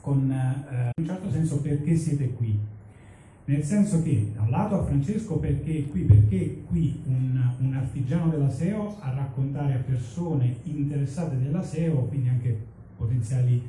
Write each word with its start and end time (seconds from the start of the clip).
con 0.00 0.30
eh, 0.30 0.90
in 0.96 1.02
un 1.02 1.06
certo 1.06 1.30
senso 1.30 1.60
perché 1.60 1.96
siete 1.96 2.32
qui. 2.32 2.58
Nel 3.46 3.62
senso 3.62 4.02
che 4.02 4.32
da 4.34 4.42
un 4.42 4.50
lato 4.50 4.80
a 4.80 4.84
Francesco 4.84 5.36
perché 5.36 5.78
è 5.78 5.88
qui, 5.88 6.02
perché 6.02 6.64
qui 6.66 7.00
un, 7.06 7.40
un 7.60 7.74
artigiano 7.74 8.28
della 8.28 8.50
SEO 8.50 8.96
a 9.00 9.12
raccontare 9.12 9.74
a 9.74 9.78
persone 9.78 10.56
interessate 10.64 11.38
della 11.38 11.62
SEO, 11.62 12.06
quindi 12.06 12.28
anche 12.28 12.58
potenziali 12.96 13.62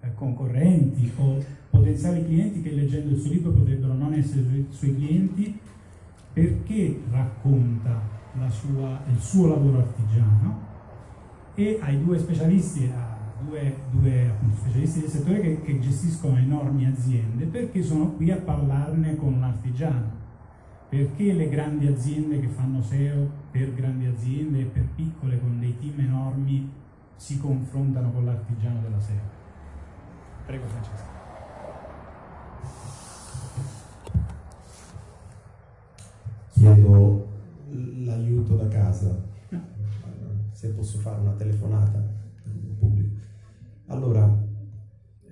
eh, 0.00 0.14
concorrenti 0.14 1.10
o 1.16 1.42
potenziali 1.70 2.24
clienti 2.24 2.60
che 2.60 2.72
leggendo 2.72 3.14
il 3.14 3.20
suo 3.20 3.30
libro 3.30 3.52
potrebbero 3.52 3.94
non 3.94 4.12
essere 4.12 4.42
i 4.54 4.66
suoi 4.68 4.94
clienti, 4.94 5.58
perché 6.32 7.00
racconta 7.10 8.20
sua, 8.48 9.00
il 9.10 9.18
suo 9.18 9.48
lavoro 9.48 9.78
artigiano 9.78 10.70
e 11.54 11.78
ai 11.82 12.02
due 12.02 12.18
specialisti, 12.18 12.90
due, 13.44 13.76
due 13.90 14.28
appunto, 14.28 14.56
specialisti 14.56 15.00
del 15.00 15.08
settore 15.08 15.40
che, 15.40 15.60
che, 15.62 15.78
gestiscono 15.78 16.36
enormi 16.36 16.86
aziende, 16.86 17.46
perché 17.46 17.82
sono 17.82 18.12
qui 18.12 18.30
a 18.30 18.36
parlarne 18.36 19.16
con 19.16 19.34
un 19.34 19.42
artigiano. 19.42 20.20
Perché 20.88 21.32
le 21.32 21.48
grandi 21.48 21.86
aziende 21.86 22.38
che 22.38 22.48
fanno 22.48 22.82
SEO 22.82 23.30
per 23.50 23.72
grandi 23.72 24.06
aziende 24.06 24.60
e 24.60 24.64
per 24.64 24.86
piccole 24.94 25.40
con 25.40 25.58
dei 25.58 25.76
team 25.78 26.00
enormi 26.00 26.70
si 27.16 27.38
confrontano 27.38 28.12
con 28.12 28.24
l'artigiano 28.24 28.80
della 28.80 29.00
SEO? 29.00 29.40
Prego 30.44 30.66
Francesco. 30.66 31.20
Chiedo 36.50 37.28
l'aiuto 38.04 38.56
da 38.56 38.68
casa, 38.68 39.18
se 40.52 40.68
posso 40.68 40.98
fare 40.98 41.20
una 41.20 41.32
telefonata. 41.32 42.20
Allora, 43.92 44.42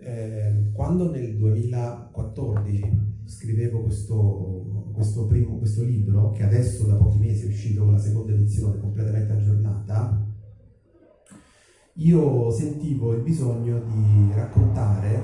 eh, 0.00 0.70
quando 0.74 1.10
nel 1.10 1.34
2014 1.38 3.22
scrivevo 3.24 3.80
questo, 3.84 4.90
questo, 4.92 5.26
primo, 5.26 5.56
questo 5.56 5.82
libro, 5.82 6.30
che 6.32 6.42
adesso 6.42 6.86
da 6.86 6.96
pochi 6.96 7.18
mesi 7.20 7.46
è 7.46 7.48
uscito 7.48 7.84
con 7.84 7.94
la 7.94 7.98
seconda 7.98 8.32
edizione 8.32 8.78
completamente 8.78 9.32
aggiornata, 9.32 10.26
io 11.94 12.50
sentivo 12.50 13.14
il 13.14 13.22
bisogno 13.22 13.80
di 13.80 14.30
raccontare 14.34 15.14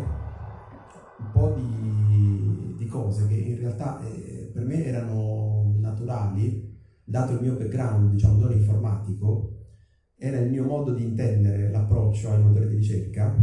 un 1.19 1.31
po' 1.31 1.55
di, 1.55 2.75
di 2.79 2.87
cose 2.87 3.27
che 3.27 3.35
in 3.35 3.59
realtà 3.59 4.01
eh, 4.01 4.51
per 4.51 4.65
me 4.65 4.83
erano 4.83 5.75
naturali, 5.79 6.75
dato 7.05 7.35
il 7.35 7.43
mio 7.43 7.57
background, 7.57 8.13
diciamo, 8.13 8.39
non 8.39 8.53
informatico, 8.53 9.66
era 10.19 10.39
il 10.39 10.51
mio 10.51 10.65
modo 10.65 10.95
di 10.95 11.05
intendere 11.05 11.71
l'approccio 11.71 12.31
ai 12.31 12.43
motori 12.43 12.69
di 12.69 12.77
ricerca, 12.77 13.37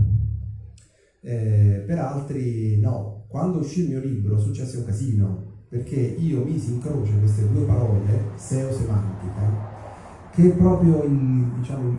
eh, 1.21 1.83
per 1.85 1.99
altri 1.99 2.79
no. 2.79 3.25
Quando 3.27 3.59
uscì 3.59 3.83
il 3.83 3.89
mio 3.89 3.99
libro 3.99 4.39
successe 4.39 4.77
un 4.77 4.85
casino, 4.85 5.51
perché 5.69 5.95
io 5.95 6.43
misi 6.43 6.73
in 6.73 6.79
croce 6.79 7.17
queste 7.17 7.51
due 7.51 7.65
parole, 7.65 8.01
SEO 8.35 8.71
semantica, 8.71 9.71
che 10.31 10.51
è 10.51 10.55
proprio 10.55 11.03
il, 11.03 11.51
diciamo, 11.57 11.89
il, 11.89 11.97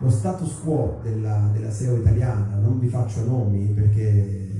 lo 0.00 0.10
status 0.10 0.60
quo 0.60 1.00
della, 1.02 1.50
della, 1.52 1.70
SEO 1.70 1.96
italiana, 1.96 2.56
non 2.56 2.78
vi 2.78 2.88
faccio 2.88 3.24
nomi 3.24 3.66
perché 3.68 4.50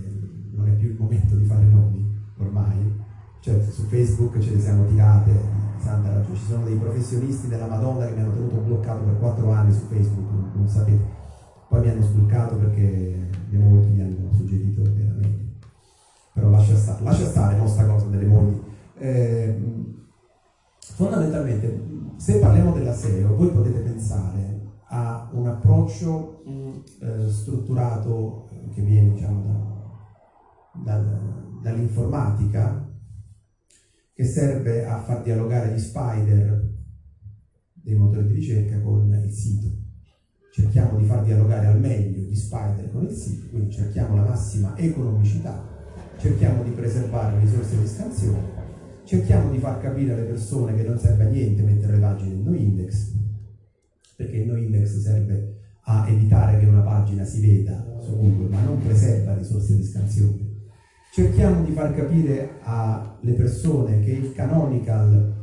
non 0.55 0.69
è 0.69 0.73
più 0.73 0.91
il 0.91 0.97
momento 0.99 1.37
di 1.37 1.45
fare 1.45 1.65
nomi 1.65 2.11
ormai, 2.39 3.01
cioè 3.41 3.61
su 3.63 3.83
Facebook 3.89 4.39
ce 4.39 4.55
ne 4.55 4.61
siamo 4.61 4.87
tirate 4.87 5.62
santa 5.83 6.13
ragione, 6.13 6.37
ci 6.37 6.45
sono 6.45 6.65
dei 6.65 6.77
professionisti 6.77 7.49
della 7.49 7.67
Madonna 7.67 8.07
che 8.07 8.15
mi 8.15 8.21
hanno 8.21 8.33
tenuto 8.33 8.57
bloccato 8.59 9.03
per 9.03 9.19
quattro 9.19 9.51
anni 9.51 9.73
su 9.73 9.87
Facebook, 9.89 10.31
non, 10.31 10.51
non 10.55 10.69
sapete, 10.69 11.05
poi 11.69 11.81
mi 11.81 11.89
hanno 11.89 12.03
sbloccato 12.03 12.57
perché 12.57 13.29
le 13.51 13.59
mogli 13.59 13.87
mi 13.87 14.01
hanno 14.01 14.33
suggerito 14.33 14.83
veramente, 14.83 15.67
però 16.33 16.51
lascia 16.51 16.77
stare, 16.77 17.03
lascia 17.03 17.27
stare 17.27 17.57
no, 17.57 17.67
sta 17.67 17.87
cosa 17.87 18.07
delle 18.07 18.27
mogli. 18.27 18.61
Eh, 18.99 19.61
fondamentalmente, 20.95 21.83
se 22.17 22.39
parliamo 22.39 22.73
della 22.73 22.95
SEO, 22.95 23.35
voi 23.35 23.51
potete 23.51 23.81
pensare 23.81 24.61
a 24.89 25.29
un 25.33 25.49
approccio 25.49 26.43
mm, 26.49 26.71
eh, 27.01 27.31
strutturato 27.31 28.49
eh, 28.51 28.69
che 28.75 28.83
viene 28.83 29.15
diciamo, 29.15 29.43
da, 30.85 30.99
da, 30.99 31.19
dall'informatica 31.63 32.91
che 34.15 34.25
serve 34.25 34.85
a 34.85 35.03
far 35.03 35.23
dialogare 35.23 35.75
gli 35.75 35.79
spider 35.79 36.71
dei 37.73 37.95
motori 37.95 38.29
di 38.29 38.35
ricerca 38.35 38.79
con 38.81 39.13
il 39.25 39.33
sito. 39.33 39.69
Cerchiamo 40.53 40.99
di 40.99 41.07
far 41.07 41.25
dialogare 41.25 41.67
al 41.67 41.81
meglio 41.81 42.21
gli 42.21 42.37
spider 42.37 42.91
con 42.93 43.05
il 43.05 43.11
sito, 43.11 43.49
quindi 43.49 43.73
cerchiamo 43.73 44.17
la 44.17 44.25
massima 44.25 44.77
economicità, 44.77 45.67
cerchiamo 46.19 46.63
di 46.63 46.71
preservare 46.71 47.37
le 47.37 47.41
risorse 47.41 47.81
di 47.81 47.87
scansione, 47.87 48.61
cerchiamo 49.05 49.51
di 49.51 49.59
far 49.59 49.81
capire 49.81 50.13
alle 50.13 50.25
persone 50.25 50.75
che 50.75 50.83
non 50.83 50.99
serve 50.99 51.25
a 51.25 51.29
niente 51.29 51.63
mettere 51.63 51.95
le 51.95 52.01
pagine 52.01 52.35
in 52.35 52.43
no 52.43 52.55
index, 52.55 53.13
perché 54.15 54.37
il 54.37 54.47
no 54.47 54.57
index 54.57 54.99
serve 54.99 55.57
a 55.85 56.07
evitare 56.09 56.61
che 56.61 56.67
una 56.67 56.83
pagina 56.83 57.25
si 57.25 57.41
veda 57.41 57.99
su 58.03 58.15
Google, 58.15 58.49
ma 58.49 58.63
non 58.63 58.79
preserva 58.79 59.35
risorse 59.35 59.75
di 59.75 59.83
scansione. 59.83 60.52
Cerchiamo 61.13 61.63
di 61.63 61.73
far 61.73 61.95
capire 61.95 62.59
alle 62.63 63.35
persone 63.35 64.01
che 64.01 64.13
il 64.13 64.33
canonical 64.33 65.35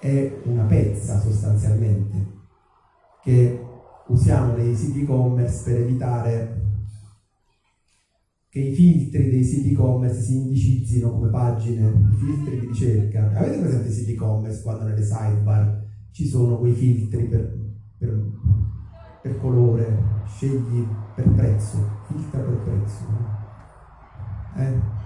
è 0.00 0.40
una 0.44 0.62
pezza 0.62 1.18
sostanzialmente, 1.18 2.26
che 3.24 3.60
usiamo 4.06 4.54
nei 4.54 4.76
siti 4.76 5.02
e-commerce 5.02 5.64
per 5.64 5.80
evitare 5.80 6.62
che 8.48 8.60
i 8.60 8.72
filtri 8.72 9.28
dei 9.28 9.42
siti 9.42 9.72
e-commerce 9.72 10.20
si 10.20 10.36
indicizzino 10.36 11.10
come 11.10 11.30
pagine, 11.30 11.92
filtri 12.16 12.60
di 12.60 12.66
ricerca. 12.66 13.32
Avete 13.34 13.58
presente 13.58 13.88
i 13.88 13.92
siti 13.92 14.12
e-commerce 14.12 14.62
quando 14.62 14.84
nelle 14.84 15.02
sidebar 15.02 15.84
ci 16.12 16.26
sono 16.26 16.58
quei 16.58 16.74
filtri 16.74 17.26
per 17.26 17.66
per, 17.98 18.24
per 19.20 19.40
colore, 19.40 20.22
scegli 20.26 20.86
per 21.14 21.28
prezzo, 21.30 21.78
filtra 22.06 22.40
per 22.40 22.56
prezzo. 22.62 23.04
Eh? 24.56 24.97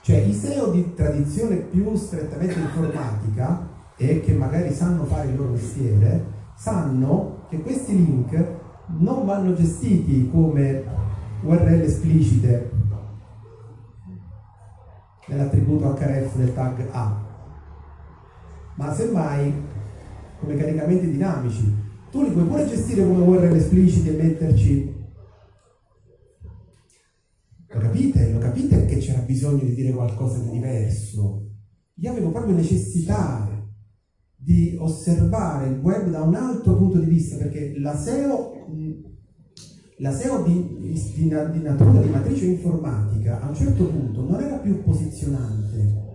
Cioè 0.00 0.16
i 0.16 0.32
SEO 0.32 0.70
di 0.70 0.94
tradizione 0.94 1.56
più 1.56 1.94
strettamente 1.94 2.58
informatica 2.58 3.66
e 3.96 4.20
che 4.20 4.32
magari 4.32 4.72
sanno 4.72 5.04
fare 5.04 5.28
il 5.28 5.36
loro 5.36 5.50
mestiere, 5.50 6.24
sanno 6.54 7.46
che 7.48 7.60
questi 7.60 7.94
link 7.94 8.46
non 8.98 9.26
vanno 9.26 9.54
gestiti 9.54 10.30
come 10.30 10.84
URL 11.42 11.80
esplicite 11.82 12.70
nell'attributo 15.26 15.94
href 15.94 16.36
del 16.36 16.54
tag 16.54 16.88
A, 16.90 17.16
ma 18.76 18.94
semmai 18.94 19.52
come 20.40 20.56
caricamenti 20.56 21.10
dinamici. 21.10 21.86
Tu 22.10 22.22
li 22.22 22.30
puoi 22.30 22.44
pure 22.44 22.66
gestire 22.66 23.06
come 23.06 23.22
URL 23.22 23.54
espliciti 23.54 24.08
e 24.08 24.22
metterci 24.22 24.97
capite? 27.88 28.32
Lo 28.32 28.38
capite 28.38 28.84
che 28.84 28.98
c'era 28.98 29.20
bisogno 29.20 29.64
di 29.64 29.74
dire 29.74 29.92
qualcosa 29.92 30.38
di 30.38 30.50
diverso? 30.50 31.46
Io 31.94 32.10
avevo 32.10 32.30
proprio 32.30 32.54
necessità 32.54 33.48
di 34.36 34.76
osservare 34.78 35.68
il 35.68 35.78
web 35.80 36.10
da 36.10 36.22
un 36.22 36.34
altro 36.34 36.76
punto 36.76 36.98
di 36.98 37.06
vista, 37.06 37.36
perché 37.36 37.78
la 37.78 37.96
SEO, 37.96 38.66
la 39.98 40.12
SEO 40.12 40.42
di, 40.44 40.78
di, 40.80 41.12
di, 41.16 41.28
natura 41.28 42.00
di 42.00 42.08
matrice 42.08 42.46
informatica 42.46 43.40
a 43.40 43.48
un 43.48 43.54
certo 43.54 43.84
punto 43.86 44.22
non 44.22 44.40
era 44.40 44.58
più 44.58 44.82
posizionante. 44.82 46.06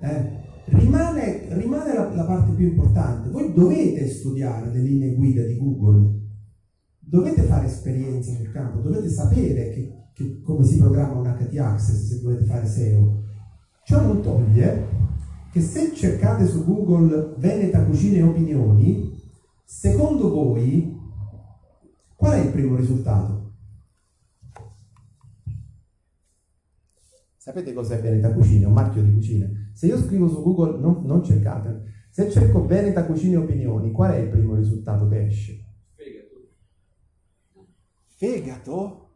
Eh? 0.00 0.36
rimane, 0.66 1.46
rimane 1.54 1.94
la, 1.94 2.14
la, 2.14 2.24
parte 2.24 2.52
più 2.52 2.66
importante. 2.66 3.30
Voi 3.30 3.52
dovete 3.52 4.06
studiare 4.08 4.70
le 4.70 4.80
linee 4.80 5.14
guida 5.14 5.42
di 5.42 5.56
Google, 5.56 6.20
dovete 6.98 7.42
fare 7.42 7.66
esperienze 7.66 8.34
sul 8.34 8.52
campo, 8.52 8.80
dovete 8.80 9.08
sapere 9.08 9.70
che, 9.70 9.92
che, 10.18 10.40
come 10.42 10.64
si 10.64 10.78
programma 10.78 11.20
un 11.20 11.36
HT 11.38 11.56
Access 11.58 12.08
se 12.08 12.20
volete 12.22 12.44
fare 12.44 12.66
SEO. 12.66 13.22
Ciò 13.84 14.02
non 14.02 14.20
toglie 14.20 14.96
che 15.52 15.60
se 15.60 15.94
cercate 15.94 16.44
su 16.46 16.64
Google 16.64 17.34
Veneta 17.38 17.84
Cucine 17.84 18.18
e 18.18 18.22
Opinioni, 18.22 19.16
secondo 19.64 20.28
voi 20.28 20.96
qual 22.16 22.32
è 22.32 22.44
il 22.44 22.50
primo 22.50 22.74
risultato? 22.74 23.52
Sapete 27.36 27.72
cos'è 27.72 28.00
Veneta 28.00 28.32
Cucine? 28.32 28.64
È 28.64 28.66
un 28.66 28.74
marchio 28.74 29.02
di 29.02 29.12
cucine. 29.12 29.70
Se 29.72 29.86
io 29.86 29.96
scrivo 29.98 30.28
su 30.28 30.42
Google, 30.42 30.80
non, 30.80 31.04
non 31.04 31.24
cercate, 31.24 31.84
se 32.10 32.28
cerco 32.28 32.66
Veneta 32.66 33.06
Cucine 33.06 33.36
Opinioni, 33.36 33.92
qual 33.92 34.12
è 34.12 34.16
il 34.16 34.28
primo 34.28 34.56
risultato 34.56 35.06
che 35.06 35.26
esce? 35.26 35.64
Fegato. 35.94 36.50
Fegato? 38.16 39.07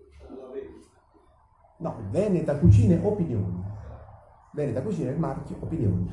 No, 1.83 1.97
Veneta 2.11 2.57
Cucine 2.59 3.01
Opinioni. 3.03 3.61
Veneta 4.53 4.83
Cucine 4.83 5.09
è 5.09 5.13
il 5.13 5.19
marchio 5.19 5.57
Opinioni. 5.59 6.09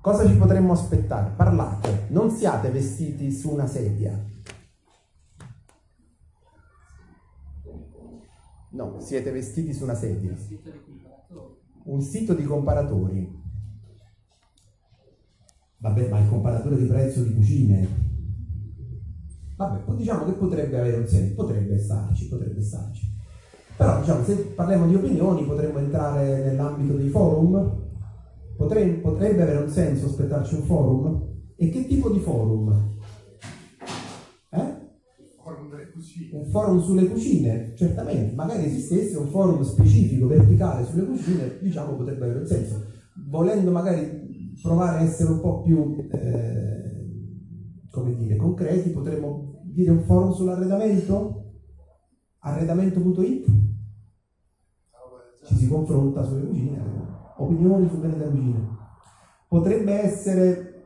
Cosa 0.00 0.26
ci 0.26 0.34
potremmo 0.34 0.72
aspettare? 0.72 1.32
Parlate, 1.36 2.06
non 2.08 2.30
siate 2.30 2.70
vestiti 2.70 3.30
su 3.30 3.50
una 3.50 3.66
sedia. 3.66 4.18
No, 8.70 8.98
siete 9.00 9.30
vestiti 9.30 9.74
su 9.74 9.84
una 9.84 9.94
sedia. 9.94 10.34
Un 11.82 12.00
sito 12.00 12.32
di 12.32 12.44
comparatori. 12.44 13.38
Vabbè, 15.76 16.08
ma 16.08 16.18
il 16.18 16.28
comparatore 16.30 16.78
di 16.78 16.86
prezzo 16.86 17.22
di 17.24 17.34
cucine? 17.34 17.88
Vabbè, 19.56 19.92
diciamo 19.96 20.24
che 20.24 20.32
potrebbe 20.32 20.78
avere 20.78 20.96
un 20.96 21.06
senso, 21.06 21.34
potrebbe 21.34 21.78
starci, 21.78 22.28
potrebbe 22.28 22.62
starci. 22.62 23.18
Però, 23.80 23.98
diciamo, 23.98 24.24
se 24.24 24.34
parliamo 24.54 24.86
di 24.86 24.94
opinioni, 24.94 25.42
potremmo 25.46 25.78
entrare 25.78 26.44
nell'ambito 26.44 26.98
dei 26.98 27.08
forum? 27.08 27.78
Potre, 28.54 28.86
potrebbe 28.96 29.40
avere 29.40 29.56
un 29.56 29.70
senso 29.70 30.04
aspettarci 30.04 30.56
un 30.56 30.62
forum? 30.64 31.28
E 31.56 31.70
che 31.70 31.86
tipo 31.86 32.10
di 32.10 32.18
forum? 32.18 32.98
Eh? 34.50 34.78
Un 36.32 36.44
forum 36.50 36.82
sulle 36.82 37.08
cucine, 37.08 37.72
certamente, 37.74 38.34
magari 38.34 38.66
esistesse 38.66 39.16
un 39.16 39.28
forum 39.28 39.62
specifico, 39.62 40.26
verticale 40.26 40.84
sulle 40.84 41.06
cucine, 41.06 41.56
diciamo 41.62 41.96
potrebbe 41.96 42.24
avere 42.24 42.40
un 42.40 42.46
senso. 42.46 42.84
Volendo 43.30 43.70
magari 43.70 44.58
provare 44.60 44.98
a 44.98 45.02
essere 45.04 45.30
un 45.30 45.40
po' 45.40 45.62
più, 45.62 45.96
eh, 46.10 47.08
come 47.90 48.14
dire, 48.14 48.36
concreti, 48.36 48.90
potremmo 48.90 49.62
dire 49.64 49.90
un 49.90 50.02
forum 50.02 50.34
sull'arredamento? 50.34 51.54
Arredamento.it? 52.40 53.68
Ci 55.50 55.56
si 55.56 55.68
confronta 55.68 56.22
sulle 56.22 56.46
cucine, 56.46 56.80
opinioni 57.38 57.88
sul 57.88 57.98
bene 57.98 58.16
della 58.16 58.30
cucina. 58.30 58.78
Potrebbe 59.48 59.92
essere 60.00 60.84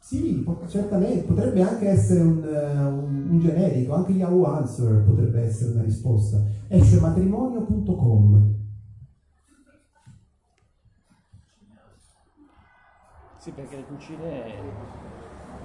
sì, 0.00 0.44
certamente, 0.66 1.22
potrebbe 1.22 1.62
anche 1.62 1.88
essere 1.88 2.20
un, 2.22 2.38
un, 2.38 3.28
un, 3.30 3.38
generico, 3.38 3.94
anche 3.94 4.12
Yahoo 4.12 4.44
Answer 4.44 5.04
potrebbe 5.04 5.42
essere 5.42 5.74
una 5.74 5.82
risposta. 5.82 6.42
Esce 6.66 6.98
matrimonio.com. 6.98 8.54
Sì, 13.38 13.50
perché 13.52 13.76
le 13.76 13.84
cucine, 13.84 14.44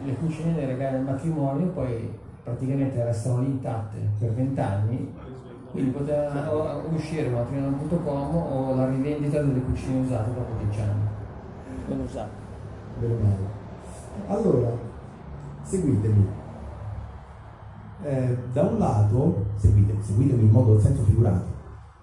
le 0.04 0.16
cucine 0.18 0.54
le 0.54 0.66
regali 0.68 0.98
al 0.98 1.04
matrimonio 1.04 1.72
poi 1.72 2.10
praticamente 2.44 3.04
restano 3.04 3.44
intatte 3.44 3.98
per 4.20 4.34
vent'anni, 4.34 5.14
quindi 5.72 5.92
poteva 5.92 6.84
uscire 6.94 7.30
matrimonio.com 7.30 8.36
o 8.36 8.76
la 8.76 8.90
rivendita 8.90 9.42
delle 9.42 9.62
cucine 9.62 10.02
usate 10.02 10.34
dopo 10.34 10.64
dieci 10.64 10.82
anni. 10.82 11.08
Ben 11.88 12.00
usate. 12.02 12.30
Bene 13.00 13.14
male. 13.16 13.60
Allora, 14.28 14.72
seguitemi. 15.64 16.28
Eh, 18.04 18.38
da 18.52 18.64
un 18.64 18.78
lato, 18.80 19.46
seguitemi, 19.56 20.02
seguitemi 20.02 20.44
in 20.44 20.50
modo 20.50 20.80
senso 20.80 21.04
figurato, 21.04 21.46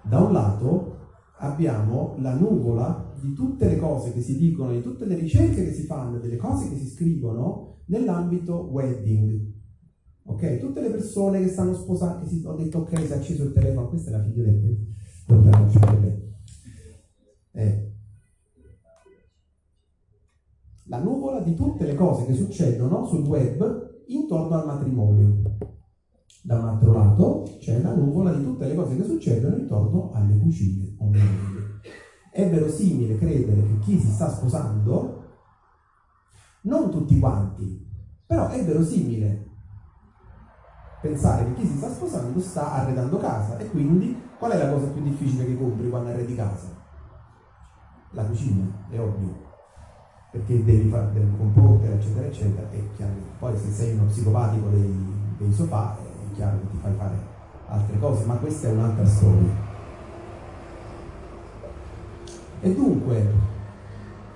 da 0.01 0.19
un 0.19 0.31
lato 0.31 0.97
abbiamo 1.39 2.15
la 2.19 2.33
nuvola 2.33 3.13
di 3.19 3.33
tutte 3.33 3.67
le 3.67 3.77
cose 3.77 4.13
che 4.13 4.21
si 4.21 4.37
dicono, 4.37 4.71
di 4.71 4.81
tutte 4.81 5.05
le 5.05 5.15
ricerche 5.15 5.65
che 5.65 5.73
si 5.73 5.83
fanno, 5.83 6.17
delle 6.17 6.37
cose 6.37 6.69
che 6.69 6.77
si 6.77 6.87
scrivono 6.87 7.81
nell'ambito 7.85 8.69
wedding. 8.71 9.58
Ok? 10.29 10.59
Tutte 10.59 10.81
le 10.81 10.91
persone 10.91 11.41
che 11.41 11.47
stanno 11.47 11.73
sposando, 11.73 12.23
che 12.23 12.29
si, 12.29 12.43
ho 12.45 12.53
detto 12.53 12.79
ok, 12.79 12.97
si 12.99 13.11
è 13.11 13.15
acceso 13.15 13.43
il 13.45 13.51
telefono, 13.51 13.89
questa 13.89 14.09
è 14.09 14.13
la 14.13 14.23
figlioletta, 14.23 14.67
dobbiamo 15.25 15.67
fare 15.69 15.97
bene. 15.97 16.33
Eh. 17.51 17.93
La 20.85 21.01
nuvola 21.01 21.39
di 21.41 21.55
tutte 21.55 21.85
le 21.85 21.95
cose 21.95 22.25
che 22.25 22.35
succedono 22.35 23.05
sul 23.05 23.25
web 23.25 24.03
intorno 24.07 24.55
al 24.55 24.67
matrimonio. 24.67 25.41
Da 26.43 26.59
un 26.59 26.67
altro 26.67 26.93
lato 26.93 27.43
c'è 27.59 27.81
la 27.81 27.95
nuvola 27.95 28.31
di 28.31 28.43
tutte 28.43 28.67
le 28.67 28.75
cose 28.75 28.95
che 28.95 29.03
succedono 29.03 29.57
intorno 29.57 30.11
alle 30.13 30.37
cucine 30.37 30.95
online. 30.99 31.81
È 32.31 32.47
verosimile 32.47 33.17
credere 33.17 33.63
che 33.63 33.79
chi 33.79 33.99
si 33.99 34.11
sta 34.11 34.29
sposando, 34.29 35.23
non 36.61 36.91
tutti 36.91 37.17
quanti, 37.17 37.87
però 38.25 38.49
è 38.49 38.63
verosimile 38.63 39.48
pensare 41.01 41.45
che 41.45 41.61
chi 41.61 41.67
si 41.67 41.77
sta 41.77 41.89
sposando 41.89 42.39
sta 42.39 42.73
arredando 42.73 43.17
casa 43.17 43.57
e 43.57 43.69
quindi 43.69 44.19
qual 44.37 44.51
è 44.51 44.57
la 44.57 44.71
cosa 44.71 44.87
più 44.87 45.01
difficile 45.01 45.45
che 45.45 45.57
compri 45.57 45.89
quando 45.89 46.09
arredi 46.09 46.35
casa? 46.35 46.67
La 48.11 48.23
cucina, 48.23 48.65
è 48.89 48.99
ovvio 48.99 49.47
perché 50.31 50.63
devi 50.63 50.89
fare 50.89 51.11
del 51.13 51.27
comporter 51.37 51.91
eccetera 51.91 52.27
eccetera 52.27 52.67
e 52.71 52.89
chiaramente 52.95 53.29
poi 53.39 53.57
se 53.57 53.71
sei 53.71 53.93
uno 53.93 54.05
psicopatico 54.05 54.67
dei, 54.69 54.95
dei 55.37 55.51
sofà 55.51 55.97
è 55.97 56.35
chiaro 56.35 56.59
che 56.59 56.69
ti 56.69 56.77
fai 56.81 56.93
fare 56.95 57.15
altre 57.67 57.99
cose 57.99 58.25
ma 58.25 58.35
questa 58.35 58.67
è 58.67 58.71
un'altra 58.71 59.05
storia 59.05 59.69
e 62.61 62.73
dunque, 62.73 63.25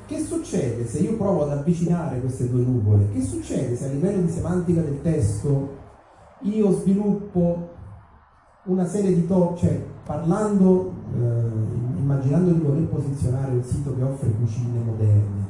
che 0.06 0.20
succede 0.20 0.88
se 0.88 1.00
io 1.00 1.18
provo 1.18 1.44
ad 1.44 1.58
avvicinare 1.58 2.22
queste 2.22 2.50
due 2.50 2.62
nuvole? 2.62 3.10
Che 3.12 3.22
succede 3.22 3.76
se 3.76 3.86
a 3.86 3.90
livello 3.90 4.22
di 4.22 4.32
semantica 4.32 4.80
del 4.80 5.02
testo 5.02 5.82
io 6.44 6.72
sviluppo 6.72 7.70
una 8.66 8.86
serie 8.86 9.14
di 9.14 9.28
to, 9.28 9.56
cioè 9.58 9.84
parlando, 10.06 10.94
eh, 11.14 12.00
immaginando 12.00 12.52
di 12.52 12.60
voler 12.60 12.88
posizionare 12.88 13.52
un 13.52 13.64
sito 13.64 13.96
che 13.96 14.04
offre 14.04 14.32
cucine 14.32 14.80
moderne 14.80 15.46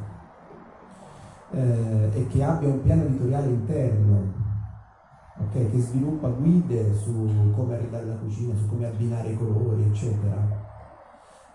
eh, 1.51 2.09
e 2.13 2.27
che 2.27 2.43
abbia 2.43 2.69
un 2.69 2.81
piano 2.81 3.03
editoriale 3.03 3.47
interno, 3.47 4.21
okay, 5.37 5.69
che 5.69 5.79
sviluppa 5.79 6.29
guide 6.29 6.93
su 6.95 7.29
come 7.55 7.75
arredare 7.75 8.05
la 8.05 8.15
cucina, 8.15 8.55
su 8.55 8.67
come 8.67 8.87
abbinare 8.87 9.29
i 9.29 9.37
colori, 9.37 9.83
eccetera 9.83 10.62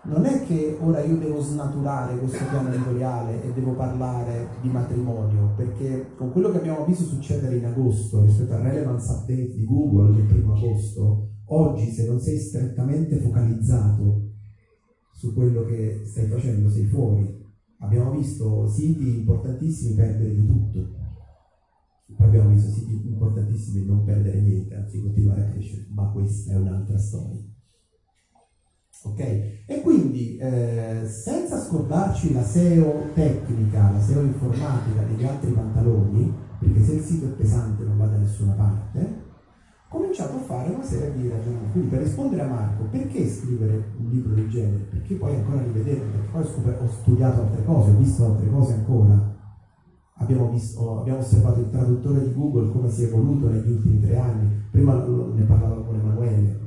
non 0.03 0.25
è 0.25 0.45
che 0.45 0.77
ora 0.79 1.03
io 1.03 1.17
devo 1.17 1.41
snaturare 1.41 2.17
questo 2.17 2.45
piano 2.49 2.69
editoriale 2.69 3.43
e 3.43 3.51
devo 3.51 3.73
parlare 3.73 4.47
di 4.61 4.69
matrimonio, 4.69 5.53
perché 5.55 6.13
con 6.15 6.31
quello 6.31 6.51
che 6.51 6.59
abbiamo 6.59 6.85
visto 6.85 7.03
succedere 7.03 7.57
in 7.57 7.65
agosto 7.65 8.23
rispetto 8.23 8.53
al 8.53 8.61
relevance 8.61 9.11
update 9.11 9.53
di 9.53 9.65
Google 9.65 10.15
del 10.15 10.25
primo 10.25 10.53
agosto, 10.55 11.31
oggi 11.47 11.91
se 11.91 12.07
non 12.07 12.19
sei 12.19 12.37
strettamente 12.37 13.17
focalizzato 13.17 14.27
su 15.11 15.33
quello 15.33 15.65
che 15.65 16.03
stai 16.05 16.27
facendo, 16.27 16.69
sei 16.69 16.85
fuori. 16.85 17.37
Abbiamo 17.79 18.11
visto 18.11 18.67
siti 18.67 19.19
importantissimi 19.19 19.95
perdere 19.95 20.33
di 20.33 20.47
tutto. 20.47 20.97
Poi 22.15 22.25
abbiamo 22.25 22.49
visto 22.49 22.71
siti 22.71 23.05
importantissimi 23.05 23.85
non 23.85 24.05
perdere 24.05 24.39
niente, 24.41 24.75
anzi 24.75 25.01
continuare 25.01 25.41
a 25.41 25.49
crescere, 25.49 25.87
ma 25.89 26.09
questa 26.09 26.53
è 26.53 26.55
un'altra 26.55 26.97
storia. 26.97 27.43
Ok? 29.03 29.19
E 29.19 29.81
quindi 29.81 30.37
eh, 30.37 31.05
senza 31.07 31.59
scordarci 31.59 32.33
la 32.33 32.43
SEO 32.43 33.11
tecnica, 33.13 33.91
la 33.91 34.01
SEO 34.01 34.21
informatica 34.21 35.03
degli 35.03 35.23
altri 35.23 35.51
pantaloni, 35.51 36.33
perché 36.59 36.83
se 36.83 36.93
il 36.93 37.01
sito 37.01 37.27
è 37.27 37.29
pesante 37.29 37.83
non 37.83 37.97
va 37.97 38.07
da 38.07 38.17
nessuna 38.17 38.53
parte, 38.53 39.27
ho 39.91 39.97
cominciato 39.97 40.35
a 40.35 40.39
fare 40.39 40.73
una 40.73 40.83
serie 40.83 41.13
di 41.13 41.29
ragionamenti. 41.29 41.71
Quindi 41.71 41.89
per 41.89 42.01
rispondere 42.01 42.41
a 42.41 42.47
Marco, 42.47 42.83
perché 42.91 43.27
scrivere 43.27 43.91
un 43.97 44.09
libro 44.11 44.33
del 44.33 44.49
genere? 44.49 44.83
Perché 44.83 45.15
poi 45.15 45.35
ancora 45.35 45.63
rivederlo, 45.63 46.11
perché 46.11 46.27
poi 46.31 46.73
ho 46.79 46.87
studiato 46.87 47.41
altre 47.41 47.63
cose, 47.63 47.91
ho 47.91 47.97
visto 47.97 48.25
altre 48.25 48.49
cose 48.49 48.73
ancora. 48.73 49.37
Abbiamo, 50.21 50.49
visto, 50.51 50.99
abbiamo, 50.99 51.19
osservato 51.19 51.61
il 51.61 51.69
traduttore 51.69 52.21
di 52.21 52.33
Google 52.33 52.71
come 52.71 52.89
si 52.89 53.03
è 53.03 53.07
evoluto 53.07 53.49
negli 53.49 53.71
ultimi 53.71 54.01
tre 54.01 54.17
anni. 54.17 54.63
Prima 54.69 54.93
ne 54.93 55.43
parlavo 55.43 55.83
con 55.85 55.95
Emanuele, 55.95 56.59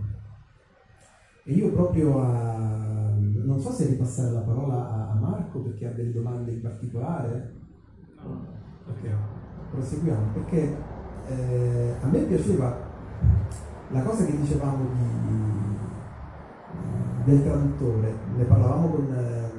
e 1.44 1.52
io 1.52 1.72
proprio 1.72 2.20
a, 2.20 3.14
non 3.18 3.60
so 3.60 3.72
se 3.72 3.86
ripassare 3.86 4.30
la 4.30 4.40
parola 4.40 4.90
a, 4.90 5.10
a 5.10 5.14
Marco 5.14 5.60
perché 5.60 5.88
ha 5.88 5.92
delle 5.92 6.12
domande 6.12 6.52
in 6.52 6.60
particolare. 6.60 7.54
Ok, 8.86 9.08
proseguiamo 9.70 10.32
perché 10.32 10.76
eh, 11.28 11.94
a 12.00 12.06
me 12.06 12.18
piaceva 12.20 12.90
la 13.88 14.02
cosa 14.02 14.24
che 14.24 14.36
dicevamo 14.36 14.84
di, 14.94 15.22
del 17.24 17.42
traduttore, 17.42 18.14
ne 18.36 18.44
parlavamo 18.44 18.88
con, 18.88 19.12
eh, 19.12 19.50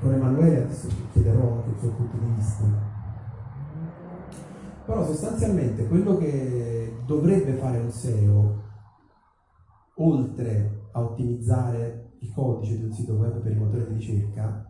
con 0.00 0.12
Emanuele, 0.12 0.62
adesso 0.62 0.88
chiederò 1.12 1.56
anche 1.56 1.70
il 1.70 1.78
suo 1.78 1.90
punto 1.90 2.16
di 2.18 2.34
vista. 2.34 2.64
Però 4.84 5.04
sostanzialmente 5.04 5.86
quello 5.88 6.16
che 6.16 6.98
dovrebbe 7.04 7.54
fare 7.54 7.78
un 7.78 7.90
SEO, 7.90 8.62
oltre 9.94 10.85
a 10.96 11.02
ottimizzare 11.02 12.12
il 12.20 12.32
codice 12.32 12.78
di 12.78 12.84
un 12.84 12.92
sito 12.92 13.14
web 13.14 13.40
per 13.42 13.52
i 13.52 13.56
motori 13.56 13.86
di 13.86 13.94
ricerca 13.94 14.64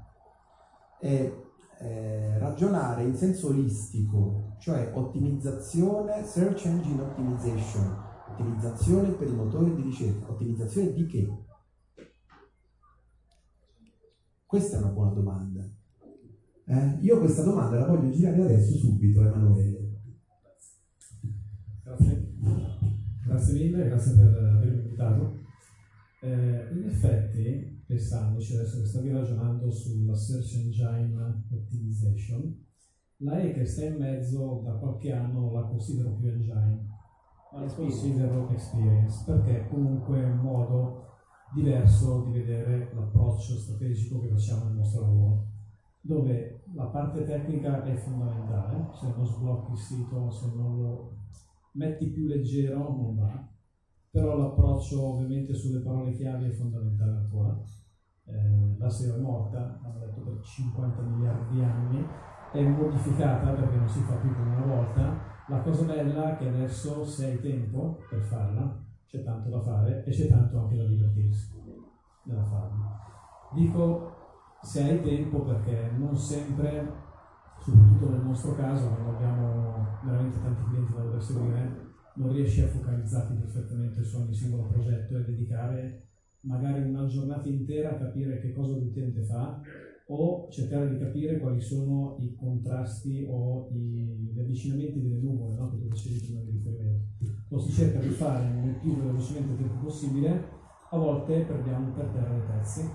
è 0.98 1.32
eh, 1.78 2.38
ragionare 2.38 3.04
in 3.04 3.14
senso 3.14 3.48
olistico, 3.48 4.56
cioè 4.58 4.90
ottimizzazione, 4.92 6.24
search 6.24 6.66
engine 6.66 7.00
optimization, 7.00 7.96
ottimizzazione 8.30 9.10
per 9.10 9.28
i 9.28 9.34
motori 9.34 9.74
di 9.76 9.82
ricerca, 9.82 10.32
ottimizzazione 10.32 10.92
di 10.92 11.06
che? 11.06 11.44
Questa 14.44 14.76
è 14.76 14.80
una 14.80 14.92
buona 14.92 15.12
domanda. 15.12 15.68
Eh? 16.64 16.98
Io 17.02 17.18
questa 17.20 17.44
domanda 17.44 17.78
la 17.78 17.86
voglio 17.86 18.10
girare 18.10 18.42
adesso 18.42 18.76
subito, 18.76 19.20
Emanuele. 19.20 20.00
Grazie. 21.84 22.34
grazie 23.24 23.52
mille, 23.52 23.88
grazie 23.88 24.12
per 24.14 24.26
avermi 24.26 24.82
invitato. 24.82 25.45
Eh, 26.20 26.68
in 26.72 26.84
effetti, 26.84 27.84
pensandoci 27.86 28.54
adesso 28.54 28.80
che 28.80 28.86
stavi 28.86 29.10
ragionando 29.10 29.70
sulla 29.70 30.14
Search 30.14 30.54
Engine 30.54 31.44
Optimization, 31.50 32.64
la 33.18 33.40
E 33.40 33.52
che 33.52 33.64
sta 33.64 33.84
in 33.84 33.96
mezzo 33.96 34.62
da 34.64 34.72
qualche 34.72 35.12
anno 35.12 35.52
la 35.52 35.62
considero 35.62 36.14
più 36.14 36.28
engine, 36.28 36.86
ma 37.52 37.60
la 37.60 37.72
considero 37.72 38.50
experience, 38.50 39.22
perché 39.26 39.60
è 39.60 39.68
comunque 39.68 40.22
un 40.24 40.38
modo 40.38 41.04
diverso 41.54 42.24
di 42.24 42.32
vedere 42.32 42.90
l'approccio 42.92 43.54
strategico 43.54 44.20
che 44.20 44.28
facciamo 44.28 44.64
nel 44.64 44.76
nostro 44.76 45.02
lavoro, 45.02 45.46
dove 46.00 46.64
la 46.74 46.86
parte 46.86 47.24
tecnica 47.24 47.84
è 47.84 47.94
fondamentale, 47.94 48.88
se 48.94 49.12
non 49.14 49.26
sblocchi 49.26 49.72
il 49.72 49.78
sito, 49.78 50.30
se 50.30 50.46
non 50.54 50.80
lo 50.80 51.16
metti 51.72 52.08
più 52.08 52.26
leggero 52.26 52.94
non 52.96 53.16
va, 53.16 53.48
però 54.16 54.34
l'approccio 54.34 55.08
ovviamente 55.08 55.52
sulle 55.52 55.80
parole 55.80 56.12
chiave 56.12 56.46
è 56.46 56.50
fondamentale 56.50 57.10
ancora. 57.10 57.60
Eh, 58.24 58.78
la 58.78 58.88
SEO 58.88 59.16
è 59.16 59.18
morta, 59.18 59.78
hanno 59.84 59.98
detto 59.98 60.22
per 60.22 60.40
50 60.40 61.02
miliardi 61.02 61.54
di 61.54 61.62
anni, 61.62 62.02
è 62.50 62.62
modificata 62.62 63.50
perché 63.50 63.76
non 63.76 63.86
si 63.86 64.00
fa 64.00 64.14
più 64.14 64.34
come 64.34 64.56
una 64.56 64.64
volta. 64.64 65.18
La 65.48 65.60
cosa 65.60 65.84
bella 65.84 66.32
è 66.32 66.36
che 66.38 66.48
adesso 66.48 67.04
se 67.04 67.26
hai 67.26 67.40
tempo 67.42 67.98
per 68.08 68.22
farla, 68.22 68.82
c'è 69.06 69.22
tanto 69.22 69.50
da 69.50 69.60
fare 69.60 70.02
e 70.04 70.10
c'è 70.10 70.28
tanto 70.28 70.60
anche 70.60 70.76
da 70.78 70.86
divertirsi 70.86 71.62
nella 72.22 72.44
farla. 72.44 72.98
Dico 73.52 74.14
se 74.62 74.82
hai 74.82 75.02
tempo 75.02 75.42
perché 75.42 75.90
non 75.94 76.16
sempre, 76.16 76.90
soprattutto 77.58 78.08
nel 78.08 78.22
nostro 78.22 78.54
caso, 78.54 78.88
quando 78.88 79.10
abbiamo 79.10 79.98
veramente 80.04 80.40
tanti 80.40 80.64
clienti 80.64 80.94
da 80.94 81.02
dover 81.02 81.22
seguire, 81.22 81.85
non 82.16 82.32
riesci 82.32 82.60
a 82.62 82.68
focalizzarti 82.68 83.34
perfettamente 83.34 84.02
su 84.02 84.16
ogni 84.16 84.34
singolo 84.34 84.68
progetto 84.68 85.16
e 85.16 85.24
dedicare 85.24 86.08
magari 86.40 86.82
una 86.82 87.06
giornata 87.06 87.48
intera 87.48 87.90
a 87.90 87.98
capire 87.98 88.40
che 88.40 88.52
cosa 88.52 88.76
l'utente 88.76 89.22
fa 89.22 89.60
o 90.08 90.48
cercare 90.50 90.90
di 90.90 90.98
capire 90.98 91.38
quali 91.38 91.60
sono 91.60 92.16
i 92.20 92.34
contrasti 92.34 93.26
o 93.28 93.68
i, 93.72 94.30
gli 94.32 94.38
avvicinamenti 94.38 95.02
delle 95.02 95.20
nuvole 95.20 95.56
no? 95.56 95.70
che 95.70 95.78
tu 95.78 95.88
facevi 95.88 96.20
prima 96.20 96.40
di 96.42 96.50
riferimento. 96.52 97.04
Lo 97.48 97.58
si 97.58 97.72
cerca 97.72 97.98
di 97.98 98.08
fare 98.10 98.48
nel 98.48 98.78
più 98.78 98.96
velocemente 98.96 99.56
tempo 99.56 99.84
possibile, 99.84 100.54
a 100.90 100.96
volte 100.96 101.40
perdiamo 101.40 101.92
per 101.92 102.06
terra 102.06 102.36
i 102.36 102.46
pezzi 102.46 102.88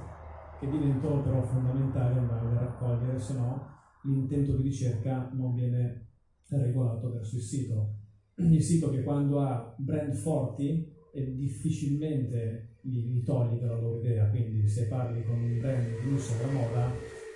che 0.60 0.70
diventano 0.70 1.22
però 1.22 1.44
fondamentali 1.44 2.18
andare 2.18 2.48
a 2.48 2.60
raccogliere, 2.60 3.20
se 3.20 3.34
no 3.34 3.68
l'intento 4.04 4.56
di 4.56 4.64
ricerca 4.64 5.30
non 5.34 5.54
viene 5.54 6.08
regolato 6.48 7.12
verso 7.12 7.36
il 7.36 7.42
sito. 7.42 8.01
Il 8.50 8.62
sito 8.62 8.90
che 8.90 9.04
quando 9.04 9.42
ha 9.42 9.76
brand 9.78 10.14
forti 10.14 10.90
difficilmente 11.14 12.78
li, 12.82 13.12
li 13.12 13.24
togli 13.24 13.60
dalla 13.60 13.80
loro 13.80 14.00
idea, 14.00 14.30
quindi 14.30 14.68
se 14.68 14.88
parli 14.88 15.24
con 15.24 15.42
un 15.42 15.60
brand 15.60 15.84
di 15.84 16.10
lusso 16.10 16.34
della 16.38 16.52
moda, 16.52 16.92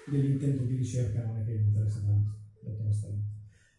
dell'intento 0.10 0.64
di 0.64 0.76
ricerca 0.76 1.26
non 1.26 1.38
è 1.38 1.46
che 1.46 1.58
gli 1.58 1.68
interessa 1.68 2.00
tanto. 2.06 2.36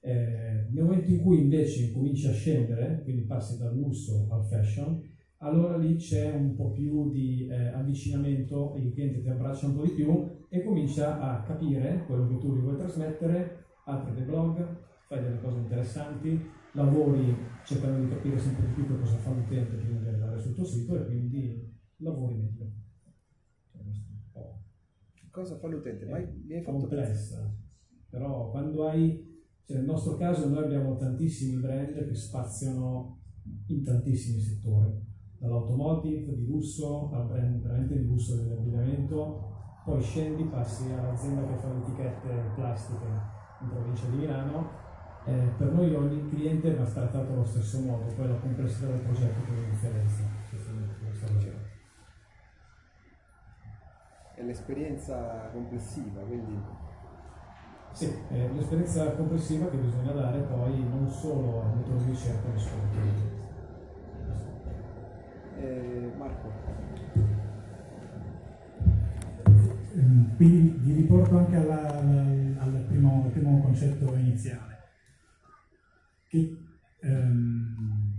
Eh, 0.06 0.68
nel 0.70 0.84
momento 0.84 1.10
in 1.10 1.20
cui 1.20 1.40
invece 1.40 1.90
cominci 1.90 2.28
a 2.28 2.32
scendere, 2.32 3.00
quindi 3.02 3.22
passi 3.22 3.58
dal 3.58 3.74
lusso 3.74 4.28
al 4.30 4.44
fashion, 4.44 5.02
allora 5.38 5.76
lì 5.76 5.96
c'è 5.96 6.32
un 6.32 6.54
po' 6.54 6.70
più 6.70 7.10
di 7.10 7.48
eh, 7.48 7.68
avvicinamento, 7.68 8.76
il 8.78 8.92
cliente 8.92 9.20
ti 9.20 9.28
abbraccia 9.28 9.66
un 9.66 9.74
po' 9.74 9.82
di 9.82 9.90
più 9.90 10.30
e 10.48 10.62
comincia 10.62 11.20
a 11.20 11.42
capire 11.42 12.04
quello 12.06 12.28
che 12.28 12.38
tu 12.38 12.54
gli 12.54 12.60
vuoi 12.60 12.76
trasmettere, 12.76 13.64
apri 13.86 14.14
dei 14.14 14.24
blog, 14.24 14.64
fai 15.08 15.22
delle 15.22 15.40
cose 15.40 15.58
interessanti, 15.58 16.40
lavori 16.76 17.34
cercando 17.64 18.04
di 18.04 18.10
capire 18.10 18.38
sempre 18.38 18.66
di 18.66 18.72
più 18.74 18.86
che 18.86 18.98
cosa 18.98 19.16
fa 19.16 19.30
l'utente 19.30 19.76
prima 19.76 19.98
di 19.98 20.08
arrivare 20.08 20.38
sul 20.38 20.54
tuo 20.54 20.64
sito 20.64 20.94
e 20.94 21.04
quindi 21.06 21.74
lavori 21.96 22.36
meglio. 22.36 22.70
Cosa 25.30 25.58
fa 25.58 25.66
l'utente? 25.66 26.06
Mai 26.06 26.26
mi 26.46 26.54
hai 26.54 26.62
fatto 26.62 26.78
complessa, 26.78 27.54
però 28.08 28.50
quando 28.50 28.88
hai, 28.88 29.44
cioè 29.64 29.76
nel 29.76 29.86
nostro 29.86 30.16
caso 30.16 30.48
noi 30.48 30.64
abbiamo 30.64 30.96
tantissimi 30.96 31.60
brand 31.60 31.92
che 31.92 32.14
spaziano 32.14 33.20
in 33.66 33.82
tantissimi 33.84 34.40
settori, 34.40 34.92
dall'automotive, 35.38 36.36
di 36.36 36.46
lusso, 36.46 37.10
al 37.10 37.26
brand 37.26 37.60
veramente 37.60 37.98
di 37.98 38.06
lusso 38.06 38.36
dell'abbigliamento, 38.36 39.52
poi 39.84 40.00
scendi, 40.00 40.44
passi 40.44 40.90
all'azienda 40.90 41.46
che 41.46 41.56
fa 41.56 41.72
le 41.72 41.80
etichette 41.80 42.52
plastiche 42.54 43.06
in 43.60 43.68
provincia 43.68 44.08
di 44.08 44.16
Milano 44.16 44.84
eh, 45.26 45.52
per 45.58 45.72
noi 45.72 45.92
ogni 45.92 46.28
cliente 46.28 46.72
va 46.74 46.84
trattato 46.84 47.32
allo 47.32 47.44
stesso 47.44 47.80
modo, 47.80 48.12
poi 48.14 48.28
la 48.28 48.36
complessità 48.36 48.86
del 48.86 49.00
progetto 49.00 49.44
che 49.44 49.50
lo 49.50 49.68
differenzia. 49.70 50.24
È 54.34 54.42
l'esperienza 54.42 55.48
complessiva, 55.52 56.20
quindi... 56.20 56.60
Sì, 57.90 58.12
è 58.28 58.50
l'esperienza 58.52 59.10
complessiva 59.12 59.68
che 59.68 59.78
bisogna 59.78 60.12
dare 60.12 60.40
poi 60.40 60.86
non 60.86 61.08
solo 61.08 61.62
al 61.62 61.76
motore 61.76 62.04
di 62.04 62.10
ricerca, 62.10 62.48
ma 62.48 62.58
soprattutto 62.58 63.36
eh, 65.58 66.12
Marco. 66.18 66.52
Quindi 70.36 70.78
vi 70.82 70.92
riporto 70.92 71.38
anche 71.38 71.56
alla, 71.56 71.98
alla, 71.98 72.20
al 72.58 72.84
primo, 72.86 73.30
primo 73.32 73.62
concetto 73.62 74.14
iniziale 74.14 74.75
che, 76.36 76.56
ehm, 77.00 78.18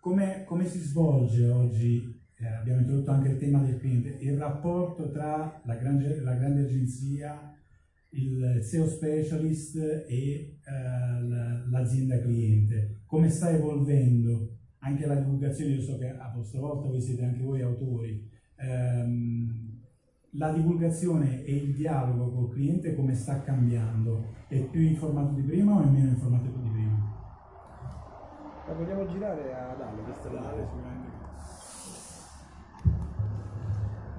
come, 0.00 0.44
come, 0.44 0.66
si 0.66 0.78
svolge 0.80 1.48
oggi, 1.48 2.20
eh, 2.36 2.46
abbiamo 2.46 2.80
introdotto 2.80 3.10
anche 3.10 3.28
il 3.28 3.38
tema 3.38 3.60
del 3.60 3.78
cliente, 3.78 4.18
il 4.20 4.36
rapporto 4.36 5.10
tra 5.10 5.60
la 5.64 5.76
grande, 5.76 6.20
la 6.20 6.34
grande 6.34 6.64
agenzia, 6.64 7.52
il 8.10 8.60
SEO 8.62 8.86
specialist 8.86 9.76
e 9.76 10.04
eh, 10.08 10.58
l'azienda 11.70 12.20
cliente, 12.20 13.00
come 13.06 13.28
sta 13.28 13.50
evolvendo 13.50 14.58
anche 14.78 15.06
la 15.06 15.14
divulgazione, 15.14 15.74
io 15.74 15.80
so 15.80 15.96
che 15.98 16.10
a 16.10 16.30
vostra 16.34 16.60
volta 16.60 16.88
voi 16.88 17.00
siete 17.00 17.24
anche 17.24 17.42
voi 17.42 17.62
autori, 17.62 18.28
ehm, 18.56 19.74
la 20.36 20.52
divulgazione 20.52 21.44
e 21.44 21.54
il 21.54 21.74
dialogo 21.74 22.30
col 22.30 22.50
cliente 22.50 22.94
come 22.94 23.14
sta 23.14 23.42
cambiando? 23.42 24.32
È 24.48 24.58
più 24.58 24.80
informato 24.80 25.34
di 25.34 25.42
prima 25.42 25.74
o 25.74 25.82
è 25.82 25.88
meno 25.88 26.10
informato 26.10 26.44
di 26.44 26.50
prima? 26.50 26.63
La 28.66 28.72
vogliamo 28.72 29.06
girare 29.06 29.54
ad 29.54 29.78
Ale, 29.78 30.02
questa 30.04 30.30
è 30.30 30.66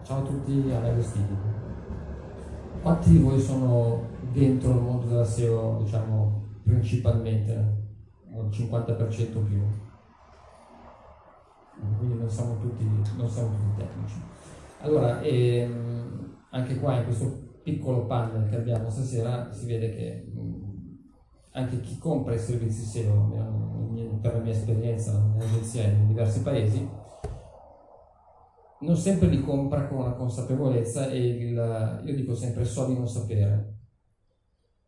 Ciao 0.04 0.20
a 0.20 0.22
tutti, 0.22 0.72
Ale 0.72 0.90
Agostini. 0.90 1.36
Quanti 2.80 3.10
di 3.10 3.18
voi 3.18 3.40
sono 3.40 4.04
dentro 4.32 4.70
il 4.70 4.82
mondo 4.82 5.08
della 5.08 5.26
SEO, 5.26 5.80
diciamo, 5.82 6.44
principalmente? 6.62 7.54
Un 8.30 8.48
50% 8.50 9.46
più. 9.46 9.62
Quindi 11.98 12.18
non 12.20 12.30
siamo 12.30 12.60
tutti, 12.60 12.88
non 13.18 13.28
siamo 13.28 13.50
tutti 13.50 13.78
tecnici. 13.78 14.22
Allora, 14.82 15.22
ehm, 15.22 16.36
anche 16.52 16.80
qua 16.80 16.98
in 16.98 17.06
questo 17.06 17.54
piccolo 17.64 18.06
panel 18.06 18.48
che 18.48 18.58
abbiamo 18.58 18.92
stasera 18.92 19.52
si 19.52 19.66
vede 19.66 19.90
che 19.90 20.32
anche 21.54 21.80
chi 21.80 21.98
compra 21.98 22.36
i 22.36 22.40
servizi 22.40 22.84
SEO, 22.84 23.65
per 24.26 24.34
la 24.34 24.40
mia 24.40 24.54
esperienza 24.54 25.12
in 25.12 25.40
agenzia 25.40 25.84
in 25.84 26.08
diversi 26.08 26.42
paesi, 26.42 26.90
non 28.80 28.96
sempre 28.96 29.28
li 29.28 29.40
compra 29.44 29.88
con 29.88 30.04
la 30.04 30.14
consapevolezza 30.14 31.10
e 31.10 31.20
il, 31.20 32.02
io 32.04 32.16
dico 32.16 32.34
sempre 32.34 32.66
so 32.66 32.88
di 32.88 32.96
non 32.96 33.08
sapere, 33.08 33.74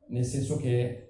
nel 0.07 0.25
senso 0.25 0.57
che 0.57 1.09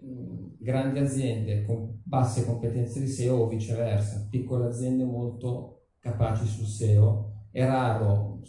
grandi 0.60 1.00
aziende 1.00 1.63
con 1.63 2.01
basse 2.03 2.46
competenze 2.46 3.00
di 3.00 3.07
SEO 3.07 3.36
o 3.36 3.48
viceversa, 3.48 4.27
piccole 4.29 4.65
aziende 4.65 5.05
molto 5.05 5.84
capaci 6.00 6.46
sul 6.46 6.65
SEO, 6.65 7.46
è 7.51 7.65
raro 7.65 8.41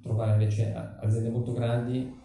trovare 0.00 0.32
invece 0.32 0.72
aziende 0.72 1.28
molto 1.28 1.52
grandi 1.52 2.16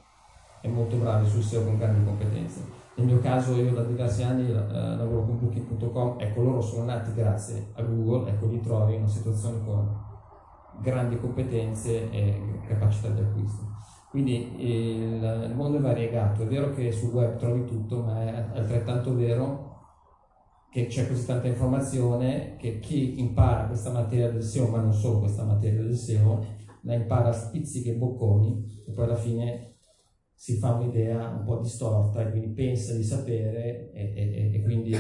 e 0.62 0.67
molto 0.67 0.97
bravi 0.97 1.27
sul 1.27 1.41
SEO 1.41 1.63
con 1.63 1.77
grandi 1.77 2.05
competenze 2.05 2.82
nel 2.95 3.07
mio 3.07 3.19
caso 3.19 3.55
io 3.55 3.73
da 3.73 3.83
diversi 3.83 4.23
anni 4.23 4.50
eh, 4.50 4.53
lavoro 4.53 5.25
con 5.25 5.39
Booking.com, 5.39 6.19
ecco 6.19 6.41
loro 6.41 6.62
sono 6.62 6.85
nati 6.85 7.13
grazie 7.13 7.71
a 7.73 7.81
Google, 7.81 8.29
ecco 8.29 8.47
li 8.47 8.62
trovi 8.62 8.93
in 8.93 9.01
una 9.01 9.09
situazione 9.09 9.63
con 9.65 10.01
grandi 10.81 11.17
competenze 11.17 12.09
e 12.12 12.59
capacità 12.67 13.09
di 13.09 13.21
acquisto. 13.21 13.71
Quindi 14.09 14.62
il, 14.62 15.45
il 15.50 15.55
mondo 15.55 15.77
è 15.77 15.81
variegato, 15.81 16.43
è 16.43 16.47
vero 16.47 16.71
che 16.71 16.91
sul 16.91 17.13
web 17.13 17.35
trovi 17.38 17.65
tutto, 17.65 18.03
ma 18.03 18.21
è 18.21 18.59
altrettanto 18.59 19.15
vero 19.15 19.71
che 20.69 20.85
c'è 20.85 21.07
così 21.07 21.25
tanta 21.25 21.47
informazione 21.47 22.55
che 22.57 22.79
chi 22.79 23.19
impara 23.19 23.65
questa 23.65 23.91
materia 23.91 24.31
del 24.31 24.43
SEO, 24.43 24.67
ma 24.67 24.81
non 24.81 24.93
solo 24.93 25.19
questa 25.19 25.43
materia 25.43 25.81
del 25.81 25.95
SEO, 25.95 26.45
la 26.81 26.93
impara 26.93 27.29
a 27.29 27.33
spizzichi 27.33 27.89
e 27.89 27.95
bocconi 27.95 28.83
e 28.88 28.91
poi 28.91 29.03
alla 29.05 29.15
fine 29.15 29.72
si 30.43 30.57
fa 30.57 30.73
un'idea 30.73 31.29
un 31.29 31.45
po' 31.45 31.59
distorta 31.59 32.19
e 32.19 32.29
quindi 32.29 32.50
pensa 32.50 32.93
di 32.95 33.03
sapere 33.03 33.93
e, 33.93 34.13
e, 34.13 34.51
e 34.53 34.62
quindi 34.62 34.93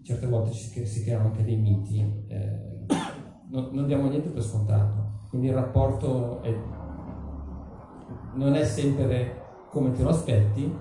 certe 0.00 0.28
volte 0.28 0.52
si, 0.52 0.86
si 0.86 1.02
creano 1.02 1.24
anche 1.24 1.42
dei 1.42 1.56
miti, 1.56 1.98
eh, 2.28 2.86
non, 3.48 3.70
non, 3.72 3.88
diamo 3.88 4.08
niente 4.08 4.28
per 4.28 4.44
scontato, 4.44 5.26
quindi 5.28 5.48
il 5.48 5.54
rapporto 5.54 6.40
è, 6.42 6.54
non 8.34 8.54
è 8.54 8.64
sempre 8.64 9.42
come 9.70 9.90
te 9.90 10.04
lo 10.04 10.10
aspetti, 10.10 10.72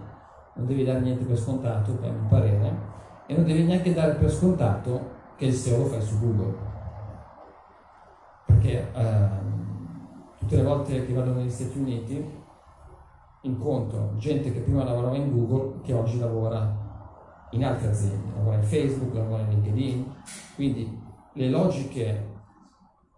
non 0.53 0.67
devi 0.67 0.83
dare 0.83 0.99
niente 0.99 1.25
per 1.25 1.39
scontato, 1.39 1.93
per 1.93 2.11
mio 2.11 2.27
parere, 2.29 2.77
e 3.25 3.33
non 3.33 3.43
devi 3.43 3.63
neanche 3.63 3.91
dare 3.91 4.13
per 4.13 4.29
scontato 4.29 5.33
che 5.35 5.45
il 5.45 5.53
SEO 5.53 5.79
lo 5.79 5.85
fai 5.85 6.01
su 6.03 6.19
Google. 6.19 6.55
Perché 8.45 8.87
eh, 8.93 9.29
tutte 10.37 10.55
le 10.57 10.63
volte 10.63 11.07
che 11.07 11.11
vado 11.11 11.33
negli 11.33 11.49
Stati 11.49 11.79
Uniti 11.79 12.38
incontro 13.43 14.15
gente 14.17 14.51
che 14.51 14.59
prima 14.59 14.83
lavorava 14.83 15.15
in 15.15 15.31
Google 15.31 15.81
che 15.81 15.93
oggi 15.93 16.19
lavora 16.19 17.47
in 17.51 17.63
altre 17.63 17.87
aziende, 17.87 18.33
lavora 18.35 18.57
in 18.57 18.63
Facebook, 18.63 19.13
lavora 19.13 19.43
in 19.43 19.49
LinkedIn, 19.49 20.05
quindi 20.55 20.99
le 21.33 21.49
logiche 21.49 22.27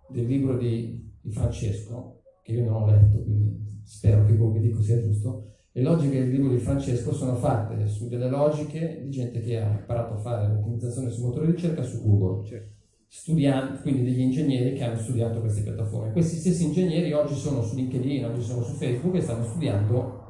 del 0.07 0.25
libro 0.25 0.57
di, 0.57 1.11
di 1.21 1.31
Francesco, 1.31 2.21
che 2.41 2.53
io 2.53 2.65
non 2.65 2.83
ho 2.83 2.85
letto, 2.85 3.21
quindi 3.23 3.81
spero 3.83 4.25
che 4.25 4.35
quello 4.35 4.53
che 4.53 4.59
dico 4.59 4.81
sia 4.81 5.01
giusto, 5.01 5.47
le 5.73 5.81
logiche 5.81 6.19
del 6.19 6.29
libro 6.29 6.49
di 6.49 6.59
Francesco 6.59 7.13
sono 7.13 7.35
fatte 7.35 7.87
su 7.87 8.07
delle 8.07 8.29
logiche 8.29 9.01
di 9.03 9.09
gente 9.09 9.41
che 9.41 9.59
ha 9.59 9.69
imparato 9.69 10.13
a 10.13 10.17
fare 10.17 10.47
l'ottimizzazione 10.47 11.09
su 11.09 11.25
motore 11.25 11.45
di 11.45 11.53
ricerca 11.53 11.81
su 11.81 12.01
Google. 12.03 12.45
Certo. 12.45 12.80
Studianti, 13.13 13.81
quindi 13.81 14.03
degli 14.03 14.21
ingegneri 14.21 14.73
che 14.73 14.85
hanno 14.85 14.97
studiato 14.97 15.41
queste 15.41 15.63
piattaforme. 15.63 16.13
Questi 16.13 16.37
stessi 16.37 16.63
ingegneri 16.63 17.11
oggi 17.11 17.35
sono 17.35 17.61
su 17.61 17.75
LinkedIn, 17.75 18.23
oggi 18.23 18.41
sono 18.41 18.63
su 18.63 18.75
Facebook 18.75 19.15
e 19.15 19.21
stanno 19.21 19.43
studiando 19.43 20.23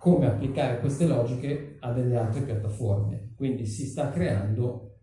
come 0.00 0.26
applicare 0.26 0.80
queste 0.80 1.06
logiche 1.06 1.76
a 1.78 1.92
delle 1.92 2.16
altre 2.16 2.42
piattaforme. 2.42 3.32
Quindi 3.36 3.64
si 3.64 3.86
sta 3.86 4.10
creando 4.10 4.96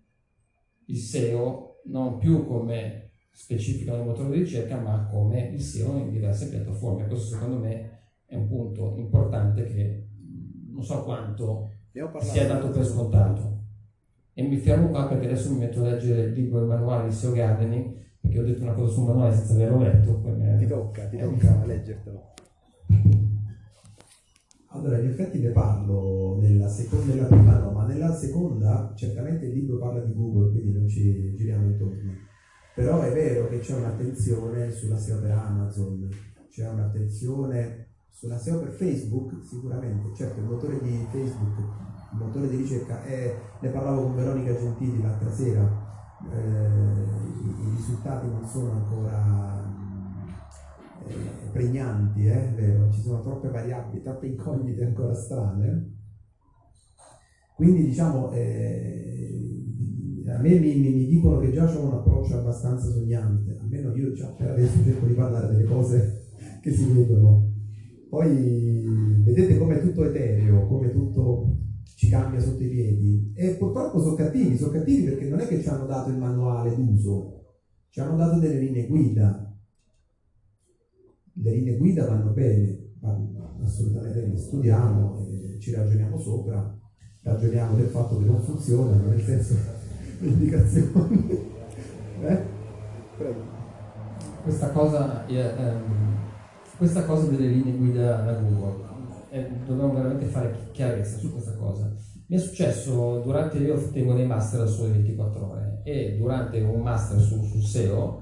il 0.88 0.98
SEO 0.98 1.80
non 1.86 2.18
più 2.18 2.46
come 2.46 3.12
specifica 3.32 3.96
nel 3.96 4.06
motore 4.06 4.32
di 4.32 4.40
ricerca, 4.40 4.78
ma 4.78 5.08
come 5.10 5.48
il 5.48 5.62
SEO 5.62 5.96
in 5.96 6.12
diverse 6.12 6.50
piattaforme. 6.50 7.08
Questo 7.08 7.36
secondo 7.36 7.58
me 7.58 8.02
è 8.26 8.36
un 8.36 8.50
punto 8.50 8.96
importante 8.98 9.64
che 9.64 10.10
non 10.74 10.84
so 10.84 11.04
quanto 11.06 11.70
sia 12.20 12.48
dato 12.48 12.70
per 12.70 12.84
scontato. 12.84 13.63
E 14.36 14.42
mi 14.42 14.58
fermo 14.58 14.90
qua 14.90 15.08
perché 15.08 15.28
adesso 15.28 15.52
mi 15.52 15.60
metto 15.60 15.80
a 15.80 15.90
leggere 15.90 16.24
il 16.24 16.34
libro, 16.34 16.62
il 16.62 16.68
manuale 16.68 17.08
di 17.08 17.14
SEO 17.14 17.34
Gardening, 17.34 17.94
perché 18.20 18.40
ho 18.40 18.44
detto 18.44 18.64
una 18.64 18.74
cosa 18.74 18.94
sul 18.94 19.06
manuale 19.06 19.36
senza 19.36 19.54
averlo 19.54 19.80
letto. 19.80 20.22
Ti 20.58 20.68
tocca, 20.68 21.06
ti 21.08 21.18
tocca 21.18 21.66
leggertelo. 21.66 22.32
Allora, 24.70 24.98
in 24.98 25.06
effetti 25.06 25.40
ne 25.40 25.50
parlo 25.50 26.40
nella 26.42 26.68
seconda, 26.68 27.14
nella 27.14 27.28
prima 27.28 27.60
no, 27.60 27.72
ma 27.72 27.86
nella 27.86 28.12
seconda 28.12 28.92
certamente 28.96 29.46
il 29.46 29.54
libro 29.54 29.78
parla 29.78 30.02
di 30.02 30.14
Google, 30.14 30.52
quindi 30.52 30.72
non 30.72 30.88
ci 30.88 31.36
giriamo 31.36 31.68
intorno. 31.68 32.12
Però 32.74 33.02
è 33.02 33.12
vero 33.14 33.48
che 33.50 33.60
c'è 33.60 33.76
un'attenzione 33.76 34.72
sulla 34.72 34.98
SEO 34.98 35.22
per 35.22 35.30
Amazon, 35.30 36.10
c'è 36.50 36.68
un'attenzione 36.68 37.93
sulla 38.14 38.38
SEO 38.38 38.60
per 38.60 38.72
Facebook, 38.72 39.44
sicuramente. 39.44 40.16
Certo, 40.16 40.40
il 40.40 40.46
motore 40.46 40.80
di 40.82 41.06
Facebook, 41.12 41.58
il 42.12 42.18
motore 42.18 42.48
di 42.48 42.58
ricerca 42.58 43.04
è, 43.04 43.36
ne 43.60 43.70
parlavo 43.70 44.04
con 44.04 44.16
Veronica 44.16 44.56
Gentili 44.56 45.02
l'altra 45.02 45.32
sera, 45.32 45.82
eh, 46.32 46.68
i, 47.42 47.68
i 47.68 47.76
risultati 47.76 48.28
non 48.28 48.46
sono 48.46 48.72
ancora 48.72 49.74
eh, 51.08 51.50
pregnanti, 51.52 52.28
eh, 52.28 52.54
vero? 52.56 52.92
ci 52.92 53.02
sono 53.02 53.22
troppe 53.22 53.50
variabili, 53.50 54.04
troppe 54.04 54.28
incognite 54.28 54.86
ancora 54.86 55.14
strane. 55.16 55.92
Quindi 57.56 57.86
diciamo, 57.86 58.32
eh, 58.32 59.64
a 60.28 60.40
me 60.40 60.60
mi, 60.60 60.76
mi, 60.76 61.08
dicono 61.08 61.40
che 61.40 61.52
già 61.52 61.66
ho 61.66 61.86
un 61.86 61.94
approccio 61.94 62.38
abbastanza 62.38 62.90
sognante, 62.90 63.58
almeno 63.60 63.96
io 63.96 64.14
già 64.14 64.28
per 64.30 64.52
adesso 64.52 64.84
cerco 64.84 65.06
di 65.06 65.14
parlare 65.14 65.48
delle 65.48 65.66
cose 65.66 66.28
che 66.62 66.72
si 66.72 66.92
vedono. 66.92 67.53
Poi 68.14 69.24
vedete 69.24 69.58
come 69.58 69.82
tutto 69.82 70.04
etereo, 70.06 70.68
come 70.68 70.92
tutto 70.92 71.58
ci 71.96 72.10
cambia 72.10 72.40
sotto 72.40 72.62
i 72.62 72.70
piedi. 72.70 73.34
E 73.34 73.56
purtroppo 73.56 74.00
sono 74.00 74.14
cattivi, 74.14 74.56
sono 74.56 74.72
cattivi 74.72 75.06
perché 75.06 75.26
non 75.28 75.40
è 75.40 75.48
che 75.48 75.60
ci 75.60 75.68
hanno 75.68 75.88
dato 75.88 76.12
il 76.12 76.18
manuale 76.18 76.76
d'uso, 76.76 77.46
ci 77.90 78.00
hanno 78.02 78.16
dato 78.16 78.38
delle 78.38 78.60
linee 78.60 78.86
guida 78.86 79.52
le 81.36 81.52
linee 81.52 81.78
guida 81.78 82.06
vanno 82.06 82.30
bene, 82.30 82.92
vanno 83.00 83.58
assolutamente 83.64 84.28
le 84.28 84.38
studiamo, 84.38 85.26
e 85.32 85.60
ci 85.60 85.74
ragioniamo 85.74 86.20
sopra, 86.20 86.80
ragioniamo 87.24 87.76
del 87.76 87.88
fatto 87.88 88.20
che 88.20 88.26
non 88.26 88.40
funzionano, 88.40 89.08
nel 89.08 89.22
senso 89.22 89.56
le 90.20 90.28
indicazioni. 90.28 91.26
eh? 92.22 92.52
Questa 94.44 94.70
cosa, 94.70 95.26
eh, 95.26 95.36
ehm, 95.36 96.33
questa 96.84 97.06
cosa 97.06 97.28
delle 97.28 97.48
linee 97.48 97.78
guida 97.78 98.18
da 98.18 98.34
Google, 98.34 98.84
eh, 99.30 99.48
dobbiamo 99.66 99.94
veramente 99.94 100.26
fare 100.26 100.54
chiarezza 100.74 101.18
su 101.18 101.32
questa 101.32 101.54
cosa. 101.54 101.90
Mi 102.28 102.36
è 102.36 102.40
successo 102.40 103.22
durante, 103.24 103.58
io 103.60 103.78
tengo 103.94 104.14
dei 104.14 104.26
master 104.26 104.60
da 104.60 104.66
sole 104.66 104.90
24 104.90 105.50
ore 105.50 105.80
e 105.84 106.18
durante 106.18 106.60
un 106.60 106.82
master 106.82 107.22
su, 107.22 107.42
su 107.44 107.62
SEO 107.62 108.22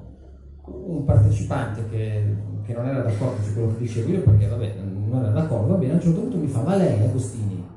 un 0.65 1.03
partecipante 1.05 1.87
che, 1.89 2.35
che, 2.63 2.73
non 2.73 2.85
era 2.85 3.01
d'accordo 3.01 3.41
su 3.41 3.53
quello 3.53 3.73
che 3.73 3.79
dicevo 3.79 4.11
io, 4.11 4.21
perché 4.21 4.47
vabbè, 4.47 4.75
non 4.75 5.23
era 5.23 5.31
d'accordo, 5.31 5.69
va 5.69 5.77
bene, 5.77 5.93
a 5.93 5.95
un 5.95 6.01
certo 6.01 6.19
punto 6.19 6.37
mi 6.37 6.47
fa, 6.47 6.61
ma 6.61 6.75
lei 6.75 7.03
Agostini, 7.03 7.67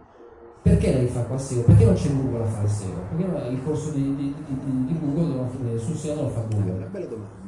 perché 0.61 0.92
lei 0.92 1.07
fa 1.07 1.23
qua 1.23 1.38
SEO? 1.38 1.62
Perché 1.62 1.87
non 1.87 1.94
c'è 1.94 2.14
Google 2.14 2.42
a 2.42 2.47
fare 2.47 2.68
SEO? 2.68 3.07
Perché 3.09 3.49
il 3.49 3.64
corso 3.64 3.90
di, 3.90 4.03
di, 4.16 4.35
di, 4.49 4.85
di 4.85 4.99
Google 5.01 5.79
sul 5.79 5.97
SEO 5.97 6.14
non 6.14 6.25
lo 6.25 6.31
fa 6.31 6.42
Google? 6.42 6.73
È 6.73 6.77
una 6.77 6.87
bella 6.88 7.07
domanda. 7.07 7.43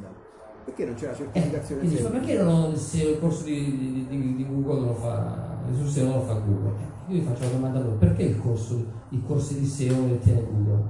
Perché 0.67 0.83
non 0.83 0.95
c'è 0.95 1.07
la 1.07 1.15
certificazione 1.15 1.81
eh, 1.81 1.87
SEO? 1.87 2.09
Perché 2.09 2.43
non 2.43 2.75
SEO, 2.75 3.11
il 3.11 3.19
corso 3.19 3.43
di, 3.45 4.45
Google 4.49 4.79
non 4.79 4.87
lo 4.87 4.93
fa, 4.95 5.61
sul 5.71 5.87
SEO 5.87 6.03
non 6.03 6.13
lo 6.15 6.21
fa 6.23 6.33
Google? 6.33 6.71
Eh, 6.71 7.13
io 7.13 7.19
vi 7.19 7.21
faccio 7.21 7.43
la 7.43 7.49
domanda 7.51 7.79
a 7.79 7.83
loro, 7.83 7.95
perché 7.95 8.23
il 8.23 8.37
corso, 8.37 8.85
i 9.11 9.23
corsi 9.25 9.59
di 9.61 9.65
SEO 9.65 10.05
li 10.07 10.19
tiene 10.19 10.43
Google? 10.43 10.89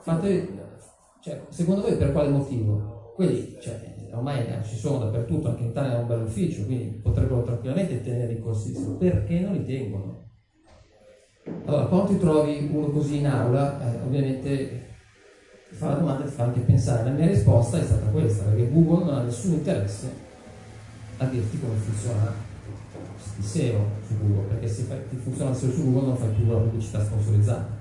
Fate, 0.00 0.48
cioè, 1.20 1.44
secondo 1.48 1.82
voi 1.82 1.96
per 1.96 2.10
quale 2.10 2.28
motivo? 2.28 3.12
Quelli, 3.14 3.56
cioè, 3.60 3.94
ormai 4.14 4.44
ci 4.64 4.76
sono 4.76 4.98
dappertutto, 4.98 5.50
anche 5.50 5.62
in 5.62 5.68
Italia 5.68 5.96
è 5.96 6.00
un 6.00 6.08
bel 6.08 6.22
ufficio, 6.22 6.64
quindi 6.64 6.98
potrebbero 7.00 7.44
tranquillamente 7.44 8.02
tenere 8.02 8.32
i 8.32 8.40
corsi, 8.40 8.72
perché 8.98 9.38
non 9.38 9.52
li 9.52 9.64
tengono? 9.64 10.24
Allora, 11.66 11.86
quando 11.86 12.08
ti 12.08 12.18
trovi 12.18 12.68
uno 12.72 12.88
così 12.88 13.18
in 13.18 13.28
aula, 13.28 13.80
eh, 13.80 14.04
ovviamente 14.04 14.86
fa 15.74 15.88
la 15.88 15.94
domanda 15.94 16.24
e 16.24 16.28
fa 16.28 16.44
anche 16.44 16.60
pensare. 16.60 17.04
La 17.04 17.10
mia 17.10 17.26
risposta 17.26 17.78
è 17.78 17.84
stata 17.84 18.06
questa, 18.06 18.44
perché 18.44 18.70
Google 18.70 19.04
non 19.04 19.14
ha 19.14 19.22
nessun 19.22 19.52
interesse 19.52 20.10
a 21.18 21.24
dirti 21.26 21.60
come 21.60 21.74
funziona 21.74 22.32
il 23.36 23.44
SEO 23.44 23.86
su 24.06 24.18
Google, 24.18 24.48
perché 24.48 24.68
se 24.68 24.86
ti 25.08 25.16
funziona 25.16 25.50
il 25.50 25.56
SEO 25.56 25.70
su 25.70 25.84
Google 25.84 26.08
non 26.08 26.16
fai 26.16 26.30
più 26.30 26.50
la 26.50 26.58
pubblicità 26.58 27.04
sponsorizzata. 27.04 27.76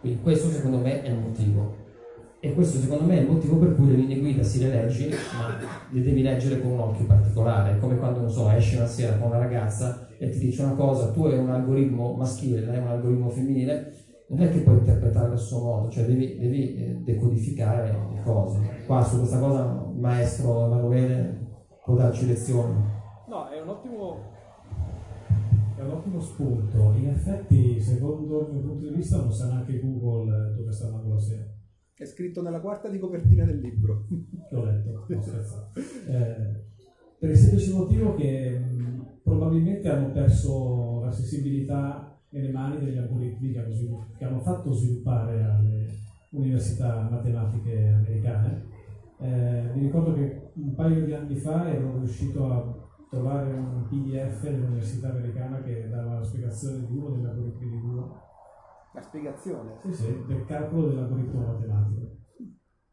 Quindi 0.00 0.20
questo 0.22 0.50
secondo 0.50 0.78
me 0.78 1.02
è 1.02 1.08
il 1.08 1.18
motivo. 1.18 1.86
E 2.40 2.54
questo 2.54 2.78
secondo 2.78 3.04
me 3.04 3.18
è 3.18 3.20
il 3.22 3.26
motivo 3.26 3.56
per 3.56 3.74
cui 3.74 3.88
le 3.88 3.96
linee 3.96 4.20
guida 4.20 4.44
si 4.44 4.60
le 4.60 4.68
leggi, 4.68 5.08
ma 5.08 5.56
le 5.90 6.02
devi 6.02 6.22
leggere 6.22 6.60
con 6.60 6.70
un 6.70 6.78
occhio 6.78 7.04
particolare, 7.04 7.80
come 7.80 7.96
quando, 7.96 8.20
non 8.20 8.30
so, 8.30 8.48
esci 8.50 8.76
una 8.76 8.86
sera 8.86 9.16
con 9.16 9.30
una 9.30 9.38
ragazza 9.38 10.06
e 10.18 10.30
ti 10.30 10.38
dice 10.38 10.62
una 10.62 10.74
cosa, 10.74 11.10
tu 11.10 11.24
hai 11.26 11.36
un 11.36 11.50
algoritmo 11.50 12.12
maschile, 12.12 12.60
lei 12.60 12.76
è 12.76 12.80
un 12.80 12.86
algoritmo 12.86 13.28
femminile, 13.28 13.92
non 14.28 14.40
è 14.40 14.50
che 14.50 14.60
puoi 14.60 14.78
interpretare 14.78 15.26
allo 15.26 15.36
stesso 15.36 15.62
modo, 15.62 15.90
cioè 15.90 16.04
devi, 16.04 16.38
devi 16.38 16.76
eh, 16.76 17.00
decodificare 17.02 17.92
le 18.12 18.22
cose. 18.22 18.82
Qua 18.86 19.02
su 19.02 19.18
questa 19.18 19.38
cosa 19.38 19.90
il 19.92 19.98
maestro 19.98 20.66
Emanuele 20.66 21.46
può 21.84 21.94
darci 21.94 22.26
lezioni. 22.26 22.74
No, 23.28 23.48
è 23.48 23.60
un 23.60 23.68
ottimo 23.68 24.36
è 25.76 25.82
un 25.82 25.90
ottimo 25.92 26.20
spunto. 26.20 26.92
In 26.96 27.08
effetti, 27.08 27.80
secondo 27.80 28.48
il 28.48 28.54
mio 28.54 28.62
punto 28.62 28.88
di 28.88 28.94
vista, 28.94 29.18
non 29.18 29.32
sa 29.32 29.46
neanche 29.46 29.80
Google 29.80 30.54
dove 30.56 30.72
sta 30.72 30.86
andando 30.86 31.14
la 31.14 31.20
sera. 31.20 31.44
È 31.94 32.04
scritto 32.04 32.42
nella 32.42 32.60
quarta 32.60 32.88
di 32.88 32.98
copertina 32.98 33.44
del 33.44 33.60
libro. 33.60 34.06
L'ho 34.50 34.64
letto, 34.64 35.06
no, 35.08 35.22
eh, 36.08 36.66
per 37.18 37.30
il 37.30 37.36
semplice 37.36 37.72
motivo 37.72 38.14
che 38.14 38.58
mh, 38.58 39.20
probabilmente 39.22 39.88
hanno 39.88 40.12
perso 40.12 41.00
la 41.00 41.12
sensibilità 41.12 42.17
nelle 42.30 42.50
mani 42.50 42.78
degli 42.78 42.98
algoritmi 42.98 43.52
che 43.52 43.58
hanno, 43.58 44.06
che 44.16 44.24
hanno 44.24 44.40
fatto 44.40 44.72
sviluppare 44.72 45.42
alle 45.42 45.86
università 46.30 47.08
matematiche 47.10 47.88
americane. 47.88 48.66
Eh, 49.20 49.70
mi 49.74 49.82
ricordo 49.82 50.14
che 50.14 50.50
un 50.54 50.74
paio 50.74 51.04
di 51.04 51.12
anni 51.12 51.36
fa 51.36 51.68
ero 51.68 51.98
riuscito 51.98 52.52
a 52.52 52.86
trovare 53.10 53.52
un 53.52 53.86
PDF 53.88 54.42
dell'università 54.42 55.10
americana 55.10 55.62
che 55.62 55.88
dava 55.88 56.18
la 56.18 56.24
spiegazione 56.24 56.86
di 56.86 56.96
uno 56.96 57.10
degli 57.10 57.24
algoritmi 57.24 57.70
di 57.70 57.80
Google 57.80 58.26
la 58.92 59.02
spiegazione? 59.02 59.78
Sì, 59.82 59.92
sì, 59.92 60.24
del 60.26 60.44
calcolo 60.44 60.88
dell'algoritmo 60.88 61.46
matematico. 61.46 62.16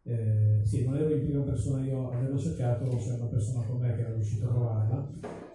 Eh, 0.08 0.62
sì, 0.64 0.86
non 0.86 0.96
ero 0.98 1.10
in 1.16 1.26
prima 1.26 1.42
persona 1.42 1.84
io 1.84 2.12
avevo 2.12 2.38
cercato, 2.38 2.86
c'era 2.98 3.16
una 3.16 3.26
persona 3.26 3.66
con 3.66 3.80
me 3.80 3.96
che 3.96 4.02
era 4.02 4.14
riuscito 4.14 4.46
a 4.46 4.50
trovarla, 4.50 5.10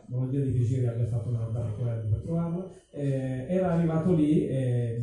non 0.09 0.19
vuol 0.19 0.31
dire 0.31 0.51
che 0.51 0.65
Giri 0.65 0.87
abbia 0.87 1.07
fatto 1.07 1.29
una 1.29 1.47
web 1.47 2.09
per 2.11 2.21
trovarla, 2.21 2.69
eh, 2.91 3.47
era 3.49 3.75
arrivato 3.75 4.13
lì 4.13 4.49
e 4.49 4.99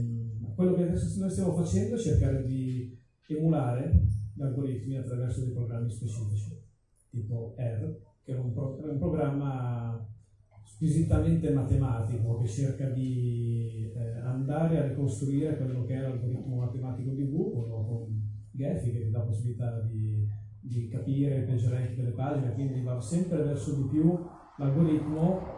quello 0.54 0.74
che 0.74 0.84
adesso 0.84 1.20
noi 1.22 1.30
stiamo 1.30 1.54
facendo 1.54 1.96
è 1.96 1.98
cercare 2.00 2.44
di 2.44 2.94
emulare 3.30 4.08
gli 4.34 4.42
algoritmi 4.42 4.98
attraverso 4.98 5.46
dei 5.46 5.54
programmi 5.54 5.90
specifici, 5.90 6.62
tipo 7.10 7.56
R, 7.58 8.00
che 8.24 8.34
è 8.34 8.38
un, 8.38 8.52
pro- 8.52 8.84
è 8.84 8.90
un 8.90 8.98
programma 8.98 10.06
squisitamente 10.66 11.52
matematico 11.52 12.42
che 12.42 12.48
cerca 12.48 12.90
di 12.90 13.94
eh, 13.96 14.20
andare 14.20 14.78
a 14.78 14.88
ricostruire 14.88 15.56
quello 15.56 15.86
che 15.86 15.96
è 15.96 16.02
l'algoritmo 16.02 16.58
matematico 16.58 17.12
di 17.12 17.32
Google 17.32 17.72
Gephi 18.58 18.92
che 18.92 19.04
ti 19.04 19.12
dà 19.12 19.20
la 19.20 19.26
possibilità 19.26 19.80
di, 19.82 20.28
di 20.60 20.90
capire 20.90 21.36
il 21.36 21.46
page 21.46 21.70
rank 21.70 21.94
delle 21.96 22.12
pagine, 22.12 22.54
quindi 22.54 22.82
va 22.82 23.00
sempre 23.00 23.44
verso 23.44 23.76
di 23.76 23.88
più 23.88 24.20
l'algoritmo 24.58 25.56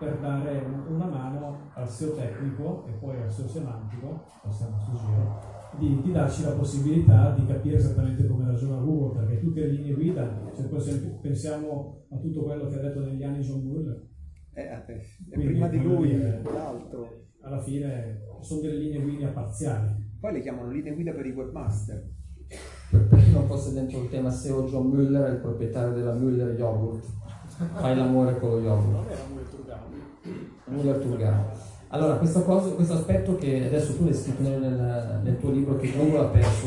per 0.00 0.18
dare 0.18 0.64
una 0.88 1.06
mano 1.06 1.70
al 1.74 1.88
SEO 1.88 2.14
tecnico 2.14 2.86
e 2.86 2.92
poi 2.92 3.20
al 3.20 3.30
SEO 3.30 3.46
semantico, 3.46 4.24
passiamo 4.42 4.76
a 4.76 4.80
sto 4.80 4.92
giro, 4.96 5.40
di, 5.78 6.02
di, 6.02 6.10
darci 6.10 6.42
la 6.42 6.52
possibilità 6.52 7.34
di 7.34 7.46
capire 7.46 7.76
esattamente 7.76 8.26
come 8.26 8.46
ragiona 8.46 8.80
Google, 8.80 9.20
perché 9.20 9.40
tutte 9.40 9.60
le 9.60 9.72
linee 9.72 9.92
guida, 9.92 10.50
se 10.52 10.66
poi 10.66 11.18
pensiamo 11.20 12.06
a 12.10 12.16
tutto 12.16 12.42
quello 12.42 12.66
che 12.66 12.76
ha 12.76 12.80
detto 12.80 13.04
negli 13.04 13.22
anni 13.22 13.40
John 13.40 13.62
Bull, 13.62 14.08
eh, 14.54 14.62
eh, 14.62 15.38
prima 15.38 15.68
di 15.68 15.80
lui 15.80 16.18
l'altro. 16.42 17.28
Alla 17.42 17.60
fine 17.60 18.22
sono 18.40 18.62
delle 18.62 18.78
linee 18.78 19.00
guida 19.00 19.28
parziali. 19.28 20.08
Poi 20.18 20.32
le 20.32 20.40
chiamano 20.40 20.70
linee 20.70 20.92
guida 20.92 21.12
per 21.12 21.26
i 21.26 21.30
webmaster. 21.30 22.18
Per 22.90 23.22
chi 23.22 23.30
non 23.30 23.46
fosse 23.46 23.72
dentro 23.72 24.00
il 24.02 24.08
tema 24.08 24.30
SEO, 24.30 24.64
John 24.64 24.90
Müller 24.90 25.26
è 25.26 25.30
il 25.30 25.36
proprietario 25.36 25.92
della 25.92 26.12
Müller 26.12 26.58
Yogurt. 26.58 27.04
Fai 27.74 27.94
l'amore 27.94 28.36
con 28.40 28.50
lo 28.50 28.60
yogurt. 28.60 28.90
Non 28.90 29.04
era 29.08 29.22
Müller 29.32 29.48
Turgano. 29.48 29.82
Müller 30.64 30.98
Turgano. 30.98 31.44
Allora, 31.88 32.16
questo, 32.16 32.42
cosa, 32.42 32.70
questo 32.70 32.94
aspetto 32.94 33.36
che 33.36 33.66
adesso 33.66 33.94
tu 33.96 34.04
l'hai 34.04 34.14
scritto 34.14 34.42
nel, 34.42 35.20
nel 35.22 35.38
tuo 35.38 35.50
libro 35.52 35.76
che 35.76 35.92
Google 35.96 36.18
ha 36.18 36.24
perso, 36.24 36.66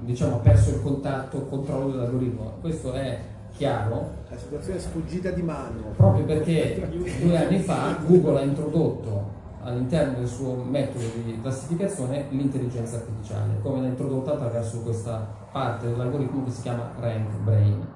diciamo, 0.00 0.36
ha 0.36 0.38
perso 0.38 0.70
il 0.70 0.82
contatto, 0.82 1.36
il 1.36 1.48
controllo 1.48 1.92
dell'algoritmo. 1.92 2.54
Questo 2.60 2.92
è 2.92 3.20
chiaro. 3.56 4.10
La 4.28 4.36
situazione 4.36 4.78
è 4.78 4.82
sfuggita 4.82 5.30
di 5.30 5.42
mano. 5.42 5.92
Proprio 5.96 6.24
perché 6.24 6.88
due 7.20 7.36
anni 7.36 7.60
fa 7.60 7.98
Google 8.04 8.40
ha 8.40 8.42
introdotto 8.42 9.42
all'interno 9.64 10.18
del 10.18 10.28
suo 10.28 10.54
metodo 10.54 11.04
di 11.24 11.40
classificazione 11.40 12.26
l'intelligenza 12.30 12.96
artificiale, 12.96 13.58
come 13.60 13.80
l'ha 13.80 13.88
introdotta 13.88 14.32
attraverso 14.32 14.82
questa 14.82 15.48
parte 15.50 15.88
dell'algoritmo 15.88 16.44
che 16.44 16.50
si 16.50 16.62
chiama 16.62 16.92
Rank 16.98 17.38
Brain. 17.38 17.86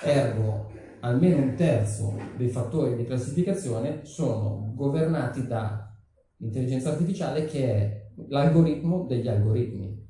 Ergo, 0.00 0.70
almeno 1.00 1.42
un 1.42 1.54
terzo 1.54 2.16
dei 2.36 2.48
fattori 2.48 2.96
di 2.96 3.04
classificazione 3.04 4.04
sono 4.04 4.72
governati 4.74 5.46
da 5.46 5.92
l'intelligenza 6.38 6.90
artificiale 6.90 7.44
che 7.44 7.74
è 7.74 8.10
l'algoritmo 8.28 9.04
degli 9.04 9.28
algoritmi 9.28 10.04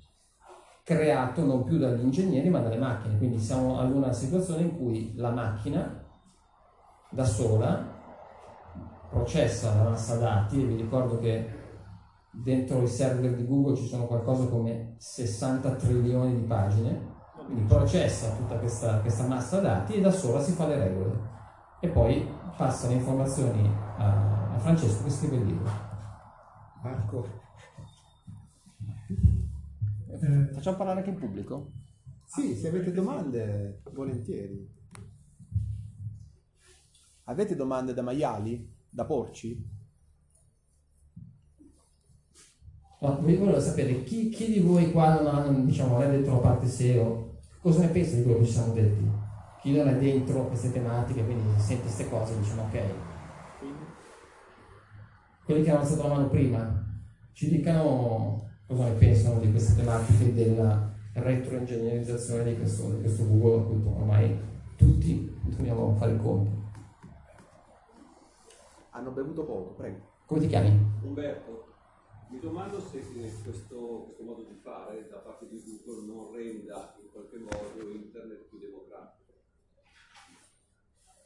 creato 0.83 1.45
non 1.45 1.65
più 1.65 1.79
dagli 1.79 2.01
ingegneri 2.01 2.49
ma 2.49 2.61
dalle 2.61 2.79
macchine. 2.79 3.19
Quindi 3.19 3.39
siamo 3.41 3.79
ad 3.79 3.93
una 3.93 4.13
situazione 4.13 4.63
in 4.63 4.77
cui 4.77 5.15
la 5.17 5.31
macchina 5.31 6.05
da 7.11 7.25
sola 7.25 7.96
processa 9.17 9.75
la 9.75 9.91
massa 9.91 10.17
dati 10.17 10.61
e 10.61 10.67
vi 10.67 10.77
ricordo 10.77 11.19
che 11.19 11.49
dentro 12.31 12.83
i 12.83 12.87
server 12.87 13.35
di 13.35 13.47
Google 13.47 13.75
ci 13.75 13.87
sono 13.87 14.07
qualcosa 14.07 14.47
come 14.47 14.95
60 14.99 15.75
trilioni 15.77 16.35
di 16.35 16.43
pagine, 16.43 17.15
quindi 17.47 17.63
processa 17.63 18.35
tutta 18.37 18.57
questa, 18.59 19.01
questa 19.01 19.27
massa 19.27 19.61
dati 19.61 19.95
e 19.95 20.01
da 20.03 20.11
sola 20.11 20.43
si 20.43 20.53
fa 20.53 20.67
le 20.67 20.77
regole 20.77 21.19
e 21.81 21.89
poi 21.89 22.29
passa 22.59 22.89
le 22.89 22.95
informazioni 22.95 23.67
a, 23.97 24.55
a 24.55 24.59
Francesco 24.59 25.05
che 25.05 25.11
scrive 25.11 25.37
il 25.37 25.47
libro. 25.47 25.71
Marco. 26.83 27.27
Eh, 30.11 30.53
Facciamo 30.53 30.77
parlare 30.77 30.99
anche 30.99 31.11
in 31.11 31.19
pubblico? 31.19 31.73
Sì, 32.27 32.55
se 32.55 32.69
avete 32.69 32.93
domande, 32.93 33.81
volentieri. 33.93 34.75
Avete 37.25 37.57
domande 37.57 37.95
da 37.95 38.03
maiali? 38.03 38.76
Da 38.90 39.05
porci? 39.05 39.75
No, 43.01 43.20
vi 43.20 43.37
volevo 43.37 43.61
sapere 43.61 44.03
chi, 44.05 44.31
chi, 44.31 44.53
di 44.53 44.61
voi 44.61 44.90
qua 44.90 45.20
non, 45.20 45.27
ha, 45.27 45.49
diciamo, 45.49 45.94
non 45.94 46.03
è 46.03 46.11
dentro 46.11 46.35
la 46.35 46.40
parte 46.40 46.66
SEO, 46.66 47.38
cosa 47.61 47.81
ne 47.81 47.88
pensa 47.88 48.16
di 48.16 48.22
quello 48.22 48.38
che 48.38 48.46
ci 48.46 48.53
siamo 48.53 48.72
detti? 48.72 49.05
Chi 49.61 49.77
non 49.77 49.88
è 49.88 49.96
dentro 49.96 50.46
queste 50.49 50.72
tematiche, 50.72 51.25
quindi 51.25 51.44
sente 51.61 51.83
queste 51.83 52.09
cose, 52.09 52.38
dice 52.38 52.53
ok. 52.53 52.83
Quelli 55.44 55.62
che 55.62 55.70
hanno 55.70 55.81
alzato 55.81 56.03
la 56.03 56.14
mano 56.14 56.29
prima, 56.29 56.85
ci 57.33 57.51
dicano 57.51 58.49
cosa 58.66 58.85
ne 58.85 58.92
pensano 58.92 59.40
di 59.40 59.51
queste 59.51 59.77
tematiche 59.77 60.33
della 60.33 60.92
retroingegnerizzazione 61.12 62.44
di 62.44 62.57
questo, 62.57 62.90
di 62.90 63.01
questo 63.01 63.27
Google 63.27 63.90
a 63.90 64.01
ormai 64.01 64.38
tutti 64.77 65.35
dobbiamo 65.44 65.94
fare 65.96 66.12
il 66.12 66.20
conto. 66.20 66.66
Hanno 68.97 69.11
bevuto 69.11 69.45
poco, 69.45 69.75
prego. 69.75 70.23
Come 70.25 70.41
ti 70.41 70.47
chiami? 70.47 70.71
Umberto, 71.03 71.67
mi 72.31 72.41
domando 72.41 72.81
se 72.81 73.01
questo, 73.13 73.51
questo, 73.51 74.23
modo 74.23 74.43
di 74.43 74.55
fare 74.55 75.07
da 75.07 75.19
parte 75.19 75.47
di 75.47 75.63
Google 75.63 76.07
non 76.07 76.33
renda 76.33 76.97
in 76.99 77.11
qualche 77.11 77.37
modo 77.37 77.91
internet 77.91 78.49
più 78.49 78.59
democratico. 78.59 79.35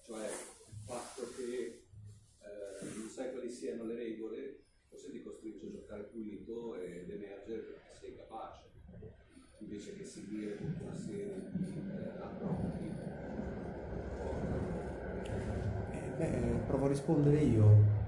Cioè 0.03 0.27
il 0.27 0.83
fatto 0.85 1.23
che 1.37 1.85
eh, 2.41 2.85
non 2.97 3.09
sai 3.09 3.31
quali 3.31 3.49
siano 3.49 3.85
le 3.85 3.95
regole, 3.95 4.65
forse 4.89 5.13
ti 5.13 5.23
costringe 5.23 5.67
a 5.67 5.71
giocare 5.71 6.03
pulito 6.03 6.75
ed 6.75 7.09
emergere 7.09 7.61
perché 7.61 7.95
sei 8.01 8.17
capace, 8.17 8.65
invece 9.59 9.97
che 9.97 10.05
seguire 10.05 10.57
tutta 10.57 10.83
una 10.83 10.97
serie 10.97 11.53
di 11.53 11.73
eh, 11.89 12.21
approcci. 12.21 12.80
Beh, 16.21 16.29
provo 16.67 16.85
a 16.85 16.89
rispondere 16.89 17.39
io. 17.39 17.99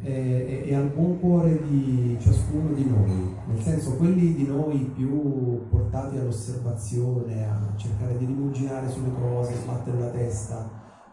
È, 0.00 0.64
è, 0.68 0.72
al 0.72 0.88
buon 0.88 1.20
cuore 1.20 1.60
di 1.68 2.16
ciascuno 2.18 2.72
di 2.72 2.88
noi, 2.88 3.34
nel 3.46 3.60
senso 3.60 3.96
quelli 3.96 4.32
di 4.32 4.46
noi 4.46 4.90
più 4.94 5.68
portati 5.68 6.16
all'osservazione, 6.16 7.46
a 7.46 7.74
cercare 7.76 8.16
di 8.16 8.24
rimuginare 8.24 8.88
sulle 8.88 9.12
cose, 9.12 9.56
sbattere 9.56 9.98
la 9.98 10.08
testa, 10.08 10.70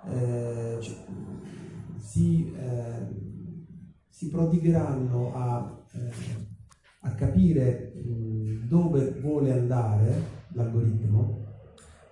eh, 0.07 0.79
si, 1.97 2.55
eh, 2.55 3.07
si, 4.07 4.29
prodigheranno 4.29 5.33
a, 5.35 5.77
eh, 5.91 6.11
a 7.01 7.09
capire 7.15 7.91
mh, 8.01 8.67
dove 8.69 9.19
vuole 9.19 9.51
andare 9.51 10.21
l'algoritmo. 10.53 11.43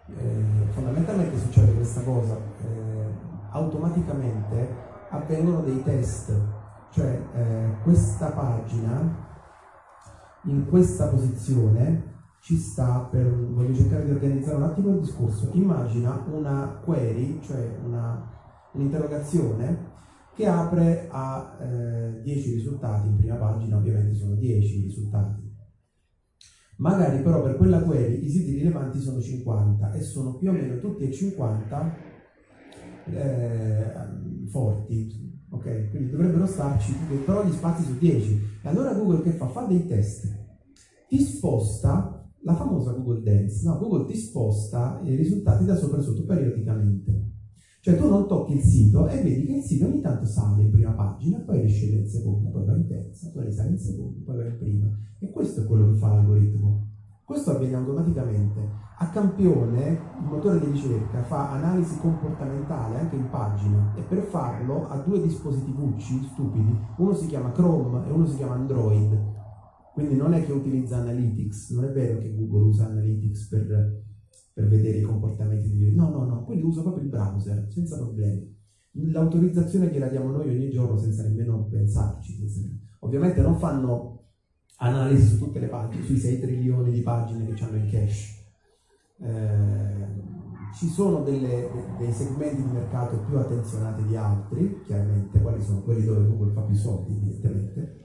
Eh, 0.09 0.71
fondamentalmente 0.73 1.37
succede 1.37 1.75
questa 1.75 2.01
cosa 2.01 3.32
automaticamente 3.53 4.91
avvengono 5.09 5.61
dei 5.61 5.81
test, 5.83 6.33
cioè 6.91 7.21
eh, 7.33 7.75
questa 7.83 8.31
pagina 8.31 9.21
in 10.45 10.67
questa 10.67 11.07
posizione 11.07 12.11
ci 12.41 12.57
sta 12.57 13.07
per, 13.09 13.25
voglio 13.51 13.73
cercare 13.73 14.05
di 14.05 14.11
organizzare 14.11 14.57
un 14.57 14.63
attimo 14.63 14.89
il 14.89 14.99
discorso, 14.99 15.49
immagina 15.53 16.25
una 16.29 16.81
query, 16.83 17.39
cioè 17.41 17.79
una, 17.83 18.29
un'interrogazione 18.73 19.91
che 20.35 20.47
apre 20.47 21.07
a 21.09 21.57
eh, 21.61 22.21
10 22.21 22.53
risultati, 22.55 23.07
in 23.07 23.17
prima 23.17 23.35
pagina 23.35 23.77
ovviamente 23.77 24.15
sono 24.15 24.35
10 24.35 24.81
risultati. 24.81 25.51
Magari 26.77 27.21
però 27.21 27.43
per 27.43 27.55
quella 27.55 27.81
query 27.81 28.25
i 28.25 28.29
siti 28.29 28.55
rilevanti 28.55 28.99
sono 28.99 29.21
50 29.21 29.93
e 29.93 30.01
sono 30.01 30.37
più 30.37 30.49
o 30.49 30.53
meno 30.53 30.79
tutti 30.79 31.07
e 31.07 31.13
50 31.13 31.95
eh, 33.05 34.47
forti, 34.49 35.41
ok? 35.49 35.89
Quindi 35.89 36.09
dovrebbero 36.09 36.45
starci, 36.45 36.93
però 37.25 37.45
gli 37.45 37.51
spazi 37.51 37.83
su 37.83 37.97
10. 37.97 38.39
E 38.63 38.69
allora 38.69 38.93
Google 38.93 39.21
che 39.21 39.31
fa? 39.31 39.47
Fa 39.47 39.65
dei 39.65 39.85
test. 39.85 40.41
Ti 41.07 41.19
sposta 41.19 42.23
la 42.41 42.55
famosa 42.55 42.91
Google 42.91 43.21
Dance, 43.21 43.65
no? 43.65 43.77
Google 43.77 44.05
ti 44.05 44.17
sposta 44.17 44.99
i 45.03 45.15
risultati 45.15 45.65
da 45.65 45.75
sopra 45.75 46.01
sotto 46.01 46.25
periodicamente. 46.25 47.31
Cioè 47.83 47.97
tu 47.97 48.07
non 48.07 48.27
tocchi 48.27 48.53
il 48.53 48.61
sito 48.61 49.09
e 49.09 49.21
vedi 49.21 49.45
che 49.45 49.55
il 49.55 49.61
sito 49.61 49.85
ogni 49.85 49.99
tanto 49.99 50.25
sale 50.25 50.61
in 50.61 50.71
prima 50.71 50.91
pagina, 50.91 51.39
poi 51.39 51.61
riscende 51.61 51.97
in 51.97 52.07
seconda, 52.07 52.49
poi 52.49 52.65
va 52.65 52.75
in 52.75 52.87
terza, 52.87 53.29
poi 53.33 53.45
risale 53.45 53.71
in 53.71 53.77
seconda, 53.77 54.21
poi 54.23 54.37
va 54.37 54.45
in 54.45 54.57
prima. 54.57 54.87
E 55.19 55.29
questo 55.29 55.61
è 55.61 55.65
quello 55.65 55.91
che 55.91 55.97
fa 55.97 56.07
l'algoritmo. 56.07 56.92
Questo 57.33 57.49
avviene 57.49 57.77
automaticamente. 57.77 58.69
A 58.99 59.09
campione 59.09 59.99
il 60.19 60.25
motore 60.27 60.59
di 60.59 60.69
ricerca 60.69 61.23
fa 61.23 61.53
analisi 61.53 61.97
comportamentale 61.97 62.99
anche 62.99 63.15
in 63.15 63.27
pagina 63.31 63.91
e 63.95 64.03
per 64.03 64.21
farlo 64.21 64.87
ha 64.87 64.97
due 64.97 65.19
dispositivucci 65.19 66.29
stupidi, 66.31 66.77
uno 66.97 67.13
si 67.15 67.25
chiama 67.25 67.51
Chrome 67.51 68.07
e 68.07 68.11
uno 68.11 68.27
si 68.27 68.35
chiama 68.35 68.53
Android. 68.53 69.19
Quindi 69.93 70.15
non 70.15 70.35
è 70.35 70.45
che 70.45 70.51
utilizza 70.51 70.97
Analytics, 70.97 71.71
non 71.71 71.85
è 71.85 71.91
vero 71.91 72.19
che 72.19 72.35
Google 72.35 72.67
usa 72.67 72.85
Analytics 72.85 73.47
per, 73.47 74.03
per 74.53 74.67
vedere 74.67 74.99
i 74.99 75.01
comportamenti 75.01 75.71
di... 75.71 75.91
No, 75.95 76.09
no, 76.09 76.25
no, 76.25 76.43
quelli 76.43 76.61
usa 76.61 76.83
proprio 76.83 77.03
il 77.03 77.09
browser, 77.09 77.65
senza 77.67 77.97
problemi. 77.97 78.55
L'autorizzazione 78.91 79.87
gliela 79.87 80.07
diamo 80.07 80.29
noi 80.29 80.49
ogni 80.49 80.69
giorno 80.69 80.97
senza 80.97 81.23
nemmeno 81.23 81.65
pensarci. 81.65 82.47
Ovviamente 82.99 83.41
non 83.41 83.57
fanno 83.57 84.22
analisi 84.77 85.27
su 85.27 85.39
tutte 85.39 85.59
le 85.59 85.67
pagine, 85.67 86.03
sui 86.03 86.17
6 86.17 86.39
trilioni 86.41 86.91
di 86.91 87.01
pagine 87.01 87.53
che 87.53 87.63
hanno 87.63 87.77
in 87.77 87.89
cache. 87.89 88.41
Eh, 89.21 90.31
ci 90.75 90.87
sono 90.89 91.21
delle, 91.21 91.69
dei 91.99 92.11
segmenti 92.11 92.63
di 92.63 92.71
mercato 92.71 93.17
più 93.27 93.37
attenzionati 93.37 94.03
di 94.05 94.15
altri, 94.15 94.81
chiaramente, 94.85 95.39
quali 95.39 95.61
sono 95.61 95.81
quelli 95.81 96.03
dove 96.03 96.25
Google 96.27 96.51
fa 96.53 96.61
più 96.61 96.75
soldi, 96.75 97.13
evidentemente. 97.13 98.01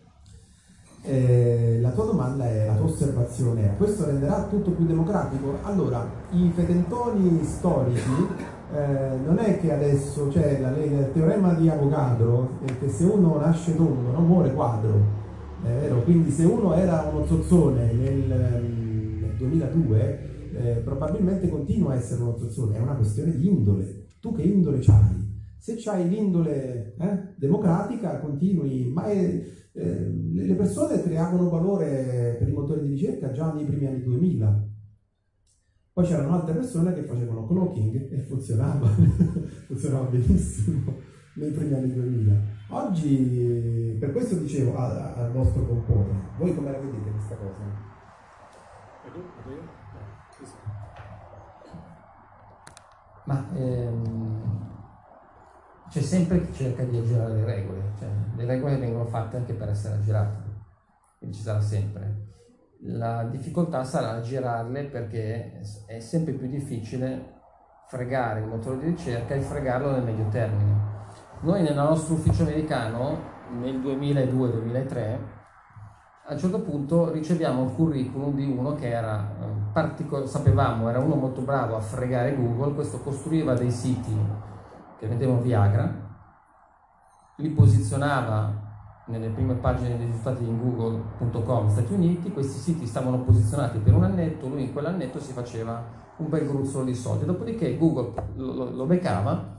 Eh, 1.03 1.79
la 1.81 1.91
tua 1.91 2.05
domanda 2.05 2.47
è, 2.47 2.67
la 2.67 2.75
tua 2.75 2.87
osservazione 2.87 3.65
è, 3.65 3.77
questo 3.77 4.05
renderà 4.05 4.43
tutto 4.45 4.73
più 4.73 4.85
democratico? 4.85 5.59
Allora, 5.63 6.07
i 6.33 6.51
fetentoni 6.55 7.43
storici 7.45 8.27
eh, 8.75 9.17
non 9.25 9.39
è 9.39 9.59
che 9.59 9.73
adesso 9.73 10.29
c'è 10.29 10.61
cioè, 10.61 10.85
il 10.85 11.11
teorema 11.15 11.55
di 11.55 11.71
Avogadro, 11.71 12.59
che 12.79 12.89
se 12.91 13.05
uno 13.05 13.39
nasce 13.39 13.75
tondo 13.77 14.11
non 14.11 14.27
muore 14.27 14.53
quadro, 14.53 15.18
è 15.63 15.81
vero? 15.81 16.03
Quindi 16.03 16.31
se 16.31 16.45
uno 16.45 16.75
era 16.75 17.03
uno 17.13 17.27
zozzone 17.27 17.93
nel, 17.93 18.27
nel 19.21 19.35
2002 19.37 20.29
eh, 20.53 20.81
probabilmente 20.85 21.49
continua 21.49 21.93
a 21.93 21.97
essere 21.97 22.23
un'ossessione, 22.23 22.77
è 22.77 22.81
una 22.81 22.97
questione 22.97 23.37
di 23.37 23.47
indole. 23.47 24.07
Tu 24.21 24.35
che 24.35 24.43
indole 24.43 24.79
c'hai? 24.81 25.27
Se 25.57 25.77
c'hai 25.77 26.09
l'indole 26.09 26.95
eh, 26.99 27.35
democratica, 27.37 28.19
continui, 28.21 28.91
ma 28.93 29.05
è, 29.05 29.45
eh, 29.73 30.13
le 30.33 30.55
persone 30.55 31.03
creavano 31.03 31.49
valore 31.49 32.37
per 32.39 32.49
i 32.49 32.53
motori 32.53 32.83
di 32.83 32.95
ricerca 32.95 33.31
già 33.33 33.53
nei 33.53 33.65
primi 33.65 33.87
anni 33.87 34.03
2000. 34.03 34.67
Poi 35.93 36.07
c'erano 36.07 36.35
altre 36.35 36.55
persone 36.55 36.95
che 36.95 37.03
facevano 37.03 37.47
cloaking 37.47 38.13
e 38.13 38.21
funzionava, 38.23 38.87
funzionava 39.67 40.09
benissimo 40.09 40.95
nei 41.35 41.51
primi 41.51 41.75
anni 41.75 41.93
2000. 41.93 42.58
Oggi, 42.71 43.97
per 43.99 44.13
questo 44.13 44.35
dicevo 44.37 44.77
al 44.77 45.31
vostro 45.33 45.65
compone, 45.65 46.29
voi 46.37 46.55
come 46.55 46.71
la 46.71 46.79
vedete 46.79 47.11
questa 47.13 47.37
cosa? 47.37 47.63
Ma 53.25 53.49
ehm, 53.55 54.67
c'è 55.89 56.01
sempre 56.03 56.43
chi 56.43 56.53
cerca 56.53 56.85
di 56.85 56.99
aggirare 56.99 57.37
le 57.37 57.45
regole, 57.47 57.93
cioè, 57.99 58.09
le 58.37 58.45
regole 58.45 58.77
vengono 58.77 59.07
fatte 59.07 59.39
anche 59.39 59.55
per 59.55 59.71
essere 59.71 59.95
aggirate, 59.95 60.43
quindi 61.17 61.37
ci 61.37 61.43
sarà 61.43 61.63
sempre. 61.63 62.27
La 62.81 63.25
difficoltà 63.25 63.83
sarà 63.83 64.11
aggirarle 64.17 64.85
perché 64.85 65.63
è 65.87 66.01
sempre 66.01 66.35
più 66.35 66.47
difficile 66.47 67.37
fregare 67.89 68.41
il 68.41 68.47
motore 68.47 68.79
di 68.79 68.87
ricerca 68.89 69.35
e 69.35 69.41
fregarlo 69.41 69.91
nel 69.91 70.05
medio 70.05 70.29
termine. 70.29 70.98
Noi 71.41 71.63
nel 71.63 71.75
nostro 71.75 72.15
ufficio 72.15 72.43
americano 72.43 73.17
nel 73.61 73.79
2002-2003 73.79 75.19
a 76.27 76.33
un 76.33 76.39
certo 76.39 76.61
punto 76.63 77.13
riceviamo 77.13 77.63
il 77.63 77.75
curriculum 77.75 78.35
di 78.35 78.45
uno 78.45 78.75
che 78.75 78.89
era 78.89 79.37
eh, 79.41 79.45
particol- 79.73 80.29
sapevamo 80.29 80.89
era 80.89 80.99
uno 80.99 81.15
molto 81.15 81.43
bravo 81.43 81.77
a 81.77 81.81
fregare 81.81 82.35
Google, 82.35 82.75
questo 82.75 82.99
costruiva 82.99 83.55
dei 83.55 83.71
siti 83.71 84.15
che 84.99 85.07
vendevano 85.07 85.41
Viagra, 85.41 85.91
li 87.37 87.51
posizionava 87.51 88.67
nelle 89.07 89.29
prime 89.29 89.55
pagine 89.55 89.97
dei 89.97 90.07
risultati 90.07 90.43
in 90.43 90.59
google.com 90.59 91.69
Stati 91.69 91.93
Uniti, 91.93 92.33
questi 92.33 92.59
siti 92.59 92.85
stavano 92.85 93.21
posizionati 93.21 93.79
per 93.79 93.95
un 93.95 94.03
annetto, 94.03 94.49
lui 94.49 94.65
in 94.65 94.73
quell'annetto 94.73 95.21
si 95.21 95.33
faceva 95.33 95.83
un 96.17 96.29
bel 96.29 96.49
gruzzolo 96.49 96.85
di 96.85 96.95
soldi, 96.95 97.25
dopodiché 97.25 97.79
Google 97.79 98.13
lo, 98.35 98.53
lo, 98.53 98.71
lo 98.71 98.87
beccava 98.87 99.58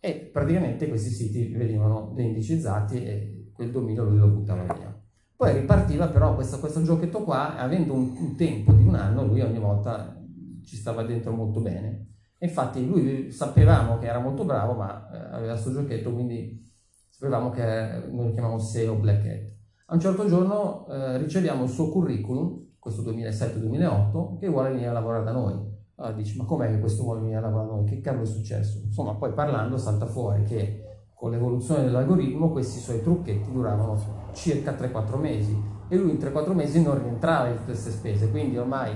e 0.00 0.30
praticamente 0.32 0.88
questi 0.88 1.10
siti 1.10 1.52
venivano 1.52 2.12
deindicizzati 2.14 3.04
e 3.04 3.50
quel 3.52 3.70
dominio 3.70 4.04
lui 4.04 4.18
lo 4.18 4.28
buttava 4.28 4.62
via. 4.72 4.98
Poi 5.36 5.52
ripartiva 5.52 6.08
però 6.08 6.34
questo, 6.34 6.58
questo 6.58 6.82
giochetto 6.82 7.22
qua, 7.22 7.56
avendo 7.56 7.92
un, 7.92 8.14
un, 8.16 8.36
tempo 8.36 8.72
di 8.72 8.82
un 8.82 8.94
anno, 8.94 9.26
lui 9.26 9.40
ogni 9.42 9.58
volta 9.58 10.18
ci 10.62 10.76
stava 10.76 11.02
dentro 11.02 11.32
molto 11.32 11.60
bene. 11.60 12.08
Infatti 12.38 12.86
lui 12.86 13.30
sapevamo 13.30 13.98
che 13.98 14.06
era 14.06 14.18
molto 14.18 14.44
bravo, 14.44 14.74
ma 14.74 15.10
eh, 15.10 15.34
aveva 15.36 15.52
questo 15.52 15.72
giochetto, 15.72 16.12
quindi 16.12 16.62
sapevamo 17.10 17.50
che 17.50 17.62
noi 18.10 18.26
lo 18.26 18.32
chiamavamo 18.32 18.58
SEO 18.58 18.96
Black 18.96 19.26
Hat. 19.26 19.50
A 19.86 19.94
un 19.94 20.00
certo 20.00 20.26
giorno 20.26 20.86
eh, 20.88 21.18
riceviamo 21.18 21.64
il 21.64 21.70
suo 21.70 21.90
curriculum, 21.90 22.76
questo 22.78 23.02
2007-2008, 23.02 24.38
che 24.38 24.48
vuole 24.48 24.70
venire 24.70 24.88
a 24.88 24.92
lavorare 24.92 25.24
da 25.24 25.32
noi. 25.32 25.78
Allora 26.00 26.16
dici, 26.16 26.38
ma 26.38 26.44
com'è 26.44 26.70
che 26.70 26.80
questo 26.80 27.02
vuole 27.02 27.20
venire 27.20 27.36
a 27.36 27.40
lavorare 27.42 27.68
da 27.68 27.74
noi? 27.74 27.84
Che 27.84 28.00
cavolo 28.00 28.22
è 28.22 28.26
successo? 28.26 28.80
Insomma, 28.84 29.14
poi 29.16 29.32
parlando 29.34 29.76
salta 29.76 30.06
fuori 30.06 30.44
che 30.44 30.84
con 31.12 31.30
l'evoluzione 31.30 31.84
dell'algoritmo 31.84 32.50
questi 32.50 32.78
suoi 32.78 33.02
trucchetti 33.02 33.52
duravano 33.52 33.98
circa 34.32 34.72
3-4 34.72 35.18
mesi 35.18 35.62
e 35.88 35.96
lui 35.98 36.12
in 36.12 36.16
3-4 36.16 36.54
mesi 36.54 36.82
non 36.82 36.98
rientrava 37.02 37.48
in 37.48 37.56
tutte 37.56 37.72
queste 37.72 37.90
spese, 37.90 38.30
quindi 38.30 38.56
ormai 38.56 38.94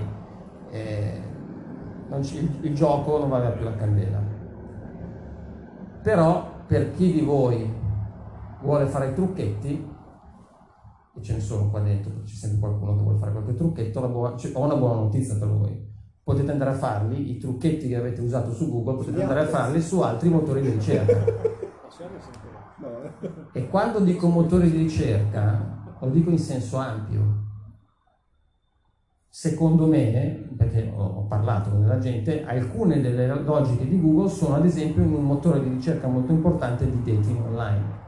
eh, 0.71 1.21
il, 2.09 2.57
il 2.61 2.73
gioco 2.73 3.19
non 3.19 3.29
valeva 3.29 3.51
più 3.51 3.65
la 3.65 3.75
candela. 3.75 4.23
Però 6.01 6.63
per 6.65 6.91
chi 6.93 7.13
di 7.13 7.21
voi 7.21 7.71
vuole 8.63 8.87
fare 8.87 9.09
i 9.09 9.13
trucchetti, 9.13 9.93
e 11.17 11.21
ce 11.21 11.33
ne 11.33 11.39
sono 11.39 11.69
qua 11.69 11.81
dentro, 11.81 12.23
c'è 12.23 12.33
sempre 12.33 12.61
qualcuno 12.61 12.95
che 12.95 13.03
vuole 13.03 13.17
fare 13.19 13.31
qualche 13.31 13.53
trucchetto, 13.53 13.99
ho 13.99 14.63
una 14.63 14.75
buona 14.75 15.01
notizia 15.01 15.35
per 15.37 15.47
voi. 15.49 15.93
Potete 16.25 16.51
andare 16.51 16.71
a 16.71 16.73
farli, 16.73 17.29
i 17.29 17.37
trucchetti 17.37 17.87
che 17.87 17.95
avete 17.95 18.19
usato 18.19 18.51
su 18.51 18.67
Google, 18.71 18.95
potete 18.95 19.21
andare 19.21 19.41
a 19.41 19.45
farli 19.45 19.79
su 19.79 20.01
altri 20.01 20.29
motori 20.29 20.61
di 20.61 20.71
ricerca. 20.71 21.23
E 23.53 23.69
quando 23.69 23.99
dico 23.99 24.27
motore 24.27 24.69
di 24.69 24.77
ricerca, 24.77 25.95
lo 25.99 26.09
dico 26.09 26.29
in 26.29 26.39
senso 26.39 26.77
ampio. 26.77 27.43
Secondo 29.29 29.85
me, 29.85 30.49
perché 30.57 30.91
ho 30.93 31.25
parlato 31.27 31.69
con 31.69 31.85
la 31.85 31.99
gente, 31.99 32.43
alcune 32.43 33.01
delle 33.01 33.27
logiche 33.43 33.87
di 33.87 34.01
Google 34.01 34.29
sono 34.29 34.55
ad 34.55 34.65
esempio 34.65 35.03
in 35.03 35.13
un 35.13 35.23
motore 35.23 35.61
di 35.61 35.69
ricerca 35.69 36.07
molto 36.07 36.31
importante 36.31 36.89
di 36.89 36.97
dating 37.03 37.45
online. 37.45 38.04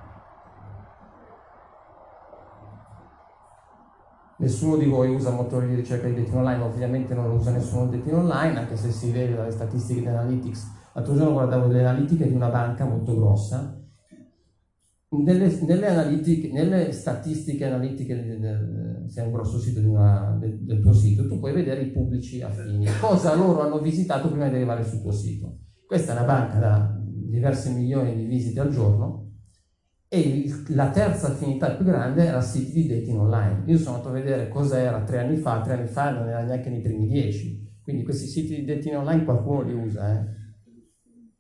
Nessuno 4.39 4.78
di 4.78 4.86
voi 4.86 5.13
usa 5.13 5.32
motori 5.32 5.67
di 5.67 5.76
ricerca 5.76 6.08
di 6.08 6.13
dating 6.13 6.36
online, 6.36 6.63
ovviamente 6.63 7.13
non 7.13 7.28
lo 7.28 7.36
usa 7.36 7.52
nessuno 7.52 7.88
dating 7.88 8.15
online, 8.15 8.60
anche 8.60 8.76
se 8.76 8.91
si 8.91 9.12
vede 9.12 9.36
dalle 9.36 9.52
statistiche 9.52 10.02
di 10.02 10.08
Analytics. 10.08 10.76
L'altro 10.93 11.15
giorno 11.15 11.34
guardavo 11.34 11.67
le 11.67 11.80
analitiche 11.80 12.28
di 12.28 12.36
una 12.36 12.50
banca 12.50 12.86
molto 12.86 13.15
grossa 13.15 13.78
nelle, 15.10 15.58
nelle, 15.65 16.52
nelle 16.52 16.91
statistiche 16.91 17.65
analitiche, 17.65 19.06
se 19.08 19.21
è 19.21 19.26
un 19.26 19.32
grosso 19.32 19.58
sito 19.58 19.80
una, 19.88 20.36
del, 20.38 20.60
del, 20.60 20.82
tuo 20.82 20.93
sito, 20.93 21.28
tu 21.28 21.39
puoi 21.39 21.54
vedere 21.54 21.82
i 21.82 21.91
pubblici 21.91 22.41
affini, 22.41 22.88
cosa 23.00 23.34
loro 23.34 23.62
hanno 23.62 23.80
visitato 23.80 24.30
prima 24.30 24.50
di 24.50 24.56
arrivare 24.56 24.84
sul 24.84 25.02
tuo 25.02 25.12
sito. 25.12 25.60
Questa 25.86 26.12
è 26.12 26.17
una 26.17 26.26
banca 26.26 26.60
da 26.60 27.02
diversi 27.02 27.73
milioni 27.73 28.15
di 28.15 28.26
visite 28.26 28.60
al 28.60 28.69
giorno 28.69 29.26
e 30.09 30.19
il, 30.19 30.65
la 30.69 30.89
terza 30.89 31.27
affinità 31.27 31.71
più 31.71 31.85
grande 31.85 32.25
era 32.25 32.41
siti 32.41 32.81
di 32.81 32.87
dating 32.87 33.19
online. 33.19 33.63
Io 33.65 33.77
sono 33.77 33.97
andato 33.97 34.09
a 34.09 34.19
vedere 34.19 34.47
cosa 34.47 34.79
era 34.79 35.03
tre 35.03 35.19
anni 35.19 35.37
fa, 35.37 35.61
tre 35.61 35.73
anni 35.73 35.87
fa 35.87 36.11
non 36.11 36.27
era 36.27 36.43
neanche 36.43 36.69
nei 36.69 36.81
primi 36.81 37.07
dieci, 37.07 37.79
quindi 37.81 38.03
questi 38.03 38.27
siti 38.27 38.55
di 38.55 38.65
dating 38.65 38.95
online 38.95 39.23
qualcuno 39.23 39.61
li 39.63 39.73
usa. 39.73 40.13
Eh 40.13 40.35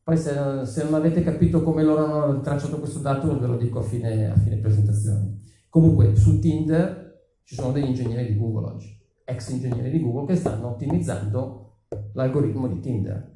poi 0.07 0.15
se, 0.15 0.61
se, 0.63 0.83
non 0.85 0.93
avete 0.93 1.21
capito 1.21 1.61
come 1.61 1.83
loro 1.83 2.05
hanno 2.05 2.39
tracciato 2.39 2.79
questo 2.79 2.99
dato 2.99 3.37
ve 3.37 3.45
lo 3.45 3.57
dico 3.57 3.79
a 3.79 3.81
fine, 3.81 4.29
a 4.31 4.37
fine 4.37 4.55
presentazione. 4.55 5.41
Comunque 5.67 6.15
su 6.15 6.39
Tinder 6.39 7.25
ci 7.43 7.55
sono 7.55 7.73
degli 7.73 7.87
ingegneri 7.87 8.31
di 8.31 8.37
Google 8.39 8.71
oggi, 8.71 8.97
ex 9.25 9.49
ingegneri 9.49 9.91
di 9.91 9.99
Google 9.99 10.27
che 10.27 10.37
stanno 10.37 10.69
ottimizzando 10.69 11.79
l'algoritmo 12.13 12.69
di 12.69 12.79
Tinder. 12.79 13.35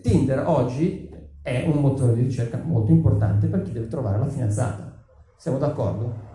Tinder 0.00 0.42
oggi 0.44 1.08
è 1.42 1.64
un 1.66 1.80
motore 1.80 2.14
di 2.14 2.22
ricerca 2.22 2.58
molto 2.62 2.92
importante 2.92 3.48
per 3.48 3.62
chi 3.62 3.72
deve 3.72 3.88
trovare 3.88 4.18
la 4.18 4.28
fidanzata. 4.28 4.92
Siamo 5.36 5.58
d'accordo? 5.58 6.30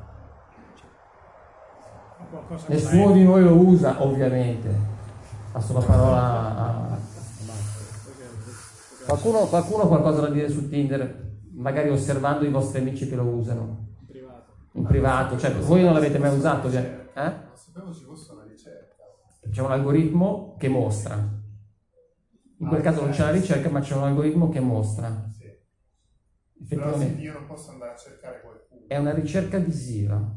Nessuno 2.67 3.13
di 3.13 3.23
noi 3.23 3.43
lo 3.43 3.53
usa, 3.53 4.03
ovviamente. 4.03 4.69
Passo 5.51 5.73
la 5.73 5.79
parola 5.79 6.57
a, 6.57 6.97
Qualcuno, 9.07 9.45
qualcuno 9.45 9.83
ha 9.83 9.87
qualcosa 9.87 10.19
da 10.19 10.29
dire 10.29 10.49
su 10.49 10.67
Tinder, 10.67 11.37
magari 11.53 11.89
osservando 11.89 12.43
i 12.43 12.49
vostri 12.49 12.81
amici 12.81 13.07
che 13.07 13.15
lo 13.15 13.23
usano? 13.23 13.85
In 14.01 14.05
privato. 14.05 14.51
In 14.73 14.83
privato, 14.83 15.37
cioè 15.37 15.53
voi 15.53 15.83
non 15.83 15.93
l'avete 15.93 16.19
mai 16.19 16.35
usato? 16.35 16.67
Eh? 16.67 16.81
Non 17.13 17.33
sapevo 17.53 17.93
ci 17.93 18.03
fosse 18.03 18.33
una 18.33 18.43
ricerca. 18.43 18.95
C'è 19.49 19.61
un 19.61 19.71
algoritmo 19.71 20.55
che 20.59 20.67
mostra. 20.67 21.36
In 22.59 22.67
quel 22.67 22.81
caso 22.81 23.01
non 23.01 23.11
c'è 23.11 23.23
la 23.23 23.31
ricerca, 23.31 23.69
ma 23.69 23.79
c'è 23.79 23.95
un 23.95 24.03
algoritmo 24.03 24.49
che 24.49 24.59
mostra. 24.59 25.29
Sì. 25.29 25.45
Effettivamente. 26.61 27.21
io 27.21 27.33
non 27.33 27.45
posso 27.45 27.71
andare 27.71 27.91
a 27.91 27.95
cercare 27.95 28.41
qualcuno. 28.41 28.81
È 28.87 28.97
una 28.97 29.13
ricerca 29.13 29.57
visiva. 29.59 30.35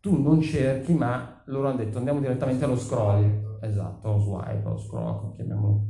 Tu 0.00 0.20
non 0.20 0.40
cerchi, 0.40 0.94
ma 0.94 1.42
loro 1.46 1.68
hanno 1.68 1.78
detto 1.78 1.98
andiamo 1.98 2.20
direttamente 2.20 2.64
allo 2.64 2.76
scroll. 2.76 3.58
Esatto, 3.60 4.12
lo 4.12 4.18
swipe, 4.20 4.62
lo 4.62 4.78
scroll, 4.78 5.34
chiamiamolo 5.34 5.86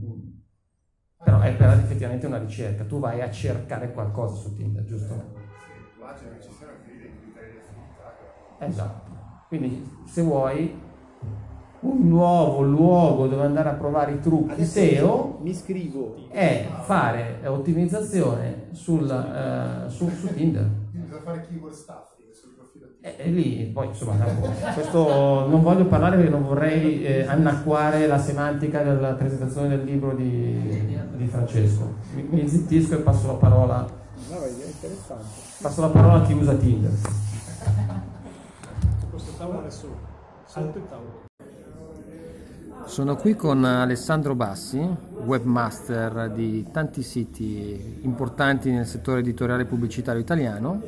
però 1.29 1.41
è 1.41 1.55
per 1.55 1.71
effettivamente 1.71 2.27
una 2.27 2.39
ricerca, 2.39 2.85
tu 2.85 3.01
vai 3.01 3.21
a 3.21 3.31
cercare 3.31 3.93
qualcosa 3.93 4.37
su 4.37 4.55
Tinder, 4.55 4.85
giusto? 4.85 5.15
Sì, 5.15 5.99
immagino 5.99 6.31
che 6.31 6.43
ci 6.43 6.53
siano 6.53 6.73
anche 6.73 6.97
dei 6.97 7.13
criteri 7.21 7.51
di 7.51 7.59
affinità. 7.59 8.65
Esatto. 8.65 9.11
Quindi 9.49 9.91
se 10.07 10.23
vuoi 10.23 10.81
un 11.81 12.09
nuovo 12.09 12.63
luogo 12.63 13.27
dove 13.29 13.45
andare 13.45 13.69
a 13.69 13.75
provare 13.75 14.13
i 14.13 14.21
trucchi 14.21 14.53
Adesso 14.53 14.71
SEO 14.73 15.39
mi 15.43 15.51
iscrivo. 15.51 16.15
è 16.31 16.67
fare 16.83 17.39
ottimizzazione 17.47 18.67
sul, 18.73 19.09
eh, 19.09 19.89
su, 19.89 20.09
su 20.11 20.33
Tinder. 20.35 20.69
Bisogna 20.91 21.21
fare 21.23 21.47
keyword 21.49 21.75
profilo 22.57 22.87
E, 23.01 23.15
e 23.17 23.31
lì 23.31 23.71
poi 23.73 23.87
insomma 23.87 24.15
dopo, 24.17 24.49
questo 24.75 25.47
non 25.49 25.63
voglio 25.63 25.87
parlare 25.87 26.17
perché 26.17 26.31
non 26.31 26.43
vorrei 26.45 27.05
eh, 27.05 27.27
annacquare 27.27 28.07
la 28.07 28.19
semantica 28.19 28.83
della 28.83 29.13
presentazione 29.15 29.69
del 29.69 29.85
libro 29.85 30.15
di, 30.15 30.99
di 31.15 31.27
Francesco. 31.27 31.95
Mi, 32.15 32.27
mi 32.29 32.49
zittisco 32.49 32.95
e 32.95 32.99
passo 32.99 33.29
la 33.29 33.35
parola, 33.35 33.87
No, 34.31 34.43
è 34.43 34.49
interessante. 34.49 35.25
passo 35.63 35.81
la 35.81 35.89
parola 35.89 36.15
a 36.15 36.23
chi 36.23 36.33
usa 36.33 36.55
Tinder. 36.55 36.91
Questo 39.11 39.31
tavolo 39.39 39.61
nessuno. 39.61 39.95
Sotto 40.45 40.79
il 40.79 40.85
tavolo. 40.89 41.27
Sono 42.89 43.17
qui 43.17 43.37
con 43.37 43.65
Alessandro 43.65 44.35
Bassi, 44.35 44.79
webmaster 44.79 46.31
di 46.31 46.67
tanti 46.73 47.03
siti 47.03 47.99
importanti 48.01 48.71
nel 48.71 48.87
settore 48.87 49.21
editoriale 49.21 49.67
pubblicitario 49.67 50.23
italiano 50.23 50.83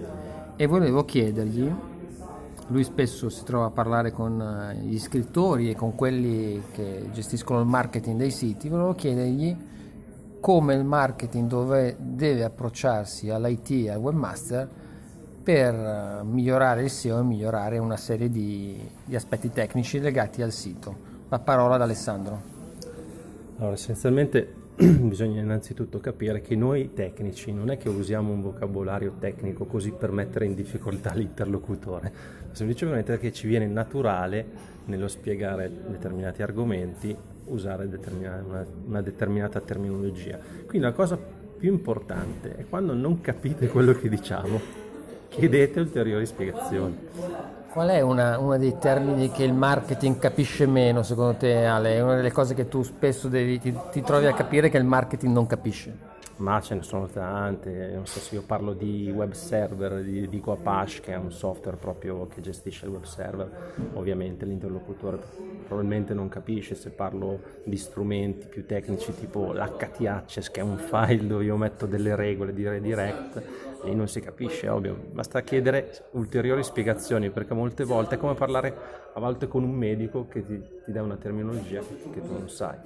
e 0.57 0.67
volevo 0.67 1.05
chiedergli, 1.05 1.71
lui 2.69 2.85
spesso 2.85 3.29
si 3.29 3.45
trova 3.45 3.67
a 3.67 3.71
parlare 3.71 4.13
con 4.13 4.41
eh, 4.41 4.77
gli 4.77 4.99
scrittori 4.99 5.69
e 5.69 5.77
con 5.77 5.95
quelli 5.95 6.63
che 6.73 7.11
gestiscono 7.13 7.61
il 7.61 7.67
marketing 7.67 8.17
dei 8.17 8.31
siti, 8.31 8.71
volevo 8.71 8.95
chiedergli 8.95 9.55
come 10.41 10.75
il 10.75 10.85
marketing 10.85 11.49
dove 11.49 11.97
deve 11.99 12.45
approcciarsi 12.45 13.29
all'IT 13.29 13.71
e 13.73 13.91
al 13.91 13.99
webmaster 13.99 14.69
per 15.43 15.75
eh, 15.75 16.25
migliorare 16.25 16.83
il 16.83 16.91
SEO 16.91 17.21
e 17.21 17.23
migliorare 17.23 17.77
una 17.77 17.99
serie 17.99 18.31
di, 18.31 18.81
di 19.05 19.15
aspetti 19.15 19.51
tecnici 19.51 20.01
legati 20.01 20.41
al 20.41 20.51
sito. 20.51 21.10
La 21.31 21.39
parola 21.39 21.77
ad 21.77 21.83
Alessandro. 21.83 22.43
Allora, 23.59 23.75
essenzialmente 23.75 24.53
bisogna 24.75 25.41
innanzitutto 25.41 26.01
capire 26.01 26.41
che 26.41 26.57
noi 26.57 26.93
tecnici 26.93 27.53
non 27.53 27.71
è 27.71 27.77
che 27.77 27.89
usiamo 27.89 28.33
un 28.33 28.43
vocabolario 28.43 29.15
tecnico 29.21 29.65
così 29.65 29.93
per 29.93 30.11
mettere 30.11 30.47
in 30.47 30.57
difficoltà 30.57 31.13
l'interlocutore, 31.15 32.13
semplicemente 32.51 33.13
perché 33.13 33.33
ci 33.33 33.47
viene 33.47 33.69
naturale 33.69 34.45
nello 34.87 35.07
spiegare 35.07 35.71
determinati 35.71 36.43
argomenti 36.43 37.17
usare 37.45 37.89
determinata- 37.89 38.43
una, 38.45 38.67
una 38.87 39.01
determinata 39.01 39.61
terminologia. 39.61 40.37
Quindi 40.37 40.81
la 40.81 40.93
cosa 40.93 41.17
più 41.17 41.71
importante 41.71 42.57
è 42.57 42.65
quando 42.69 42.93
non 42.93 43.21
capite 43.21 43.69
quello 43.69 43.93
che 43.93 44.09
diciamo, 44.09 44.61
chiedete 45.29 45.79
ulteriori 45.79 46.27
spiegazioni. 46.27 47.59
Qual 47.71 47.89
è 47.89 48.01
uno 48.01 48.59
dei 48.59 48.79
termini 48.79 49.31
che 49.31 49.45
il 49.45 49.53
marketing 49.53 50.19
capisce 50.19 50.67
meno, 50.67 51.05
secondo 51.05 51.35
te, 51.35 51.67
Ale? 51.67 51.95
È 51.95 52.01
una 52.01 52.17
delle 52.17 52.33
cose 52.33 52.53
che 52.55 52.67
tu 52.67 52.83
spesso 52.83 53.29
devi- 53.29 53.61
ti, 53.61 53.73
ti 53.93 54.03
trovi 54.03 54.27
a 54.27 54.35
capire 54.35 54.69
che 54.69 54.77
il 54.77 54.85
marketing 54.85 55.33
non 55.33 55.47
capisce. 55.47 56.09
Ma 56.39 56.61
ce 56.61 56.75
ne 56.75 56.83
sono 56.83 57.07
tante, 57.07 57.93
non 57.95 58.07
so 58.07 58.19
se 58.19 58.35
io 58.35 58.43
parlo 58.43 58.73
di 58.73 59.13
web 59.15 59.33
server, 59.33 60.03
di- 60.03 60.29
dico 60.29 60.51
Apache 60.51 61.01
che 61.01 61.13
è 61.13 61.17
un 61.17 61.31
software 61.31 61.77
proprio 61.77 62.27
che 62.27 62.41
gestisce 62.41 62.87
il 62.87 62.93
web 62.93 63.05
server, 63.05 63.49
ovviamente 63.93 64.45
l'interlocutore 64.47 65.19
probabilmente 65.67 66.15
non 66.15 66.29
capisce 66.29 66.75
se 66.75 66.91
parlo 66.91 67.41
di 67.63 67.77
strumenti 67.77 68.47
più 68.49 68.67
tecnici 68.67 69.15
tipo 69.15 69.53
l'HTHS 69.53 70.51
che 70.51 70.59
è 70.59 70.63
un 70.65 70.79
file 70.79 71.25
dove 71.27 71.45
io 71.45 71.57
metto 71.57 71.87
delle 71.87 72.17
regole 72.17 72.53
di 72.53 72.67
redirect, 72.67 73.43
lì 73.85 73.95
non 73.95 74.09
si 74.09 74.21
capisce, 74.21 74.69
ovvio, 74.69 74.97
basta 75.13 75.41
chiedere 75.43 76.07
ulteriori 76.13 76.63
spiegazioni 76.63 77.31
perché 77.31 77.55
molte 77.55 77.85
volte 77.85 78.17
è 78.17 78.19
come 78.19 78.35
parlare 78.35 78.75
a 79.13 79.21
volte 79.21 79.49
con 79.49 79.65
un 79.65 79.73
medico 79.73 80.27
che 80.29 80.45
ti, 80.45 80.63
ti 80.85 80.93
dà 80.93 81.03
una 81.03 81.17
terminologia 81.17 81.81
che, 81.81 82.11
che 82.13 82.21
tu 82.21 82.33
non 82.33 82.49
sai. 82.49 82.77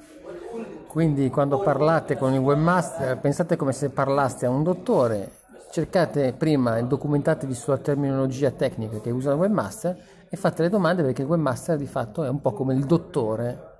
Quindi 0.87 1.29
quando 1.31 1.59
parlate 1.59 2.17
con 2.17 2.33
il 2.33 2.39
webmaster, 2.39 3.19
pensate 3.19 3.57
come 3.57 3.73
se 3.73 3.91
parlaste 3.91 4.47
a 4.47 4.51
un 4.51 4.63
dottore, 4.63 5.43
cercate 5.71 6.33
prima 6.33 6.79
e 6.79 6.85
documentatevi 6.85 7.53
sulla 7.53 7.79
terminologia 7.79 8.51
tecnica 8.53 9.01
che 9.01 9.11
usa 9.11 9.33
il 9.33 9.39
webmaster 9.39 9.97
e 10.29 10.37
fate 10.37 10.63
le 10.63 10.69
domande 10.69 11.03
perché 11.03 11.23
il 11.23 11.29
webmaster 11.29 11.77
di 11.77 11.87
fatto 11.87 12.23
è 12.25 12.29
un 12.29 12.41
po' 12.41 12.53
come 12.53 12.75
il 12.75 12.85
dottore 12.85 13.73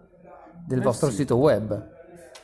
del 0.67 0.81
Eh 0.81 0.83
vostro 0.83 1.09
sì. 1.11 1.17
sito 1.17 1.37
web. 1.37 1.93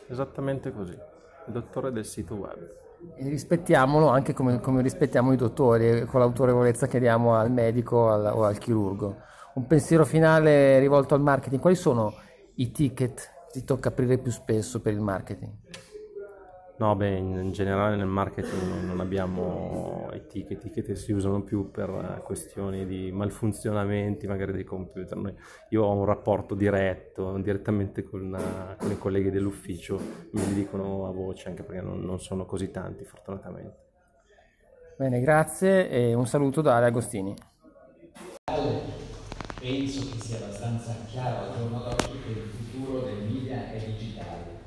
Esattamente 0.09 0.73
così, 0.73 0.93
il 0.93 1.53
dottore 1.53 1.91
del 1.93 2.05
sito 2.05 2.35
web. 2.35 2.79
E 3.17 3.29
rispettiamolo 3.29 4.09
anche 4.09 4.33
come, 4.33 4.61
come 4.61 4.83
rispettiamo 4.83 5.33
i 5.33 5.37
dottori, 5.37 6.05
con 6.05 6.21
l'autorevolezza 6.21 6.87
che 6.87 6.99
diamo 6.99 7.35
al 7.35 7.51
medico 7.51 8.11
al- 8.11 8.33
o 8.35 8.45
al 8.45 8.59
chirurgo. 8.59 9.17
Un 9.55 9.67
pensiero 9.67 10.05
finale 10.05 10.79
rivolto 10.79 11.15
al 11.15 11.21
marketing, 11.21 11.61
quali 11.61 11.77
sono 11.77 12.15
i 12.57 12.71
ticket 12.71 13.15
che 13.53 13.61
ti 13.61 13.65
tocca 13.65 13.89
aprire 13.89 14.19
più 14.19 14.31
spesso 14.31 14.81
per 14.81 14.93
il 14.93 15.01
marketing? 15.01 15.51
No, 16.81 16.97
beh, 16.97 17.15
in, 17.19 17.31
in 17.33 17.53
generale 17.53 17.95
nel 17.95 18.07
marketing 18.07 18.63
non- 18.63 18.87
non 18.87 19.01
abbiamo 19.01 20.09
etichette, 20.13 20.55
etichette 20.55 20.97
si 20.97 21.13
usano 21.13 21.43
più 21.43 21.71
per 21.71 21.91
eh, 21.91 22.23
questioni 22.23 22.87
di 22.87 23.13
malfunzionamenti 23.13 24.27
magari 24.27 24.53
dei 24.53 24.65
computer. 24.65 25.15
Noi- 25.19 25.35
io 25.69 25.83
ho 25.85 25.93
un 25.93 26.07
rapporto 26.07 26.55
diretto, 26.55 27.37
direttamente 27.37 28.03
con, 28.03 28.35
eh, 28.35 28.77
con 28.79 28.91
i 28.91 28.97
colleghi 28.97 29.31
dell'ufficio, 29.31 30.01
me 30.33 30.47
li 30.47 30.55
dicono 30.55 31.07
a 31.07 31.11
voce 31.13 31.51
anche 31.51 31.63
perché 31.65 31.83
non, 31.83 32.01
non 32.01 32.19
sono 32.19 32.47
così 32.47 32.71
tanti 32.71 33.05
fortunatamente. 33.05 33.77
Bene, 34.97 35.21
grazie 35.21 35.91
e 35.91 36.15
un 36.15 36.27
saluto 36.27 36.63
da 36.63 36.77
Ale 36.77 36.87
Agostini. 36.87 37.35
Penso 38.47 40.09
che 40.09 40.19
sia 40.23 40.39
abbastanza 40.39 40.97
chiaro 41.07 41.51
al 41.51 41.57
giorno 41.59 41.81
d'oggi 41.81 42.23
che 42.25 42.31
il 42.31 42.49
futuro 42.49 43.03
del 43.03 43.23
media 43.25 43.71
è 43.71 43.79
digitale. 43.79 44.60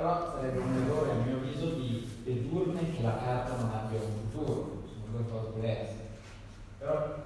Però 0.00 0.32
sarebbe 0.34 0.60
un 0.60 0.74
errore 0.82 1.10
a 1.10 1.14
mio 1.26 1.36
avviso 1.36 1.72
di 1.72 2.08
dedurne 2.24 2.90
che 2.90 3.02
la 3.02 3.18
carta 3.18 3.56
non 3.56 3.70
abbia 3.70 3.98
un 4.00 4.30
futuro, 4.30 4.82
sono 4.86 5.04
due 5.12 5.28
cose 5.30 5.52
diverse. 5.56 5.96
Però 6.78 7.16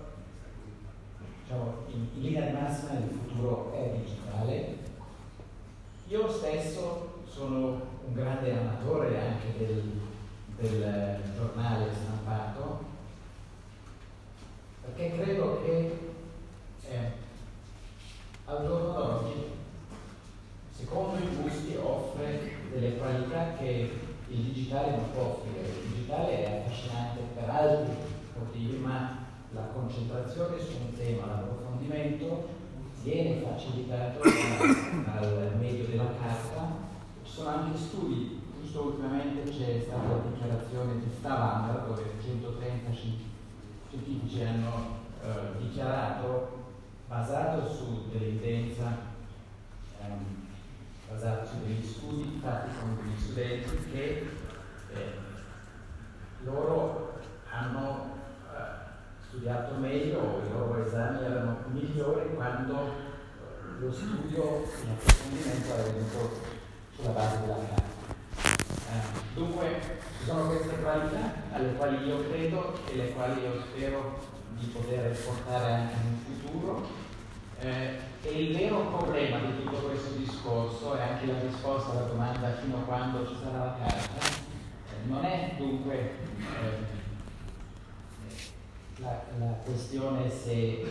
diciamo, 1.41 1.75
in, 1.93 2.09
in 2.17 2.21
linea 2.21 2.47
di 2.47 2.53
massima 2.53 2.99
il 2.99 3.11
futuro 3.11 3.73
è 3.75 3.97
digitale. 3.97 4.79
Io 6.09 6.29
stesso 6.29 7.23
sono 7.29 7.81
un 8.07 8.13
grande 8.13 8.59
amatore 8.59 9.21
anche 9.21 9.57
del, 9.57 10.01
del 10.57 11.21
giornale 11.37 11.93
stampato 11.95 12.87
perché 14.81 15.17
credo 15.17 15.63
che 15.63 15.99
eh, 16.89 17.13
al 18.47 18.67
giorno 18.67 18.93
d'oggi, 18.93 19.45
secondo 20.77 21.19
i 21.23 21.37
gusti, 21.37 21.77
offre 21.77 22.63
delle 22.75 22.97
qualità 22.97 23.55
che 23.57 23.91
il 24.29 24.39
digitale 24.39 24.91
non 24.91 25.13
può 25.13 25.39
offrire. 25.39 25.69
Il 25.69 25.93
digitale 25.93 26.45
è 26.45 26.59
affascinante 26.59 27.21
per 27.35 27.49
altri 27.49 27.95
motivi, 28.37 28.77
ma 28.79 29.19
la 29.53 29.69
concentrazione 29.73 30.59
su 30.59 30.73
un 30.81 30.97
tema, 30.97 31.27
l'approfondimento 31.27 32.49
viene 33.03 33.43
facilitato 33.43 34.21
dal 34.21 35.57
medio 35.61 35.87
della 35.87 36.11
carta. 36.21 36.93
Ci 37.23 37.33
sono 37.33 37.49
anche 37.49 37.79
studi, 37.79 38.41
giusto 38.61 38.83
ultimamente 38.83 39.51
c'è 39.51 39.81
stata 39.87 40.09
la 40.09 40.23
dichiarazione 40.31 40.99
di 40.99 41.11
Stavanger 41.17 41.85
dove 41.87 42.03
130 42.21 42.93
sci- 42.93 43.33
scientifici 43.89 44.43
hanno 44.43 45.03
eh, 45.23 45.63
dichiarato, 45.63 46.63
basato 47.07 47.69
su 47.69 48.09
dell'evidenza, 48.11 48.99
ehm, 50.01 50.44
su 51.19 51.65
degli 51.65 51.87
studi 51.87 52.41
fatti 52.43 52.71
con 52.79 52.97
degli 52.97 53.21
studenti, 53.21 53.91
che 53.93 54.27
eh, 54.93 55.13
loro 56.45 57.19
hanno 57.51 58.19
eh, 58.53 59.27
studiato 59.27 59.75
meglio, 59.77 60.43
i 60.45 60.53
loro 60.53 60.85
esami 60.85 61.25
erano 61.25 61.59
migliori 61.69 62.35
quando 62.35 62.75
eh, 62.75 63.79
lo 63.79 63.93
studio, 63.93 64.67
l'approfondimento 64.87 65.73
era 65.73 65.83
venuto 65.83 66.41
sulla 66.95 67.11
base 67.11 67.41
della 67.41 67.57
carta. 67.57 67.93
Eh, 68.91 69.35
dunque 69.35 69.81
ci 70.19 70.25
sono 70.27 70.49
queste 70.49 70.81
qualità 70.81 71.33
alle 71.53 71.75
quali 71.75 72.07
io 72.07 72.29
credo 72.29 72.79
e 72.87 72.97
le 72.97 73.13
quali 73.13 73.41
io 73.41 73.61
spero 73.61 74.19
di 74.59 74.67
poter 74.67 75.17
portare 75.25 75.73
anche 75.73 75.95
in 76.07 76.19
futuro. 76.19 77.03
E 78.27 78.43
il 78.43 78.57
vero 78.57 78.87
problema 78.87 79.39
di 79.39 79.63
tutto 79.63 79.77
questo 79.87 80.17
discorso, 80.17 80.97
e 80.97 81.01
anche 81.03 81.27
la 81.27 81.41
risposta 81.41 81.91
alla 81.91 82.07
domanda 82.07 82.55
fino 82.55 82.79
a 82.79 82.81
quando 82.81 83.27
ci 83.27 83.35
sarà 83.43 83.59
la 83.59 83.77
carta, 83.79 84.27
eh, 84.27 85.09
non 85.09 85.23
è 85.25 85.53
dunque 85.59 85.95
eh, 85.95 86.13
la, 88.97 89.21
la 89.39 89.53
questione 89.63 90.31
se 90.31 90.87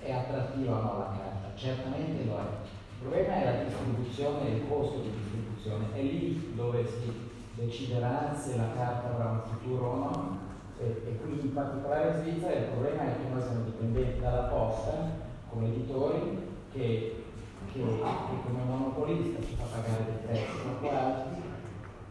è 0.00 0.12
attrattiva 0.12 0.78
o 0.78 0.80
no 0.80 0.98
la 0.98 1.18
carta, 1.18 1.56
certamente 1.56 2.24
lo 2.24 2.38
è. 2.38 2.42
Il 2.42 3.00
problema 3.00 3.34
è 3.34 3.44
la 3.44 3.64
distribuzione 3.64 4.46
e 4.46 4.54
il 4.54 4.68
costo 4.68 5.00
di 5.00 5.10
distribuzione, 5.10 5.86
è 5.92 6.02
lì 6.02 6.52
dove 6.54 6.86
si 6.86 7.30
deciderà 7.54 8.32
se 8.32 8.56
la 8.56 8.72
carta 8.76 9.10
avrà 9.10 9.30
un 9.30 9.42
futuro 9.42 9.86
o 9.86 9.96
no, 9.96 10.38
E, 10.80 10.86
e 11.04 11.18
qui 11.20 11.38
in 11.42 11.52
particolare 11.52 12.08
in 12.08 12.22
Svizzera 12.22 12.54
il 12.54 12.70
problema 12.72 13.02
è 13.02 13.16
che 13.16 13.28
noi 13.30 13.42
siamo 13.42 13.64
dipendenti 13.64 14.18
dalla 14.20 14.48
posta 14.48 15.28
come 15.50 15.66
editori 15.66 16.48
che, 16.72 17.24
che, 17.72 17.78
che 17.78 17.80
come 17.80 18.62
monopolista 18.64 19.42
ci 19.42 19.54
fa 19.56 19.64
pagare 19.64 20.04
dei 20.04 20.26
prezzi 20.26 20.62
troppo 20.62 20.90
alti 20.90 21.40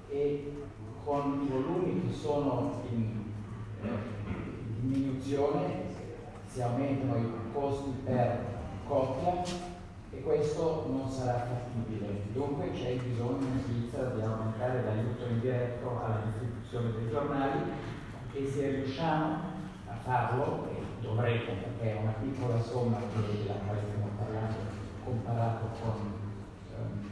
e 0.10 0.54
con 1.04 1.42
i 1.44 1.52
volumi 1.52 2.08
che 2.08 2.14
sono 2.14 2.82
in 2.92 3.24
eh, 3.84 3.88
diminuzione 4.80 5.88
si 6.46 6.62
aumentano 6.62 7.18
i 7.18 7.52
costi 7.54 7.92
per 8.04 8.58
copia 8.88 9.44
e 10.12 10.22
questo 10.22 10.88
non 10.90 11.08
sarà 11.08 11.46
fattibile. 11.46 12.24
Dunque 12.34 12.72
c'è 12.72 12.96
bisogno 12.96 13.46
in 13.46 13.62
Svizzera 13.64 14.10
di 14.10 14.22
aumentare 14.22 14.84
l'aiuto 14.84 15.26
indiretto 15.30 15.90
alla 16.04 16.24
distribuzione 16.26 16.92
dei 16.98 17.10
giornali 17.10 17.60
e 18.34 18.46
se 18.48 18.70
riusciamo 18.70 19.36
a 19.88 19.94
farlo, 20.04 20.68
e 20.72 20.82
dovrete 21.02 21.52
perché 21.52 21.98
è 21.98 22.02
una 22.02 22.14
piccola 22.20 22.60
somma 22.62 22.98
della 23.14 23.54
quale 23.66 23.82
stiamo 23.88 24.09
parlando 24.20 24.56
comparato 25.04 25.66
con 25.82 26.12
um, 26.78 27.10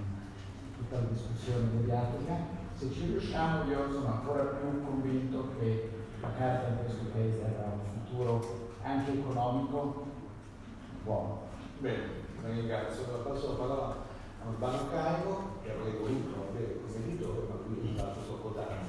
tutta 0.77 0.95
la 0.99 1.07
discussione 1.07 1.69
mediatica, 1.73 2.35
se 2.73 2.91
ci 2.91 3.05
riusciamo 3.05 3.63
io 3.69 3.91
sono 3.91 4.07
ancora 4.07 4.43
più 4.43 4.85
convinto 4.85 5.49
che 5.59 5.89
la 6.21 6.29
carta 6.37 6.69
in 6.69 6.77
questo 6.83 7.05
paese 7.11 7.43
avrà 7.43 7.71
un 7.73 7.79
futuro 8.03 8.69
anche 8.83 9.13
economico 9.13 10.05
buono. 11.03 11.41
Bene, 11.79 12.03
ringrazio. 12.43 13.11
La 13.11 13.29
passo 13.29 13.49
la 13.49 13.55
parola 13.55 13.95
a 14.43 14.47
Urbano 14.47 14.89
Caico, 14.89 15.59
che 15.63 15.71
avrei 15.71 15.93
voluto 15.97 16.49
avere 16.49 16.79
come 16.81 17.05
editore, 17.05 17.47
ma 17.47 17.55
lui 17.65 17.89
è 17.89 17.97
stato 17.97 18.19
troppo 18.19 18.49
tardi. 18.51 18.85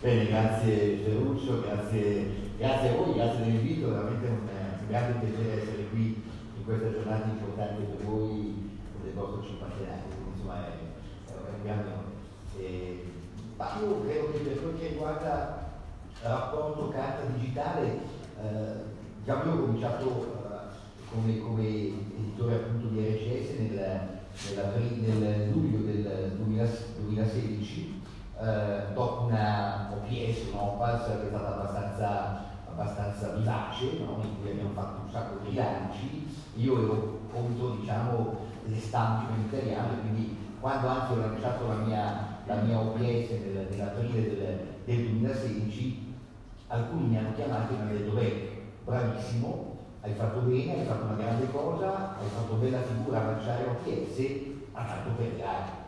Bene, 0.00 0.26
grazie 0.26 0.96
Ferruccio, 0.98 1.60
grazie, 1.62 2.43
grazie, 2.56 2.90
a 2.90 2.96
voi, 2.96 3.14
grazie 3.14 3.44
dell'invito, 3.44 3.90
veramente 3.90 4.26
un, 4.26 4.48
un 4.80 4.86
grande 4.88 5.26
piacere 5.26 5.62
essere 5.62 5.88
qui 5.88 6.22
in 6.56 6.64
questa 6.64 6.92
giornata 6.92 7.26
importante 7.26 7.82
per 7.82 8.06
voi 8.06 8.78
del 9.02 9.12
vostro 9.12 9.42
cinquantenario, 9.42 10.02
insomma 10.32 10.66
è, 10.66 10.70
è 10.70 11.32
un 11.56 11.62
grande 11.62 11.88
onore. 11.88 12.12
Eh, 12.58 13.04
ma 13.56 13.78
io 13.80 14.02
credo 14.02 14.32
che 14.32 14.38
per 14.38 14.62
quel 14.62 14.78
che 14.78 14.88
riguarda 14.88 15.72
il 16.22 16.28
rapporto 16.28 16.88
carta 16.88 17.24
digitale, 17.36 17.98
eh, 18.42 18.92
già 19.24 19.42
io 19.44 19.52
ho 19.52 19.60
cominciato 19.60 20.06
eh, 20.06 21.12
come, 21.12 21.38
come, 21.38 21.66
editore 21.66 22.54
appunto 22.54 22.88
di 22.88 23.00
RCS 23.00 23.58
nel, 23.58 24.08
nel 25.00 25.50
luglio 25.50 25.78
del 25.78 26.32
2016 26.36 28.02
eh, 28.40 28.92
dopo 28.92 29.24
una 29.24 29.90
OPS, 29.92 30.50
un'OPAS 30.52 31.04
che 31.06 31.24
è 31.24 31.28
stata 31.28 31.54
abbastanza, 31.54 32.44
abbastanza 32.68 33.28
vivace, 33.30 33.98
no? 34.00 34.20
in 34.22 34.40
cui 34.40 34.50
abbiamo 34.50 34.70
fatto 34.70 35.02
un 35.04 35.10
sacco 35.10 35.38
di 35.44 35.54
lanci, 35.54 36.26
io 36.54 36.82
ero 36.82 37.20
contro 37.32 37.70
diciamo, 37.76 38.36
le 38.64 38.78
stampe 38.78 39.32
italiane, 39.40 40.00
quindi 40.00 40.36
quando 40.60 40.88
anzi 40.88 41.12
ho 41.12 41.16
lanciato 41.16 41.68
la 41.68 41.74
mia, 41.74 42.26
la 42.46 42.54
mia 42.56 42.78
OPS 42.78 43.30
nel, 43.30 43.66
nell'aprile 43.70 44.22
del, 44.22 44.66
del 44.84 45.08
2016, 45.10 46.14
alcuni 46.68 47.06
mi 47.08 47.18
hanno 47.18 47.34
chiamato 47.34 47.72
e 47.72 47.76
mi 47.76 47.82
hanno 47.82 47.92
detto, 47.92 48.14
beh, 48.14 48.62
bravissimo, 48.84 49.76
hai 50.00 50.12
fatto 50.12 50.40
bene, 50.40 50.80
hai 50.80 50.86
fatto 50.86 51.04
una 51.04 51.14
grande 51.14 51.50
cosa, 51.50 52.16
hai 52.18 52.28
fatto 52.28 52.54
bella 52.54 52.82
figura 52.82 53.20
a 53.20 53.30
lanciare 53.30 53.64
OPS, 53.64 54.18
ma 54.72 54.84
tanto 54.84 55.10
per 55.16 55.36
gare 55.36 55.83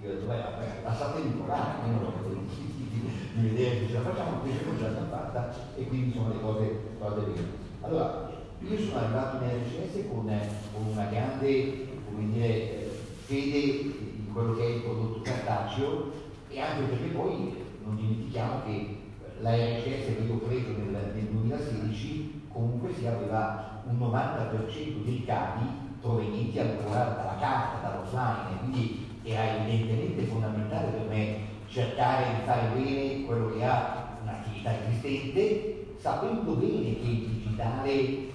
io 0.00 0.10
ho 0.10 0.12
detto, 0.14 0.26
beh, 0.26 0.82
passate 0.82 1.22
di 1.22 1.28
io 1.28 1.44
non 1.44 2.04
ho 2.04 2.28
di, 2.28 3.00
di 3.34 3.48
vedere 3.48 3.78
se 3.78 3.86
ce 3.88 3.92
la 3.94 4.00
facciamo, 4.00 4.42
invece 4.42 4.64
non 4.64 4.76
ce 4.76 4.82
l'abbiamo 4.84 5.08
fatta 5.10 5.54
e 5.74 5.86
quindi 5.86 6.12
sono 6.12 6.28
le 6.28 6.40
cose, 6.40 6.80
cose 6.98 7.20
vere. 7.20 7.46
Allora, 7.80 8.30
io 8.60 8.78
sono 8.78 8.98
arrivato 8.98 9.42
in 9.42 9.50
RCS 9.50 10.08
con, 10.08 10.40
con 10.72 10.86
una 10.86 11.04
grande, 11.06 11.88
come 12.06 12.30
dire, 12.30 12.90
fede 13.24 13.58
in 13.58 14.32
quello 14.32 14.54
che 14.54 14.62
è 14.62 14.68
il 14.68 14.82
prodotto 14.82 15.20
cartaceo 15.22 16.12
e 16.48 16.60
anche 16.60 16.82
perché 16.84 17.08
poi 17.08 17.56
non 17.84 17.96
dimentichiamo 17.96 18.62
che 18.64 18.96
la 19.40 19.54
RCS 19.54 20.16
che 20.16 20.24
io 20.26 20.34
ho 20.34 20.38
preso 20.38 20.68
nel, 20.76 21.12
nel 21.14 21.24
2016 21.24 22.46
comunque 22.52 22.94
si 22.94 23.06
aveva 23.06 23.82
un 23.84 23.98
90% 23.98 25.04
dei 25.04 25.24
capi 25.24 25.64
provenienti 26.00 26.58
ancora 26.58 27.04
dalla 27.04 27.36
carta, 27.40 27.88
dall'offline, 27.88 28.58
quindi 28.60 29.07
era 29.30 29.56
evidentemente 29.56 30.24
fondamentale 30.24 30.88
per 30.88 31.08
me 31.08 31.36
cercare 31.68 32.24
di 32.34 32.46
fare 32.46 32.68
bene 32.74 33.24
quello 33.24 33.54
che 33.54 33.64
ha 33.64 34.16
un'attività 34.22 34.70
esistente, 34.82 35.94
sapendo 35.98 36.54
bene 36.54 36.98
che 36.98 37.06
il 37.06 37.26
digitale 37.26 37.90
eh, 37.90 38.28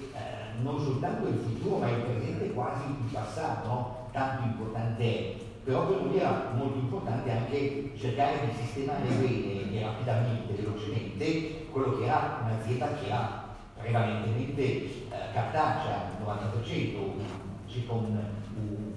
non 0.62 0.80
soltanto 0.80 1.28
è 1.28 1.32
il 1.32 1.38
futuro, 1.38 1.78
ma 1.78 1.90
il 1.90 2.02
presente 2.02 2.54
quasi 2.54 2.84
il 2.86 3.12
passato, 3.12 4.08
tanto 4.12 4.44
importante 4.44 5.04
è. 5.04 5.36
Però 5.64 5.88
per 5.88 6.02
noi 6.02 6.18
era 6.18 6.52
molto 6.56 6.78
importante 6.78 7.32
anche 7.32 7.92
cercare 7.98 8.46
di 8.46 8.52
sistemare 8.62 9.08
bene 9.08 9.72
e 9.74 9.82
rapidamente, 9.82 10.54
velocemente, 10.54 11.68
quello 11.72 11.98
che 11.98 12.04
era 12.04 12.42
un'azienda 12.44 12.94
che 12.96 13.12
ha 13.12 13.44
prevalentemente 13.80 14.62
eh, 14.62 14.90
cartacea, 15.34 16.12
il 16.20 16.26
90%, 16.26 16.62
circa 17.68 17.94
un 17.94 18.08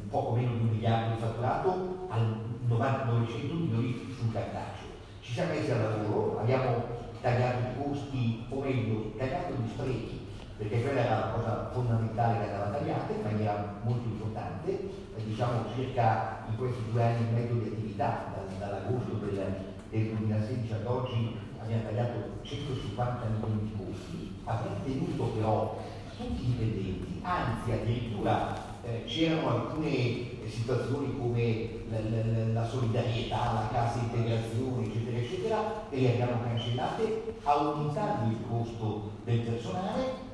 poco 0.08 0.36
meno 0.36 0.52
di 0.52 0.60
un 0.60 0.68
miliardo 0.68 1.14
di 1.14 1.20
fatturato 1.20 2.06
a 2.08 2.18
900 2.66 3.54
milioni 3.54 4.14
sul 4.16 4.32
cartaceo. 4.32 4.88
Ci 5.20 5.32
siamo 5.32 5.52
messi 5.52 5.70
al 5.70 5.80
lavoro, 5.80 6.38
abbiamo 6.38 6.84
tagliato 7.20 7.58
i 7.58 7.82
costi, 7.82 8.46
o 8.48 8.60
meglio, 8.60 9.12
tagliato 9.16 9.54
gli 9.54 9.68
sprechi, 9.68 10.26
perché 10.56 10.82
quella 10.82 11.00
era 11.00 11.18
la 11.18 11.32
cosa 11.32 11.70
fondamentale 11.72 12.38
che 12.38 12.52
andava 12.52 12.76
tagliata 12.76 13.12
in 13.12 13.22
maniera 13.22 13.80
molto 13.82 14.08
importante, 14.08 14.88
diciamo 15.16 15.64
circa 15.74 16.44
in 16.48 16.56
questi 16.56 16.82
due 16.90 17.02
anni 17.02 17.26
e 17.28 17.32
mezzo 17.32 17.54
di 17.54 17.66
attività, 17.66 18.32
dall'agosto 18.58 19.14
del, 19.14 19.54
del 19.90 20.06
2016 20.16 20.72
ad 20.72 20.86
oggi 20.86 21.36
abbiamo 21.60 21.82
tagliato 21.82 22.18
150 22.42 23.26
milioni 23.26 23.62
di 23.62 23.76
costi, 23.76 24.40
abbiamo 24.44 24.76
tenuto 24.84 25.24
però 25.24 25.82
tutti 26.16 26.42
i 26.42 26.46
dipendenti, 26.46 27.20
anzi 27.22 27.72
addirittura 27.72 28.74
eh, 28.86 29.04
c'erano 29.04 29.50
alcune 29.50 30.34
situazioni 30.48 31.16
come 31.18 31.68
la, 31.90 31.98
la, 31.98 32.52
la, 32.52 32.68
solidarietà, 32.68 33.52
la 33.52 33.68
cassa 33.72 33.98
integrazione, 33.98 34.86
eccetera, 34.86 35.16
eccetera, 35.16 35.90
e 35.90 36.00
le 36.00 36.12
abbiamo 36.12 36.42
cancellate 36.42 37.34
aumentando 37.42 38.30
il 38.30 38.38
costo 38.48 39.10
del 39.24 39.40
personale. 39.40 40.24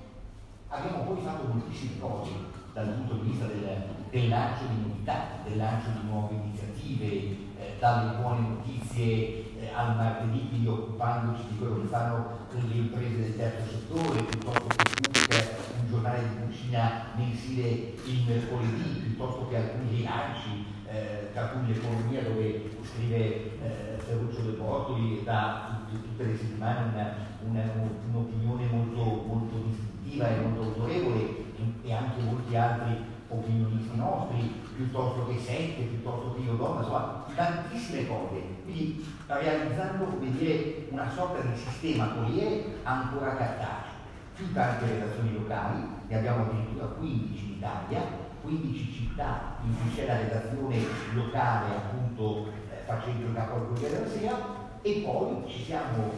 Abbiamo 0.68 1.04
poi 1.04 1.22
fatto 1.22 1.52
moltissime 1.52 1.98
cose 1.98 2.30
dal 2.72 2.88
punto 2.88 3.14
di 3.14 3.30
vista 3.30 3.46
del, 3.46 3.84
del 4.10 4.28
lancio 4.28 4.64
di 4.66 4.88
novità, 4.88 5.40
del 5.44 5.56
lancio 5.56 5.88
di 5.90 6.08
nuove 6.08 6.34
iniziative, 6.34 7.36
eh, 7.62 7.76
dalle 7.78 8.16
buone 8.16 8.48
notizie 8.48 9.58
eh, 9.58 9.70
al 9.72 9.96
martedì, 9.96 10.48
quindi 10.48 10.66
occupandoci 10.66 11.42
di 11.50 11.58
quello 11.58 11.80
che 11.82 11.86
fanno 11.88 12.26
le 12.50 12.74
imprese 12.74 13.16
del 13.18 13.36
terzo 13.36 13.70
settore, 13.70 14.22
piuttosto 14.22 14.66
che 14.66 15.56
un 15.80 15.88
giornale 15.88 16.28
di 16.28 16.44
cucina 16.44 17.06
mensile 17.16 17.94
il 18.04 18.24
mercoledì, 18.26 19.00
piuttosto 19.00 19.48
che 19.48 19.56
alcuni 19.56 19.96
rilanci, 19.96 20.66
eh, 20.86 21.30
tra 21.32 21.46
cui 21.46 21.72
l'economia 21.72 22.22
dove 22.22 22.70
scrive 22.82 23.16
eh, 23.16 23.98
Ferruccio 23.98 24.42
De 24.42 24.50
Bortoli 24.58 25.22
da 25.24 25.80
tutte 25.90 26.24
le 26.24 26.36
settimane 26.36 27.30
un'opinione 27.42 28.66
molto, 28.70 29.24
molto 29.26 29.56
distintiva 29.66 30.28
e 30.28 30.40
molto 30.40 30.62
autorevole 30.62 31.44
e 31.82 31.92
anche 31.92 32.22
molti 32.22 32.56
altri 32.56 32.96
opinionisti 33.28 33.96
nostri, 33.96 34.60
piuttosto 34.76 35.26
che 35.26 35.38
Sette, 35.38 35.82
piuttosto 35.82 36.34
che 36.34 36.42
Io 36.42 36.54
Donna, 36.54 36.80
insomma, 36.80 37.21
tantissime 37.34 38.06
cose. 38.06 38.40
Quindi 38.64 39.04
realizzando 39.26 40.16
dire, 40.18 40.86
una 40.90 41.10
sorta 41.10 41.40
di 41.40 41.56
sistema 41.56 42.08
Corriere 42.08 42.78
ancora 42.82 43.36
cartaceo 43.36 43.92
più 44.34 44.52
tante 44.52 44.86
redazioni 44.86 45.34
locali, 45.34 45.86
ne 46.08 46.16
abbiamo 46.16 46.44
addirittura 46.44 46.86
15 46.86 47.44
in 47.44 47.50
Italia, 47.52 48.00
15 48.42 48.92
città 48.92 49.56
in 49.64 49.74
cui 49.76 49.94
c'è 49.94 50.06
la 50.06 50.16
redazione 50.16 50.78
locale 51.14 51.76
appunto 51.76 52.48
eh, 52.70 52.84
facendo 52.84 53.32
capo 53.32 53.54
al 53.54 53.66
Corriere 53.68 53.94
della 53.94 54.08
Sera 54.08 54.36
e 54.82 55.02
poi 55.04 55.48
ci 55.48 55.62
siamo 55.64 56.12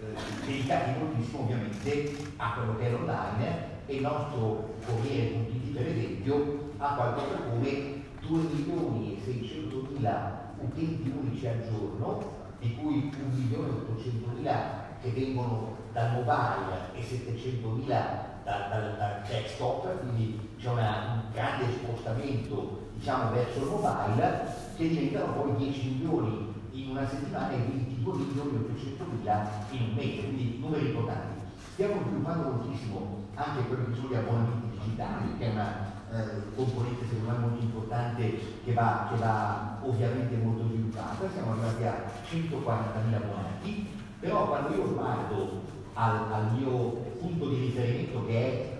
eh, 0.00 0.46
dedicati 0.46 0.98
moltissimo 0.98 1.42
ovviamente 1.42 2.16
a 2.36 2.52
quello 2.54 2.76
che 2.78 2.86
è 2.86 2.90
l'online 2.90 3.66
e 3.86 3.94
il 3.94 4.02
nostro 4.02 4.74
Corriere.it 4.84 5.76
per 5.76 5.86
esempio 5.86 6.72
ha 6.78 6.94
qualcosa 6.94 7.36
come 7.48 8.02
2 8.20 8.38
milioni 8.52 9.16
e 9.16 9.24
600 9.24 9.88
mila 9.92 10.47
utenti 10.60 11.10
unici 11.10 11.46
al 11.46 11.62
giorno, 11.68 12.36
di 12.58 12.74
cui 12.76 13.12
1 13.14 13.34
milione 13.34 13.68
e 13.68 13.72
800 13.72 14.30
mila 14.34 14.86
che 15.00 15.10
vengono 15.10 15.76
dal 15.92 16.12
mobile 16.12 16.92
e 16.94 17.00
700.000 17.02 17.86
dal, 17.86 18.68
dal, 18.70 18.96
dal 18.96 19.22
desktop, 19.28 20.00
quindi 20.00 20.54
c'è 20.58 20.70
una, 20.70 21.22
un 21.24 21.32
grande 21.32 21.66
spostamento 21.72 22.88
diciamo, 22.94 23.30
verso 23.30 23.58
il 23.58 23.66
mobile 23.66 24.54
che 24.76 24.88
diventano 24.88 25.32
poi 25.34 25.56
10 25.56 25.88
milioni 25.88 26.54
in 26.72 26.90
una 26.90 27.06
settimana 27.06 27.50
e 27.50 27.56
22 27.58 28.16
milioni 28.16 28.50
e 28.50 28.72
800 28.72 29.04
mila 29.16 29.50
in 29.70 29.82
un 29.82 29.94
mese, 29.94 30.22
quindi 30.22 30.58
numeri 30.60 30.86
importanti. 30.86 31.46
Stiamo 31.72 32.02
sviluppando 32.02 32.50
moltissimo 32.50 33.26
anche 33.34 33.66
quello 33.68 33.84
che 33.84 33.94
sono 33.94 34.08
gli 34.08 34.14
abbonamenti 34.14 34.78
digitali, 34.78 35.38
che 35.38 35.44
è 35.44 35.52
una 35.52 35.97
eh, 36.12 36.54
componente 36.54 37.06
secondo 37.06 37.30
me 37.30 37.38
molto 37.38 37.62
importante 37.62 38.38
che 38.64 38.72
va, 38.72 39.08
che 39.10 39.18
va 39.18 39.78
ovviamente 39.82 40.36
molto 40.36 40.66
sviluppata. 40.66 41.28
Siamo 41.30 41.52
arrivati 41.52 41.84
a 41.84 42.04
140.000 42.30 43.14
abbonati, 43.14 43.86
però 44.20 44.46
quando 44.48 44.74
io 44.74 44.94
guardo 44.94 45.62
al, 45.94 46.32
al 46.32 46.52
mio 46.52 46.90
punto 47.18 47.48
di 47.48 47.66
riferimento 47.66 48.26
che 48.26 48.34
è 48.34 48.76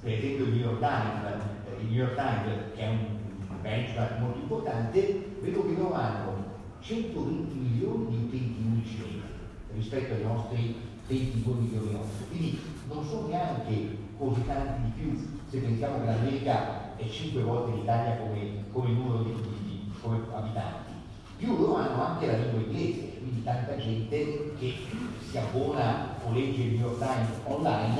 per 0.00 0.12
esempio 0.12 0.44
il 0.44 0.52
New 0.52 0.60
York 0.60 0.78
Times, 0.78 1.42
eh, 1.66 1.80
il 1.80 1.86
New 1.86 1.96
York 1.96 2.14
Times 2.14 2.74
che 2.74 2.80
è 2.80 2.88
un 2.88 3.60
benchmark 3.62 4.18
molto 4.18 4.38
importante, 4.38 5.36
vedo 5.40 5.64
che 5.64 5.74
loro 5.76 5.94
hanno 5.94 6.44
120 6.80 7.54
milioni 7.54 8.06
di 8.08 8.16
utenti 8.24 8.62
unici 8.62 9.22
rispetto 9.72 10.14
ai 10.14 10.22
nostri 10.22 10.76
22 11.06 11.54
milioni 11.54 11.92
nostri. 11.92 12.26
Quindi 12.28 12.58
non 12.88 13.04
sono 13.04 13.28
neanche 13.28 13.96
così 14.18 14.44
tanti 14.44 14.82
di 14.82 14.92
più 15.00 15.42
se 15.54 15.60
pensiamo 15.60 16.00
che 16.00 16.06
l'America 16.06 16.96
è 16.96 17.08
5 17.08 17.42
volte 17.42 17.76
l'Italia 17.76 18.16
come, 18.16 18.64
come 18.72 18.88
numero 18.88 19.22
di, 19.22 19.32
di, 19.62 19.92
come 20.00 20.18
abitanti. 20.32 20.92
Più 21.36 21.56
loro 21.56 21.76
hanno 21.76 22.02
anche 22.02 22.26
la 22.26 22.38
lingua 22.38 22.60
inglese, 22.60 23.18
quindi 23.18 23.44
tanta 23.44 23.76
gente 23.76 24.54
che 24.58 24.74
si 25.28 25.38
abbona 25.38 26.16
o 26.24 26.32
legge 26.32 26.62
il 26.62 26.72
New 26.72 26.88
York 26.88 26.98
Times 26.98 27.28
online 27.44 27.94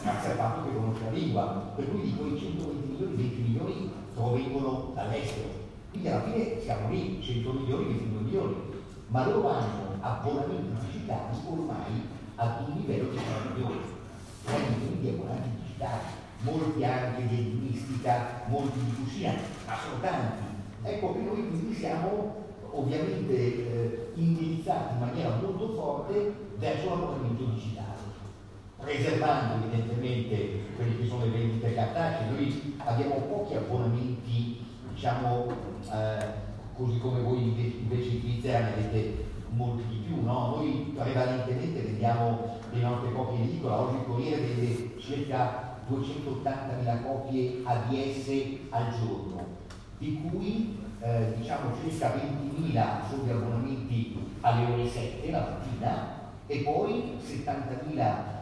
grazie 0.00 0.30
al 0.30 0.36
fatto 0.36 0.64
che 0.64 0.74
conosce 0.74 1.04
la 1.04 1.10
lingua. 1.10 1.72
Per 1.74 1.90
cui 1.90 2.02
di 2.02 2.14
quei 2.14 2.38
120 2.38 2.86
milioni, 2.86 3.16
20 3.16 3.40
milioni 3.40 3.90
provengono 4.14 4.92
dall'estero. 4.94 5.48
Quindi 5.90 6.08
alla 6.08 6.22
fine 6.22 6.60
siamo 6.60 6.88
lì, 6.88 7.20
100 7.20 7.52
milioni, 7.52 7.84
22 7.84 8.20
milioni, 8.20 8.54
ma 9.08 9.26
loro 9.26 9.50
hanno 9.50 9.96
abbonamenti 10.00 10.86
digitali 10.86 11.36
ormai 11.50 12.06
ad 12.36 12.68
un 12.68 12.76
livello 12.76 13.10
di 13.10 13.16
100 13.16 13.54
milioni. 13.54 13.80
30 14.44 14.68
milioni 14.70 15.00
di 15.00 15.08
abbonamenti 15.08 15.62
digitali, 15.62 16.21
molti 16.42 16.84
anche 16.84 17.26
di 17.26 17.36
enigmistica, 17.36 18.42
molti 18.46 18.78
di 18.84 18.94
cucina, 18.94 19.32
ma 19.66 19.74
sono 19.76 20.00
tanti. 20.00 20.44
Ecco 20.82 21.12
che 21.12 21.20
noi 21.20 21.48
quindi 21.48 21.74
siamo 21.74 22.40
ovviamente 22.72 23.34
eh, 23.34 24.10
indirizzati 24.14 24.94
in 24.94 25.00
maniera 25.00 25.36
molto 25.40 25.68
forte 25.74 26.34
verso 26.58 26.88
l'abbonamento 26.88 27.44
digitale, 27.44 28.00
preservando 28.80 29.64
evidentemente 29.64 30.60
quelli 30.76 30.98
che 30.98 31.06
sono 31.06 31.24
le 31.24 31.30
vendite 31.30 31.74
cartacee. 31.74 32.30
Noi 32.30 32.76
abbiamo 32.78 33.14
pochi 33.14 33.54
abbonamenti, 33.54 34.64
diciamo, 34.92 35.46
eh, 35.92 36.50
così 36.74 36.98
come 36.98 37.20
voi 37.20 37.42
invece 37.42 38.08
in 38.08 38.20
Svizzera 38.20 38.60
ne 38.60 38.72
avete 38.72 39.30
molti 39.50 39.84
di 39.86 40.02
più, 40.06 40.22
no? 40.22 40.56
Noi 40.56 40.94
prevalentemente 40.96 41.82
vendiamo 41.82 42.58
le 42.72 42.80
nostre 42.80 43.12
copie 43.12 43.36
in 43.36 43.42
edicola, 43.44 43.80
oggi 43.80 43.96
il 43.96 44.04
Corriere 44.06 44.40
vende 44.40 44.98
circa 44.98 45.61
280.000 45.90 47.02
copie 47.02 47.62
ADS 47.64 48.28
al 48.70 48.90
giorno, 48.98 49.46
di 49.98 50.20
cui 50.22 50.78
eh, 51.00 51.34
diciamo 51.36 51.74
circa 51.82 52.14
20.000 52.14 53.08
sono 53.08 53.24
gli 53.24 53.30
abbonamenti 53.30 54.30
alle 54.40 54.72
ore 54.72 54.88
7 54.88 55.30
la 55.30 55.40
mattina 55.40 56.20
e 56.46 56.58
poi 56.58 57.18
70.000 57.24 58.40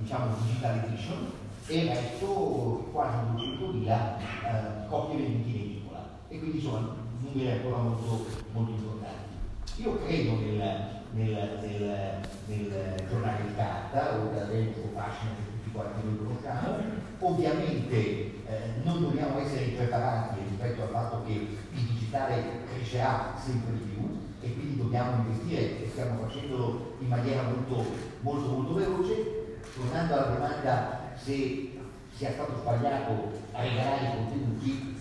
diciamo 0.00 0.34
digital 0.42 0.84
edition 0.84 1.30
e 1.66 1.78
il 1.78 1.88
resto 1.88 2.88
quasi 2.92 3.16
200.000 3.34 3.86
eh, 3.86 4.88
copie 4.88 5.16
vendute 5.16 5.48
in 5.48 5.62
edicola 5.62 6.08
e 6.28 6.38
quindi 6.38 6.60
sono 6.60 6.96
numeri 7.20 7.50
ancora 7.50 7.76
molto, 7.76 8.26
molto 8.52 8.70
importanti. 8.72 9.28
Io 9.76 9.98
credo 10.04 10.36
nel, 10.40 11.02
nel, 11.12 11.58
nel, 11.62 12.20
nel 12.46 13.06
giornale 13.08 13.42
di 13.46 13.54
carta, 13.54 14.18
o 14.18 14.34
da 14.34 14.44
dentro 14.44 14.82
fascino 14.94 15.49
che 15.70 15.72
tutti 15.72 15.72
quanti 15.72 16.04
noi 16.04 16.18
conosciamo, 16.18 16.78
ovviamente 17.20 17.94
eh, 17.94 18.82
noi 18.82 19.00
dobbiamo 19.00 19.38
essere 19.38 19.66
preparati 19.66 20.40
rispetto 20.48 20.82
al 20.82 20.88
fatto 20.88 21.22
che 21.24 21.32
il 21.32 21.58
digitale 21.70 22.64
crescerà 22.72 23.34
sempre 23.38 23.72
di 23.74 23.90
più 23.92 24.18
e 24.40 24.52
quindi 24.54 24.78
dobbiamo 24.78 25.22
investire 25.22 25.84
e 25.84 25.88
stiamo 25.90 26.26
facendolo 26.26 26.96
in 26.98 27.08
maniera 27.08 27.42
molto, 27.42 27.84
molto, 28.20 28.48
molto 28.48 28.74
veloce. 28.74 29.38
Tornando 29.74 30.14
alla 30.14 30.34
domanda 30.34 31.12
se 31.14 31.78
sia 32.12 32.32
stato 32.32 32.56
sbagliato 32.60 33.30
a 33.52 33.62
regalare 33.62 34.06
i 34.06 34.16
contenuti, 34.16 34.96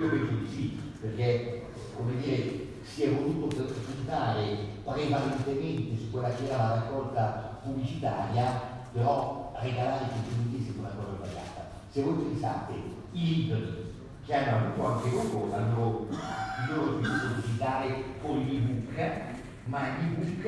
io 0.00 0.08
penso 0.08 0.34
di 0.34 0.48
sì, 0.48 0.80
perché 1.00 1.66
come 1.96 2.16
dire, 2.20 2.66
si 2.82 3.04
è 3.04 3.10
voluto 3.10 3.64
puntare 4.02 4.56
prevalentemente 4.84 5.96
su 5.96 6.10
quella 6.10 6.28
che 6.30 6.46
era 6.46 6.56
la 6.56 6.74
raccolta 6.74 7.60
pubblicitaria, 7.62 8.71
però 8.92 9.52
regalare 9.60 10.04
i 10.04 10.08
contenuti 10.08 10.72
è 10.74 10.78
una 10.78 10.88
cosa 10.88 11.16
sbagliata. 11.16 11.70
Se 11.90 12.02
voi 12.02 12.14
pensate, 12.14 12.72
i 13.12 13.34
libri 13.34 13.90
che 14.24 14.34
hanno 14.34 14.66
avuto 14.66 14.86
anche 14.86 15.10
loro 15.10 15.56
il 15.56 15.74
loro, 15.74 16.06
il 16.10 16.74
loro 16.74 16.98
sviluppo 16.98 17.40
digitale 17.40 18.04
con 18.20 18.38
l'ebook, 18.38 18.96
ma 19.64 19.88
gli 19.88 20.12
ebook 20.12 20.44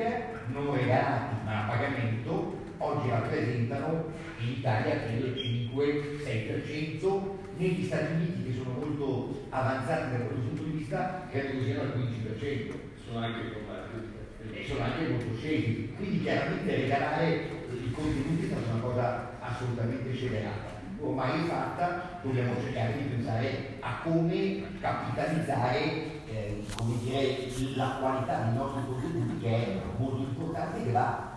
non 0.47 0.73
regalati 0.73 1.35
ma 1.43 1.63
a 1.63 1.67
pagamento 1.67 2.63
oggi 2.77 3.09
rappresentano 3.09 4.05
in 4.39 4.49
Italia 4.49 4.93
il 5.05 5.71
5-6%, 5.73 7.43
negli 7.57 7.85
Stati 7.85 8.13
Uniti 8.13 8.43
che 8.43 8.57
sono 8.57 8.77
molto 8.79 9.45
avanzati 9.49 10.11
da 10.11 10.23
questo 10.25 10.41
punto 10.41 10.63
di 10.63 10.71
vista 10.71 11.27
credo 11.31 11.57
che 11.57 11.63
siano 11.63 11.81
al 11.81 11.93
15%. 11.97 12.73
Sono 13.05 13.19
anche 13.19 13.53
combattuti. 13.53 14.13
E 14.51 14.65
sono 14.67 14.83
anche 14.83 15.07
molto 15.07 15.35
scesi. 15.37 15.93
Quindi 15.95 16.21
chiaramente 16.21 16.75
regalare 16.75 17.64
contenuti 17.95 18.49
è 18.49 18.71
una 18.71 18.81
cosa 18.81 19.29
assolutamente 19.39 20.13
scelerata. 20.13 20.73
Ormai 20.99 21.47
fatta, 21.47 22.19
dobbiamo 22.21 22.53
cercare 22.61 22.97
di 22.97 23.03
pensare 23.09 23.77
a 23.79 23.99
come 24.03 24.63
capitalizzare 24.79 26.25
eh, 26.27 26.65
come 26.75 26.97
dire, 27.03 27.47
la 27.75 27.97
qualità 27.99 28.43
dei 28.43 28.53
nostri 28.53 28.81
contenuti 28.85 29.39
che 29.39 29.49
è 29.49 29.81
molto 29.97 30.17
importante 30.17 30.79
e 30.79 30.83
che 30.83 30.91
va 30.91 31.33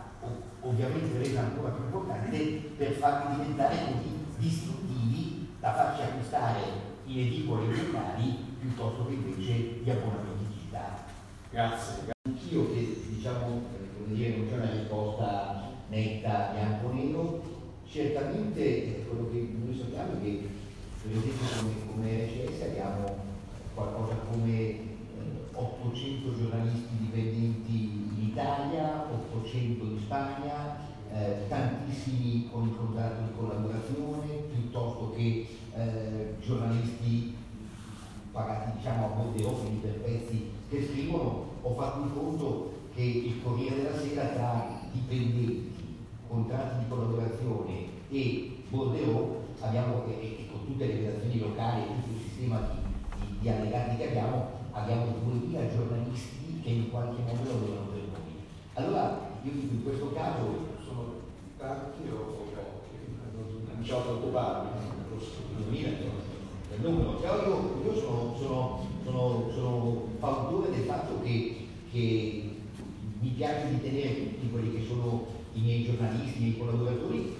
ovviamente 0.60 1.18
resa 1.18 1.40
ancora 1.40 1.70
più 1.70 1.84
importante 1.84 2.38
per 2.76 2.92
farli 2.92 3.36
diventare 3.36 3.76
così 3.76 4.26
distintivi 4.36 5.54
da 5.60 5.72
farci 5.72 6.02
acquistare 6.02 6.60
in 7.04 7.18
edicole 7.18 7.72
giornali 7.72 8.56
piuttosto 8.60 9.06
che 9.06 9.12
invece 9.12 9.52
gli 9.82 9.90
abbonamenti 9.90 10.44
digitali. 10.48 10.96
Grazie. 11.50 12.12
Anch'io 12.26 12.72
che 12.72 13.02
diciamo, 13.08 13.62
come 13.98 14.14
dire, 14.14 14.36
non 14.36 14.48
c'è 14.48 14.56
una 14.56 14.70
risposta 14.70 15.57
netta 15.88 16.52
bianco-nero, 16.54 17.42
certamente 17.86 19.04
quello 19.08 19.30
che 19.30 19.48
noi 19.64 19.76
sappiamo 19.76 20.12
è 20.12 20.22
che 20.22 20.48
per 21.02 21.16
esempio 21.16 21.86
come, 21.90 22.26
RCS 22.26 22.62
abbiamo 22.62 23.16
qualcosa 23.74 24.14
come 24.30 24.86
800 25.52 26.36
giornalisti 26.36 26.96
dipendenti 26.98 27.84
in 28.16 28.28
Italia, 28.30 29.06
800 29.32 29.84
in 29.84 29.98
Spagna, 30.04 30.76
eh, 31.12 31.48
tantissimi 31.48 32.48
con 32.50 32.68
il 32.68 32.76
contratto 32.76 33.22
di 33.22 33.36
collaborazione, 33.36 34.26
piuttosto 34.52 35.12
che 35.16 35.46
eh, 35.74 36.34
giornalisti 36.40 37.34
pagati 38.30 38.76
diciamo 38.76 39.06
a 39.06 39.08
bordeaux, 39.08 39.60
quindi 39.60 39.80
per 39.80 40.00
pezzi 40.00 40.50
che 40.68 40.86
scrivono, 40.86 41.46
ho 41.62 41.74
fatto 41.74 42.02
un 42.02 42.14
conto 42.14 42.72
che 42.94 43.02
il 43.02 43.42
Corriere 43.42 43.82
della 43.82 43.98
Sera 43.98 44.26
tra 44.26 44.80
dipendenti, 44.92 45.72
contratti 46.28 46.84
di 46.84 46.88
collaborazione 46.88 47.86
e 48.10 48.62
bordeaux 48.68 49.36
abbiamo, 49.60 50.04
e, 50.06 50.46
con 50.50 50.66
tutte 50.66 50.86
le 50.86 50.96
redazioni 50.96 51.40
locali 51.40 51.82
e 51.82 51.86
tutto 51.86 52.10
il 52.12 52.22
sistema 52.22 52.60
di, 52.60 53.26
di, 53.26 53.38
di 53.40 53.48
allegati 53.48 53.96
che 53.96 54.08
abbiamo, 54.08 54.50
abbiamo 54.72 55.06
2000 55.24 55.74
giornalisti 55.74 56.60
che 56.62 56.68
in 56.68 56.90
qualche 56.90 57.22
modo 57.22 57.48
lavorano 57.48 57.90
per 57.90 58.02
noi. 58.12 58.34
Allora, 58.74 59.30
io 59.42 59.52
dico 59.52 59.74
in 59.74 59.82
questo 59.82 60.12
caso 60.12 60.76
sono 60.84 61.12
tanti 61.56 62.08
o 62.10 62.16
pochi? 62.16 62.56
Non 63.74 63.84
ci 63.84 63.92
ho 63.92 64.00
preoccupato, 64.00 64.68
2000 65.56 65.88
il 66.78 66.82
numero, 66.82 67.14
però 67.14 67.42
io, 67.42 67.82
io 67.84 67.94
sono, 67.94 68.36
sono, 68.38 68.86
sono, 69.04 69.50
sono, 69.52 70.02
fautore 70.18 70.70
del 70.70 70.84
fatto 70.84 71.20
che, 71.22 71.66
che 71.90 72.50
mi 73.20 73.28
piace 73.30 73.70
di 73.70 73.80
tenere 73.80 74.30
tutti 74.30 74.50
quelli 74.50 74.74
che 74.74 74.86
sono 74.86 75.26
i 75.58 75.60
miei 75.60 75.84
giornalisti, 75.84 76.38
i 76.38 76.40
miei 76.42 76.58
collaboratori, 76.58 77.34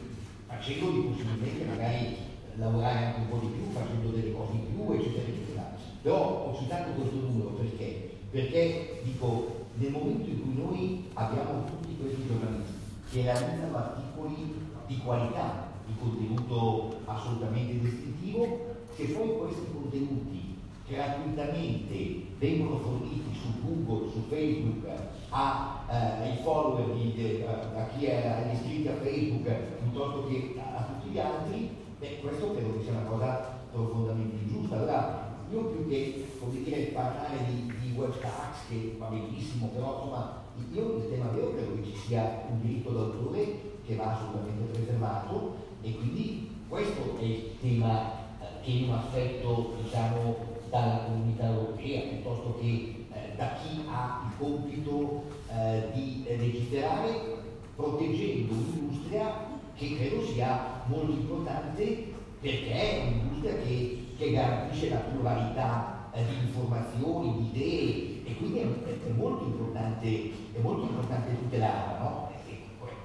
facendoli 0.46 1.00
possibilmente 1.02 1.64
magari 1.64 2.16
lavorare 2.56 3.04
anche 3.04 3.20
un 3.20 3.28
po' 3.28 3.46
di 3.46 3.52
più, 3.54 3.70
facendo 3.70 4.10
delle 4.10 4.32
cose 4.32 4.52
in 4.54 4.74
più, 4.74 4.92
eccetera, 4.92 5.28
eccetera. 5.28 5.76
Però 6.02 6.50
ho 6.50 6.58
citato 6.58 6.90
questo 6.98 7.14
numero 7.14 7.50
perché? 7.50 8.16
Perché 8.30 9.02
dico, 9.04 9.66
nel 9.74 9.92
momento 9.92 10.28
in 10.28 10.42
cui 10.42 10.62
noi 10.62 11.04
abbiamo 11.14 11.64
tutti 11.64 11.96
questi 11.96 12.26
giornalisti 12.26 12.74
che 13.10 13.22
realizzano 13.22 13.76
articoli 13.76 14.54
di 14.86 14.98
qualità, 14.98 15.70
di 15.86 15.94
contenuto 15.98 16.98
assolutamente 17.04 17.78
distintivo, 17.78 18.76
se 18.96 19.04
poi 19.04 19.38
questi 19.38 19.66
contenuti 19.72 20.56
gratuitamente 20.88 22.24
vengono 22.38 22.78
forniti 22.78 23.30
su 23.32 23.48
Google, 23.62 24.10
su 24.10 24.24
Facebook, 24.28 24.86
a, 25.30 25.84
eh, 25.88 25.94
ai 26.22 26.36
follower, 26.42 26.94
di, 26.94 27.12
de, 27.14 27.46
a, 27.46 27.80
a, 27.80 27.86
chi 27.88 28.06
è 28.06 28.50
iscritto 28.52 28.90
a 28.90 28.96
Facebook 29.02 29.50
piuttosto 29.82 30.26
che 30.26 30.54
a, 30.58 30.78
a, 30.78 30.82
tutti 30.82 31.10
gli 31.12 31.18
altri, 31.18 31.76
beh, 31.98 32.20
questo 32.20 32.52
credo 32.52 32.76
che 32.76 32.82
sia 32.84 32.92
una 32.92 33.08
cosa 33.08 33.58
profondamente 33.70 34.36
ingiusta. 34.36 34.76
Allora, 34.76 35.36
io 35.50 35.64
più 35.64 35.88
che 35.88 36.26
come 36.38 36.62
dire, 36.62 36.90
parlare 36.92 37.44
di, 37.46 37.72
di 37.80 37.96
web 37.96 38.18
tax, 38.20 38.68
che 38.68 38.96
va 38.98 39.06
benissimo, 39.06 39.68
però 39.68 39.94
insomma, 39.96 40.42
io 40.72 40.96
il 40.96 41.10
tema 41.10 41.28
vero 41.28 41.52
credo 41.52 41.74
che 41.76 41.84
ci 41.84 41.96
sia 41.96 42.44
un 42.50 42.60
diritto 42.60 42.90
d'autore 42.90 43.76
che 43.84 43.94
va 43.94 44.12
assolutamente 44.14 44.72
preservato 44.72 45.56
e 45.82 45.94
quindi 45.94 46.50
questo 46.68 47.16
è 47.18 47.22
il 47.22 47.58
tema 47.60 48.12
eh, 48.40 48.62
che 48.62 48.70
io 48.70 48.86
mi 48.86 48.92
aspetto 48.92 49.74
diciamo, 49.82 50.36
dalla 50.68 51.04
comunità 51.06 51.46
europea 51.46 52.00
piuttosto 52.02 52.58
che 52.60 52.97
da 53.38 53.52
chi 53.52 53.84
ha 53.86 54.24
il 54.26 54.36
compito 54.36 55.22
eh, 55.48 55.90
di 55.94 56.24
legiferare 56.26 57.36
proteggendo 57.76 58.52
un'industria 58.52 59.46
che 59.74 59.94
credo 59.94 60.24
sia 60.24 60.82
molto 60.86 61.12
importante 61.12 62.12
perché 62.40 62.72
è 62.72 63.06
un'industria 63.06 63.54
che, 63.62 64.06
che 64.18 64.32
garantisce 64.32 64.90
la 64.90 64.96
pluralità 64.96 66.10
eh, 66.12 66.24
di 66.24 66.46
informazioni, 66.48 67.36
di 67.36 67.58
idee 67.58 68.24
e 68.24 68.36
quindi 68.38 68.58
è, 68.58 68.64
è, 69.06 69.10
molto, 69.12 69.44
importante, 69.44 70.06
è 70.52 70.58
molto 70.60 70.86
importante 70.86 71.38
tutelarla. 71.38 71.98
No? 72.00 72.26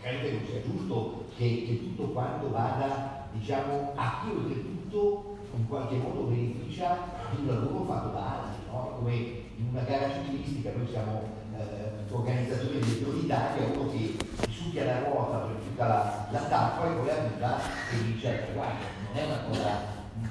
credo 0.02 0.20
che 0.20 0.32
non 0.34 0.46
sia 0.46 0.62
giusto 0.62 1.26
che, 1.38 1.64
che, 1.66 1.80
tutto 1.80 2.10
quanto 2.12 2.50
vada 2.50 3.30
diciamo, 3.32 3.94
a 3.96 4.22
chi 4.22 4.36
oltretutto 4.36 5.38
in 5.56 5.68
qualche 5.68 5.96
modo 5.96 6.24
beneficia 6.24 6.98
di 7.30 7.42
un 7.42 7.48
lavoro 7.48 7.86
fatto 7.86 8.10
da 8.10 8.42
altri, 8.42 8.66
no? 8.70 8.96
come 9.00 9.43
una 9.74 9.82
gara 9.82 10.08
ciclistica 10.14 10.70
noi 10.76 10.88
siamo 10.88 11.24
eh, 11.58 12.14
organizzatori 12.14 12.80
del 12.80 12.84
Giro 12.84 13.12
d'Italia, 13.14 13.66
uno 13.74 13.90
che 13.90 14.16
succhia 14.52 14.86
la 14.86 15.00
ruota 15.00 15.38
per 15.48 15.56
tutta 15.56 15.88
la, 15.88 16.28
la 16.30 16.40
tappa 16.42 16.86
e 16.86 16.94
poi 16.94 17.10
arriva 17.10 17.58
e 17.58 18.04
dice 18.04 18.50
guarda, 18.54 18.86
non 19.08 19.18
è 19.18 19.26
una 19.26 19.40
cosa 19.50 19.80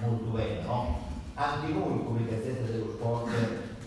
molto 0.01 0.31
bella, 0.31 0.63
no? 0.63 0.99
Anche 1.35 1.73
noi 1.73 2.05
come 2.05 2.25
Gazzetta 2.25 2.71
dello 2.71 2.93
Sport 2.93 3.31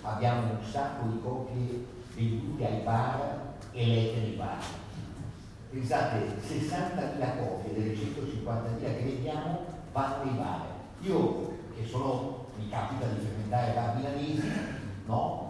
abbiamo 0.02 0.42
un 0.42 0.58
sacco 0.70 1.08
di 1.08 1.22
copie 1.22 1.86
vendute 2.16 2.68
ai 2.68 2.82
bar 2.84 3.54
e 3.72 3.86
lette 3.86 4.20
nei 4.20 4.36
bar 4.36 4.58
pensate 5.70 6.36
60.000 6.46 7.38
copie 7.38 7.74
delle 7.74 7.94
150.000 7.94 8.80
che 8.80 9.04
vendiamo 9.04 9.66
vanno 9.94 10.24
nei 10.26 10.34
bar. 10.34 10.66
Io 11.00 11.54
che 11.78 11.86
sono, 11.86 12.48
mi 12.58 12.68
capita 12.70 13.06
di 13.08 13.20
frequentare 13.20 13.74
bar 13.74 13.96
milanesi, 13.96 14.52
no? 15.06 15.45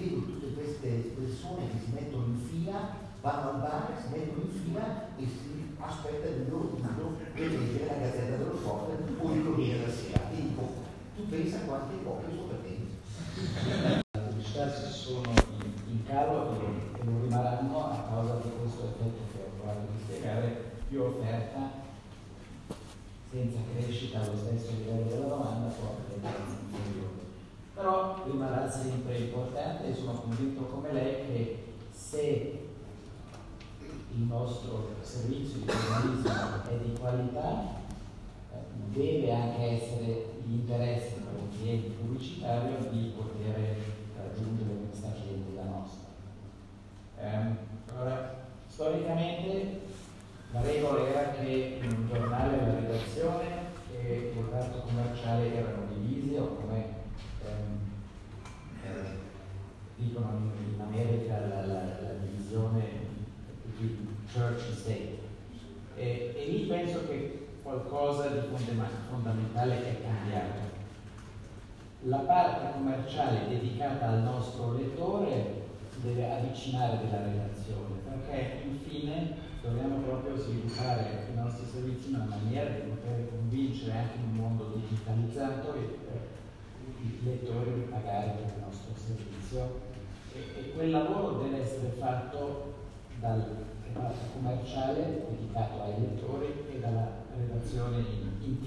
Vedo 0.00 0.24
tutte 0.24 0.54
queste 0.54 1.12
persone 1.12 1.68
che 1.68 1.78
si 1.84 1.92
mettono 1.92 2.24
in 2.32 2.40
fila, 2.40 2.96
vanno 3.20 3.50
al 3.50 3.60
bar, 3.60 3.92
si 4.00 4.08
mettono 4.16 4.48
in 4.48 4.62
fila 4.64 5.08
e 5.14 5.26
si 5.26 5.76
aspetta 5.76 6.26
il 6.26 6.48
loro 6.48 6.68
turno 6.68 7.16
per 7.34 7.50
leggere 7.50 7.84
la 7.84 8.00
gazzetta 8.00 8.36
dello 8.36 8.56
sport 8.56 8.96
o 9.20 9.32
il 9.34 9.44
Corriere 9.44 9.80
della 9.80 9.92
Sera. 9.92 10.30
E 10.30 10.36
dico, 10.36 10.72
tu 11.14 11.28
pensa 11.28 11.58
quante 11.66 12.02
copie 12.02 12.34
sono 12.34 12.48
per 12.48 12.58
te? 12.64 12.78
Le 14.00 14.20
pubblicità 14.24 14.72
si 14.72 14.90
sono 14.90 15.32
in, 15.86 16.02
calo 16.06 16.50
e 16.98 17.04
non 17.04 17.20
rimarranno 17.20 17.90
a 17.90 18.06
causa 18.08 18.40
di 18.42 18.50
questo 18.58 18.84
effetto 18.84 19.20
provato 19.58 19.80
di 19.92 20.02
spiegare, 20.02 20.72
più 20.88 21.02
offerta 21.02 21.88
senza 23.30 23.58
crescita 23.70 24.20
allo 24.20 24.34
stesso 24.34 24.70
livello 24.78 25.08
della 25.08 25.26
domanda 25.26 25.68
porta 25.68 26.14
a 26.14 26.32
prezzi 26.32 26.56
inferiori. 26.72 27.29
Però 27.80 28.22
rimarrà 28.26 28.70
sempre 28.70 29.16
importante 29.16 29.88
e 29.88 29.94
sono 29.94 30.12
convinto 30.12 30.64
come 30.64 30.92
lei 30.92 31.14
che 31.26 31.64
se 31.90 32.68
il 33.80 34.22
nostro 34.24 34.96
servizio 35.00 35.60
di 35.60 35.64
giornalismo 35.64 36.62
è 36.68 36.76
di 36.76 36.98
qualità, 36.98 37.80
eh, 38.52 38.56
deve 38.92 39.32
anche 39.32 39.62
essere 39.62 40.26
l'interesse 40.44 41.20
per 41.24 41.40
un 41.40 41.48
cliente 41.56 41.88
pubblicitario 41.88 42.76
di 42.90 43.14
poter 43.16 43.76
raggiungere 44.14 44.76
questa 44.86 45.12
clientela 45.14 45.64
nostra. 45.64 46.08
Eh, 47.18 47.96
allora, 47.96 48.40
Storicamente 48.80 49.80
la 50.52 50.62
regola 50.62 51.06
era 51.06 51.30
che 51.32 51.80
un 51.82 52.08
giornale 52.08 52.56
la 52.56 52.74
redazione 52.80 53.46
e 53.92 54.32
il 54.34 54.42
reparto 54.42 54.80
commerciale 54.86 55.54
erano 55.54 55.86
divisi 55.92 56.36
o 56.36 56.54
come 56.54 56.89
in, 60.36 60.80
America 60.80 61.38
la, 61.38 61.66
la, 61.66 61.82
la, 61.82 62.12
divisione 62.24 62.82
di 63.76 63.96
church 64.32 64.64
and 64.66 64.74
state. 64.74 65.18
E, 65.96 66.34
e, 66.36 66.50
lì 66.50 66.66
penso 66.66 67.06
che 67.06 67.46
qualcosa 67.62 68.28
di 68.28 68.40
fondamentale 69.08 69.84
è 69.84 70.02
cambiato. 70.02 70.78
La 72.02 72.18
parte 72.18 72.72
commerciale 72.72 73.48
dedicata 73.48 74.08
al 74.08 74.22
nostro 74.22 74.72
lettore 74.72 75.68
deve 76.02 76.32
avvicinare 76.32 76.98
della 77.04 77.22
relazione 77.22 78.00
perché 78.30 78.62
infine 78.64 79.34
dobbiamo 79.62 79.98
proprio 79.98 80.36
sviluppare 80.36 81.26
i 81.30 81.36
nostri 81.36 81.66
servizi 81.66 82.08
in 82.08 82.14
una 82.14 82.24
maniera 82.24 82.70
di 82.70 82.88
poter 82.88 83.28
convincere 83.28 83.92
anche 83.92 84.16
in 84.16 84.24
un 84.30 84.34
mondo 84.34 84.72
digitalizzato 84.74 85.74
i, 85.76 87.06
i 87.06 87.18
lettori 87.22 87.74
di 87.74 87.80
pagare 87.82 88.30
per 88.30 88.52
il 88.56 88.62
nostro 88.64 88.92
servizio 88.96 89.89
e, 90.56 90.72
quel 90.72 90.90
lavoro 90.90 91.42
deve 91.42 91.62
essere 91.62 91.94
fatto 91.98 92.74
dal 93.18 93.44
reparto 93.84 94.18
commerciale 94.34 95.26
dedicato 95.28 95.82
ai 95.82 96.00
lettori 96.00 96.64
e 96.72 96.78
dalla 96.78 97.08
redazione 97.36 97.98
in, 97.98 98.30
in. 98.40 98.60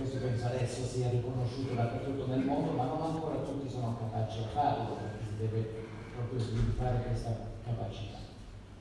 Questo 0.00 0.18
penso 0.18 0.46
adesso 0.46 0.84
sia 0.84 1.10
riconosciuto 1.10 1.74
dappertutto 1.74 2.26
nel 2.26 2.44
mondo, 2.44 2.72
ma 2.72 2.84
non 2.84 3.02
ancora 3.02 3.36
tutti 3.36 3.68
sono 3.68 3.98
capaci 3.98 4.38
a 4.38 4.46
farlo, 4.48 4.94
perché 4.94 5.24
si 5.26 5.36
deve 5.36 5.84
proprio 6.16 6.38
sviluppare 6.38 7.02
questa 7.06 7.36
capacità. 7.66 8.16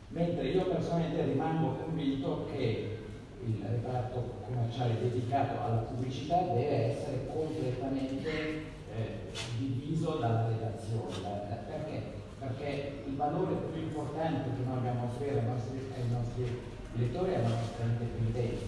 Mentre 0.09 0.47
io 0.47 0.65
personalmente 0.67 1.25
rimango 1.25 1.75
convinto 1.83 2.47
che 2.49 2.97
il 3.45 3.61
reparto 3.61 4.35
commerciale 4.45 5.01
dedicato 5.01 5.61
alla 5.61 5.81
pubblicità 5.81 6.37
deve 6.41 6.93
essere 6.93 7.27
completamente 7.27 8.63
eh, 8.95 9.31
diviso 9.57 10.15
dalla 10.15 10.47
redazione. 10.47 11.37
Perché? 11.67 12.03
Perché 12.39 13.03
il 13.05 13.15
valore 13.15 13.55
più 13.71 13.81
importante 13.81 14.49
che 14.55 14.63
noi 14.65 14.77
abbiamo 14.77 15.05
offrire 15.05 15.39
ai 15.39 15.45
nostri, 15.45 15.91
ai 15.95 16.09
nostri 16.09 16.61
lettori 16.93 17.33
è 17.33 17.41
la 17.41 17.49
nostra 17.49 17.85
indipendenza. 17.85 18.65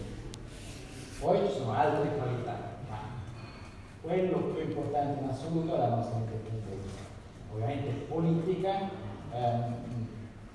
Poi 1.20 1.48
ci 1.48 1.54
sono 1.54 1.74
altre 1.74 2.16
qualità, 2.16 2.58
ma 2.90 2.98
quello 4.02 4.38
più 4.38 4.64
importante 4.64 5.24
in 5.24 5.30
assoluto 5.30 5.76
è 5.76 5.78
la 5.78 5.96
nostra 5.96 6.18
indipendenza. 6.18 7.00
Ovviamente 7.54 7.92
politica, 8.08 8.90
ehm, 9.32 9.76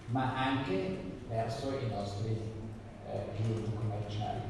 ma 0.07 0.37
anche 0.37 0.97
verso 1.29 1.71
i 1.71 1.89
nostri 1.89 2.31
eh, 3.11 3.35
clienti 3.35 3.71
commerciali. 3.75 4.41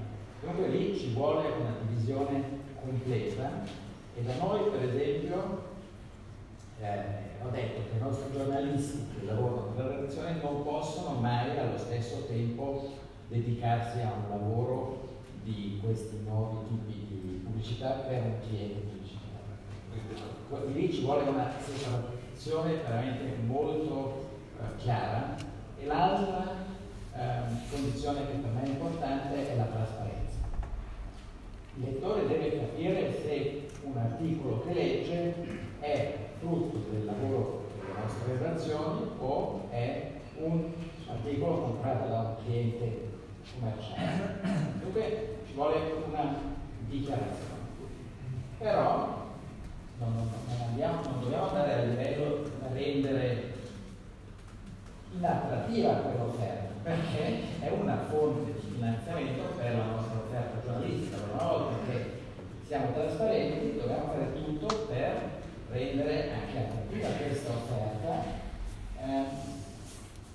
Dunque 0.40 0.68
lì 0.68 0.96
ci 0.96 1.12
vuole 1.12 1.48
una 1.60 1.74
divisione 1.86 2.42
completa 2.80 3.84
e 4.16 4.22
da 4.22 4.34
noi 4.36 4.70
per 4.70 4.82
esempio 4.82 5.74
eh, 6.80 7.44
ho 7.44 7.50
detto 7.50 7.82
che 7.90 7.96
i 7.96 8.00
nostri 8.00 8.32
giornalisti 8.32 9.06
che 9.18 9.26
lavorano 9.26 9.72
nella 9.76 9.96
redazione 9.96 10.40
non 10.42 10.62
possono 10.64 11.20
mai 11.20 11.58
allo 11.58 11.78
stesso 11.78 12.24
tempo 12.26 12.94
dedicarsi 13.28 14.00
a 14.00 14.12
un 14.12 14.30
lavoro 14.30 15.04
di 15.42 15.80
questi 15.82 16.20
nuovi 16.26 16.66
tipi 16.68 17.08
di 17.08 17.42
pubblicità 17.44 17.90
per 17.90 18.22
un 18.22 18.34
cliente 18.48 18.80
pubblicitario. 18.80 20.72
Lì 20.72 20.92
ci 20.92 21.02
vuole 21.02 21.28
una 21.28 21.50
separazione 21.58 22.74
veramente 22.82 23.36
molto 23.44 24.28
eh, 24.58 24.76
chiara 24.76 25.36
e 25.78 25.86
l'altra 25.86 26.54
ehm, 27.14 27.60
condizione 27.70 28.26
che 28.26 28.38
per 28.38 28.50
me 28.50 28.62
è 28.64 28.68
importante 28.68 29.48
è 29.48 29.56
la 29.56 29.64
trasparenza. 29.64 30.05
Il 31.78 31.84
lettore 31.84 32.26
deve 32.26 32.58
capire 32.58 33.12
se 33.12 33.68
un 33.82 33.96
articolo 33.98 34.62
che 34.66 34.72
legge 34.72 35.34
è 35.80 36.18
frutto 36.38 36.78
del 36.90 37.04
lavoro 37.04 37.64
delle 37.78 38.00
nostre 38.00 38.32
redazioni 38.32 39.10
o 39.18 39.60
è 39.70 40.10
un 40.38 40.72
articolo 41.06 41.60
comprato 41.60 42.08
da 42.08 42.20
un 42.20 42.44
cliente 42.44 43.08
commerciale. 43.52 44.40
Dunque 44.82 45.36
ci 45.46 45.52
vuole 45.54 45.76
una 46.08 46.34
dichiarazione. 46.88 47.54
Però 48.58 49.24
non, 49.98 50.14
non, 50.14 50.28
non, 50.48 50.68
andiamo, 50.68 51.02
non 51.02 51.20
dobbiamo 51.20 51.48
andare 51.48 51.72
a 51.72 51.84
livello 51.84 52.42
da 52.60 52.72
rendere 52.72 53.54
inattrattiva 55.14 55.92
quell'offerta, 55.92 56.72
perché 56.82 57.60
è 57.60 57.70
una 57.70 57.98
fonte 58.08 58.52
di 58.52 58.74
finanziamento 58.74 59.42
per 59.56 59.76
la 59.76 59.84
nostra 59.84 60.15
offerta 60.36 60.60
giornalistica. 60.62 61.16
Per 61.16 61.34
una 61.34 61.50
volta 61.50 61.76
che 61.88 62.10
siamo 62.66 62.92
trasparenti, 62.92 63.78
dobbiamo 63.78 64.06
fare 64.06 64.32
tutto 64.34 64.66
per 64.86 65.40
rendere 65.70 66.30
anche 66.32 66.58
attrattiva 66.58 67.08
questa 67.08 67.50
offerta, 67.50 68.24
eh, 69.00 69.24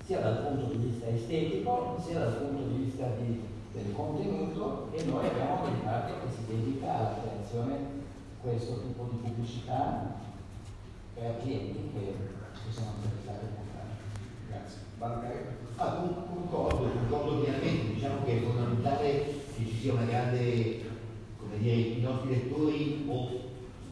sia 0.06 0.20
dal 0.20 0.46
punto 0.46 0.74
di 0.74 0.88
vista 0.88 1.08
estetico, 1.08 2.02
sia 2.04 2.20
dal 2.20 2.34
punto 2.38 2.64
di 2.64 2.84
vista 2.84 3.06
di, 3.18 3.42
del 3.74 3.94
contenuto 3.94 4.90
e 4.94 5.04
noi 5.04 5.28
abbiamo 5.28 5.66
un 5.66 5.84
parte 5.84 6.14
che 6.24 6.32
si 6.36 6.46
dedica 6.48 6.94
alla 6.94 7.16
creazione 7.22 7.78
di 7.78 8.02
questo 8.42 8.82
tipo 8.82 9.08
di 9.12 9.18
pubblicità 9.18 10.20
per 11.14 11.40
clienti 11.42 11.92
che, 11.94 12.14
che 12.54 12.72
sono 12.72 12.94
interessati 12.98 13.46
a 13.46 13.56
comprare. 13.56 13.90
Grazie. 14.50 14.80
Ah, 15.78 15.96
concordo, 15.96 16.90
concordo 16.90 17.42
pienamente, 17.42 17.94
diciamo 17.94 18.24
che 18.24 18.38
è 18.38 18.42
fondamentale 18.42 19.42
che 19.62 19.70
ci 19.70 19.78
sia 19.78 19.94
una 19.94 20.06
grande, 20.06 20.82
come 21.38 21.58
dire, 21.58 21.76
i 21.76 22.02
nostri 22.02 22.30
lettori 22.30 23.04
o 23.08 23.30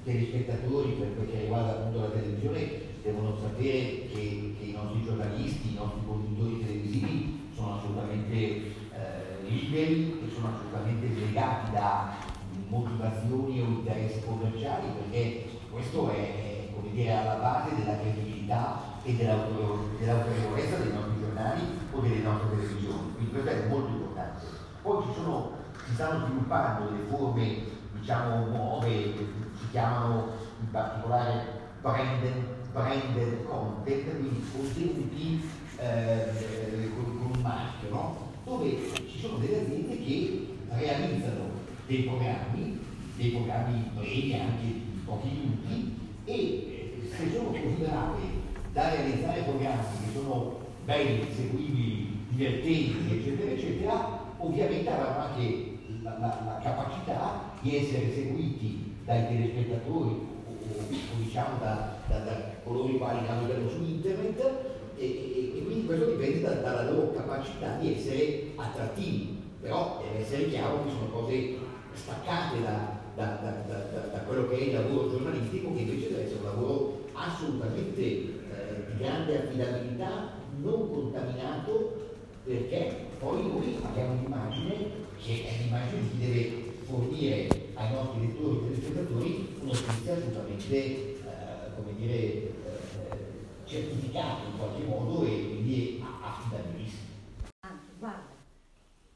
telespettatori 0.03 0.91
per 0.93 1.15
quel 1.15 1.29
che 1.29 1.39
riguarda 1.41 1.71
appunto 1.71 1.99
la 1.99 2.09
televisione 2.09 2.87
devono 3.03 3.37
sapere 3.37 4.07
che, 4.07 4.55
che 4.57 4.65
i 4.65 4.71
nostri 4.71 5.03
giornalisti, 5.03 5.71
i 5.71 5.75
nostri 5.75 6.01
conduttori 6.05 6.65
televisivi 6.65 7.49
sono 7.55 7.77
assolutamente 7.77 8.35
eh, 8.35 8.71
liberi 9.47 10.19
e 10.25 10.33
sono 10.33 10.49
assolutamente 10.55 11.07
legati 11.07 11.71
da 11.71 12.15
motivazioni 12.67 13.61
o 13.61 13.65
interessi 13.65 14.21
commerciali 14.25 14.87
perché 14.97 15.45
questo 15.71 16.09
è, 16.09 16.69
come 16.73 16.91
dire, 16.91 17.13
alla 17.13 17.35
base 17.35 17.75
della 17.75 17.99
credibilità 17.99 18.81
e 19.03 19.13
dell'autorevolezza 19.15 20.77
dei 20.77 20.93
nostri 20.93 21.19
giornali 21.19 21.61
o 21.91 21.99
delle 21.99 22.21
nostre 22.21 22.49
televisioni. 22.49 23.13
Quindi 23.15 23.31
questo 23.31 23.49
è 23.49 23.67
molto 23.67 23.89
importante. 23.89 24.45
Poi 24.81 25.03
ci 25.03 25.13
sono, 25.13 25.51
si 25.89 25.95
stanno 25.95 26.25
sviluppando 26.25 26.91
delle 26.91 27.07
forme, 27.09 27.55
diciamo, 27.99 28.45
nuove, 28.45 29.13
si 29.57 29.69
chiamano 29.71 30.33
in 30.61 30.69
particolare 30.69 31.45
branded, 31.81 32.43
branded 32.71 33.43
content, 33.45 34.19
quindi 34.19 34.45
contenuti 34.55 35.49
eh, 35.77 36.91
con, 36.95 37.17
con, 37.17 37.31
un 37.35 37.41
marchio, 37.41 37.89
no? 37.89 38.27
dove 38.43 38.77
ci 38.93 39.19
sono 39.19 39.37
delle 39.37 39.61
aziende 39.61 39.97
che 39.97 40.55
realizzano 40.69 41.49
dei 41.87 42.03
programmi, 42.03 42.79
dei 43.15 43.31
programmi 43.31 43.91
brevi 43.95 44.33
anche 44.35 44.63
di 44.63 45.01
pochi 45.05 45.27
minuti 45.27 45.97
e 46.25 46.33
eh, 46.33 47.11
se 47.11 47.31
sono 47.35 47.49
così 47.49 47.75
brave 47.79 48.47
da 48.73 48.89
realizzare 48.91 49.41
programmi 49.41 49.83
che 50.05 50.19
sono 50.19 50.59
belli, 50.85 51.25
seguibili, 51.33 52.25
divertenti, 52.29 53.11
eccetera, 53.11 53.51
eccetera, 53.51 54.19
ovviamente 54.37 54.89
avranno 54.89 55.33
anche 55.33 55.77
la, 56.19 56.27
la, 56.45 56.59
capacità 56.61 57.51
di 57.61 57.77
essere 57.77 58.13
seguiti 58.13 58.95
dai 59.05 59.27
telespettatori 59.27 60.27
o, 60.45 60.51
o, 60.51 61.23
diciamo 61.23 61.57
da, 61.59 61.95
da, 62.07 62.19
da, 62.19 62.31
coloro 62.63 62.89
i 62.89 62.97
quali 62.97 63.25
navigano 63.25 63.69
su 63.69 63.81
internet 63.81 64.39
e, 64.97 65.05
e, 65.05 65.57
e 65.57 65.63
quindi 65.63 65.85
questo 65.85 66.05
dipende 66.05 66.41
da, 66.41 66.53
dalla 66.55 66.91
loro 66.91 67.11
capacità 67.13 67.77
di 67.77 67.95
essere 67.95 68.51
attrattivi, 68.55 69.41
però 69.61 70.01
deve 70.03 70.23
essere 70.23 70.49
chiaro 70.49 70.83
che 70.83 70.89
sono 70.91 71.05
cose 71.07 71.57
staccate 71.93 72.61
da, 72.61 72.97
da, 73.15 74.19
quello 74.27 74.47
che 74.47 74.57
è 74.57 74.61
il 74.61 74.73
lavoro 74.73 75.09
giornalistico 75.09 75.73
che 75.73 75.81
invece 75.81 76.09
deve 76.09 76.25
essere 76.25 76.39
un 76.39 76.45
lavoro 76.45 77.05
assolutamente 77.13 78.37
grande 78.99 79.37
affidabilità, 79.37 80.31
non 80.61 80.89
contaminato, 80.89 82.11
perché 82.43 83.07
poi 83.19 83.47
noi 83.47 83.77
abbiamo 83.83 84.13
un'immagine 84.13 85.07
che 85.17 85.45
è 85.45 85.61
l'immagine 85.61 86.09
chi 86.09 86.17
deve 86.17 86.71
fornire 86.85 87.71
ai 87.73 87.91
nostri 87.91 88.27
lettori 88.27 88.57
e 88.57 88.61
telespettatori 88.61 89.57
una 89.59 89.73
notizia 89.73 90.13
assolutamente, 90.13 90.75
eh, 90.75 91.75
come 91.75 91.95
dire, 91.95 92.15
eh, 92.15 92.53
certificata 93.65 94.45
in 94.45 94.57
qualche 94.57 94.83
modo 94.83 95.25
e 95.25 95.47
quindi 95.47 96.01
affidabilissima. 96.01 97.07
Anzi, 97.59 97.89
guarda, 97.99 98.35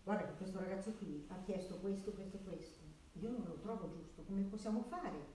guarda 0.03 0.25
che 0.25 0.33
questo 0.37 0.59
ragazzo 0.59 0.91
qui 0.99 1.25
ha 1.29 1.35
chiesto 1.45 1.75
questo, 1.75 2.11
questo, 2.11 2.37
questo. 2.43 2.81
Io 3.21 3.29
non 3.29 3.43
lo 3.47 3.57
trovo 3.61 3.89
giusto, 3.89 4.23
come 4.27 4.41
possiamo 4.41 4.85
fare? 4.89 5.31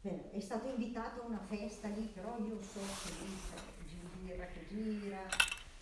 Beh, 0.00 0.32
è 0.32 0.40
stato 0.40 0.68
invitato 0.68 1.22
a 1.22 1.26
una 1.26 1.42
festa 1.46 1.88
lì, 1.88 2.10
però 2.12 2.36
io 2.38 2.58
so 2.60 2.80
che 3.04 3.24
lì 3.24 4.26
gira 4.26 4.46
che 4.46 4.66
gira, 4.68 5.26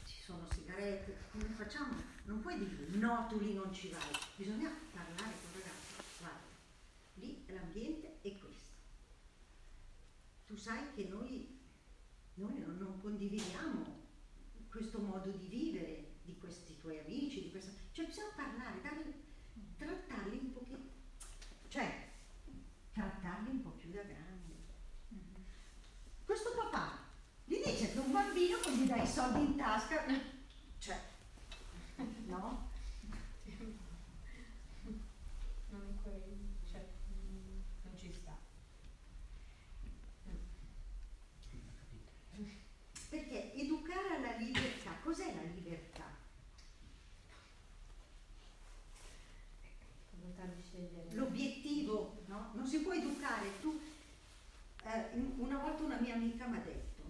ci 0.04 0.22
sono 0.22 0.46
sigarette, 0.50 1.15
come 1.38 1.54
facciamo? 1.54 1.94
Non 2.24 2.40
puoi 2.40 2.58
dire 2.58 2.96
no, 2.96 3.26
tu 3.28 3.38
lì 3.38 3.54
non 3.54 3.72
ci 3.72 3.88
vai, 3.88 4.00
bisogna 4.36 4.70
parlare 4.92 5.32
con 5.40 5.50
il 5.54 5.60
ragazzo, 5.60 6.02
guarda, 6.18 6.40
lì 7.14 7.44
l'ambiente 7.48 8.18
è 8.22 8.38
questo. 8.38 8.74
Tu 10.46 10.56
sai 10.56 10.92
che 10.94 11.06
noi, 11.08 11.58
noi 12.34 12.58
non, 12.58 12.76
non 12.78 13.00
condividiamo 13.00 14.04
questo 14.68 14.98
modo 14.98 15.30
di 15.30 15.46
vivere 15.46 16.14
di 16.24 16.36
questi 16.38 16.78
tuoi 16.78 16.98
amici, 16.98 17.42
di 17.42 17.50
questa... 17.50 17.72
cioè 17.92 18.06
bisogna 18.06 18.32
parlare, 18.34 18.80
darli, 18.82 19.14
trattarli 19.76 20.38
un 20.38 20.52
pochino, 20.52 20.78
cioè 21.68 22.08
trattarli 22.92 23.50
un 23.50 23.62
po' 23.62 23.70
più 23.70 23.90
da 23.90 24.02
grandi. 24.02 24.54
Questo 26.24 26.50
papà 26.54 27.04
gli 27.44 27.62
dice 27.64 27.92
che 27.92 27.98
un 27.98 28.10
bambino 28.10 28.58
gli 28.58 28.86
dai 28.86 29.04
i 29.04 29.06
soldi 29.06 29.40
in 29.40 29.56
tasca, 29.56 30.04
no? 32.38 32.70
Non, 35.70 35.98
cioè, 36.70 36.86
non 37.82 37.96
ci 37.96 38.12
sta. 38.12 38.36
Perché 43.08 43.54
educare 43.54 44.16
alla 44.16 44.36
libertà, 44.36 44.92
cos'è 45.02 45.34
la 45.34 45.42
libertà? 45.42 46.04
L'obiettivo 51.12 52.16
no? 52.26 52.50
Non 52.54 52.66
si 52.66 52.80
può 52.80 52.92
educare. 52.92 53.58
Tu, 53.60 53.80
eh, 54.84 55.18
una 55.38 55.58
volta 55.58 55.82
una 55.82 56.00
mia 56.00 56.14
amica 56.14 56.46
mi 56.46 56.56
ha 56.56 56.60
detto, 56.60 57.02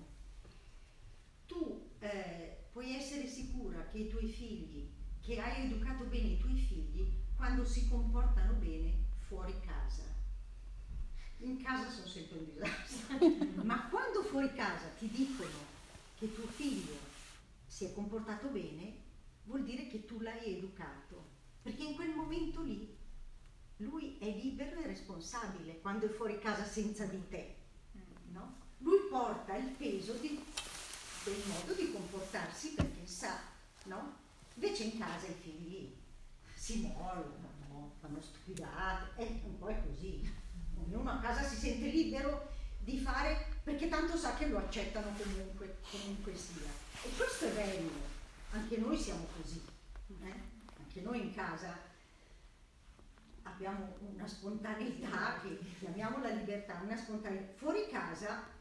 tu 1.46 1.90
eh, 1.98 2.64
puoi 2.72 2.94
essere 2.94 3.26
sicura 3.26 3.86
che 3.86 3.98
i 3.98 4.08
tuoi 4.08 4.28
figli, 4.28 4.88
che 5.26 5.40
hai 5.40 5.64
educato 5.64 6.04
bene 6.04 6.28
i 6.28 6.38
tuoi 6.38 6.56
figli, 6.56 7.12
quando 7.34 7.64
si 7.64 7.88
comportano 7.88 8.52
bene 8.52 8.94
fuori 9.26 9.52
casa. 9.66 10.04
In 11.38 11.60
casa 11.60 11.90
sono 11.90 12.06
sempre 12.06 12.38
un 12.38 12.44
disastro, 12.44 13.18
ma 13.64 13.88
quando 13.88 14.22
fuori 14.22 14.54
casa 14.54 14.86
ti 14.96 15.08
dicono 15.08 15.74
che 16.16 16.32
tuo 16.32 16.46
figlio 16.46 16.96
si 17.66 17.86
è 17.86 17.92
comportato 17.92 18.46
bene, 18.50 19.02
vuol 19.42 19.64
dire 19.64 19.88
che 19.88 20.04
tu 20.04 20.20
l'hai 20.20 20.58
educato, 20.58 21.24
perché 21.60 21.82
in 21.82 21.96
quel 21.96 22.14
momento 22.14 22.62
lì 22.62 22.96
lui 23.78 24.18
è 24.18 24.26
libero 24.26 24.80
e 24.80 24.86
responsabile 24.86 25.80
quando 25.80 26.06
è 26.06 26.08
fuori 26.08 26.38
casa 26.38 26.64
senza 26.64 27.04
di 27.04 27.20
te. 27.28 27.56
No? 28.30 28.58
Lui 28.78 29.08
porta 29.10 29.56
il 29.56 29.70
peso 29.70 30.12
di, 30.14 30.40
del 31.24 31.42
modo 31.48 31.72
di 31.74 31.90
comportarsi 31.90 32.74
perché 32.74 33.04
sa, 33.08 33.40
no? 33.86 34.24
Invece 34.56 34.84
in 34.84 34.98
casa 34.98 35.26
i 35.26 35.34
figli 35.34 35.94
si 36.54 36.80
mollano, 36.80 37.52
no? 37.68 37.92
fanno 38.00 38.20
stupidate, 38.20 39.14
è 39.16 39.40
un 39.44 39.58
po' 39.58 39.66
così. 39.66 40.28
Ognuno 40.76 41.10
a 41.10 41.18
casa 41.18 41.42
si 41.42 41.56
sente 41.56 41.86
libero 41.88 42.52
di 42.78 42.98
fare 42.98 43.60
perché 43.62 43.88
tanto 43.88 44.16
sa 44.16 44.34
che 44.34 44.46
lo 44.46 44.58
accettano 44.58 45.14
comunque, 45.16 45.78
comunque 45.90 46.34
sia. 46.34 46.70
E 47.02 47.08
questo 47.16 47.46
è 47.46 47.52
bello, 47.52 47.90
anche 48.52 48.78
noi 48.78 48.98
siamo 48.98 49.26
così. 49.36 49.62
Eh? 50.22 50.40
Anche 50.78 51.00
noi 51.00 51.20
in 51.20 51.34
casa 51.34 51.78
abbiamo 53.42 53.96
una 54.00 54.26
spontaneità 54.26 55.38
che 55.42 55.58
chiamiamola 55.78 56.30
libertà, 56.30 56.80
una 56.82 56.96
spontaneità. 56.96 57.52
Fuori 57.56 57.88
casa 57.90 58.54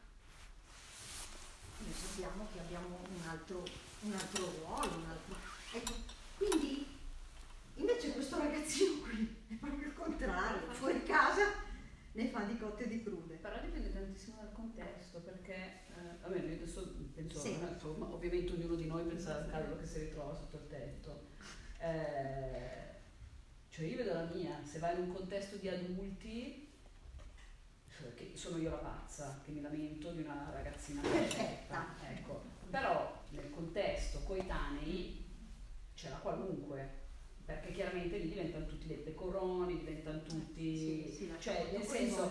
noi 1.78 1.92
sappiamo 1.92 2.46
che 2.52 2.60
abbiamo 2.60 2.98
un 3.08 3.28
altro, 3.28 3.62
un 4.00 4.12
altro 4.12 4.52
ruolo, 4.58 4.96
un 4.96 5.04
altro... 5.08 5.45
Ecco, 5.76 5.92
quindi 6.38 6.86
invece 7.74 8.12
questo 8.12 8.38
ragazzino 8.38 9.02
qui 9.02 9.36
è 9.48 9.54
proprio 9.54 9.88
il 9.88 9.94
contrario, 9.94 10.72
fuori 10.72 11.02
casa 11.04 11.64
ne 12.12 12.28
fa 12.28 12.44
di 12.44 12.56
cotte 12.56 12.84
e 12.84 12.88
di 12.88 13.02
crude. 13.02 13.34
Però 13.34 13.60
dipende 13.60 13.92
tantissimo 13.92 14.36
dal 14.40 14.52
contesto, 14.52 15.18
perché 15.20 15.54
eh, 15.54 16.16
vabbè, 16.22 16.38
noi 16.38 16.54
adesso 16.54 16.94
penso, 17.14 17.38
sì. 17.38 17.52
insomma, 17.52 18.06
ovviamente 18.06 18.52
ognuno 18.52 18.74
di 18.74 18.86
noi 18.86 19.04
pensa 19.04 19.36
al 19.36 19.50
caso 19.50 19.76
che 19.76 19.86
si 19.86 19.98
ritrova 19.98 20.34
sotto 20.34 20.56
il 20.56 20.66
tetto. 20.68 21.26
Eh, 21.78 22.94
cioè 23.68 23.84
io 23.84 23.96
vedo 23.98 24.14
la 24.14 24.30
mia, 24.32 24.58
se 24.64 24.78
vai 24.78 24.96
in 24.96 25.02
un 25.02 25.12
contesto 25.12 25.56
di 25.56 25.68
adulti, 25.68 26.72
cioè, 27.94 28.14
che 28.14 28.32
sono 28.34 28.56
io 28.56 28.70
la 28.70 28.76
pazza, 28.76 29.42
che 29.44 29.50
mi 29.50 29.60
lamento 29.60 30.10
di 30.12 30.22
una 30.22 30.48
ragazzina 30.50 31.02
perfetta, 31.02 31.96
ecco. 32.08 32.42
Però 32.70 33.24
nel 33.30 33.50
contesto 33.50 34.20
coetanei 34.20 35.25
c'è 35.96 36.10
la 36.10 36.16
qualunque, 36.16 36.88
perché 37.44 37.72
chiaramente 37.72 38.18
lì 38.18 38.28
diventano 38.28 38.66
tutti 38.66 38.86
dei 38.86 38.98
pecoroni, 38.98 39.78
diventano 39.78 40.22
tutti... 40.22 40.76
Sì, 40.76 41.12
sì, 41.12 41.32
cioè, 41.40 41.70
nel 41.72 41.82
senso... 41.82 42.30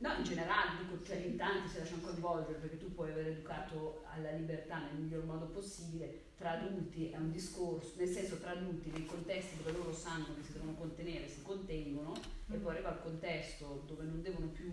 No, 0.00 0.14
in 0.16 0.24
generale, 0.24 0.78
dico, 0.82 1.02
cioè 1.04 1.16
in 1.16 1.36
tanti 1.36 1.68
si 1.68 1.78
lasciano 1.78 2.00
coinvolgere 2.00 2.58
perché 2.58 2.78
tu 2.78 2.90
puoi 2.94 3.10
aver 3.10 3.26
educato 3.26 4.02
alla 4.10 4.30
libertà 4.30 4.78
nel 4.78 4.94
miglior 4.94 5.24
modo 5.24 5.44
possibile, 5.48 6.28
tra 6.38 6.52
adulti 6.52 7.10
è 7.10 7.18
un 7.18 7.30
discorso, 7.30 7.92
nel 7.98 8.08
senso 8.08 8.38
tra 8.38 8.52
adulti 8.52 8.90
nei 8.90 9.04
contesti 9.04 9.58
dove 9.58 9.72
loro 9.72 9.92
sanno 9.92 10.34
che 10.34 10.42
si 10.42 10.52
devono 10.54 10.72
contenere, 10.72 11.28
si 11.28 11.42
contengono 11.42 12.12
mm. 12.12 12.54
e 12.54 12.56
poi 12.56 12.72
arriva 12.72 12.92
il 12.92 13.00
contesto 13.02 13.82
dove 13.86 14.04
non 14.04 14.22
devono 14.22 14.46
più 14.46 14.70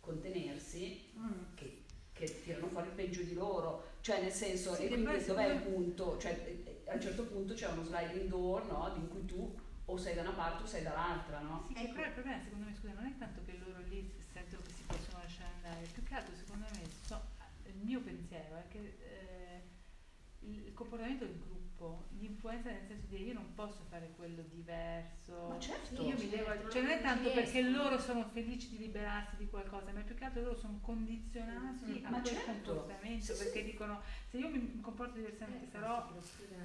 contenersi, 0.00 1.10
mm. 1.18 1.54
che, 1.56 1.82
che, 2.20 2.42
tirano 2.42 2.68
fuori 2.68 2.88
il 2.88 2.94
peggio 2.94 3.22
di 3.22 3.34
loro, 3.34 3.96
cioè 4.00 4.20
nel 4.20 4.32
senso, 4.32 4.74
sì, 4.74 4.84
e 4.84 4.88
quindi 4.88 5.24
dov'è 5.24 5.46
il 5.46 5.60
punto? 5.62 6.18
Cioè, 6.18 6.82
a 6.86 6.94
un 6.94 7.00
certo 7.00 7.24
punto 7.24 7.54
c'è 7.54 7.68
uno 7.68 7.82
sliding 7.82 8.28
door 8.28 8.64
no, 8.66 8.92
in 8.96 9.08
cui 9.08 9.24
tu 9.24 9.58
o 9.86 9.96
sei 9.96 10.14
da 10.14 10.20
una 10.20 10.32
parte 10.32 10.62
o 10.62 10.66
sei 10.66 10.82
dall'altra, 10.82 11.40
no? 11.40 11.66
Sì, 11.66 11.88
però 11.88 12.06
il 12.06 12.12
problema 12.12 12.40
secondo 12.42 12.66
me, 12.66 12.74
scusa, 12.78 12.92
non 12.92 13.06
è 13.06 13.18
tanto 13.18 13.40
che 13.44 13.58
loro 13.58 13.80
lì 13.88 14.12
sentono 14.32 14.62
che 14.62 14.72
si 14.72 14.82
possono 14.86 15.18
lasciare 15.22 15.50
andare, 15.56 15.86
più 15.92 16.02
che 16.04 16.14
altro 16.14 16.34
secondo 16.36 16.66
me 16.70 16.82
so, 17.04 17.20
il 17.64 17.76
mio 17.82 18.00
pensiero 18.00 18.56
è 18.56 18.64
che 18.68 18.78
eh, 18.78 19.62
il 20.40 20.72
comportamento 20.74 21.24
del 21.24 21.38
gruppo 21.38 21.59
gruppo, 21.80 22.08
l'influenza 22.18 22.70
nel 22.70 22.84
senso 22.86 23.06
di 23.08 23.24
io 23.24 23.32
non 23.32 23.54
posso 23.54 23.80
fare 23.88 24.12
quello 24.16 24.42
diverso. 24.50 25.48
Ma 25.48 25.58
certo, 25.58 26.02
io 26.02 26.16
mi 26.16 26.28
devo, 26.28 26.68
cioè 26.68 26.82
non 26.82 26.90
è 26.90 27.00
tanto 27.00 27.30
perché 27.32 27.62
loro 27.62 27.98
sono 27.98 28.28
felici 28.30 28.68
di 28.68 28.78
liberarsi 28.78 29.36
di 29.36 29.48
qualcosa, 29.48 29.90
ma 29.92 30.00
più 30.00 30.14
che 30.14 30.24
altro 30.24 30.42
loro 30.42 30.56
sono 30.56 30.78
condizionati 30.82 31.84
sì, 31.84 32.02
a 32.04 32.10
quel 32.10 32.24
certo. 32.24 32.74
comportamento, 32.74 33.34
sì, 33.34 33.44
perché 33.44 33.60
sì. 33.60 33.64
dicono 33.64 34.02
se 34.28 34.36
io 34.36 34.48
mi 34.48 34.80
comporto 34.80 35.16
diversamente 35.16 35.66
eh, 35.66 35.70
sarò 35.70 36.08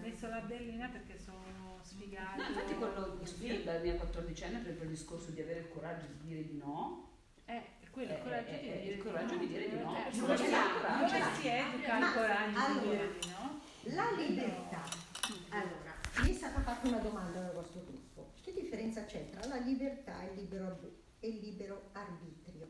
messo 0.01 0.27
la 0.27 0.41
bellina 0.41 0.89
perché 0.89 1.17
sono 1.17 1.79
sfigato. 1.81 2.41
No, 2.41 2.47
infatti 2.49 2.75
quello 2.75 3.17
di 3.37 3.63
la 3.63 3.79
mia 3.79 3.95
14 3.95 4.43
anni 4.43 4.57
per 4.59 4.77
il 4.81 4.89
discorso 4.89 5.31
di 5.31 5.41
avere 5.41 5.59
il 5.61 5.69
coraggio 5.69 6.05
di 6.07 6.27
dire 6.27 6.45
di 6.45 6.57
no. 6.57 7.13
Eh, 7.45 7.61
quello, 7.91 8.13
il 8.13 8.19
coraggio, 8.21 8.49
eh, 8.49 8.59
di, 8.59 8.81
dire 8.81 8.95
il 8.95 9.03
coraggio 9.03 9.37
di 9.37 9.47
dire 9.47 9.69
di 9.69 9.77
no. 9.77 9.95
Eh, 9.95 10.19
come 10.19 10.37
si 10.37 11.47
educa 11.47 11.97
il 11.99 12.13
coraggio 12.13 12.79
di 12.79 12.89
dire 12.89 13.13
di 13.19 13.27
no? 13.29 13.61
La 13.87 14.11
libertà 14.17 15.04
allora, 15.49 15.95
mi 16.21 16.29
è 16.29 16.33
stata 16.33 16.61
fatta 16.61 16.87
una 16.87 16.99
domanda 16.99 17.39
dal 17.39 17.53
vostro 17.53 17.83
gruppo. 17.83 18.33
Che 18.41 18.53
differenza 18.53 19.05
c'è 19.05 19.29
tra 19.29 19.45
la 19.47 19.57
libertà 19.57 20.21
e 20.21 20.33
il 20.33 20.39
libero, 20.39 20.79
e 21.19 21.27
il 21.27 21.39
libero 21.39 21.89
arbitrio? 21.93 22.69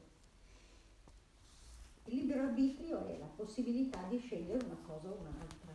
Il 2.06 2.16
libero 2.16 2.44
arbitrio 2.44 3.06
è 3.08 3.18
la 3.18 3.26
possibilità 3.26 4.04
di 4.04 4.20
scegliere 4.20 4.64
una 4.64 4.78
cosa 4.86 5.10
o 5.10 5.18
un'altra. 5.20 5.74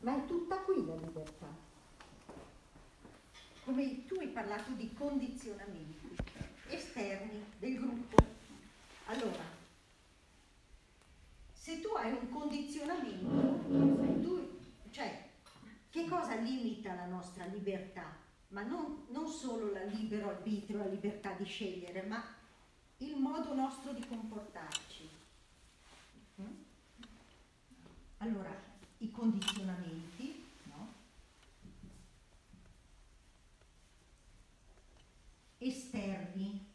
Ma 0.00 0.16
è 0.16 0.26
tutta 0.26 0.56
qui 0.58 0.86
la 0.86 0.94
libertà. 0.94 1.70
Come 3.64 4.06
tu 4.06 4.16
hai 4.18 4.28
parlato 4.28 4.72
di 4.72 4.92
condizionamenti 4.94 6.16
esterni 6.68 7.44
del 7.58 7.78
gruppo. 7.78 8.16
Allora, 9.06 9.44
se 11.62 11.78
tu 11.78 11.90
hai 11.94 12.10
un 12.10 12.28
condizionamento, 12.28 14.20
tu, 14.20 14.58
cioè, 14.90 15.30
che 15.90 16.08
cosa 16.08 16.34
limita 16.34 16.92
la 16.92 17.06
nostra 17.06 17.44
libertà? 17.44 18.16
Ma 18.48 18.64
non, 18.64 19.04
non 19.10 19.28
solo 19.28 19.70
la 19.70 19.84
libero 19.84 20.30
arbitrio, 20.30 20.78
la 20.78 20.88
libertà 20.88 21.30
di 21.34 21.44
scegliere, 21.44 22.02
ma 22.02 22.20
il 22.96 23.16
modo 23.16 23.54
nostro 23.54 23.92
di 23.92 24.04
comportarci. 24.04 25.08
Mm? 26.40 26.46
Allora, 28.16 28.50
i 28.98 29.12
condizionamenti, 29.12 30.44
no? 30.64 30.92
esterni. 35.58 36.71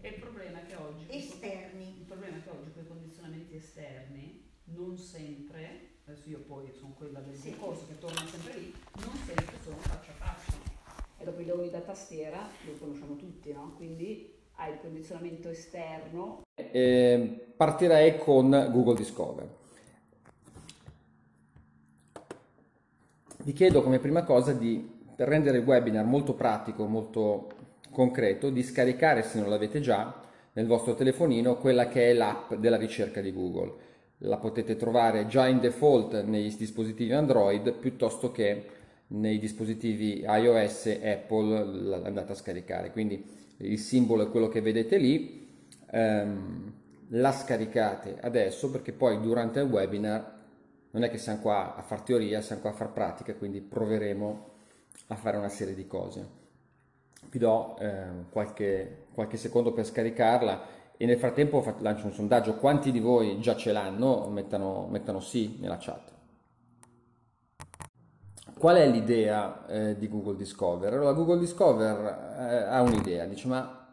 E 0.00 0.08
il 0.08 0.20
problema 0.20 0.60
è 0.60 0.66
che 0.66 0.76
oggi... 0.76 1.06
Esterni. 1.08 1.96
Il 1.98 2.04
problema 2.04 2.36
è 2.36 2.42
che 2.42 2.50
oggi 2.50 2.72
quei 2.72 2.86
condizionamenti 2.86 3.56
esterni 3.56 4.44
non 4.66 4.98
sempre, 4.98 5.98
adesso 6.04 6.28
io 6.28 6.40
poi 6.40 6.72
sono 6.72 6.94
quella 6.96 7.20
del 7.20 7.36
sì. 7.36 7.50
discorso 7.50 7.86
che 7.86 7.98
torna 7.98 8.26
sempre 8.26 8.58
lì, 8.58 8.74
non 9.04 9.14
sempre 9.24 9.56
sono 9.62 9.76
faccia 9.78 10.10
a 10.10 10.14
faccia. 10.14 10.52
E 11.18 11.24
dopo 11.24 11.40
i 11.40 11.44
leoni 11.44 11.70
da 11.70 11.80
tastiera 11.80 12.48
li 12.64 12.76
conosciamo 12.78 13.16
tutti, 13.16 13.52
no? 13.52 13.74
Quindi 13.76 14.34
hai 14.54 14.72
il 14.72 14.80
condizionamento 14.80 15.48
esterno. 15.48 16.42
Eh, 16.54 17.52
partirei 17.56 18.18
con 18.18 18.50
Google 18.72 18.96
Discover. 18.96 19.48
Vi 23.42 23.52
chiedo 23.52 23.82
come 23.82 24.00
prima 24.00 24.24
cosa 24.24 24.52
di, 24.52 24.84
per 25.14 25.28
rendere 25.28 25.58
il 25.58 25.64
webinar 25.64 26.04
molto 26.04 26.34
pratico, 26.34 26.86
molto 26.86 27.55
concreto, 27.96 28.50
di 28.50 28.62
scaricare, 28.62 29.22
se 29.22 29.40
non 29.40 29.48
l'avete 29.48 29.80
già, 29.80 30.20
nel 30.52 30.66
vostro 30.66 30.94
telefonino 30.94 31.56
quella 31.56 31.88
che 31.88 32.10
è 32.10 32.12
l'app 32.12 32.52
della 32.52 32.76
ricerca 32.76 33.22
di 33.22 33.32
Google. 33.32 33.72
La 34.18 34.36
potete 34.36 34.76
trovare 34.76 35.26
già 35.28 35.46
in 35.46 35.60
default 35.60 36.22
nei 36.24 36.54
dispositivi 36.54 37.14
Android 37.14 37.72
piuttosto 37.72 38.30
che 38.32 38.66
nei 39.08 39.38
dispositivi 39.38 40.26
iOS 40.26 40.86
e 40.86 41.10
Apple 41.10 42.02
andate 42.04 42.32
a 42.32 42.34
scaricare. 42.34 42.90
Quindi 42.90 43.24
il 43.58 43.78
simbolo 43.78 44.24
è 44.24 44.30
quello 44.30 44.48
che 44.48 44.60
vedete 44.60 44.98
lì, 44.98 45.48
ehm, 45.90 46.72
la 47.10 47.32
scaricate 47.32 48.18
adesso 48.20 48.70
perché 48.70 48.92
poi 48.92 49.22
durante 49.22 49.60
il 49.60 49.70
webinar 49.70 50.34
non 50.90 51.02
è 51.02 51.08
che 51.08 51.16
siamo 51.16 51.40
qua 51.40 51.76
a 51.76 51.82
far 51.82 52.02
teoria, 52.02 52.42
siamo 52.42 52.60
qua 52.60 52.70
a 52.70 52.74
far 52.74 52.92
pratica, 52.92 53.34
quindi 53.34 53.62
proveremo 53.62 54.48
a 55.06 55.14
fare 55.14 55.38
una 55.38 55.48
serie 55.48 55.74
di 55.74 55.86
cose 55.86 56.44
vi 57.30 57.38
do 57.38 57.76
eh, 57.78 58.04
qualche, 58.30 59.06
qualche, 59.12 59.36
secondo 59.36 59.72
per 59.72 59.84
scaricarla 59.84 60.74
e 60.96 61.06
nel 61.06 61.18
frattempo 61.18 61.62
lancio 61.80 62.06
un 62.06 62.12
sondaggio, 62.12 62.56
quanti 62.56 62.90
di 62.90 63.00
voi 63.00 63.40
già 63.40 63.54
ce 63.56 63.72
l'hanno? 63.72 64.28
Mettano, 64.28 64.86
mettano 64.90 65.20
sì 65.20 65.56
nella 65.60 65.76
chat. 65.78 66.14
Qual 68.58 68.76
è 68.76 68.88
l'idea 68.88 69.66
eh, 69.66 69.98
di 69.98 70.08
Google 70.08 70.36
Discover? 70.36 70.92
Allora 70.94 71.12
Google 71.12 71.38
Discover 71.38 71.96
eh, 72.38 72.54
ha 72.62 72.80
un'idea, 72.80 73.26
dice 73.26 73.48
ma 73.48 73.86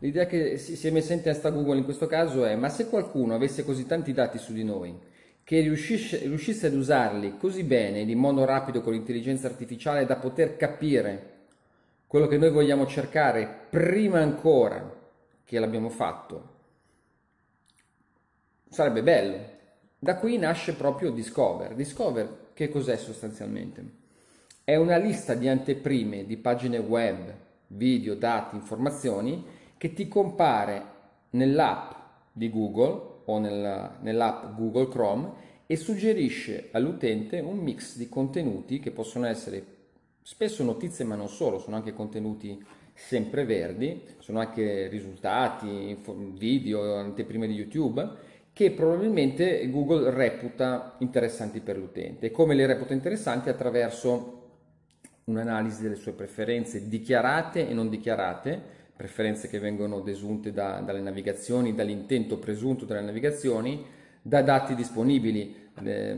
l'idea 0.00 0.26
che 0.26 0.58
si, 0.58 0.74
si 0.74 0.88
è 0.88 0.90
messa 0.90 1.12
in 1.12 1.22
testa 1.22 1.50
Google 1.50 1.78
in 1.78 1.84
questo 1.84 2.06
caso 2.06 2.44
è 2.44 2.56
ma 2.56 2.68
se 2.68 2.88
qualcuno 2.88 3.34
avesse 3.34 3.64
così 3.64 3.86
tanti 3.86 4.12
dati 4.12 4.38
su 4.38 4.52
di 4.52 4.64
noi 4.64 4.98
che 5.44 5.60
riuscisse, 5.60 6.18
riuscisse 6.18 6.68
ad 6.68 6.74
usarli 6.74 7.36
così 7.36 7.62
bene, 7.64 8.00
in 8.00 8.18
modo 8.18 8.44
rapido 8.44 8.80
con 8.80 8.92
l'intelligenza 8.92 9.46
artificiale 9.46 10.06
da 10.06 10.16
poter 10.16 10.56
capire 10.56 11.31
quello 12.12 12.26
che 12.26 12.36
noi 12.36 12.50
vogliamo 12.50 12.84
cercare 12.86 13.48
prima 13.70 14.20
ancora 14.20 15.00
che 15.44 15.58
l'abbiamo 15.58 15.88
fatto, 15.88 16.48
sarebbe 18.68 19.02
bello. 19.02 19.38
Da 19.98 20.18
qui 20.18 20.36
nasce 20.36 20.74
proprio 20.74 21.10
Discover. 21.10 21.74
Discover 21.74 22.50
che 22.52 22.68
cos'è 22.68 22.98
sostanzialmente? 22.98 23.84
È 24.62 24.76
una 24.76 24.98
lista 24.98 25.32
di 25.32 25.48
anteprime 25.48 26.26
di 26.26 26.36
pagine 26.36 26.76
web, 26.76 27.34
video, 27.68 28.14
dati, 28.14 28.56
informazioni 28.56 29.46
che 29.78 29.94
ti 29.94 30.06
compare 30.06 30.84
nell'app 31.30 31.92
di 32.30 32.50
Google 32.50 33.22
o 33.24 33.38
nella, 33.38 33.96
nell'app 34.02 34.54
Google 34.54 34.88
Chrome 34.88 35.32
e 35.66 35.76
suggerisce 35.76 36.68
all'utente 36.72 37.40
un 37.40 37.56
mix 37.56 37.96
di 37.96 38.10
contenuti 38.10 38.80
che 38.80 38.90
possono 38.90 39.24
essere 39.24 39.80
spesso 40.22 40.62
notizie 40.62 41.04
ma 41.04 41.16
non 41.16 41.28
solo, 41.28 41.58
sono 41.58 41.76
anche 41.76 41.92
contenuti 41.92 42.62
sempre 42.94 43.44
verdi, 43.44 44.02
sono 44.18 44.38
anche 44.38 44.88
risultati, 44.88 45.96
video, 46.36 46.96
anteprime 46.96 47.46
di 47.46 47.54
YouTube 47.54 48.30
che 48.52 48.70
probabilmente 48.70 49.68
Google 49.70 50.10
reputa 50.10 50.96
interessanti 50.98 51.60
per 51.60 51.78
l'utente. 51.78 52.30
Come 52.30 52.54
le 52.54 52.66
reputa 52.66 52.92
interessanti? 52.92 53.48
Attraverso 53.48 54.40
un'analisi 55.24 55.82
delle 55.82 55.94
sue 55.94 56.12
preferenze 56.12 56.86
dichiarate 56.86 57.66
e 57.66 57.72
non 57.72 57.88
dichiarate, 57.88 58.60
preferenze 58.94 59.48
che 59.48 59.58
vengono 59.58 60.00
desunte 60.00 60.52
da, 60.52 60.80
dalle 60.80 61.00
navigazioni, 61.00 61.74
dall'intento 61.74 62.38
presunto 62.38 62.84
delle 62.84 63.00
navigazioni, 63.00 63.84
da 64.20 64.42
dati 64.42 64.74
disponibili, 64.74 65.70
eh, 65.82 66.16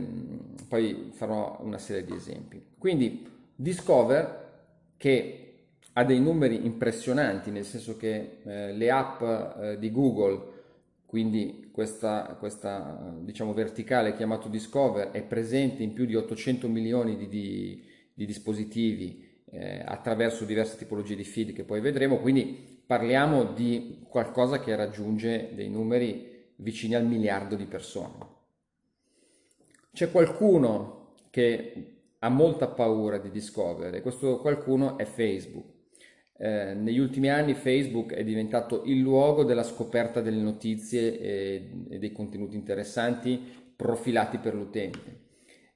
poi 0.67 1.11
farò 1.11 1.59
una 1.61 1.77
serie 1.77 2.03
di 2.03 2.13
esempi. 2.13 2.61
Quindi 2.77 3.33
Discover 3.55 4.43
che 4.97 5.45
ha 5.93 6.03
dei 6.03 6.19
numeri 6.19 6.65
impressionanti, 6.65 7.51
nel 7.51 7.63
senso 7.63 7.95
che 7.95 8.39
eh, 8.43 8.73
le 8.73 8.91
app 8.91 9.21
eh, 9.21 9.77
di 9.79 9.91
Google, 9.91 10.53
quindi 11.05 11.69
questa, 11.71 12.35
questa 12.37 13.15
diciamo, 13.19 13.53
verticale 13.53 14.13
chiamato 14.13 14.49
Discover, 14.49 15.11
è 15.11 15.23
presente 15.23 15.83
in 15.83 15.93
più 15.93 16.05
di 16.05 16.15
800 16.15 16.67
milioni 16.67 17.15
di, 17.15 17.29
di, 17.29 17.83
di 18.13 18.25
dispositivi 18.25 19.25
eh, 19.51 19.81
attraverso 19.85 20.43
diverse 20.43 20.75
tipologie 20.75 21.15
di 21.15 21.23
feed 21.23 21.53
che 21.53 21.63
poi 21.63 21.79
vedremo, 21.79 22.17
quindi 22.17 22.81
parliamo 22.85 23.53
di 23.53 24.03
qualcosa 24.09 24.59
che 24.59 24.75
raggiunge 24.75 25.51
dei 25.53 25.69
numeri 25.69 26.51
vicini 26.57 26.95
al 26.95 27.05
miliardo 27.05 27.55
di 27.55 27.65
persone. 27.65 28.33
C'è 29.93 30.11
qualcuno 30.11 31.13
che 31.29 31.94
ha 32.25 32.29
molta 32.29 32.67
paura 32.67 33.19
di 33.19 33.29
Discover 33.29 33.93
e 33.93 34.01
questo 34.01 34.39
qualcuno 34.39 34.97
è 34.97 35.05
Facebook. 35.05 35.73
Eh, 36.37 36.73
negli 36.73 36.97
ultimi 36.97 37.29
anni 37.29 37.53
Facebook 37.53 38.13
è 38.13 38.23
diventato 38.23 38.81
il 38.85 38.99
luogo 38.99 39.43
della 39.43 39.63
scoperta 39.63 40.21
delle 40.21 40.41
notizie 40.41 41.19
e, 41.19 41.85
e 41.87 41.99
dei 41.99 42.11
contenuti 42.11 42.55
interessanti 42.55 43.39
profilati 43.75 44.39
per 44.39 44.55
l'utente. 44.55 45.23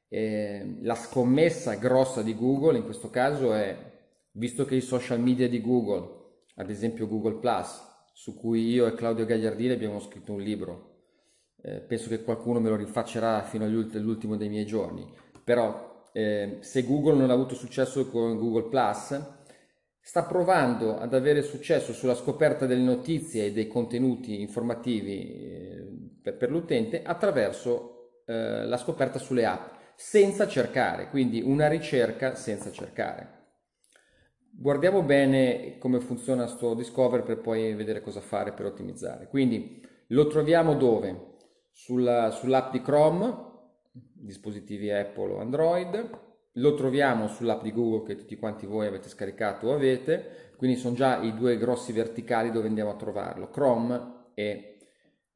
Eh, 0.09 0.79
la 0.81 0.95
scommessa 0.95 1.75
grossa 1.75 2.23
di 2.23 2.35
Google 2.35 2.77
in 2.77 2.83
questo 2.83 3.11
caso 3.11 3.53
è, 3.53 3.77
visto 4.31 4.65
che 4.65 4.73
i 4.75 4.81
social 4.81 5.19
media 5.19 5.47
di 5.47 5.61
Google, 5.61 6.47
ad 6.55 6.71
esempio 6.71 7.07
Google 7.07 7.37
Plus, 7.37 7.79
su 8.11 8.35
cui 8.35 8.69
io 8.69 8.87
e 8.87 8.95
Claudio 8.95 9.25
Gagliardini 9.25 9.71
abbiamo 9.71 9.99
scritto 9.99 10.33
un 10.33 10.41
libro, 10.41 11.03
eh, 11.61 11.79
penso 11.81 12.09
che 12.09 12.23
qualcuno 12.23 12.59
me 12.59 12.69
lo 12.69 12.75
rifaccerà 12.75 13.43
fino 13.43 13.65
all'ultimo 13.65 14.35
dei 14.35 14.49
miei 14.49 14.65
giorni, 14.65 15.07
però 15.43 15.88
eh, 16.19 16.57
se 16.59 16.83
Google 16.83 17.15
non 17.15 17.29
ha 17.29 17.33
avuto 17.33 17.55
successo 17.55 18.09
con 18.09 18.37
Google 18.37 18.67
Plus, 18.67 19.17
sta 20.01 20.23
provando 20.23 20.97
ad 20.97 21.13
avere 21.13 21.41
successo 21.41 21.93
sulla 21.93 22.15
scoperta 22.15 22.65
delle 22.65 22.83
notizie 22.83 23.45
e 23.45 23.51
dei 23.53 23.67
contenuti 23.67 24.41
informativi 24.41 25.21
eh, 25.21 25.87
per, 26.21 26.35
per, 26.35 26.51
l'utente 26.51 27.03
attraverso 27.03 28.23
eh, 28.25 28.65
la 28.65 28.77
scoperta 28.77 29.17
sulle 29.17 29.45
app, 29.45 29.77
senza 29.95 30.47
cercare, 30.47 31.09
quindi 31.09 31.41
una 31.41 31.67
ricerca 31.67 32.35
senza 32.35 32.69
cercare. 32.71 33.37
Guardiamo 34.51 35.03
bene 35.03 35.77
come 35.77 36.01
funziona 36.01 36.47
sto 36.47 36.73
Discover 36.73 37.23
per 37.23 37.39
poi 37.39 37.73
vedere 37.75 38.01
cosa 38.01 38.19
fare 38.19 38.51
per 38.51 38.65
ottimizzare. 38.65 39.27
Quindi 39.27 39.81
lo 40.07 40.27
troviamo 40.27 40.75
dove? 40.75 41.27
Sulla, 41.71 42.29
sull'app 42.31 42.73
di 42.73 42.81
Chrome, 42.81 43.48
dispositivi 44.19 44.91
Apple 44.91 45.33
o 45.33 45.39
Android, 45.39 46.27
lo 46.53 46.73
troviamo 46.73 47.27
sull'app 47.27 47.61
di 47.63 47.71
Google 47.71 48.05
che 48.05 48.15
tutti 48.15 48.35
quanti 48.37 48.65
voi 48.65 48.87
avete 48.87 49.09
scaricato 49.09 49.67
o 49.67 49.73
avete, 49.73 50.51
quindi 50.57 50.77
sono 50.77 50.95
già 50.95 51.21
i 51.21 51.33
due 51.33 51.57
grossi 51.57 51.91
verticali 51.91 52.51
dove 52.51 52.67
andiamo 52.67 52.91
a 52.91 52.95
trovarlo, 52.95 53.49
Chrome 53.49 54.31
e 54.33 54.77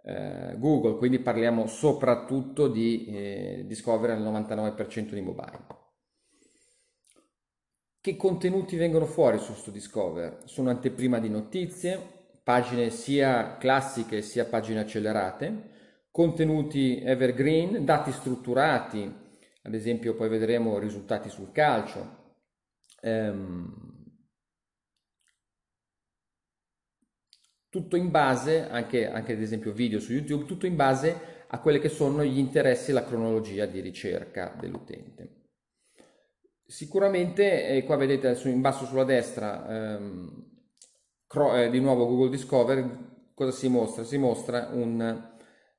eh, 0.03 0.55
Google, 0.57 0.97
quindi 0.97 1.19
parliamo 1.19 1.67
soprattutto 1.67 2.67
di 2.67 3.05
eh, 3.05 3.63
Discover 3.65 4.09
al 4.11 4.21
99% 4.21 5.13
di 5.13 5.21
mobile. 5.21 5.81
Che 8.01 8.17
contenuti 8.17 8.75
vengono 8.75 9.05
fuori 9.05 9.38
su 9.38 9.51
questo 9.53 9.71
Discover? 9.71 10.41
Sono 10.43 10.69
anteprima 10.69 11.19
di 11.19 11.29
notizie, 11.29 11.97
pagine 12.43 12.89
sia 12.89 13.55
classiche 13.55 14.21
sia 14.21 14.43
pagine 14.43 14.81
accelerate, 14.81 15.71
contenuti 16.14 17.01
evergreen, 17.01 17.86
dati 17.86 18.11
strutturati, 18.11 19.11
ad 19.64 19.74
esempio 19.74 20.14
poi 20.14 20.30
vedremo 20.30 20.78
risultati 20.78 21.28
sul 21.28 21.51
calcio. 21.51 22.36
Ehm, 23.01 23.74
tutto 27.68 27.95
in 27.95 28.11
base, 28.11 28.70
anche, 28.70 29.09
anche 29.09 29.34
ad 29.34 29.41
esempio 29.41 29.72
video 29.72 29.99
su 29.99 30.14
YouTube, 30.14 30.45
tutto 30.45 30.68
in 30.68 30.76
base 30.76 31.45
a 31.47 31.59
quelli 31.59 31.80
che 31.80 31.89
sono 31.89 32.24
gli 32.24 32.38
interessi 32.38 32.91
e 32.91 32.93
la 32.93 33.05
cronologia 33.05 33.66
di 33.66 33.80
ricerca 33.80 34.55
dell'utente. 34.59 35.47
Sicuramente, 36.64 37.70
eh, 37.70 37.84
qua 37.84 37.95
vedete 37.95 38.39
in 38.47 38.61
basso 38.61 38.86
sulla 38.86 39.03
destra, 39.03 39.95
ehm, 39.95 40.45
cro- 41.26 41.55
eh, 41.55 41.72
di 41.72 41.80
nuovo 41.80 42.05
Google 42.05 42.30
Discover, 42.30 43.32
cosa 43.34 43.51
si 43.51 43.68
mostra? 43.68 44.03
Si 44.03 44.18
mostra 44.20 44.70
un, 44.72 45.32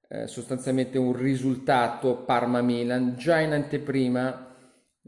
eh, 0.08 0.26
sostanzialmente 0.26 0.98
un 0.98 1.16
risultato 1.16 2.24
Parma-Milan 2.24 3.14
già 3.16 3.40
in 3.40 3.52
anteprima, 3.52 4.54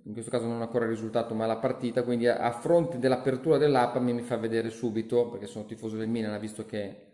in 0.04 0.12
questo 0.12 0.30
caso 0.30 0.46
non 0.46 0.60
ancora 0.60 0.84
il 0.84 0.90
risultato 0.90 1.34
ma 1.34 1.46
la 1.46 1.58
partita, 1.58 2.02
quindi 2.02 2.26
a, 2.26 2.38
a 2.38 2.52
fronte 2.52 2.98
dell'apertura 2.98 3.58
dell'app 3.58 3.96
mi, 3.96 4.22
fa 4.22 4.36
vedere 4.36 4.70
subito, 4.70 5.28
perché 5.28 5.46
sono 5.46 5.66
tifoso 5.66 5.96
del 5.96 6.08
Milan, 6.08 6.38
visto 6.40 6.64
che 6.64 7.04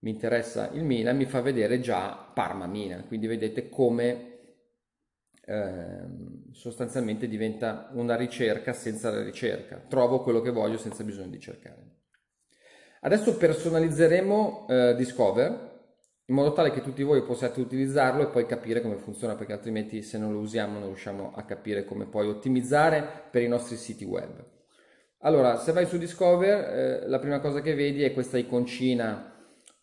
mi 0.00 0.10
interessa 0.10 0.70
il 0.72 0.84
Milan, 0.84 1.16
mi 1.16 1.26
fa 1.26 1.40
vedere 1.40 1.80
già 1.80 2.30
Parma-Milan, 2.32 3.06
quindi 3.06 3.26
vedete 3.26 3.68
come 3.68 4.38
eh, 5.44 6.04
sostanzialmente 6.52 7.28
diventa 7.28 7.90
una 7.92 8.16
ricerca 8.16 8.72
senza 8.72 9.10
la 9.10 9.22
ricerca, 9.22 9.76
trovo 9.88 10.22
quello 10.22 10.40
che 10.40 10.50
voglio 10.50 10.78
senza 10.78 11.04
bisogno 11.04 11.30
di 11.30 11.40
cercare. 11.40 11.98
Adesso 13.02 13.36
personalizzeremo 13.36 14.66
eh, 14.68 14.94
Discover 14.94 15.69
in 16.30 16.36
modo 16.36 16.52
tale 16.52 16.70
che 16.70 16.80
tutti 16.80 17.02
voi 17.02 17.24
possiate 17.24 17.60
utilizzarlo 17.60 18.22
e 18.22 18.26
poi 18.28 18.46
capire 18.46 18.80
come 18.80 18.94
funziona, 18.94 19.34
perché 19.34 19.52
altrimenti 19.52 20.00
se 20.00 20.16
non 20.16 20.32
lo 20.32 20.38
usiamo 20.38 20.78
non 20.78 20.86
riusciamo 20.86 21.32
a 21.34 21.42
capire 21.42 21.84
come 21.84 22.06
poi 22.06 22.28
ottimizzare 22.28 23.04
per 23.28 23.42
i 23.42 23.48
nostri 23.48 23.74
siti 23.76 24.04
web. 24.04 24.44
Allora, 25.22 25.58
se 25.58 25.72
vai 25.72 25.86
su 25.86 25.98
Discover, 25.98 27.02
eh, 27.02 27.08
la 27.08 27.18
prima 27.18 27.40
cosa 27.40 27.60
che 27.60 27.74
vedi 27.74 28.04
è 28.04 28.12
questa 28.12 28.38
iconcina 28.38 29.34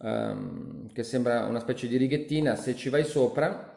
ehm, 0.01 0.93
che 0.93 1.03
sembra 1.03 1.45
una 1.45 1.59
specie 1.59 1.85
di 1.85 1.97
righettina, 1.97 2.55
se 2.55 2.77
ci 2.77 2.87
vai 2.87 3.03
sopra, 3.03 3.75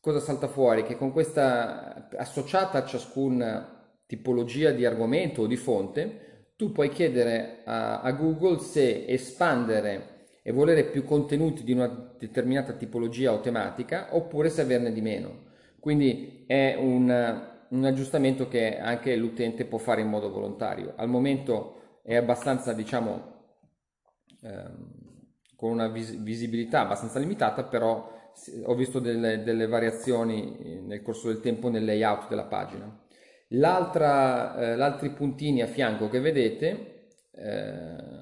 cosa 0.00 0.18
salta 0.18 0.48
fuori? 0.48 0.82
Che 0.82 0.96
con 0.96 1.12
questa 1.12 2.08
associata 2.16 2.78
a 2.78 2.84
ciascuna 2.84 3.92
tipologia 4.06 4.72
di 4.72 4.84
argomento 4.84 5.42
o 5.42 5.46
di 5.46 5.56
fonte, 5.56 6.52
tu 6.56 6.72
puoi 6.72 6.88
chiedere 6.88 7.60
a, 7.64 8.00
a 8.00 8.10
Google 8.10 8.58
se 8.58 9.06
espandere 9.06 10.16
e 10.48 10.50
volere 10.50 10.84
più 10.84 11.04
contenuti 11.04 11.62
di 11.62 11.72
una 11.72 12.14
determinata 12.18 12.72
tipologia 12.72 13.34
o 13.34 13.40
tematica 13.40 14.16
oppure 14.16 14.48
se 14.48 14.62
averne 14.62 14.94
di 14.94 15.02
meno. 15.02 15.40
Quindi 15.78 16.44
è 16.46 16.74
un, 16.74 17.04
un 17.68 17.84
aggiustamento 17.84 18.48
che 18.48 18.78
anche 18.78 19.14
l'utente 19.14 19.66
può 19.66 19.76
fare 19.76 20.00
in 20.00 20.08
modo 20.08 20.30
volontario. 20.30 20.94
Al 20.96 21.10
momento 21.10 22.00
è 22.02 22.16
abbastanza, 22.16 22.72
diciamo, 22.72 23.56
ehm, 24.40 24.92
con 25.54 25.70
una 25.70 25.88
vis- 25.88 26.16
visibilità 26.16 26.80
abbastanza 26.80 27.18
limitata, 27.18 27.64
però 27.64 28.10
ho 28.64 28.74
visto 28.74 29.00
delle, 29.00 29.42
delle, 29.42 29.66
variazioni 29.66 30.80
nel 30.82 31.02
corso 31.02 31.28
del 31.28 31.42
tempo 31.42 31.68
nel 31.68 31.84
layout 31.84 32.26
della 32.26 32.46
pagina. 32.46 32.98
L'altra, 33.48 34.56
eh, 34.56 34.76
l'altri 34.76 35.10
puntini 35.10 35.60
a 35.60 35.66
fianco 35.66 36.08
che 36.08 36.20
vedete 36.20 37.10
eh, 37.32 38.17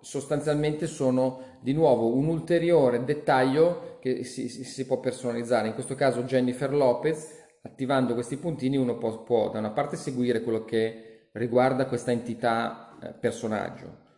sostanzialmente 0.00 0.86
sono 0.86 1.58
di 1.60 1.72
nuovo 1.72 2.14
un 2.14 2.26
ulteriore 2.26 3.04
dettaglio 3.04 3.98
che 4.00 4.24
si, 4.24 4.48
si, 4.48 4.86
può 4.86 4.98
personalizzare. 4.98 5.68
In 5.68 5.74
questo 5.74 5.94
caso 5.94 6.22
Jennifer 6.22 6.72
Lopez, 6.72 7.38
attivando 7.62 8.14
questi 8.14 8.36
puntini 8.36 8.76
uno 8.76 8.96
può, 8.96 9.22
può 9.22 9.50
da 9.50 9.58
una 9.58 9.70
parte 9.70 9.96
seguire 9.96 10.42
quello 10.42 10.64
che 10.64 11.28
riguarda 11.32 11.86
questa 11.86 12.10
entità 12.10 12.96
eh, 13.02 13.12
personaggio 13.12 14.08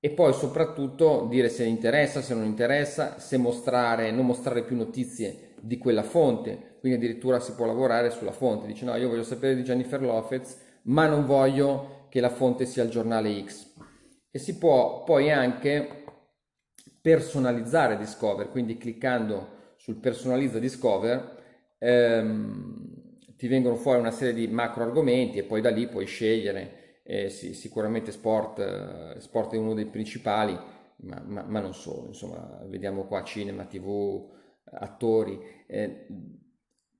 e 0.00 0.10
poi 0.10 0.32
soprattutto 0.32 1.26
dire 1.28 1.48
se 1.48 1.64
interessa, 1.64 2.22
se 2.22 2.34
non 2.34 2.44
interessa, 2.44 3.18
se 3.18 3.36
mostrare, 3.36 4.10
non 4.10 4.26
mostrare 4.26 4.62
più 4.62 4.74
notizie 4.74 5.54
di 5.60 5.76
quella 5.76 6.02
fonte, 6.02 6.78
quindi 6.80 6.98
addirittura 6.98 7.38
si 7.38 7.52
può 7.52 7.66
lavorare 7.66 8.10
sulla 8.10 8.32
fonte, 8.32 8.66
dice 8.66 8.86
no, 8.86 8.96
io 8.96 9.08
voglio 9.08 9.22
sapere 9.22 9.54
di 9.54 9.62
Jennifer 9.62 10.00
Lopez, 10.00 10.56
ma 10.84 11.06
non 11.06 11.26
voglio 11.26 12.06
che 12.08 12.20
la 12.20 12.30
fonte 12.30 12.64
sia 12.64 12.82
il 12.82 12.88
giornale 12.88 13.44
X 13.44 13.68
e 14.30 14.38
si 14.38 14.58
può 14.58 15.04
poi 15.04 15.30
anche 15.30 16.04
personalizzare 17.00 17.96
Discover, 17.96 18.50
quindi 18.50 18.76
cliccando 18.76 19.58
sul 19.76 19.96
personalizza 19.96 20.58
Discover 20.58 21.38
ehm, 21.78 22.90
ti 23.36 23.48
vengono 23.48 23.76
fuori 23.76 23.98
una 23.98 24.10
serie 24.10 24.34
di 24.34 24.46
macro 24.48 24.84
argomenti 24.84 25.38
e 25.38 25.44
poi 25.44 25.62
da 25.62 25.70
lì 25.70 25.88
puoi 25.88 26.04
scegliere, 26.04 27.00
eh, 27.02 27.30
sì, 27.30 27.54
sicuramente 27.54 28.12
sport, 28.12 28.58
eh, 28.58 29.20
sport 29.20 29.54
è 29.54 29.56
uno 29.56 29.72
dei 29.72 29.86
principali, 29.86 30.52
ma, 30.96 31.22
ma, 31.26 31.42
ma, 31.42 31.60
non 31.60 31.72
solo, 31.72 32.08
insomma 32.08 32.62
vediamo 32.66 33.06
qua 33.06 33.24
cinema, 33.24 33.64
tv, 33.64 34.30
attori. 34.64 35.40
Eh, 35.66 36.06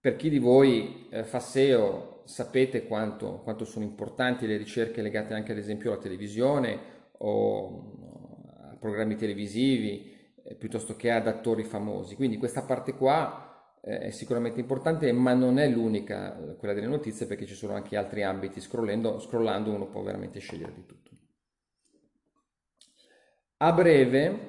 per 0.00 0.16
chi 0.16 0.30
di 0.30 0.38
voi 0.38 1.08
eh, 1.10 1.24
fa 1.24 1.40
SEO 1.40 2.22
sapete 2.24 2.86
quanto, 2.86 3.40
quanto 3.42 3.66
sono 3.66 3.84
importanti 3.84 4.46
le 4.46 4.56
ricerche 4.56 5.02
legate 5.02 5.34
anche 5.34 5.52
ad 5.52 5.58
esempio 5.58 5.92
alla 5.92 6.00
televisione 6.00 6.99
o 7.22 8.72
a 8.72 8.76
programmi 8.76 9.16
televisivi 9.16 10.16
eh, 10.42 10.54
piuttosto 10.54 10.96
che 10.96 11.10
ad 11.10 11.26
attori 11.26 11.64
famosi. 11.64 12.14
Quindi 12.16 12.36
questa 12.36 12.62
parte 12.62 12.94
qua 12.94 13.78
eh, 13.82 13.98
è 13.98 14.10
sicuramente 14.10 14.60
importante, 14.60 15.10
ma 15.12 15.32
non 15.34 15.58
è 15.58 15.68
l'unica, 15.68 16.36
eh, 16.36 16.56
quella 16.56 16.74
delle 16.74 16.86
notizie, 16.86 17.26
perché 17.26 17.46
ci 17.46 17.54
sono 17.54 17.74
anche 17.74 17.96
altri 17.96 18.22
ambiti. 18.22 18.60
Scrollando, 18.60 19.18
scrollando 19.18 19.70
uno 19.70 19.86
può 19.86 20.02
veramente 20.02 20.38
scegliere 20.38 20.72
di 20.74 20.86
tutto. 20.86 21.10
A 23.58 23.72
breve 23.72 24.48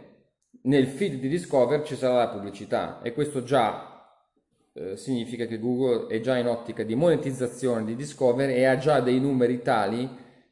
nel 0.63 0.87
feed 0.87 1.19
di 1.19 1.27
Discover 1.27 1.83
ci 1.83 1.95
sarà 1.95 2.15
la 2.15 2.29
pubblicità 2.29 3.01
e 3.01 3.13
questo 3.13 3.43
già 3.43 3.91
eh, 4.73 4.95
significa 4.95 5.45
che 5.45 5.59
Google 5.59 6.07
è 6.07 6.21
già 6.21 6.37
in 6.37 6.47
ottica 6.47 6.83
di 6.83 6.95
monetizzazione 6.95 7.83
di 7.83 7.95
Discover 7.95 8.49
e 8.49 8.63
ha 8.63 8.77
già 8.77 9.01
dei 9.01 9.19
numeri 9.19 9.61
tali 9.61 10.09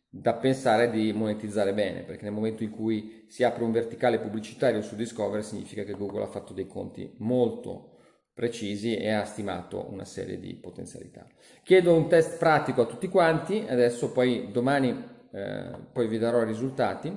da 0.09 0.33
pensare 0.33 0.89
di 0.89 1.13
monetizzare 1.13 1.73
bene, 1.73 2.01
perché 2.01 2.23
nel 2.23 2.33
momento 2.33 2.63
in 2.63 2.71
cui 2.71 3.25
si 3.27 3.43
apre 3.43 3.63
un 3.63 3.71
verticale 3.71 4.19
pubblicitario 4.19 4.81
su 4.81 4.95
Discover 4.95 5.43
significa 5.43 5.83
che 5.83 5.93
Google 5.93 6.23
ha 6.23 6.27
fatto 6.27 6.53
dei 6.53 6.65
conti 6.67 7.13
molto 7.19 7.97
precisi 8.33 8.95
e 8.95 9.11
ha 9.11 9.25
stimato 9.25 9.87
una 9.91 10.05
serie 10.05 10.39
di 10.39 10.55
potenzialità. 10.55 11.27
Chiedo 11.61 11.93
un 11.93 12.07
test 12.07 12.37
pratico 12.37 12.81
a 12.81 12.85
tutti 12.85 13.07
quanti, 13.07 13.65
adesso 13.67 14.11
poi 14.11 14.49
domani 14.51 15.17
eh, 15.31 15.77
poi 15.91 16.07
vi 16.07 16.17
darò 16.17 16.41
i 16.41 16.45
risultati. 16.45 17.15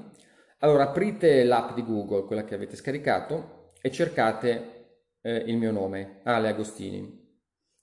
Allora 0.59 0.84
aprite 0.84 1.45
l'app 1.45 1.74
di 1.74 1.84
Google, 1.84 2.24
quella 2.24 2.45
che 2.45 2.55
avete 2.55 2.76
scaricato, 2.76 3.72
e 3.80 3.90
cercate 3.90 5.01
eh, 5.22 5.36
il 5.36 5.57
mio 5.57 5.72
nome, 5.72 6.20
Ale 6.24 6.49
Agostini. 6.49 7.20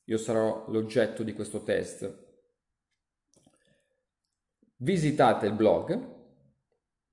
Io 0.05 0.17
sarò 0.17 0.65
l'oggetto 0.67 1.23
di 1.23 1.33
questo 1.33 1.63
test. 1.63 2.27
Visitate 4.81 5.45
il 5.45 5.51
blog, 5.51 5.99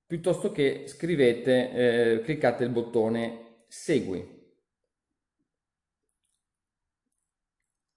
piuttosto 0.05 0.53
che 0.53 0.83
scrivete, 0.87 1.71
eh, 1.71 2.21
cliccate 2.21 2.63
il 2.63 2.69
bottone 2.69 3.63
Segui. 3.67 4.35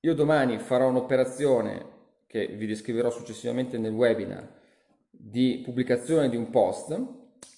Io 0.00 0.14
domani 0.14 0.58
farò 0.58 0.88
un'operazione 0.88 1.86
che 2.26 2.48
vi 2.48 2.66
descriverò 2.66 3.10
successivamente 3.10 3.78
nel 3.78 3.92
webinar 3.92 4.58
di 5.08 5.60
pubblicazione 5.62 6.28
di 6.28 6.36
un 6.36 6.50
post 6.50 7.00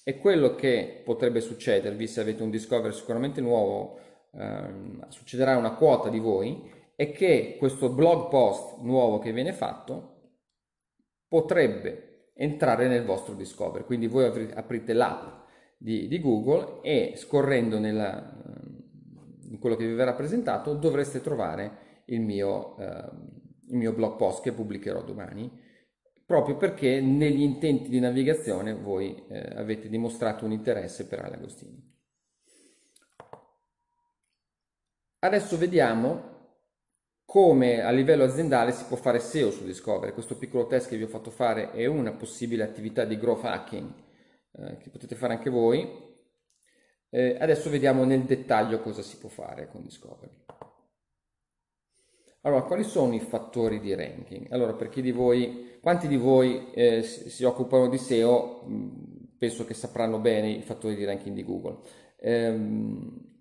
e 0.03 0.19
quello 0.19 0.53
che 0.53 1.01
potrebbe 1.03 1.41
succedervi 1.41 2.05
se 2.05 2.21
avete 2.21 2.43
un 2.43 2.51
discover 2.51 2.93
sicuramente 2.93 3.41
nuovo, 3.41 3.97
ehm, 4.35 5.09
succederà 5.09 5.57
una 5.57 5.73
quota 5.73 6.09
di 6.09 6.19
voi, 6.19 6.71
è 6.95 7.11
che 7.11 7.55
questo 7.57 7.89
blog 7.89 8.29
post 8.29 8.81
nuovo 8.81 9.17
che 9.17 9.33
viene 9.33 9.51
fatto 9.51 10.12
potrebbe 11.33 12.29
entrare 12.35 12.87
nel 12.87 13.05
vostro 13.05 13.33
discover. 13.33 13.85
Quindi 13.85 14.05
voi 14.05 14.25
aprite 14.53 14.93
l'app 14.93 15.47
di, 15.79 16.07
di 16.07 16.19
Google 16.19 16.81
e 16.83 17.13
scorrendo 17.15 17.79
nella, 17.79 18.39
in 19.49 19.57
quello 19.57 19.75
che 19.75 19.87
vi 19.87 19.95
verrà 19.95 20.13
presentato 20.13 20.75
dovreste 20.75 21.21
trovare 21.21 22.01
il 22.05 22.21
mio, 22.21 22.77
eh, 22.77 23.09
il 23.69 23.77
mio 23.77 23.93
blog 23.93 24.15
post 24.15 24.43
che 24.43 24.51
pubblicherò 24.51 25.03
domani, 25.03 25.49
proprio 26.23 26.55
perché 26.55 27.01
negli 27.01 27.41
intenti 27.41 27.89
di 27.89 27.99
navigazione 27.99 28.75
voi 28.75 29.25
eh, 29.27 29.55
avete 29.55 29.89
dimostrato 29.89 30.45
un 30.45 30.51
interesse 30.51 31.07
per 31.07 31.17
Ale 31.17 31.37
Agostini. 31.37 31.91
Adesso 35.17 35.57
vediamo 35.57 36.32
come 37.25 37.81
a 37.81 37.89
livello 37.91 38.23
aziendale 38.23 38.71
si 38.71 38.83
può 38.85 38.97
fare 38.97 39.19
SEO 39.19 39.51
su 39.51 39.63
Discovery. 39.63 40.13
Questo 40.13 40.37
piccolo 40.37 40.67
test 40.67 40.89
che 40.89 40.97
vi 40.97 41.03
ho 41.03 41.07
fatto 41.07 41.31
fare 41.31 41.71
è 41.71 41.85
una 41.85 42.11
possibile 42.13 42.63
attività 42.63 43.05
di 43.05 43.17
growth 43.17 43.45
hacking 43.45 43.91
eh, 44.51 44.77
che 44.77 44.89
potete 44.89 45.15
fare 45.15 45.33
anche 45.33 45.49
voi. 45.49 46.11
Eh, 47.09 47.37
adesso 47.39 47.69
vediamo 47.69 48.03
nel 48.03 48.23
dettaglio 48.23 48.79
cosa 48.79 49.01
si 49.01 49.17
può 49.17 49.29
fare 49.29 49.67
con 49.67 49.83
Discovery. 49.83 50.31
Allora, 52.41 52.63
quali 52.63 52.83
sono 52.83 53.13
i 53.13 53.21
fattori 53.21 53.79
di 53.79 53.95
ranking? 53.95 54.51
Allora, 54.51 54.73
per 54.73 54.89
chi 54.89 55.01
di 55.01 55.11
voi, 55.11 55.77
quanti 55.81 56.07
di 56.07 56.17
voi 56.17 56.71
eh, 56.73 57.01
si 57.01 57.43
occupano 57.45 57.87
di 57.87 57.97
SEO, 57.97 58.65
mm, 58.67 58.89
penso 59.37 59.65
che 59.65 59.73
sapranno 59.73 60.19
bene 60.19 60.49
i 60.49 60.61
fattori 60.61 60.95
di 60.95 61.05
ranking 61.05 61.33
di 61.33 61.43
Google. 61.43 61.77
Ehm, 62.19 63.32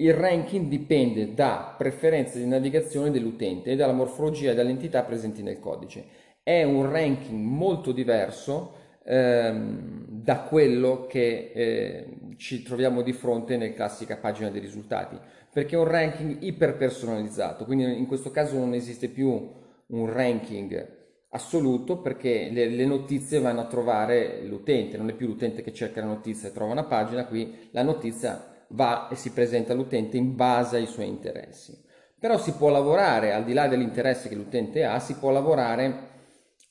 il 0.00 0.14
ranking 0.14 0.66
dipende 0.66 1.34
da 1.34 1.74
preferenze 1.76 2.38
di 2.38 2.46
navigazione 2.46 3.10
dell'utente 3.10 3.70
e 3.70 3.76
dalla 3.76 3.92
morfologia 3.92 4.50
e 4.50 4.54
dall'entità 4.54 5.02
presenti 5.02 5.42
nel 5.42 5.58
codice. 5.58 6.04
È 6.42 6.62
un 6.62 6.90
ranking 6.90 7.38
molto 7.38 7.92
diverso 7.92 8.74
ehm, 9.04 10.06
da 10.08 10.40
quello 10.40 11.06
che 11.06 11.52
eh, 11.54 12.06
ci 12.36 12.62
troviamo 12.62 13.02
di 13.02 13.12
fronte 13.12 13.56
nella 13.56 13.74
classica 13.74 14.16
pagina 14.16 14.50
dei 14.50 14.60
risultati 14.60 15.18
perché 15.52 15.74
è 15.74 15.78
un 15.78 15.88
ranking 15.88 16.36
iperpersonalizzato, 16.40 17.64
quindi 17.64 17.98
in 17.98 18.06
questo 18.06 18.30
caso 18.30 18.56
non 18.56 18.72
esiste 18.72 19.08
più 19.08 19.52
un 19.86 20.12
ranking 20.12 20.98
assoluto 21.30 22.00
perché 22.00 22.50
le, 22.52 22.68
le, 22.68 22.86
notizie 22.86 23.40
vanno 23.40 23.60
a 23.60 23.66
trovare 23.66 24.42
l'utente, 24.44 24.96
non 24.96 25.08
è 25.08 25.12
più 25.12 25.26
l'utente 25.26 25.62
che 25.62 25.72
cerca 25.72 26.00
la 26.00 26.06
notizia 26.06 26.48
e 26.48 26.52
trova 26.52 26.72
una 26.72 26.84
pagina, 26.84 27.26
qui 27.26 27.68
la 27.72 27.82
notizia 27.82 28.50
va 28.70 29.08
e 29.08 29.14
si 29.14 29.32
presenta 29.32 29.72
all'utente 29.72 30.16
in 30.16 30.36
base 30.36 30.76
ai 30.76 30.86
suoi 30.86 31.08
interessi. 31.08 31.78
Però 32.18 32.36
si 32.38 32.52
può 32.52 32.68
lavorare, 32.68 33.32
al 33.32 33.44
di 33.44 33.52
là 33.52 33.66
dell'interesse 33.66 34.28
che 34.28 34.34
l'utente 34.34 34.84
ha, 34.84 34.98
si 34.98 35.14
può 35.14 35.30
lavorare 35.30 36.08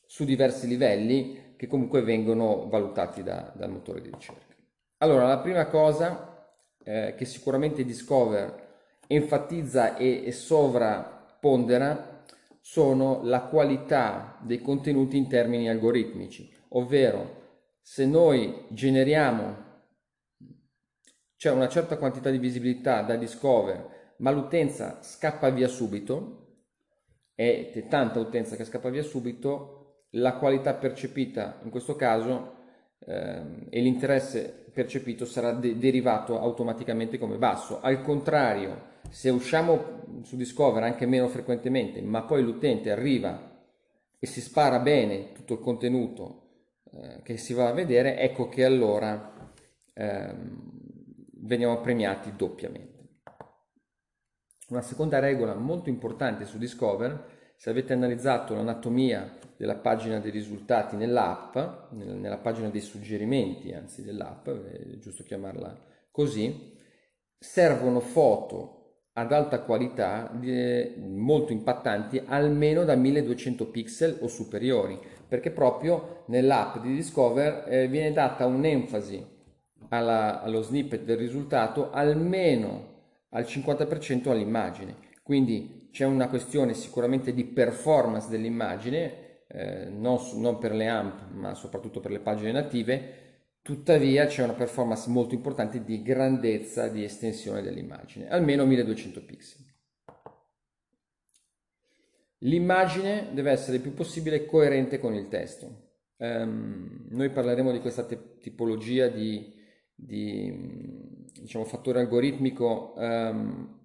su 0.05 0.23
diversi 0.23 0.67
livelli 0.67 1.55
che 1.55 1.67
comunque 1.67 2.01
vengono 2.01 2.67
valutati 2.69 3.23
da, 3.23 3.51
dal 3.55 3.71
motore 3.71 4.01
di 4.01 4.09
ricerca. 4.11 4.55
Allora, 4.97 5.27
la 5.27 5.39
prima 5.39 5.65
cosa 5.67 6.47
eh, 6.83 7.15
che 7.17 7.25
sicuramente 7.25 7.83
Discover 7.83 8.67
enfatizza 9.07 9.97
e, 9.97 10.25
e 10.25 10.31
sovrapondera 10.31 12.23
sono 12.61 13.21
la 13.23 13.41
qualità 13.41 14.37
dei 14.41 14.61
contenuti 14.61 15.17
in 15.17 15.27
termini 15.27 15.69
algoritmici, 15.69 16.53
ovvero 16.69 17.37
se 17.81 18.05
noi 18.05 18.65
generiamo 18.67 19.68
c'è 21.39 21.49
una 21.49 21.69
certa 21.69 21.95
quantità 21.95 22.29
di 22.29 22.37
visibilità 22.37 23.01
da 23.01 23.15
discover, 23.15 24.15
ma 24.17 24.29
l'utenza 24.29 25.01
scappa 25.01 25.49
via 25.51 25.69
subito, 25.69 26.47
e 27.33 27.69
c'è 27.71 27.87
tanta 27.87 28.19
utenza 28.19 28.57
che 28.57 28.65
scappa 28.65 28.89
via 28.89 29.03
subito, 29.03 30.07
la 30.13 30.33
qualità 30.33 30.73
percepita 30.73 31.61
in 31.63 31.69
questo 31.69 31.95
caso 31.95 32.55
eh, 33.05 33.41
e 33.69 33.79
l'interesse 33.79 34.65
percepito 34.73 35.23
sarà 35.23 35.53
de- 35.53 35.77
derivato 35.77 36.37
automaticamente 36.37 37.17
come 37.17 37.37
basso. 37.37 37.79
Al 37.79 38.01
contrario, 38.01 38.97
se 39.09 39.29
usciamo 39.29 40.23
su 40.23 40.35
Discover 40.35 40.83
anche 40.83 41.05
meno 41.05 41.29
frequentemente, 41.29 42.01
ma 42.01 42.23
poi 42.23 42.43
l'utente 42.43 42.91
arriva 42.91 43.63
e 44.19 44.27
si 44.27 44.41
spara 44.41 44.79
bene 44.79 45.31
tutto 45.31 45.53
il 45.53 45.59
contenuto 45.61 46.47
eh, 46.91 47.21
che 47.23 47.37
si 47.37 47.53
va 47.53 47.69
a 47.69 47.73
vedere, 47.73 48.17
ecco 48.17 48.49
che 48.49 48.65
allora 48.65 49.53
ehm, 49.93 50.78
veniamo 51.41 51.79
premiati 51.81 52.35
doppiamente. 52.35 52.97
Una 54.69 54.81
seconda 54.81 55.19
regola 55.19 55.55
molto 55.55 55.89
importante 55.89 56.45
su 56.45 56.57
Discover, 56.57 57.37
se 57.55 57.69
avete 57.69 57.93
analizzato 57.93 58.53
l'anatomia 58.53 59.37
della 59.57 59.75
pagina 59.75 60.19
dei 60.19 60.31
risultati 60.31 60.95
nell'app, 60.95 61.57
nella 61.91 62.37
pagina 62.37 62.69
dei 62.69 62.81
suggerimenti, 62.81 63.73
anzi 63.73 64.03
dell'app, 64.03 64.47
è 64.47 64.97
giusto 64.99 65.23
chiamarla 65.23 65.77
così, 66.11 66.77
servono 67.37 67.99
foto 67.99 68.79
ad 69.13 69.31
alta 69.33 69.61
qualità 69.61 70.31
molto 70.97 71.51
impattanti 71.51 72.21
almeno 72.25 72.85
da 72.85 72.95
1200 72.95 73.69
pixel 73.69 74.17
o 74.21 74.27
superiori 74.27 74.99
perché 75.27 75.51
proprio 75.51 76.23
nell'app 76.27 76.77
di 76.77 76.95
Discover 76.95 77.65
eh, 77.67 77.87
viene 77.87 78.13
data 78.13 78.45
un'enfasi 78.45 79.38
alla, 79.89 80.41
allo 80.41 80.61
snippet 80.61 81.03
del 81.03 81.17
risultato 81.17 81.91
almeno 81.91 82.97
al 83.29 83.43
50% 83.43 84.29
all'immagine 84.29 84.95
quindi 85.23 85.89
c'è 85.91 86.05
una 86.05 86.29
questione 86.29 86.73
sicuramente 86.73 87.33
di 87.33 87.43
performance 87.45 88.29
dell'immagine 88.29 89.43
eh, 89.47 89.89
non, 89.89 90.19
non 90.35 90.57
per 90.57 90.73
le 90.73 90.87
AMP 90.87 91.31
ma 91.31 91.53
soprattutto 91.53 91.99
per 91.99 92.11
le 92.11 92.19
pagine 92.19 92.51
native 92.51 93.27
Tuttavia 93.61 94.25
c'è 94.25 94.43
una 94.43 94.53
performance 94.53 95.09
molto 95.09 95.35
importante 95.35 95.83
di 95.83 96.01
grandezza 96.01 96.87
di 96.87 97.03
estensione 97.03 97.61
dell'immagine, 97.61 98.27
almeno 98.27 98.65
1200 98.65 99.25
pixel. 99.25 99.65
L'immagine 102.39 103.27
deve 103.33 103.51
essere 103.51 103.75
il 103.75 103.83
più 103.83 103.93
possibile 103.93 104.45
coerente 104.45 104.97
con 104.97 105.13
il 105.13 105.27
testo. 105.27 105.87
Um, 106.17 107.05
noi 107.09 107.29
parleremo 107.29 107.71
di 107.71 107.79
questa 107.79 108.05
te- 108.05 108.39
tipologia 108.39 109.07
di, 109.07 109.53
di 110.01 111.27
diciamo, 111.41 111.65
fattore 111.65 111.99
algoritmico 111.99 112.93
um, 112.95 113.77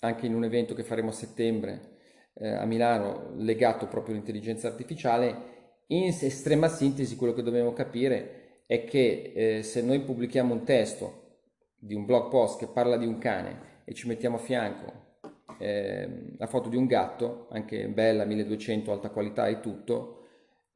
anche 0.00 0.26
in 0.26 0.34
un 0.34 0.44
evento 0.44 0.74
che 0.74 0.82
faremo 0.82 1.10
a 1.10 1.12
settembre 1.12 1.98
eh, 2.34 2.48
a 2.48 2.64
Milano 2.64 3.32
legato 3.36 3.86
proprio 3.86 4.14
all'intelligenza 4.14 4.68
artificiale. 4.68 5.48
In 5.88 6.04
estrema 6.04 6.68
sintesi 6.68 7.16
quello 7.16 7.32
che 7.32 7.42
dobbiamo 7.42 7.72
capire 7.72 8.62
è 8.66 8.84
che 8.84 9.32
eh, 9.34 9.62
se 9.62 9.82
noi 9.82 10.00
pubblichiamo 10.00 10.54
un 10.54 10.64
testo 10.64 11.38
di 11.76 11.94
un 11.94 12.04
blog 12.04 12.28
post 12.30 12.58
che 12.58 12.68
parla 12.68 12.96
di 12.96 13.06
un 13.06 13.18
cane 13.18 13.82
e 13.84 13.94
ci 13.94 14.06
mettiamo 14.06 14.36
a 14.36 14.40
fianco 14.40 15.08
eh, 15.58 16.34
la 16.38 16.46
foto 16.46 16.68
di 16.68 16.76
un 16.76 16.86
gatto, 16.86 17.48
anche 17.50 17.88
bella, 17.88 18.24
1200, 18.24 18.92
alta 18.92 19.10
qualità 19.10 19.48
e 19.48 19.60
tutto, 19.60 20.24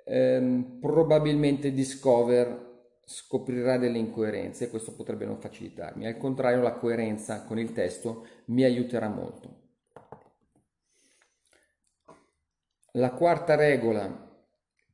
ehm, 0.05 0.79
probabilmente 0.81 1.73
Discover 1.73 2.73
scoprirà 3.05 3.77
delle 3.77 3.99
incoerenze 3.99 4.65
e 4.65 4.71
questo 4.71 4.95
potrebbe 4.95 5.25
non 5.27 5.39
facilitarmi. 5.39 6.07
Al 6.07 6.17
contrario, 6.17 6.63
la 6.63 6.75
coerenza 6.75 7.45
con 7.45 7.59
il 7.59 7.73
testo 7.73 8.27
mi 8.47 8.65
aiuterà 8.65 9.09
molto. 9.09 9.63
La 12.93 13.11
quarta 13.11 13.57
regola 13.57 14.33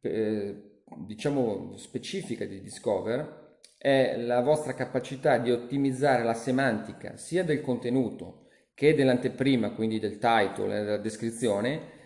eh, 0.01 0.83
diciamo 0.97 1.77
specifica 1.77 2.47
di 2.47 2.61
Discover 2.61 3.59
è 3.77 4.17
la 4.17 4.41
vostra 4.41 4.75
capacità 4.75 5.39
di 5.39 5.51
ottimizzare 5.51 6.23
la 6.23 6.35
semantica 6.35 7.17
sia 7.17 7.45
del 7.45 7.61
contenuto 7.61 8.47
che 8.75 8.95
dell'anteprima, 8.95 9.73
quindi 9.73 9.99
del 9.99 10.19
title 10.19 10.81
e 10.81 10.85
della 10.85 10.97
descrizione, 10.97 11.99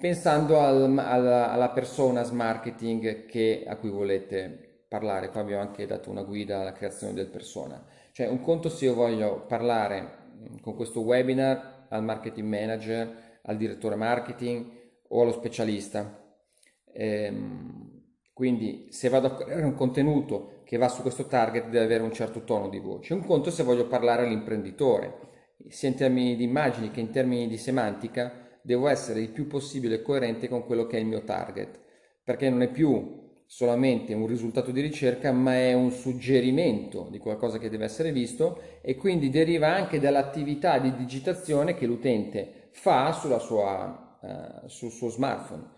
pensando 0.00 0.60
al, 0.60 0.96
alla, 0.96 1.50
alla 1.50 1.70
personas 1.70 2.30
marketing 2.30 3.26
che, 3.26 3.64
a 3.66 3.76
cui 3.76 3.90
volete 3.90 4.69
parlare. 4.90 5.30
Qua 5.30 5.40
abbiamo 5.40 5.62
anche 5.62 5.86
dato 5.86 6.10
una 6.10 6.24
guida 6.24 6.60
alla 6.60 6.72
creazione 6.72 7.14
del 7.14 7.28
persona. 7.28 7.80
Cioè 8.10 8.26
un 8.26 8.40
conto 8.40 8.68
se 8.68 8.86
io 8.86 8.94
voglio 8.94 9.44
parlare 9.46 10.18
con 10.60 10.74
questo 10.74 11.02
webinar 11.02 11.86
al 11.90 12.02
marketing 12.02 12.48
manager, 12.48 13.38
al 13.42 13.56
direttore 13.56 13.94
marketing 13.94 14.66
o 15.08 15.22
allo 15.22 15.30
specialista. 15.30 16.34
Ehm, 16.92 18.02
quindi 18.32 18.88
se 18.90 19.08
vado 19.08 19.28
a 19.28 19.36
creare 19.36 19.62
un 19.62 19.74
contenuto 19.74 20.62
che 20.64 20.76
va 20.76 20.88
su 20.88 21.02
questo 21.02 21.26
target 21.26 21.66
deve 21.68 21.84
avere 21.84 22.02
un 22.02 22.12
certo 22.12 22.42
tono 22.42 22.68
di 22.68 22.80
voce. 22.80 23.14
Un 23.14 23.24
conto 23.24 23.52
se 23.52 23.62
voglio 23.62 23.86
parlare 23.86 24.24
all'imprenditore, 24.24 25.54
sia 25.68 25.88
in 25.88 25.94
termini 25.94 26.34
di 26.34 26.44
immagini 26.44 26.90
che 26.90 27.00
in 27.00 27.10
termini 27.10 27.46
di 27.46 27.58
semantica, 27.58 28.58
devo 28.60 28.88
essere 28.88 29.20
il 29.20 29.30
più 29.30 29.46
possibile 29.46 30.02
coerente 30.02 30.48
con 30.48 30.64
quello 30.64 30.86
che 30.86 30.96
è 30.96 31.00
il 31.00 31.06
mio 31.06 31.22
target, 31.22 31.78
perché 32.24 32.50
non 32.50 32.62
è 32.62 32.70
più 32.70 33.19
solamente 33.52 34.14
un 34.14 34.28
risultato 34.28 34.70
di 34.70 34.80
ricerca, 34.80 35.32
ma 35.32 35.54
è 35.54 35.72
un 35.72 35.90
suggerimento 35.90 37.08
di 37.10 37.18
qualcosa 37.18 37.58
che 37.58 37.68
deve 37.68 37.84
essere 37.84 38.12
visto 38.12 38.60
e 38.80 38.94
quindi 38.94 39.28
deriva 39.28 39.74
anche 39.74 39.98
dall'attività 39.98 40.78
di 40.78 40.94
digitazione 40.94 41.74
che 41.74 41.84
l'utente 41.84 42.68
fa 42.70 43.10
sua, 43.10 44.18
uh, 44.20 44.68
sul 44.68 44.92
suo 44.92 45.08
smartphone. 45.08 45.68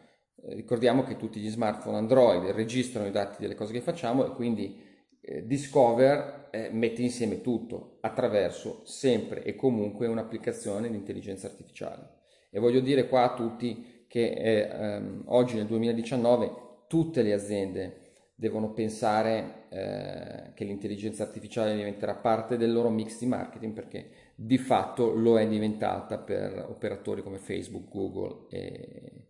Eh, 0.43 0.55
ricordiamo 0.55 1.03
che 1.03 1.17
tutti 1.17 1.41
gli 1.41 1.49
smartphone 1.49 1.97
Android 1.97 2.45
registrano 2.51 3.07
i 3.07 3.11
dati 3.11 3.41
delle 3.41 3.55
cose 3.55 3.73
che 3.73 3.81
facciamo 3.81 4.27
e 4.27 4.35
quindi 4.35 4.79
eh, 5.23 5.47
Discover 5.47 6.49
eh, 6.51 6.69
mette 6.73 7.01
insieme 7.01 7.41
tutto 7.41 7.97
attraverso 8.03 8.83
sempre 8.85 9.45
e 9.45 9.57
comunque 9.57 10.07
un'applicazione 10.09 10.91
di 10.91 10.97
intelligenza 10.97 11.47
artificiale. 11.47 12.21
E 12.51 12.61
voglio 12.61 12.81
dire 12.81 13.09
qua 13.09 13.33
a 13.33 13.35
tutti 13.35 14.05
che 14.07 14.29
eh, 14.31 14.69
ehm, 14.71 15.23
oggi 15.29 15.57
nel 15.57 15.65
2019 15.65 16.69
tutte 16.93 17.23
le 17.23 17.33
aziende 17.33 18.01
devono 18.35 18.75
pensare 18.75 19.65
eh, 19.71 20.53
che 20.53 20.65
l'intelligenza 20.65 21.23
artificiale 21.23 21.75
diventerà 21.75 22.17
parte 22.17 22.59
del 22.59 22.71
loro 22.71 22.91
mix 22.91 23.19
di 23.19 23.25
marketing 23.25 23.73
perché 23.73 24.11
di 24.35 24.59
fatto 24.59 25.11
lo 25.15 25.39
è 25.39 25.49
diventata 25.49 26.19
per 26.19 26.67
operatori 26.69 27.23
come 27.23 27.39
Facebook, 27.39 27.89
Google 27.89 28.45
e, 28.51 29.29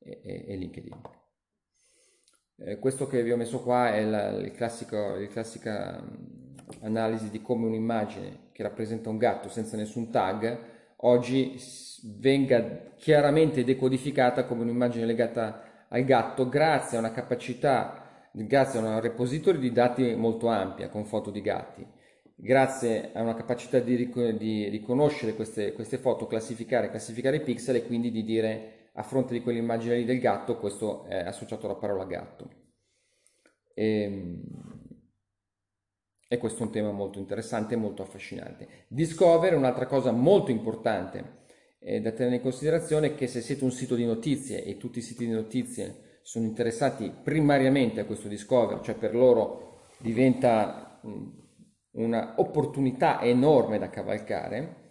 e, 0.00 0.44
e 0.48 0.56
LinkedIn. 0.56 1.00
Eh, 2.56 2.78
questo 2.80 3.06
che 3.06 3.22
vi 3.22 3.30
ho 3.30 3.36
messo 3.36 3.62
qua 3.62 3.94
è 3.94 4.04
la 4.04 4.30
il 4.30 4.50
classico, 4.50 5.14
il 5.14 5.28
classica 5.28 6.02
mm, 6.02 6.56
analisi 6.80 7.30
di 7.30 7.40
come 7.40 7.66
un'immagine 7.66 8.48
che 8.50 8.64
rappresenta 8.64 9.08
un 9.08 9.18
gatto 9.18 9.48
senza 9.48 9.76
nessun 9.76 10.10
tag 10.10 10.72
oggi 10.96 11.56
venga 12.18 12.92
chiaramente 12.96 13.62
decodificata 13.62 14.46
come 14.46 14.62
un'immagine 14.62 15.06
legata 15.06 15.63
al 15.94 16.02
gatto 16.02 16.48
grazie 16.48 16.96
a 16.96 17.00
una 17.00 17.12
capacità, 17.12 18.28
grazie 18.32 18.80
a 18.80 18.82
un 18.82 19.00
repository 19.00 19.58
di 19.58 19.70
dati 19.70 20.14
molto 20.16 20.48
ampia 20.48 20.88
con 20.88 21.04
foto 21.04 21.30
di 21.30 21.40
gatti, 21.40 21.86
grazie 22.34 23.12
a 23.12 23.22
una 23.22 23.34
capacità 23.34 23.78
di, 23.78 23.94
ric- 23.94 24.30
di 24.30 24.68
riconoscere 24.68 25.34
queste, 25.34 25.72
queste, 25.72 25.98
foto, 25.98 26.26
classificare, 26.26 26.90
classificare 26.90 27.36
i 27.36 27.42
pixel 27.42 27.76
e 27.76 27.86
quindi 27.86 28.10
di 28.10 28.24
dire 28.24 28.90
a 28.94 29.04
fronte 29.04 29.34
di 29.34 29.40
quell'immagine 29.40 29.96
lì 29.96 30.04
del 30.04 30.18
gatto 30.18 30.58
questo 30.58 31.04
è 31.04 31.18
associato 31.18 31.66
alla 31.66 31.76
parola 31.76 32.04
gatto. 32.04 32.50
E, 33.72 34.02
ehm, 34.02 34.42
e 36.26 36.38
questo 36.38 36.64
è 36.64 36.66
un 36.66 36.72
tema 36.72 36.90
molto 36.90 37.20
interessante 37.20 37.74
e 37.74 37.76
molto 37.76 38.02
affascinante. 38.02 38.86
Discover 38.88 39.52
è 39.52 39.56
un'altra 39.56 39.86
cosa 39.86 40.10
molto 40.10 40.50
importante 40.50 41.43
eh, 41.84 42.00
da 42.00 42.12
tenere 42.12 42.36
in 42.36 42.42
considerazione 42.42 43.14
che 43.14 43.26
se 43.26 43.42
siete 43.42 43.62
un 43.62 43.70
sito 43.70 43.94
di 43.94 44.06
notizie 44.06 44.64
e 44.64 44.78
tutti 44.78 44.98
i 44.98 45.02
siti 45.02 45.26
di 45.26 45.32
notizie 45.32 46.18
sono 46.22 46.46
interessati 46.46 47.12
primariamente 47.22 48.00
a 48.00 48.06
questo 48.06 48.28
discover, 48.28 48.80
cioè 48.80 48.94
per 48.94 49.14
loro 49.14 49.82
diventa 49.98 51.00
un'opportunità 51.90 53.20
enorme 53.20 53.78
da 53.78 53.90
cavalcare, 53.90 54.82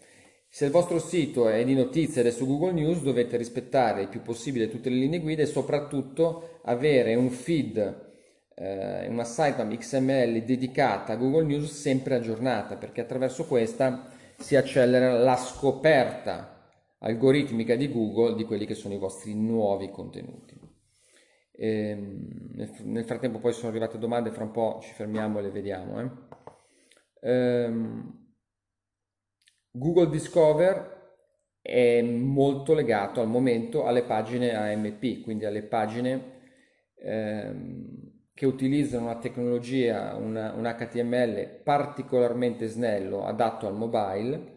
se 0.48 0.66
il 0.66 0.72
vostro 0.72 1.00
sito 1.00 1.50
è 1.50 1.66
di 1.66 1.74
notizie 1.74 2.22
ed 2.22 2.28
è 2.28 2.32
su 2.32 2.46
Google 2.46 2.74
News 2.74 3.02
dovete 3.02 3.38
rispettare 3.38 4.04
il 4.04 4.08
più 4.08 4.22
possibile 4.22 4.70
tutte 4.70 4.92
le 4.92 4.98
linee 4.98 5.20
guida 5.20 5.42
e 5.42 5.48
soprattutto 5.48 6.60
avere 6.66 7.16
un 7.16 7.32
feed, 7.32 8.12
eh, 8.54 9.08
una 9.08 9.24
sitemap 9.24 9.76
XML 9.76 10.44
dedicata 10.44 11.14
a 11.14 11.16
Google 11.16 11.46
News 11.46 11.72
sempre 11.72 12.14
aggiornata 12.14 12.76
perché 12.76 13.02
attraverso 13.02 13.46
questa 13.48 14.12
si 14.38 14.56
accelera 14.56 15.18
la 15.18 15.36
scoperta 15.36 16.53
algoritmica 17.04 17.76
di 17.76 17.92
Google 17.92 18.36
di 18.36 18.46
quelli 18.46 18.66
che 18.66 18.76
sono 18.76 18.94
i 18.94 18.98
vostri 18.98 19.36
nuovi 19.36 19.90
contenuti. 19.90 20.60
E, 21.52 21.90
ehm, 21.90 22.52
nel, 22.84 23.06
frattempo 23.06 23.40
poi 23.40 23.54
sono 23.54 23.70
arrivate 23.70 23.98
domande, 23.98 24.32
fra 24.32 24.44
un 24.44 24.52
po' 24.52 24.80
ci 24.82 24.94
fermiamo 24.94 25.40
e 25.40 25.42
le 25.42 25.50
vediamo. 25.50 26.00
Eh. 26.02 26.12
Ehm, 27.22 28.22
Google 29.72 30.10
Discover 30.10 31.02
è 31.62 32.02
molto 32.02 32.74
legato 32.74 33.22
al 33.22 33.28
momento 33.28 33.86
alle 33.86 34.04
pagine 34.04 34.54
AMP, 34.54 35.22
quindi 35.24 35.46
alle 35.46 35.64
pagine 35.64 36.42
ehm, 36.96 38.12
che 38.34 38.46
utilizzano 38.46 39.06
una 39.06 39.20
tecnologia, 39.20 40.16
una, 40.16 40.54
un 40.54 40.64
HTML 40.64 41.62
particolarmente 41.64 42.68
snello, 42.68 43.26
adatto 43.26 43.68
al 43.68 43.76
mobile, 43.76 44.53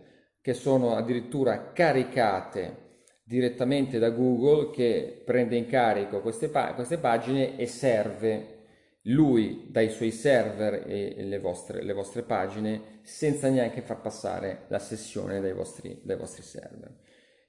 che 0.47 0.55
sono 0.55 0.95
addirittura 0.95 1.73
caricate 1.73 3.01
direttamente 3.25 3.99
da 3.99 4.11
Google 4.11 4.71
che 4.71 5.21
prende 5.25 5.57
in 5.57 5.67
carico 5.67 6.21
queste, 6.21 6.51
pa- 6.51 6.73
queste 6.75 6.99
pagine 6.99 7.59
e 7.59 7.67
serve 7.67 8.59
lui 9.07 9.67
dai 9.69 9.91
suoi 9.91 10.13
server 10.13 10.85
e 10.87 11.21
le 11.25 11.41
vostre, 11.41 11.83
le 11.83 11.93
vostre, 11.93 12.23
pagine 12.23 13.01
senza 13.03 13.49
neanche 13.49 13.81
far 13.81 14.01
passare 14.01 14.67
la 14.69 14.79
sessione 14.79 15.41
dai 15.41 15.53
vostri, 15.53 16.01
dai 16.05 16.17
vostri 16.17 16.45
server. 16.45 16.95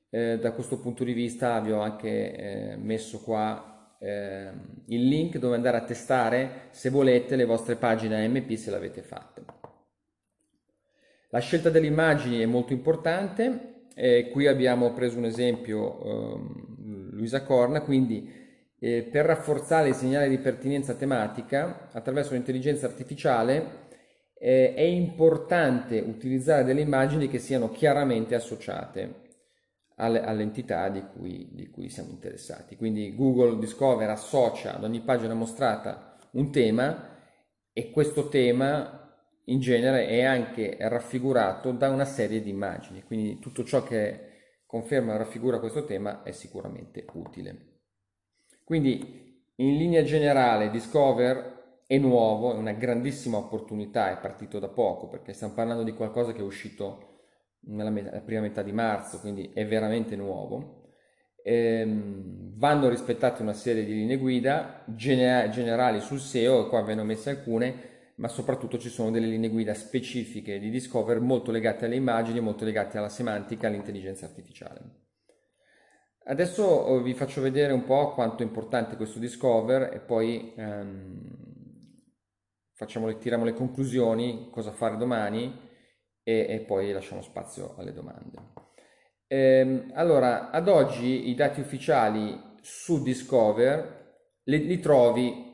Eh, 0.10 0.40
da 0.40 0.52
questo 0.53 0.80
punto 0.80 1.03
di 1.03 1.14
vista 1.14 1.60
vi 1.60 1.74
ho 1.74 1.82
anche 1.82 2.34
eh, 2.34 2.78
messo 2.78 3.22
qua 3.22 3.95
eh, 3.99 4.49
il 4.88 5.07
link 5.07 5.38
dove 5.38 5.53
andare 5.53 5.78
a 5.78 5.84
testare 5.84 6.69
se 6.72 6.90
volete 6.90 7.36
le 7.36 7.45
vostre 7.45 7.76
pagine 7.76 8.26
AMP 8.26 8.56
se 8.56 8.72
l'avete 8.72 9.03
fatte. 9.03 9.57
La 11.30 11.40
scelta 11.40 11.70
delle 11.70 11.88
immagini 11.88 12.40
è 12.40 12.45
molto 12.45 12.72
importante, 12.72 13.86
eh, 13.94 14.30
qui 14.32 14.48
abbiamo 14.48 14.94
preso 14.94 15.18
un 15.18 15.26
esempio 15.26 16.04
eh, 16.04 16.40
Luisa 17.12 17.44
Corna, 17.44 17.82
quindi 17.82 18.32
eh, 18.80 19.04
per 19.04 19.26
rafforzare 19.26 19.90
il 19.90 19.95
segnale 19.95 20.30
di 20.30 20.38
pertinenza 20.38 20.94
tematica 20.94 21.90
attraverso 21.91 22.34
l'intelligenza 22.34 22.86
artificiale 22.86 23.88
eh, 24.40 24.74
è 24.74 24.82
importante 24.82 25.99
utilizzare 25.99 26.64
delle 26.64 26.82
immagini 26.82 27.28
che 27.28 27.40
siano 27.40 27.72
chiaramente 27.72 28.36
associate 28.36 29.26
alle, 29.95 30.24
all'entità 30.24 30.90
di 30.90 31.04
cui, 31.14 31.49
di 31.52 31.70
cui 31.70 31.90
siamo 31.90 32.12
interessati. 32.12 32.76
Quindi 32.76 33.16
Google 33.16 33.58
Discover 33.58 34.10
associa 34.10 34.76
ad 34.76 34.84
ogni 34.84 35.02
pagina 35.02 35.34
mostrata 35.34 36.18
un 36.32 36.52
tema 36.52 37.16
e 37.74 37.90
questo 37.91 38.30
tema 38.30 39.07
in 39.49 39.60
genere 39.60 40.07
è 40.07 40.24
anche 40.24 40.78
raffigurato 40.80 41.72
da 41.72 41.90
una 41.90 42.06
serie 42.06 42.41
di 42.41 42.49
immagini, 42.49 43.03
quindi 43.03 43.40
tutto 43.40 43.64
ciò 43.64 43.84
che 43.84 44.26
conferma 44.65 45.14
o 45.14 45.18
raffigura 45.18 45.60
questo 45.60 45.86
tema 45.86 46.24
è 46.24 46.32
sicuramente 46.32 47.06
utile. 47.14 47.76
Quindi 48.64 49.41
in 49.56 49.78
linea 49.78 50.03
generale 50.03 50.69
Discover 50.69 51.82
è 51.88 51.98
nuovo, 51.98 52.53
è 52.53 52.57
una 52.57 52.74
grandissima 52.74 53.38
opportunità, 53.38 54.11
è 54.11 54.19
partito 54.19 54.60
da 54.60 54.68
poco 54.68 55.07
perché 55.07 55.32
stiamo 55.32 55.53
parlando 55.53 55.84
di 55.84 55.94
qualcosa 55.94 56.34
che 56.34 56.40
è 56.40 56.44
uscito 56.44 57.22
nella 57.61 57.90
met- 57.90 58.22
prima 58.22 58.41
metà 58.41 58.61
di 58.61 58.74
marzo, 58.74 59.19
quindi 59.19 59.52
è 59.53 59.65
veramente 59.65 60.18
nuovo. 60.18 60.91
Ehm, 61.44 62.57
vanno 62.57 62.90
rispettate 62.90 63.41
una 63.41 63.53
serie 63.53 63.86
di 63.86 63.94
linee 63.94 64.18
guida 64.18 64.84
gener- 64.88 65.49
generali 65.49 66.02
sul 66.02 66.19
SEO, 66.19 66.68
qua 66.68 66.82
ve 66.82 66.95
ne 66.95 67.02
ho 67.02 67.06
messe 67.06 67.30
alcune, 67.30 67.87
ma 68.18 68.27
soprattutto 68.27 68.77
ci 68.77 68.89
sono 68.89 69.11
delle 69.11 69.27
linee 69.27 69.49
guida 69.49 69.73
specifiche 69.73 70.60
di 70.60 70.69
Discover 70.69 71.19
molto 71.19 71.52
legate 71.52 71.85
alle 71.85 71.95
immagini, 71.95 72.39
molto 72.39 72.65
legate 72.65 72.98
alla 72.98 73.10
semantica, 73.10 73.68
all'intelligenza 73.68 74.26
artificiale. 74.26 75.06
Adesso 76.26 76.64
oh, 76.64 77.02
vi 77.02 77.14
faccio 77.14 77.41
vedere 77.41 77.73
un 77.73 77.85
po' 77.85 78.14
quanto 78.14 78.44
è 78.44 78.45
importante 78.45 78.98
questo 78.98 79.19
Discover 79.19 79.94
e 79.94 79.99
poi 79.99 80.53
ehm, 80.57 82.03
facciamo, 82.73 83.15
tiriamo 83.18 83.45
le 83.45 83.53
conclusioni, 83.53 84.49
cosa 84.52 84.72
fare 84.72 84.98
domani 84.98 85.57
e, 86.23 86.45
e 86.49 86.60
poi 86.61 86.91
lasciamo 86.91 87.22
spazio 87.22 87.76
alle 87.77 87.94
domande. 87.94 88.53
Ehm, 89.27 89.91
allora, 89.94 90.49
ad 90.49 90.68
oggi 90.68 91.30
i 91.30 91.35
dati 91.35 91.60
ufficiali 91.60 92.56
su 92.61 93.03
Discover 93.03 94.15
li, 94.44 94.65
li 94.65 94.80
trovi 94.80 95.47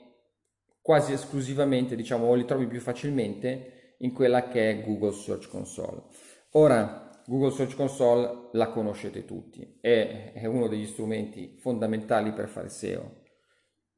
quasi 0.84 1.14
esclusivamente, 1.14 1.96
diciamo, 1.96 2.28
o 2.28 2.36
li 2.36 2.46
trovi 2.46 2.68
più 2.68 2.82
facilmente 2.82 3.96
in 4.00 4.12
quella 4.12 4.50
che 4.50 4.70
è 4.70 4.84
Google 4.84 5.14
Search 5.14 5.48
Console. 5.48 6.04
Ora, 6.52 7.10
Google 7.26 7.52
Search 7.52 7.76
Console 7.76 8.50
la 8.52 8.68
conoscete 8.68 9.24
tutti, 9.24 9.78
è, 9.80 10.34
è 10.34 10.46
uno 10.46 10.68
degli 10.68 10.86
strumenti 10.86 11.56
fondamentali 11.58 12.34
per 12.34 12.50
fare 12.50 12.68
SEO. 12.68 13.22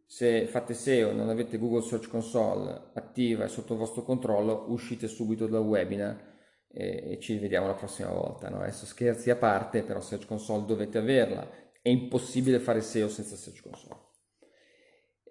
Se 0.05 0.45
fate 0.45 0.75
SEO 0.75 1.09
e 1.09 1.13
non 1.13 1.29
avete 1.29 1.57
Google 1.57 1.81
Search 1.81 2.07
Console 2.07 2.91
attiva 2.93 3.45
e 3.45 3.47
sotto 3.47 3.73
il 3.73 3.79
vostro 3.79 4.03
controllo, 4.03 4.65
uscite 4.67 5.07
subito 5.07 5.47
dal 5.47 5.63
webinar 5.63 6.33
e, 6.71 7.13
e 7.13 7.19
ci 7.19 7.39
vediamo 7.39 7.65
la 7.65 7.73
prossima 7.73 8.11
volta. 8.11 8.47
No? 8.49 8.59
Adesso 8.59 8.85
scherzi 8.85 9.31
a 9.31 9.35
parte, 9.35 9.81
però 9.81 10.01
Search 10.01 10.27
Console 10.27 10.67
dovete 10.67 10.99
averla, 10.99 11.49
è 11.81 11.89
impossibile 11.89 12.59
fare 12.59 12.81
SEO 12.81 13.09
senza 13.09 13.35
Search 13.35 13.63
Console. 13.63 14.04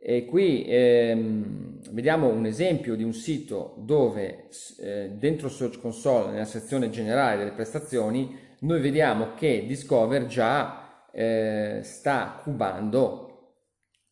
E 0.06 0.26
qui 0.26 0.66
ehm, 0.68 1.78
vediamo 1.92 2.28
un 2.28 2.44
esempio 2.44 2.94
di 2.94 3.02
un 3.02 3.14
sito 3.14 3.74
dove 3.78 4.50
eh, 4.80 5.12
dentro 5.14 5.48
Search 5.48 5.80
Console, 5.80 6.30
nella 6.30 6.44
sezione 6.44 6.90
generale 6.90 7.38
delle 7.38 7.52
prestazioni, 7.52 8.36
noi 8.60 8.82
vediamo 8.82 9.32
che 9.34 9.64
Discover 9.66 10.26
già 10.26 11.06
eh, 11.10 11.80
sta 11.82 12.38
cubando 12.42 13.54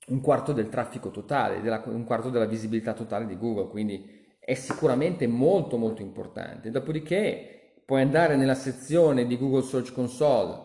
un 0.06 0.22
quarto 0.22 0.54
del 0.54 0.70
traffico 0.70 1.10
totale, 1.10 1.60
della, 1.60 1.82
un 1.84 2.04
quarto 2.04 2.30
della 2.30 2.46
visibilità 2.46 2.94
totale 2.94 3.26
di 3.26 3.36
Google, 3.36 3.68
quindi 3.68 4.34
è 4.40 4.54
sicuramente 4.54 5.26
molto 5.26 5.76
molto 5.76 6.00
importante. 6.00 6.70
Dopodiché 6.70 7.82
puoi 7.84 8.00
andare 8.00 8.36
nella 8.36 8.54
sezione 8.54 9.26
di 9.26 9.36
Google 9.36 9.60
Search 9.60 9.92
Console 9.92 10.58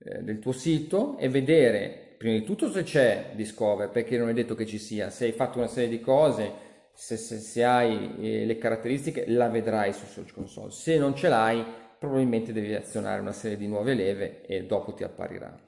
eh, 0.00 0.22
del 0.22 0.38
tuo 0.38 0.52
sito 0.52 1.16
e 1.16 1.30
vedere 1.30 2.05
prima 2.16 2.38
di 2.38 2.44
tutto 2.44 2.70
se 2.70 2.82
c'è 2.82 3.32
Discover, 3.34 3.90
perché 3.90 4.16
non 4.18 4.28
è 4.28 4.32
detto 4.32 4.54
che 4.54 4.66
ci 4.66 4.78
sia, 4.78 5.10
se 5.10 5.26
hai 5.26 5.32
fatto 5.32 5.58
una 5.58 5.66
serie 5.66 5.88
di 5.88 6.00
cose, 6.00 6.64
se, 6.92 7.16
se, 7.16 7.38
se 7.38 7.64
hai 7.64 8.16
eh, 8.20 8.46
le 8.46 8.58
caratteristiche, 8.58 9.24
la 9.28 9.48
vedrai 9.48 9.92
su 9.92 10.06
Search 10.06 10.32
Console. 10.32 10.70
Se 10.70 10.96
non 10.98 11.14
ce 11.14 11.28
l'hai, 11.28 11.64
probabilmente 11.98 12.52
devi 12.52 12.74
azionare 12.74 13.20
una 13.20 13.32
serie 13.32 13.56
di 13.56 13.66
nuove 13.66 13.94
leve 13.94 14.42
e 14.46 14.64
dopo 14.64 14.94
ti 14.94 15.04
apparirà. 15.04 15.58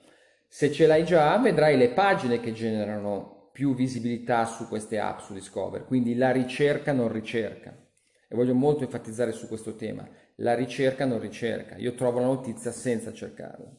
Se 0.46 0.72
ce 0.72 0.86
l'hai 0.86 1.04
già, 1.04 1.36
vedrai 1.38 1.76
le 1.76 1.90
pagine 1.90 2.40
che 2.40 2.52
generano 2.52 3.50
più 3.52 3.74
visibilità 3.74 4.46
su 4.46 4.68
queste 4.68 4.98
app, 4.98 5.18
su 5.18 5.34
Discover, 5.34 5.84
quindi 5.84 6.14
la 6.14 6.30
ricerca 6.30 6.92
non 6.92 7.12
ricerca. 7.12 7.76
E 8.28 8.34
voglio 8.34 8.54
molto 8.54 8.84
enfatizzare 8.84 9.32
su 9.32 9.48
questo 9.48 9.74
tema, 9.74 10.08
la 10.36 10.54
ricerca 10.54 11.04
non 11.04 11.20
ricerca. 11.20 11.76
Io 11.76 11.94
trovo 11.94 12.20
la 12.20 12.26
notizia 12.26 12.70
senza 12.70 13.12
cercarla. 13.12 13.70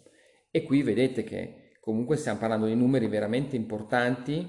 E 0.51 0.63
qui 0.63 0.83
vedete 0.83 1.23
che 1.23 1.68
comunque 1.89 2.17
stiamo 2.17 2.37
parlando 2.37 2.67
di 2.67 2.75
numeri 2.75 3.07
veramente 3.07 3.55
importanti. 3.55 4.47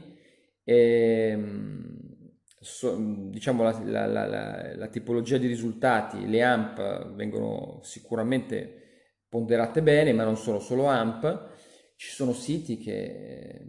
Ehm, 0.63 2.35
so, 2.61 2.95
diciamo 3.31 3.63
la, 3.63 3.83
la, 3.83 4.07
la, 4.07 4.77
la, 4.77 4.87
tipologia 4.89 5.39
di 5.39 5.47
risultati, 5.47 6.29
le 6.29 6.43
AMP 6.43 7.15
vengono 7.15 7.81
sicuramente 7.83 9.15
ponderate 9.27 9.81
bene, 9.83 10.13
ma 10.13 10.25
non 10.25 10.37
sono 10.37 10.59
solo 10.59 10.85
AMP. 10.85 11.57
Ci 11.97 12.11
sono 12.11 12.35
siti 12.35 12.77
che, 12.77 13.67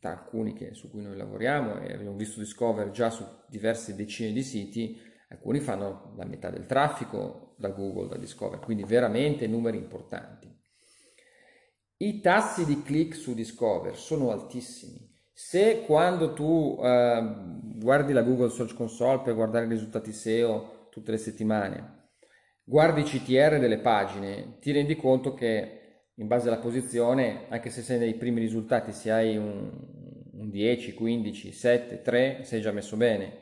tra 0.00 0.12
alcuni 0.12 0.54
che, 0.54 0.72
su 0.72 0.90
cui 0.90 1.02
noi 1.02 1.16
lavoriamo, 1.18 1.80
e 1.80 1.92
abbiamo 1.92 2.16
visto 2.16 2.40
Discover 2.40 2.90
già 2.90 3.10
su 3.10 3.22
diverse 3.50 3.94
decine 3.94 4.32
di 4.32 4.42
siti, 4.42 4.98
alcuni 5.28 5.60
fanno 5.60 6.14
la 6.16 6.24
metà 6.24 6.48
del 6.48 6.64
traffico 6.64 7.54
da 7.58 7.68
Google, 7.68 8.08
da 8.08 8.16
Discover, 8.16 8.60
quindi 8.60 8.84
veramente 8.84 9.46
numeri 9.46 9.76
importanti. 9.76 10.57
I 12.00 12.20
tassi 12.20 12.64
di 12.64 12.80
click 12.84 13.16
su 13.16 13.34
Discover 13.34 13.96
sono 13.96 14.30
altissimi. 14.30 15.04
Se 15.32 15.82
quando 15.84 16.32
tu 16.32 16.78
eh, 16.80 17.34
guardi 17.74 18.12
la 18.12 18.22
Google 18.22 18.50
Search 18.50 18.74
Console 18.74 19.22
per 19.22 19.34
guardare 19.34 19.64
i 19.64 19.68
risultati 19.68 20.12
SEO 20.12 20.86
tutte 20.92 21.10
le 21.10 21.16
settimane, 21.16 22.10
guardi 22.62 23.00
i 23.00 23.04
CTR 23.04 23.58
delle 23.58 23.80
pagine, 23.80 24.58
ti 24.60 24.70
rendi 24.70 24.94
conto 24.94 25.34
che 25.34 26.04
in 26.14 26.28
base 26.28 26.46
alla 26.46 26.58
posizione, 26.58 27.46
anche 27.48 27.70
se 27.70 27.82
sei 27.82 27.98
nei 27.98 28.14
primi 28.14 28.38
risultati, 28.38 28.92
se 28.92 29.10
hai 29.10 29.36
un, 29.36 29.68
un 30.34 30.50
10, 30.50 30.94
15, 30.94 31.50
7, 31.50 32.00
3, 32.00 32.44
sei 32.44 32.60
già 32.60 32.70
messo 32.70 32.96
bene. 32.96 33.38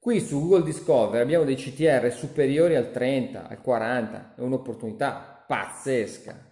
Qui 0.00 0.18
su 0.18 0.40
Google 0.40 0.64
Discover 0.64 1.20
abbiamo 1.20 1.44
dei 1.44 1.54
CTR 1.54 2.10
superiori 2.10 2.74
al 2.74 2.90
30, 2.90 3.46
al 3.46 3.60
40, 3.60 4.34
è 4.34 4.40
un'opportunità 4.40 5.44
pazzesca 5.46 6.51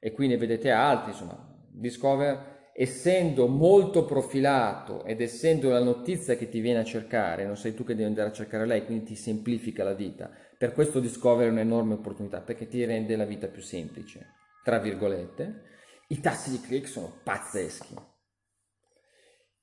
e 0.00 0.12
qui 0.12 0.26
ne 0.26 0.38
vedete 0.38 0.70
altri, 0.70 1.12
insomma, 1.12 1.46
Discover 1.72 2.58
essendo 2.72 3.46
molto 3.46 4.04
profilato 4.06 5.04
ed 5.04 5.20
essendo 5.20 5.68
la 5.68 5.82
notizia 5.82 6.36
che 6.36 6.48
ti 6.48 6.60
viene 6.60 6.80
a 6.80 6.84
cercare, 6.84 7.44
non 7.44 7.56
sei 7.56 7.74
tu 7.74 7.84
che 7.84 7.94
devi 7.94 8.08
andare 8.08 8.30
a 8.30 8.32
cercare 8.32 8.64
lei, 8.66 8.84
quindi 8.84 9.04
ti 9.04 9.16
semplifica 9.16 9.84
la 9.84 9.92
vita. 9.92 10.30
Per 10.56 10.72
questo 10.72 10.98
Discover 10.98 11.46
è 11.46 11.50
un'enorme 11.50 11.94
opportunità 11.94 12.40
perché 12.40 12.68
ti 12.68 12.84
rende 12.84 13.16
la 13.16 13.26
vita 13.26 13.48
più 13.48 13.62
semplice, 13.62 14.34
tra 14.64 14.78
virgolette. 14.78 15.68
I 16.08 16.20
tassi 16.20 16.50
di 16.50 16.60
click 16.60 16.88
sono 16.88 17.20
pazzeschi. 17.22 17.94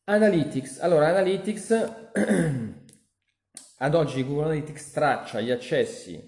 Analytics. 0.05 0.79
Allora, 0.79 1.07
Analytics 1.07 1.71
ad 3.79 3.95
oggi 3.95 4.23
Google 4.23 4.43
Analytics 4.45 4.91
traccia 4.91 5.41
gli 5.41 5.51
accessi 5.51 6.26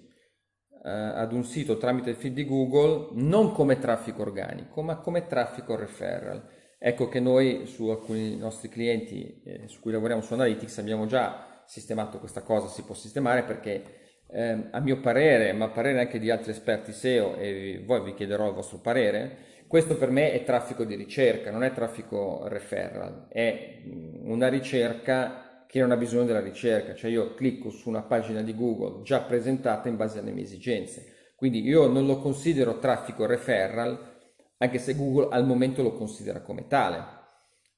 eh, 0.90 1.20
ad 1.20 1.34
un 1.34 1.44
sito 1.44 1.78
tramite 1.78 2.10
il 2.10 2.16
feed 2.16 2.34
di 2.34 2.46
Google 2.46 3.10
non 3.14 3.52
come 3.52 3.78
traffico 3.78 4.24
organico, 4.24 4.82
ma 4.82 4.98
come 4.98 5.28
traffico 5.28 5.76
referral. 5.76 6.44
Ecco 6.80 7.08
che 7.10 7.20
noi 7.20 7.68
su 7.68 7.88
alcuni 7.90 8.38
nostri 8.38 8.70
clienti 8.70 9.42
eh, 9.44 9.68
su 9.68 9.82
cui 9.82 9.92
lavoriamo 9.92 10.22
su 10.22 10.34
Analytics 10.34 10.80
abbiamo 10.80 11.06
già 11.06 11.64
sistemato 11.66 12.18
questa 12.18 12.42
cosa, 12.42 12.68
si 12.68 12.82
può 12.84 12.96
sistemare 12.96 13.44
perché 13.44 13.84
eh, 14.32 14.68
a 14.72 14.80
mio 14.80 15.00
parere, 15.00 15.54
ma 15.54 15.66
a 15.66 15.70
parere 15.70 16.00
anche 16.00 16.18
di 16.18 16.32
altri 16.32 16.52
esperti 16.52 16.92
SEO 16.92 17.36
e 17.36 17.84
voi 17.86 18.02
vi 18.02 18.16
chiederò 18.16 18.48
il 18.48 18.56
vostro 18.56 18.80
parere, 18.80 19.48
questo 19.68 19.98
per 19.98 20.10
me 20.10 20.32
è 20.32 20.44
traffico 20.44 20.84
di 20.84 20.96
ricerca, 20.96 21.52
non 21.52 21.64
è 21.64 21.72
traffico 21.72 22.48
referral, 22.48 23.28
è 23.30 23.84
una 24.24 24.48
ricerca 24.48 25.49
che 25.70 25.80
non 25.82 25.92
ha 25.92 25.98
bisogno 25.98 26.26
della 26.26 26.40
ricerca, 26.40 26.96
cioè 26.96 27.12
io 27.12 27.36
clicco 27.36 27.70
su 27.70 27.90
una 27.90 28.02
pagina 28.02 28.42
di 28.42 28.56
Google 28.56 29.04
già 29.04 29.22
presentata 29.22 29.88
in 29.88 29.98
base 29.98 30.18
alle 30.18 30.32
mie 30.32 30.46
esigenze. 30.46 31.34
Quindi 31.36 31.62
io 31.62 31.86
non 31.86 32.08
lo 32.08 32.18
considero 32.18 32.80
traffico 32.80 33.28
referral, 33.28 34.18
anche 34.58 34.80
se 34.80 34.96
Google 34.96 35.28
al 35.30 35.46
momento 35.46 35.84
lo 35.84 35.94
considera 35.94 36.42
come 36.42 36.66
tale. 36.66 37.06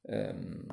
Um, 0.03 0.65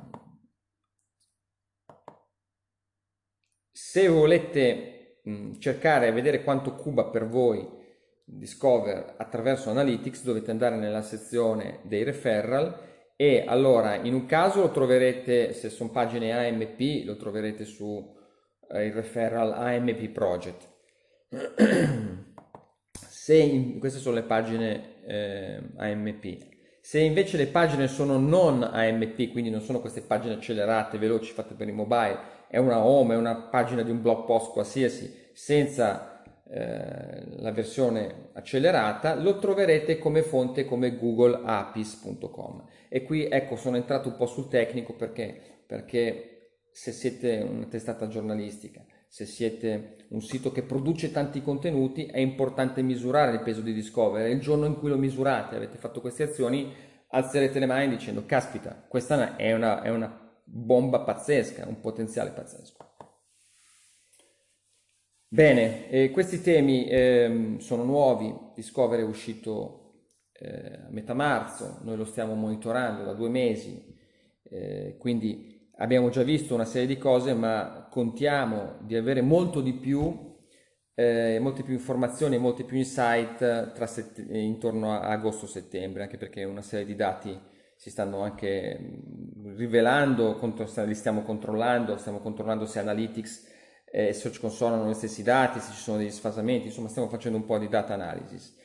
se 3.69 4.07
volete 4.07 5.19
mh, 5.21 5.57
cercare 5.57 6.07
e 6.07 6.13
vedere 6.13 6.41
quanto 6.41 6.73
cuba 6.75 7.03
per 7.07 7.27
voi 7.27 7.67
Discover 8.23 9.15
attraverso 9.17 9.69
Analytics, 9.71 10.23
dovete 10.23 10.51
andare 10.51 10.77
nella 10.77 11.01
sezione 11.01 11.81
dei 11.83 12.03
referral 12.03 12.87
e 13.21 13.43
allora 13.45 13.95
in 13.95 14.13
un 14.13 14.25
caso 14.25 14.61
lo 14.61 14.71
troverete, 14.71 15.51
se 15.51 15.69
sono 15.69 15.89
pagine 15.89 16.31
AMP, 16.31 17.03
lo 17.03 17.17
troverete 17.17 17.65
su 17.65 18.15
eh, 18.71 18.85
il 18.85 18.93
referral 18.93 19.51
AMP 19.51 20.07
Project. 20.07 20.65
se 22.93 23.35
in, 23.35 23.77
queste 23.77 23.99
sono 23.99 24.15
le 24.15 24.23
pagine 24.23 25.03
eh, 25.05 25.61
AMP. 25.75 26.37
Se 26.79 27.01
invece 27.01 27.35
le 27.35 27.47
pagine 27.47 27.89
sono 27.89 28.17
non 28.17 28.63
AMP, 28.63 29.31
quindi 29.33 29.49
non 29.49 29.59
sono 29.59 29.81
queste 29.81 29.99
pagine 29.99 30.35
accelerate, 30.35 30.97
veloci, 30.97 31.33
fatte 31.33 31.55
per 31.55 31.67
il 31.67 31.73
mobile, 31.73 32.19
è 32.47 32.57
una 32.57 32.85
home, 32.85 33.15
è 33.15 33.17
una 33.17 33.35
pagina 33.35 33.81
di 33.81 33.91
un 33.91 34.01
blog 34.01 34.23
post 34.23 34.53
qualsiasi, 34.53 35.13
senza 35.33 36.08
eh, 36.51 37.41
la 37.41 37.51
versione 37.51 38.29
accelerata, 38.33 39.13
lo 39.13 39.37
troverete 39.37 39.99
come 39.99 40.23
fonte 40.23 40.65
come 40.65 40.95
googleapis.com. 40.97 42.65
E 42.89 43.03
qui 43.03 43.27
ecco 43.29 43.55
sono 43.55 43.77
entrato 43.77 44.09
un 44.09 44.15
po' 44.15 44.25
sul 44.25 44.47
tecnico 44.47 44.95
perché, 44.95 45.61
perché 45.67 46.39
se 46.71 46.91
siete 46.91 47.45
una 47.47 47.65
testata 47.65 48.07
giornalistica, 48.07 48.83
se 49.07 49.25
siete 49.25 50.07
un 50.09 50.21
sito 50.21 50.51
che 50.51 50.63
produce 50.63 51.11
tanti 51.11 51.43
contenuti, 51.43 52.05
è 52.07 52.17
importante 52.17 52.81
misurare 52.81 53.33
il 53.33 53.41
peso 53.41 53.61
di 53.61 53.73
Discover. 53.73 54.27
Il 54.27 54.39
giorno 54.39 54.65
in 54.65 54.77
cui 54.77 54.89
lo 54.89 54.97
misurate, 54.97 55.55
avete 55.55 55.77
fatto 55.77 56.01
queste 56.01 56.23
azioni, 56.23 56.73
alzerete 57.09 57.59
le 57.59 57.65
mani 57.67 57.89
dicendo, 57.89 58.25
caspita, 58.25 58.85
questa 58.87 59.35
è 59.35 59.53
una, 59.53 59.83
è 59.83 59.89
una 59.89 60.33
bomba 60.43 61.01
pazzesca, 61.01 61.67
un 61.67 61.79
potenziale 61.79 62.31
pazzesco. 62.31 62.88
Bene, 65.31 65.89
eh, 65.89 66.09
questi 66.09 66.41
temi 66.41 66.87
eh, 66.87 67.55
sono 67.59 67.83
nuovi, 67.83 68.35
Discover 68.55 68.99
è 68.99 69.03
uscito 69.03 69.75
eh, 70.33 70.85
a 70.87 70.89
metà 70.89 71.13
marzo, 71.13 71.79
noi 71.83 71.97
lo 71.97 72.05
stiamo 72.05 72.33
monitorando 72.33 73.03
da 73.03 73.13
due 73.13 73.29
mesi, 73.29 73.95
eh, 74.43 74.95
quindi 74.97 75.69
abbiamo 75.77 76.09
già 76.09 76.23
visto 76.23 76.55
una 76.55 76.65
serie 76.65 76.87
di 76.87 76.97
cose, 76.97 77.33
ma 77.35 77.87
contiamo 77.91 78.77
di 78.81 78.95
avere 78.95 79.21
molto 79.21 79.61
di 79.61 79.73
più, 79.73 80.35
eh, 80.95 81.37
molte 81.39 81.61
più 81.63 81.73
informazioni 81.73 82.37
molti 82.39 82.63
più 82.63 82.77
insight 82.77 83.73
sett- 83.85 84.25
intorno 84.31 84.91
a 84.93 85.01
agosto-settembre, 85.09 86.03
anche 86.03 86.17
perché 86.17 86.43
una 86.43 86.61
serie 86.63 86.85
di 86.85 86.95
dati 86.95 87.37
si 87.75 87.89
stanno 87.91 88.21
anche 88.21 88.77
rivelando, 89.55 90.39
li 90.85 90.95
stiamo 90.95 91.21
controllando, 91.21 91.97
stiamo 91.97 92.19
controllando 92.19 92.65
se 92.65 92.79
Analytics 92.79 93.48
eh, 93.91 94.13
Search 94.13 94.39
Console 94.39 94.75
hanno 94.75 94.89
gli 94.89 94.93
stessi 94.93 95.23
dati, 95.23 95.59
se 95.59 95.71
ci 95.73 95.81
sono 95.81 95.97
degli 95.97 96.11
sfasamenti, 96.11 96.67
insomma 96.67 96.89
stiamo 96.89 97.09
facendo 97.09 97.37
un 97.37 97.45
po' 97.45 97.57
di 97.57 97.67
data 97.67 97.93
analysis. 97.93 98.55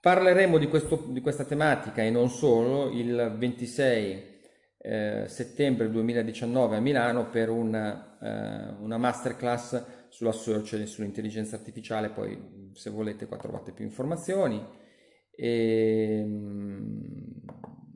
Parleremo 0.00 0.58
di, 0.58 0.68
questo, 0.68 1.06
di 1.08 1.20
questa 1.20 1.44
tematica 1.44 2.02
e 2.02 2.10
non 2.10 2.28
solo 2.28 2.90
il 2.90 3.34
26 3.38 4.32
eh, 4.78 5.24
settembre 5.28 5.88
2019 5.90 6.76
a 6.76 6.80
Milano 6.80 7.30
per 7.30 7.48
una, 7.48 8.18
eh, 8.20 8.74
una 8.82 8.98
masterclass 8.98 10.08
sulla 10.10 10.32
search 10.32 10.74
e 10.74 10.86
sull'intelligenza 10.86 11.56
artificiale, 11.56 12.10
poi 12.10 12.70
se 12.74 12.90
volete 12.90 13.26
qua 13.26 13.38
trovate 13.38 13.72
più 13.72 13.84
informazioni. 13.84 14.62
E, 15.30 16.18
ehm, 16.20 17.42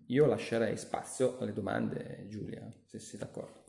io 0.06 0.27
lascerei 0.27 0.78
spazio 0.78 1.36
alle 1.39 1.52
domande, 1.52 2.24
Giulia, 2.28 2.66
se 2.86 2.98
sei 2.98 3.19
d'accordo. 3.19 3.68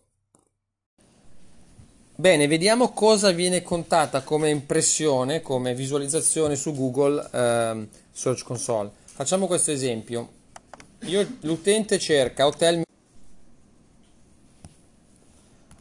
Bene, 2.20 2.48
vediamo 2.48 2.90
cosa 2.92 3.32
viene 3.32 3.64
contata 3.64 4.24
come 4.24 4.50
impressione, 4.50 5.42
come 5.42 5.74
visualizzazione 5.74 6.58
su 6.58 6.76
Google 6.76 7.26
eh, 7.32 7.88
Search 8.12 8.44
Console. 8.44 8.92
Facciamo 9.06 9.48
questo 9.48 9.72
esempio. 9.72 10.30
Io, 11.04 11.38
l'utente 11.44 11.98
cerca 11.98 12.46
hotel. 12.46 12.84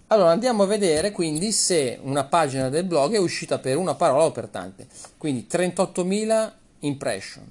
Allora 0.06 0.31
andiamo 0.31 0.62
a 0.62 0.66
vedere 0.66 1.10
quindi 1.10 1.51
se 1.51 1.98
una 2.02 2.23
pagina 2.23 2.69
del 2.69 2.85
blog 2.85 3.15
è 3.15 3.19
uscita 3.19 3.59
per 3.59 3.77
una 3.77 3.97
parola 3.97 4.23
o 4.23 4.31
per 4.31 4.47
tante. 4.47 4.86
Quindi 5.16 5.48
38.000 5.51 6.52
impression, 6.78 7.44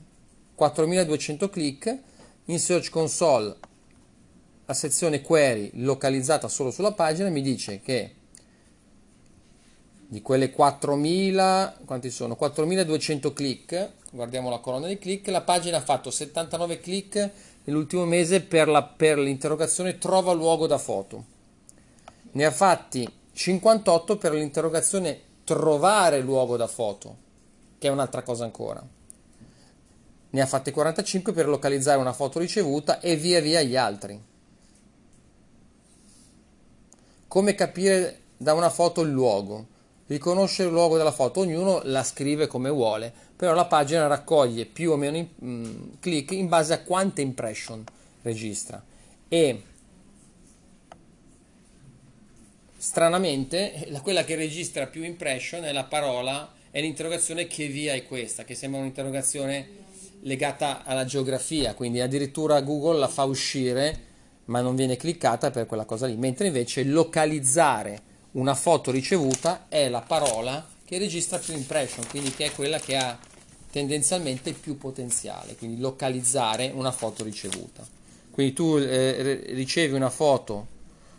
4.200 0.58 1.50
click, 1.50 1.98
in 2.46 2.58
Search 2.58 2.90
Console 2.90 3.54
la 4.66 4.74
sezione 4.74 5.22
query 5.22 5.72
localizzata 5.74 6.48
solo 6.48 6.72
sulla 6.72 6.94
pagina 6.94 7.28
mi 7.28 7.42
dice 7.42 7.82
che 7.82 8.17
di 10.10 10.22
quelle 10.22 10.54
4.000, 10.56 11.86
quanti 11.86 12.10
sono? 12.10 12.38
4.200 12.40 13.34
click, 13.34 13.92
guardiamo 14.12 14.50
la 14.50 14.60
colonna 14.60 14.88
di 14.88 14.98
click, 14.98 15.28
la 15.28 15.42
pagina 15.42 15.78
ha 15.78 15.82
fatto 15.82 16.10
79 16.10 16.80
click 16.80 17.32
nell'ultimo 17.66 18.06
mese 18.06 18.42
per, 18.42 18.70
la, 18.70 18.84
per 18.84 19.20
l'interrogazione 19.20 19.98
trova 19.98 20.32
luogo 20.32 20.66
da 20.66 20.78
foto. 20.78 21.36
Ne 22.32 22.46
ha 22.46 22.52
fatti 22.52 23.10
58 23.34 24.18
per 24.18 24.34
l'interrogazione 24.34 25.22
trovare 25.44 26.22
luogo 26.22 26.56
da 26.56 26.68
foto, 26.68 27.18
che 27.78 27.90
è 27.90 27.92
un'altra 27.92 28.22
cosa 28.22 28.46
ancora. 28.46 28.82
Ne 30.30 30.42
ha 30.42 30.46
fatte 30.46 30.72
45 30.72 31.34
per 31.34 31.48
localizzare 31.48 32.00
una 32.00 32.14
foto 32.14 32.40
ricevuta 32.40 33.02
e 33.02 33.18
via 33.18 33.42
via 33.42 33.62
gli 33.62 33.76
altri. 33.76 34.22
Come 37.28 37.56
capire 37.56 38.22
da 38.38 38.54
una 38.54 38.70
foto 38.70 39.02
il 39.02 39.10
luogo? 39.10 39.76
Riconosce 40.08 40.64
il 40.64 40.70
luogo 40.70 40.98
della 40.98 41.12
foto, 41.12 41.42
ognuno 41.42 41.82
la 41.84 42.04
scrive 42.04 42.48
come 42.48 42.70
vuole, 42.70 43.14
però 43.36 43.54
la 43.54 43.66
pagina 43.66 44.08
raccoglie 44.08 44.66
più 44.66 44.92
o 44.92 44.96
meno 44.96 45.18
in, 45.18 45.28
mh, 45.36 45.50
mm, 45.50 45.90
click 46.00 46.32
in 46.32 46.48
base 46.48 46.74
a 46.74 46.82
quante 46.82 47.22
impression 47.22 47.84
registra. 48.22 48.84
E 49.28 49.62
stranamente 52.78 53.88
quella 54.02 54.24
che 54.24 54.36
registra 54.36 54.88
più 54.88 55.04
impression 55.04 55.64
è 55.64 55.72
la 55.72 55.84
parola, 55.84 56.54
è 56.72 56.80
l'interrogazione 56.80 57.48
che 57.48 57.68
via 57.68 57.94
è 57.94 58.06
questa, 58.06 58.44
che 58.44 58.56
sembra 58.56 58.80
un'interrogazione 58.80 59.86
legata 60.22 60.84
alla 60.84 61.06
geografia, 61.06 61.74
quindi 61.74 62.02
addirittura 62.02 62.62
Google 62.62 62.98
la 62.98 63.08
fa 63.08 63.24
uscire 63.24 64.06
ma 64.46 64.62
non 64.62 64.76
viene 64.76 64.96
cliccata 64.96 65.52
per 65.52 65.66
quella 65.66 65.86
cosa 65.86 66.08
lì, 66.08 66.16
mentre 66.16 66.48
invece 66.48 66.84
localizzare 66.84 68.02
una 68.38 68.54
foto 68.54 68.92
ricevuta 68.92 69.66
è 69.68 69.90
la 69.90 70.02
parola 70.02 70.66
che 70.86 70.98
registra 70.98 71.40
più 71.40 71.54
impression, 71.54 72.06
quindi 72.08 72.32
che 72.32 72.46
è 72.46 72.52
quella 72.52 72.80
che 72.80 72.96
ha 72.96 73.18
tendenzialmente 73.70 74.54
più 74.54 74.78
potenziale, 74.78 75.56
quindi 75.56 75.82
localizzare 75.82 76.72
una 76.74 76.92
foto 76.92 77.24
ricevuta. 77.24 77.86
Quindi 78.32 78.54
tu 78.54 78.78
eh, 78.78 79.44
ricevi 79.48 79.96
una 79.96 80.12
foto 80.12 80.68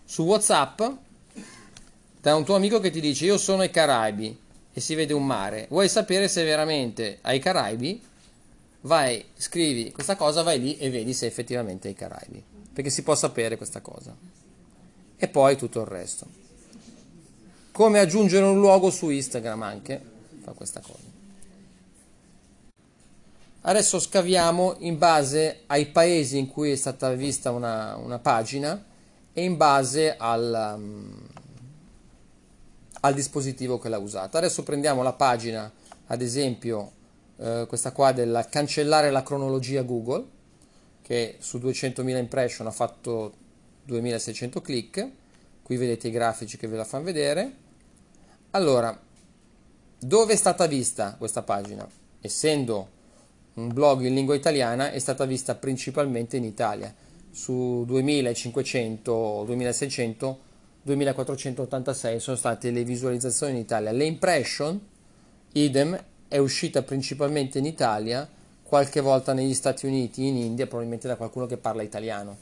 su 0.05 0.23
WhatsApp 0.23 0.81
da 2.21 2.37
un 2.37 2.45
tuo 2.45 2.55
amico 2.55 2.79
che 2.81 2.91
ti 2.91 3.01
dice 3.01 3.27
io 3.27 3.37
sono 3.37 3.63
ai 3.63 3.71
Caraibi 3.71 4.39
e 4.73 4.81
si 4.81 4.95
vede 4.95 5.13
un 5.13 5.27
mare, 5.27 5.67
vuoi 5.71 5.89
sapere 5.89 6.29
se 6.29 6.45
veramente 6.45 7.19
ai 7.23 7.41
Caraibi? 7.41 8.01
Vai, 8.83 9.25
scrivi 9.37 9.91
questa 9.91 10.15
cosa, 10.15 10.43
vai 10.43 10.61
lì 10.61 10.79
e 10.79 10.89
vedi 10.89 11.13
se 11.13 11.27
effettivamente 11.27 11.89
è 11.89 11.91
ai 11.91 11.97
Caraibi, 11.97 12.43
perché 12.73 12.91
si 12.91 13.03
può 13.03 13.17
sapere 13.17 13.57
questa 13.57 13.81
cosa. 13.81 14.17
E 15.17 15.29
poi 15.29 15.57
tutto 15.57 15.81
il 15.81 15.87
resto 15.87 16.38
come 17.79 18.01
aggiungere 18.01 18.45
un 18.45 18.59
luogo 18.59 18.91
su 18.91 19.09
Instagram 19.09 19.63
anche. 19.63 20.03
Fa 20.41 20.51
questa 20.51 20.81
cosa. 20.81 20.99
Adesso 23.61 24.01
scaviamo 24.01 24.79
in 24.81 24.99
base 24.99 25.61
ai 25.67 25.87
paesi 25.87 26.39
in 26.39 26.49
cui 26.49 26.73
è 26.73 26.75
stata 26.75 27.13
vista 27.13 27.53
una, 27.53 27.95
una 27.95 28.19
pagina 28.19 28.85
e 29.33 29.45
in 29.45 29.57
base 29.57 30.17
al, 30.17 30.75
um, 30.77 31.29
al, 33.03 33.15
dispositivo 33.15 33.79
che 33.79 33.89
l'ha 33.89 33.99
usata. 33.99 34.39
Adesso 34.39 34.65
prendiamo 34.65 35.05
la 35.05 35.13
pagina 35.13 35.71
ad 36.07 36.21
esempio 36.21 36.91
eh, 37.37 37.67
questa 37.69 37.93
qua 37.93 38.11
del 38.11 38.45
cancellare 38.51 39.13
la 39.13 39.23
cronologia 39.23 39.83
Google 39.83 40.27
che 41.01 41.37
su 41.39 41.59
200.000 41.59 42.17
impression 42.17 42.67
ha 42.67 42.73
fatto 42.73 43.33
2600 43.85 44.61
click. 44.61 45.09
Qui 45.63 45.77
vedete 45.77 46.09
i 46.09 46.11
grafici 46.11 46.57
che 46.57 46.67
ve 46.67 46.77
la 46.77 46.85
fanno 46.85 47.05
vedere 47.05 47.67
allora, 48.51 48.99
dove 49.99 50.33
è 50.33 50.37
stata 50.37 50.67
vista 50.67 51.17
questa 51.19 51.43
pagina? 51.43 51.87
Essendo 52.21 52.89
un 53.55 53.73
blog 53.73 54.03
in 54.03 54.15
lingua 54.15 54.35
italiana, 54.35 54.91
è 54.91 54.99
stata 54.99 55.25
vista 55.25 55.55
principalmente 55.55 56.37
in 56.37 56.45
Italia, 56.45 56.95
su 57.31 57.85
2500, 57.87 59.43
2600, 59.45 60.39
2486 60.83 62.21
sono 62.21 62.37
state 62.37 62.71
le 62.71 62.85
visualizzazioni 62.85 63.53
in 63.53 63.59
Italia. 63.59 63.93
Le 63.93 64.05
impression, 64.05 64.81
idem, 65.53 66.03
è 66.29 66.39
uscita 66.39 66.83
principalmente 66.83 67.59
in 67.59 67.67
Italia, 67.67 68.29
qualche 68.63 69.01
volta 69.01 69.33
negli 69.33 69.55
Stati 69.55 69.87
Uniti, 69.87 70.27
in 70.27 70.37
India, 70.37 70.67
probabilmente 70.67 71.09
da 71.09 71.17
qualcuno 71.17 71.47
che 71.47 71.57
parla 71.57 71.83
italiano. 71.83 72.37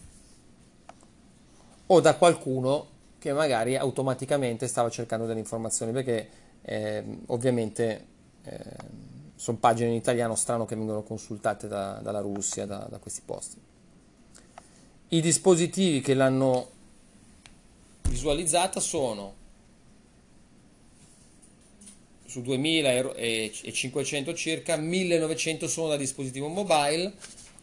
O 1.87 2.01
da 2.01 2.17
qualcuno 2.17 2.95
che 3.19 3.33
magari 3.33 3.77
automaticamente 3.77 4.67
stava 4.67 4.91
cercando 4.91 5.27
delle 5.27 5.41
informazioni 5.41 5.93
perché 5.93 6.29
eh, 6.63 7.05
ovviamente 7.27 8.07
eh, 8.45 8.61
sono 9.37 9.59
pagine 9.59 9.91
in 9.91 9.95
italiano 9.95 10.35
strano 10.35 10.65
che 10.65 10.77
vengono 10.77 11.03
consultate 11.03 11.69
da, 11.69 12.01
dalla 12.03 12.21
Russia, 12.21 12.67
da, 12.67 12.87
da 12.89 12.99
questi 12.99 13.23
posti. 13.25 13.57
I 15.09 15.21
dispositivi 15.21 16.01
che 16.01 16.15
l'hanno 16.15 16.71
visualizzata 18.09 18.81
sono 18.81 19.45
su 22.25 22.43
2500 22.43 24.35
circa, 24.35 24.77
1900 24.77 25.69
sono 25.69 25.89
da 25.89 25.97
dispositivo 25.97 26.49
mobile, 26.49 27.13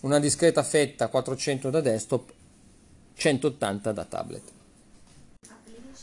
una 0.01 0.19
discreta 0.19 0.63
fetta 0.63 1.07
400 1.07 1.69
da 1.69 1.81
desktop, 1.81 2.31
180 3.15 3.91
da 3.91 4.05
tablet. 4.05 4.51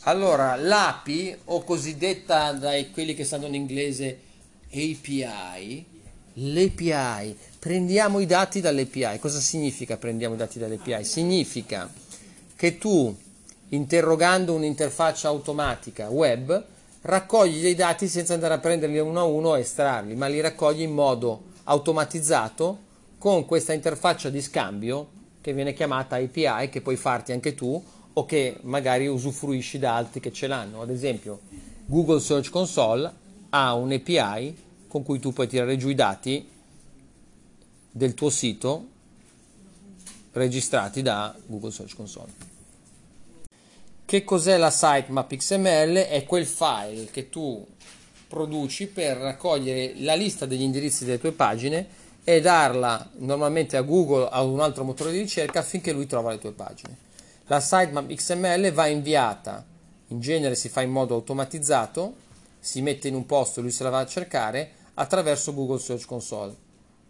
Allora, 0.05 0.55
l'API, 0.55 1.37
o 1.45 1.63
cosiddetta 1.63 2.53
dai 2.53 2.89
quelli 2.89 3.13
che 3.13 3.23
sanno 3.23 3.45
in 3.45 3.53
inglese 3.53 4.19
API, 4.71 5.85
l'API, 6.33 7.37
prendiamo 7.59 8.19
i 8.19 8.25
dati 8.25 8.61
dall'API. 8.61 9.19
Cosa 9.19 9.39
significa 9.39 9.97
prendiamo 9.97 10.33
i 10.33 10.37
dati 10.37 10.57
dall'API? 10.57 11.03
Significa 11.03 11.87
che 12.55 12.79
tu, 12.79 13.15
interrogando 13.69 14.55
un'interfaccia 14.55 15.27
automatica 15.27 16.09
web, 16.09 16.65
raccogli 17.01 17.61
dei 17.61 17.75
dati 17.75 18.07
senza 18.07 18.33
andare 18.33 18.55
a 18.55 18.59
prenderli 18.59 18.97
uno 18.97 19.19
a 19.19 19.25
uno 19.25 19.55
e 19.55 19.59
estrarli, 19.59 20.15
ma 20.15 20.25
li 20.25 20.41
raccogli 20.41 20.81
in 20.81 20.93
modo 20.93 21.43
automatizzato 21.65 22.89
con 23.19 23.45
questa 23.45 23.73
interfaccia 23.73 24.29
di 24.29 24.41
scambio 24.41 25.09
che 25.41 25.53
viene 25.53 25.73
chiamata 25.73 26.15
API, 26.15 26.69
che 26.71 26.81
puoi 26.81 26.95
farti 26.95 27.33
anche 27.33 27.53
tu 27.53 27.83
o 28.13 28.25
che 28.25 28.57
magari 28.61 29.07
usufruisci 29.07 29.79
da 29.79 29.95
altri 29.95 30.19
che 30.19 30.31
ce 30.31 30.47
l'hanno. 30.47 30.81
Ad 30.81 30.89
esempio, 30.89 31.41
Google 31.85 32.19
Search 32.19 32.49
Console 32.49 33.11
ha 33.49 33.73
un 33.73 33.91
API 33.91 34.55
con 34.87 35.03
cui 35.03 35.19
tu 35.19 35.31
puoi 35.31 35.47
tirare 35.47 35.77
giù 35.77 35.89
i 35.89 35.95
dati 35.95 36.47
del 37.91 38.13
tuo 38.13 38.29
sito 38.29 38.87
registrati 40.33 41.01
da 41.01 41.35
Google 41.45 41.71
Search 41.71 41.95
Console. 41.95 42.49
Che 44.05 44.23
cos'è 44.23 44.57
la 44.57 44.69
sitemap 44.69 45.35
XML? 45.35 46.07
È 46.07 46.25
quel 46.25 46.45
file 46.45 47.05
che 47.11 47.29
tu 47.29 47.65
produci 48.27 48.87
per 48.87 49.17
raccogliere 49.17 49.93
la 49.97 50.15
lista 50.15 50.45
degli 50.45 50.61
indirizzi 50.61 51.05
delle 51.05 51.19
tue 51.19 51.31
pagine 51.31 51.87
e 52.23 52.39
darla 52.39 53.09
normalmente 53.17 53.77
a 53.77 53.81
Google 53.81 54.23
o 54.23 54.29
a 54.29 54.41
un 54.43 54.59
altro 54.59 54.83
motore 54.83 55.11
di 55.11 55.19
ricerca 55.19 55.59
affinché 55.59 55.91
lui 55.91 56.07
trova 56.07 56.31
le 56.31 56.39
tue 56.39 56.51
pagine. 56.51 57.09
La 57.51 57.59
sitemap 57.59 58.07
XML 58.07 58.71
va 58.71 58.87
inviata, 58.87 59.65
in 60.07 60.21
genere 60.21 60.55
si 60.55 60.69
fa 60.69 60.83
in 60.83 60.89
modo 60.89 61.15
automatizzato, 61.15 62.15
si 62.57 62.81
mette 62.81 63.09
in 63.09 63.15
un 63.15 63.25
posto 63.25 63.59
lui 63.59 63.71
se 63.71 63.83
la 63.83 63.89
va 63.89 63.99
a 63.99 64.05
cercare 64.05 64.71
attraverso 64.93 65.53
Google 65.53 65.77
Search 65.77 66.05
Console. 66.05 66.55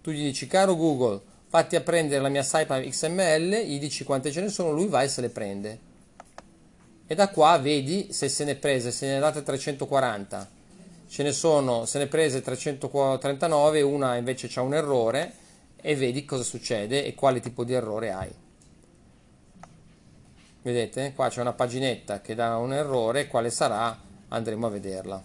Tu 0.02 0.10
gli 0.10 0.24
dici, 0.24 0.48
caro 0.48 0.76
Google, 0.76 1.22
fatti 1.48 1.76
a 1.76 1.82
prendere 1.82 2.24
la 2.24 2.30
mia 2.30 2.42
sitemap 2.42 2.84
XML, 2.84 3.66
gli 3.66 3.78
dici 3.78 4.04
quante 4.04 4.32
ce 4.32 4.42
ne 4.42 4.50
sono, 4.50 4.72
lui 4.72 4.88
va 4.88 5.04
e 5.04 5.10
se 5.10 5.22
le 5.22 5.30
prende. 5.30 5.80
E 7.06 7.14
da 7.14 7.30
qua 7.30 7.60
vedi 7.60 8.12
se 8.12 8.28
se 8.28 8.44
ne 8.44 8.54
è 8.54 8.56
prese, 8.56 8.90
se 8.90 9.06
ne 9.06 9.18
è 9.18 9.20
date 9.20 9.44
340, 9.44 10.50
ce 11.08 11.22
ne 11.22 11.34
sono, 11.34 11.86
se 11.86 12.00
ne 12.00 12.06
è 12.06 12.08
prese 12.08 12.42
339, 12.42 13.82
una 13.84 14.16
invece 14.16 14.50
ha 14.56 14.64
un 14.64 14.74
errore 14.74 15.34
e 15.80 15.96
vedi 15.96 16.26
cosa 16.26 16.42
succede 16.42 17.06
e 17.06 17.14
quale 17.14 17.40
tipo 17.42 17.64
di 17.64 17.74
errore 17.74 18.12
hai. 18.12 18.41
Vedete? 20.64 21.14
Qua 21.16 21.30
c'è 21.30 21.42
una 21.42 21.54
paginetta 21.54 22.22
che 22.22 22.36
dà 22.36 22.58
un 22.58 22.74
errore, 22.74 23.28
quale 23.28 23.50
sarà? 23.50 23.98
Andremo 24.28 24.68
a 24.68 24.70
vederla. 24.70 25.24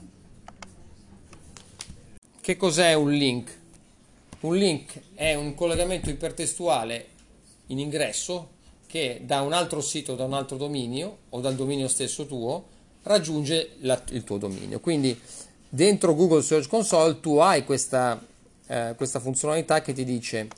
Che 2.41 2.57
cos'è 2.57 2.95
un 2.95 3.11
link? 3.11 3.59
Un 4.41 4.57
link 4.57 5.01
è 5.15 5.35
un 5.35 5.55
collegamento 5.55 6.09
ipertestuale 6.09 7.09
in 7.67 7.79
ingresso 7.79 8.51
che 8.87 9.21
da 9.25 9.43
un 9.43 9.53
altro 9.53 9.81
sito, 9.81 10.15
da 10.15 10.25
un 10.25 10.33
altro 10.33 10.57
dominio 10.57 11.19
o 11.31 11.41
dal 11.41 11.55
dominio 11.55 11.89
stesso 11.89 12.27
tuo 12.27 12.65
raggiunge 13.03 13.73
la, 13.81 14.01
il 14.11 14.25
tuo 14.25 14.39
dominio. 14.39 14.81
Quindi 14.81 15.19
dentro 15.69 16.15
Google 16.15 16.43
Search 16.43 16.69
Console 16.69 17.21
tu 17.21 17.37
hai 17.39 17.65
questa, 17.65 18.25
eh, 18.67 18.95
questa 18.97 19.21
funzionalità 19.21 19.83
che 19.83 19.93
ti 19.93 20.05
dice 20.05 20.49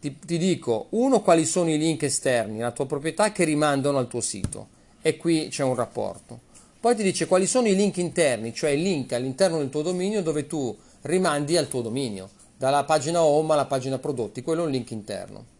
ti, 0.00 0.18
ti, 0.18 0.38
dico, 0.38 0.86
uno, 0.90 1.20
quali 1.22 1.44
sono 1.44 1.70
i 1.70 1.78
link 1.78 2.02
esterni 2.02 2.60
alla 2.60 2.72
tua 2.72 2.86
proprietà 2.86 3.32
che 3.32 3.44
rimandano 3.44 3.98
al 3.98 4.08
tuo 4.08 4.20
sito 4.20 4.68
e 5.02 5.16
qui 5.16 5.48
c'è 5.48 5.64
un 5.64 5.74
rapporto. 5.74 6.40
Poi 6.80 6.94
ti 6.94 7.02
dice 7.02 7.26
quali 7.26 7.46
sono 7.46 7.66
i 7.66 7.74
link 7.74 7.96
interni, 7.96 8.54
cioè 8.54 8.70
il 8.70 8.82
link 8.82 9.12
all'interno 9.12 9.58
del 9.58 9.70
tuo 9.70 9.82
dominio 9.82 10.22
dove 10.22 10.46
tu 10.46 10.76
rimandi 11.02 11.56
al 11.56 11.68
tuo 11.68 11.82
dominio, 11.82 12.30
dalla 12.56 12.84
pagina 12.84 13.22
home 13.22 13.52
alla 13.52 13.66
pagina 13.66 13.98
prodotti, 13.98 14.42
quello 14.42 14.62
è 14.62 14.66
un 14.66 14.70
link 14.70 14.90
interno. 14.92 15.56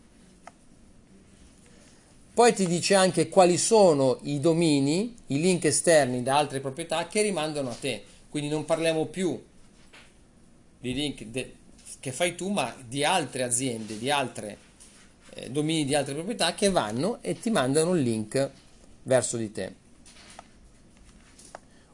Poi 2.38 2.54
ti 2.54 2.66
dice 2.66 2.94
anche 2.94 3.28
quali 3.28 3.58
sono 3.58 4.18
i 4.22 4.38
domini, 4.38 5.12
i 5.26 5.40
link 5.40 5.64
esterni 5.64 6.22
da 6.22 6.36
altre 6.36 6.60
proprietà 6.60 7.08
che 7.08 7.22
rimandano 7.22 7.70
a 7.70 7.74
te. 7.74 8.04
Quindi 8.28 8.48
non 8.48 8.64
parliamo 8.64 9.06
più 9.06 9.42
di 10.78 10.94
link 10.94 11.24
de- 11.24 11.54
che 12.00 12.12
fai 12.12 12.34
tu, 12.34 12.48
ma 12.48 12.74
di 12.86 13.04
altre 13.04 13.42
aziende, 13.42 13.98
di 13.98 14.10
altre 14.10 14.66
eh, 15.38 15.50
domini 15.50 15.84
di 15.84 15.94
altre 15.94 16.14
proprietà 16.14 16.54
che 16.54 16.70
vanno 16.70 17.18
e 17.20 17.38
ti 17.38 17.50
mandano 17.50 17.94
il 17.94 18.02
link 18.02 18.50
verso 19.04 19.36
di 19.36 19.52
te. 19.52 19.74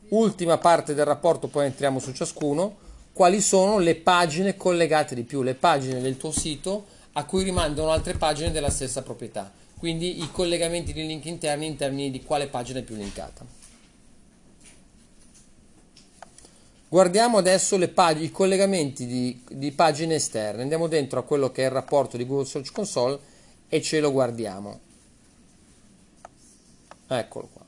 Ultima 0.08 0.58
parte 0.58 0.94
del 0.94 1.04
rapporto, 1.04 1.48
poi 1.48 1.66
entriamo 1.66 1.98
su 1.98 2.12
ciascuno, 2.12 2.76
quali 3.12 3.40
sono 3.40 3.78
le 3.78 3.96
pagine 3.96 4.56
collegate 4.56 5.14
di 5.14 5.22
più, 5.22 5.42
le 5.42 5.54
pagine 5.54 6.00
del 6.00 6.16
tuo 6.16 6.30
sito 6.30 6.86
a 7.12 7.24
cui 7.24 7.44
rimandano 7.44 7.90
altre 7.90 8.14
pagine 8.14 8.50
della 8.50 8.70
stessa 8.70 9.02
proprietà. 9.02 9.52
Quindi 9.76 10.22
i 10.22 10.30
collegamenti 10.30 10.92
di 10.92 11.06
link 11.06 11.24
interni 11.26 11.66
in 11.66 11.76
termini 11.76 12.10
di 12.10 12.22
quale 12.22 12.48
pagina 12.48 12.80
è 12.80 12.82
più 12.82 12.96
linkata. 12.96 13.44
Guardiamo 16.94 17.38
adesso 17.38 17.76
pag- 17.88 18.20
i 18.20 18.30
collegamenti 18.30 19.04
di, 19.04 19.42
di, 19.50 19.72
pagine 19.72 20.14
esterne. 20.14 20.62
Andiamo 20.62 20.86
dentro 20.86 21.18
a 21.18 21.24
quello 21.24 21.50
che 21.50 21.62
è 21.62 21.64
il 21.64 21.72
rapporto 21.72 22.16
di 22.16 22.24
Google 22.24 22.44
Search 22.44 22.70
Console 22.70 23.18
e 23.68 23.82
ce 23.82 23.98
lo 23.98 24.12
guardiamo. 24.12 24.78
Eccolo 27.08 27.48
qua. 27.52 27.64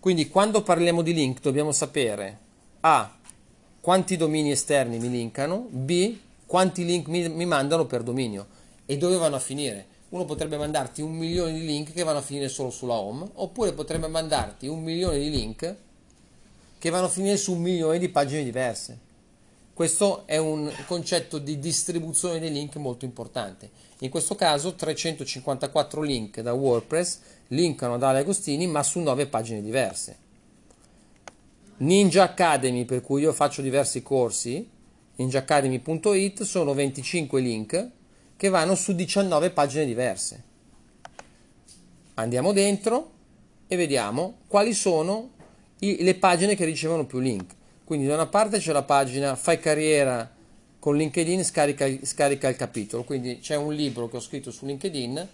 Quindi 0.00 0.28
quando 0.28 0.62
parliamo 0.62 1.02
di 1.02 1.14
link 1.14 1.40
dobbiamo 1.40 1.70
sapere 1.70 2.38
A. 2.80 3.16
quanti 3.80 4.16
domini 4.16 4.50
esterni 4.50 4.98
mi 4.98 5.08
linkano, 5.08 5.68
B. 5.70 6.18
quanti 6.46 6.84
link 6.84 7.06
mi, 7.06 7.28
mi 7.28 7.46
mandano 7.46 7.86
per 7.86 8.02
dominio 8.02 8.48
e 8.84 8.96
dove 8.96 9.16
vanno 9.16 9.36
a 9.36 9.40
finire. 9.40 9.86
Uno 10.08 10.24
potrebbe 10.24 10.56
mandarti 10.56 11.02
un 11.02 11.12
milione 11.12 11.52
di 11.52 11.64
link 11.64 11.92
che 11.92 12.02
vanno 12.02 12.18
a 12.18 12.22
finire 12.22 12.48
solo 12.48 12.70
sulla 12.70 12.94
home, 12.94 13.30
oppure 13.34 13.74
potrebbe 13.74 14.08
mandarti 14.08 14.66
un 14.66 14.82
milione 14.82 15.20
di 15.20 15.30
link 15.30 15.76
che 16.80 16.88
vanno 16.88 17.06
a 17.06 17.10
finire 17.10 17.36
su 17.36 17.52
un 17.52 17.60
milione 17.60 17.98
di 17.98 18.08
pagine 18.08 18.42
diverse. 18.42 18.98
Questo 19.74 20.26
è 20.26 20.38
un 20.38 20.72
concetto 20.86 21.36
di 21.36 21.58
distribuzione 21.58 22.40
dei 22.40 22.50
link 22.50 22.76
molto 22.76 23.04
importante. 23.04 23.70
In 23.98 24.08
questo 24.08 24.34
caso 24.34 24.74
354 24.74 26.00
link 26.00 26.40
da 26.40 26.54
WordPress 26.54 27.18
linkano 27.48 27.94
ad 27.94 28.02
Ale 28.02 28.20
Agostini 28.20 28.66
ma 28.66 28.82
su 28.82 28.98
9 29.00 29.26
pagine 29.26 29.60
diverse. 29.60 30.16
Ninja 31.78 32.22
Academy, 32.22 32.86
per 32.86 33.02
cui 33.02 33.22
io 33.22 33.32
faccio 33.34 33.60
diversi 33.60 34.02
corsi, 34.02 34.66
ninjaacademy.it, 35.16 36.42
sono 36.44 36.72
25 36.72 37.40
link 37.42 37.90
che 38.36 38.48
vanno 38.48 38.74
su 38.74 38.94
19 38.94 39.50
pagine 39.50 39.84
diverse. 39.84 40.44
Andiamo 42.14 42.52
dentro 42.52 43.10
e 43.66 43.76
vediamo 43.76 44.38
quali 44.46 44.72
sono 44.72 45.38
i, 45.80 46.02
le 46.02 46.14
pagine 46.14 46.54
che 46.54 46.64
ricevono 46.64 47.06
più 47.06 47.18
link. 47.18 47.54
Quindi 47.84 48.06
da 48.06 48.14
una 48.14 48.26
parte 48.26 48.58
c'è 48.58 48.72
la 48.72 48.82
pagina 48.82 49.34
Fai 49.34 49.58
carriera 49.58 50.38
con 50.78 50.96
LinkedIn, 50.96 51.44
scarica, 51.44 51.86
scarica 52.02 52.48
il 52.48 52.56
capitolo. 52.56 53.04
Quindi 53.04 53.38
c'è 53.38 53.56
un 53.56 53.72
libro 53.72 54.08
che 54.08 54.16
ho 54.16 54.20
scritto 54.20 54.50
su 54.50 54.66
LinkedIn, 54.66 55.28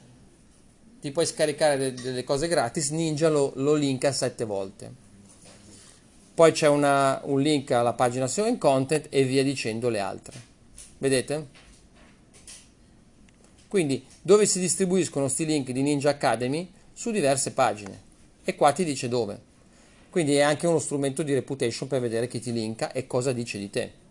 ti 1.01 1.11
puoi 1.13 1.27
scaricare 1.27 1.77
de, 1.77 1.95
delle 1.95 2.25
cose 2.25 2.49
gratis, 2.49 2.91
Ninja 2.91 3.29
lo, 3.29 3.53
lo 3.57 3.75
linka 3.75 4.13
sette 4.13 4.45
volte. 4.45 5.05
Poi 6.35 6.53
c'è 6.53 6.69
una, 6.69 7.21
un 7.25 7.41
link 7.41 7.71
alla 7.71 7.95
pagina 7.95 8.27
SEO 8.27 8.47
in 8.47 8.59
Content 8.59 9.07
e 9.09 9.23
via 9.23 9.43
dicendo 9.43 9.89
le 9.89 10.01
altre. 10.01 10.39
Vedete? 10.99 11.47
Quindi 13.69 14.05
dove 14.21 14.47
si 14.47 14.61
distribuiscono 14.61 15.27
questi 15.27 15.47
link 15.47 15.71
di 15.71 15.83
Ninja 15.83 16.11
Academy? 16.11 16.71
Su 16.93 17.11
diverse 17.11 17.53
pagine. 17.53 18.03
E 18.45 18.55
qua 18.55 18.73
ti 18.73 18.85
dice 18.85 19.09
dove. 19.09 19.46
Quindi 20.17 20.37
è 20.37 20.41
anche 20.41 20.67
uno 20.67 20.79
strumento 20.79 21.23
di 21.23 21.35
reputation 21.35 21.89
per 21.89 22.01
vedere 22.01 22.27
chi 22.27 22.41
ti 22.41 22.51
linka 22.51 22.91
e 22.91 23.07
cosa 23.07 23.35
dice 23.35 23.59
di 23.59 23.69
te. 23.69 24.06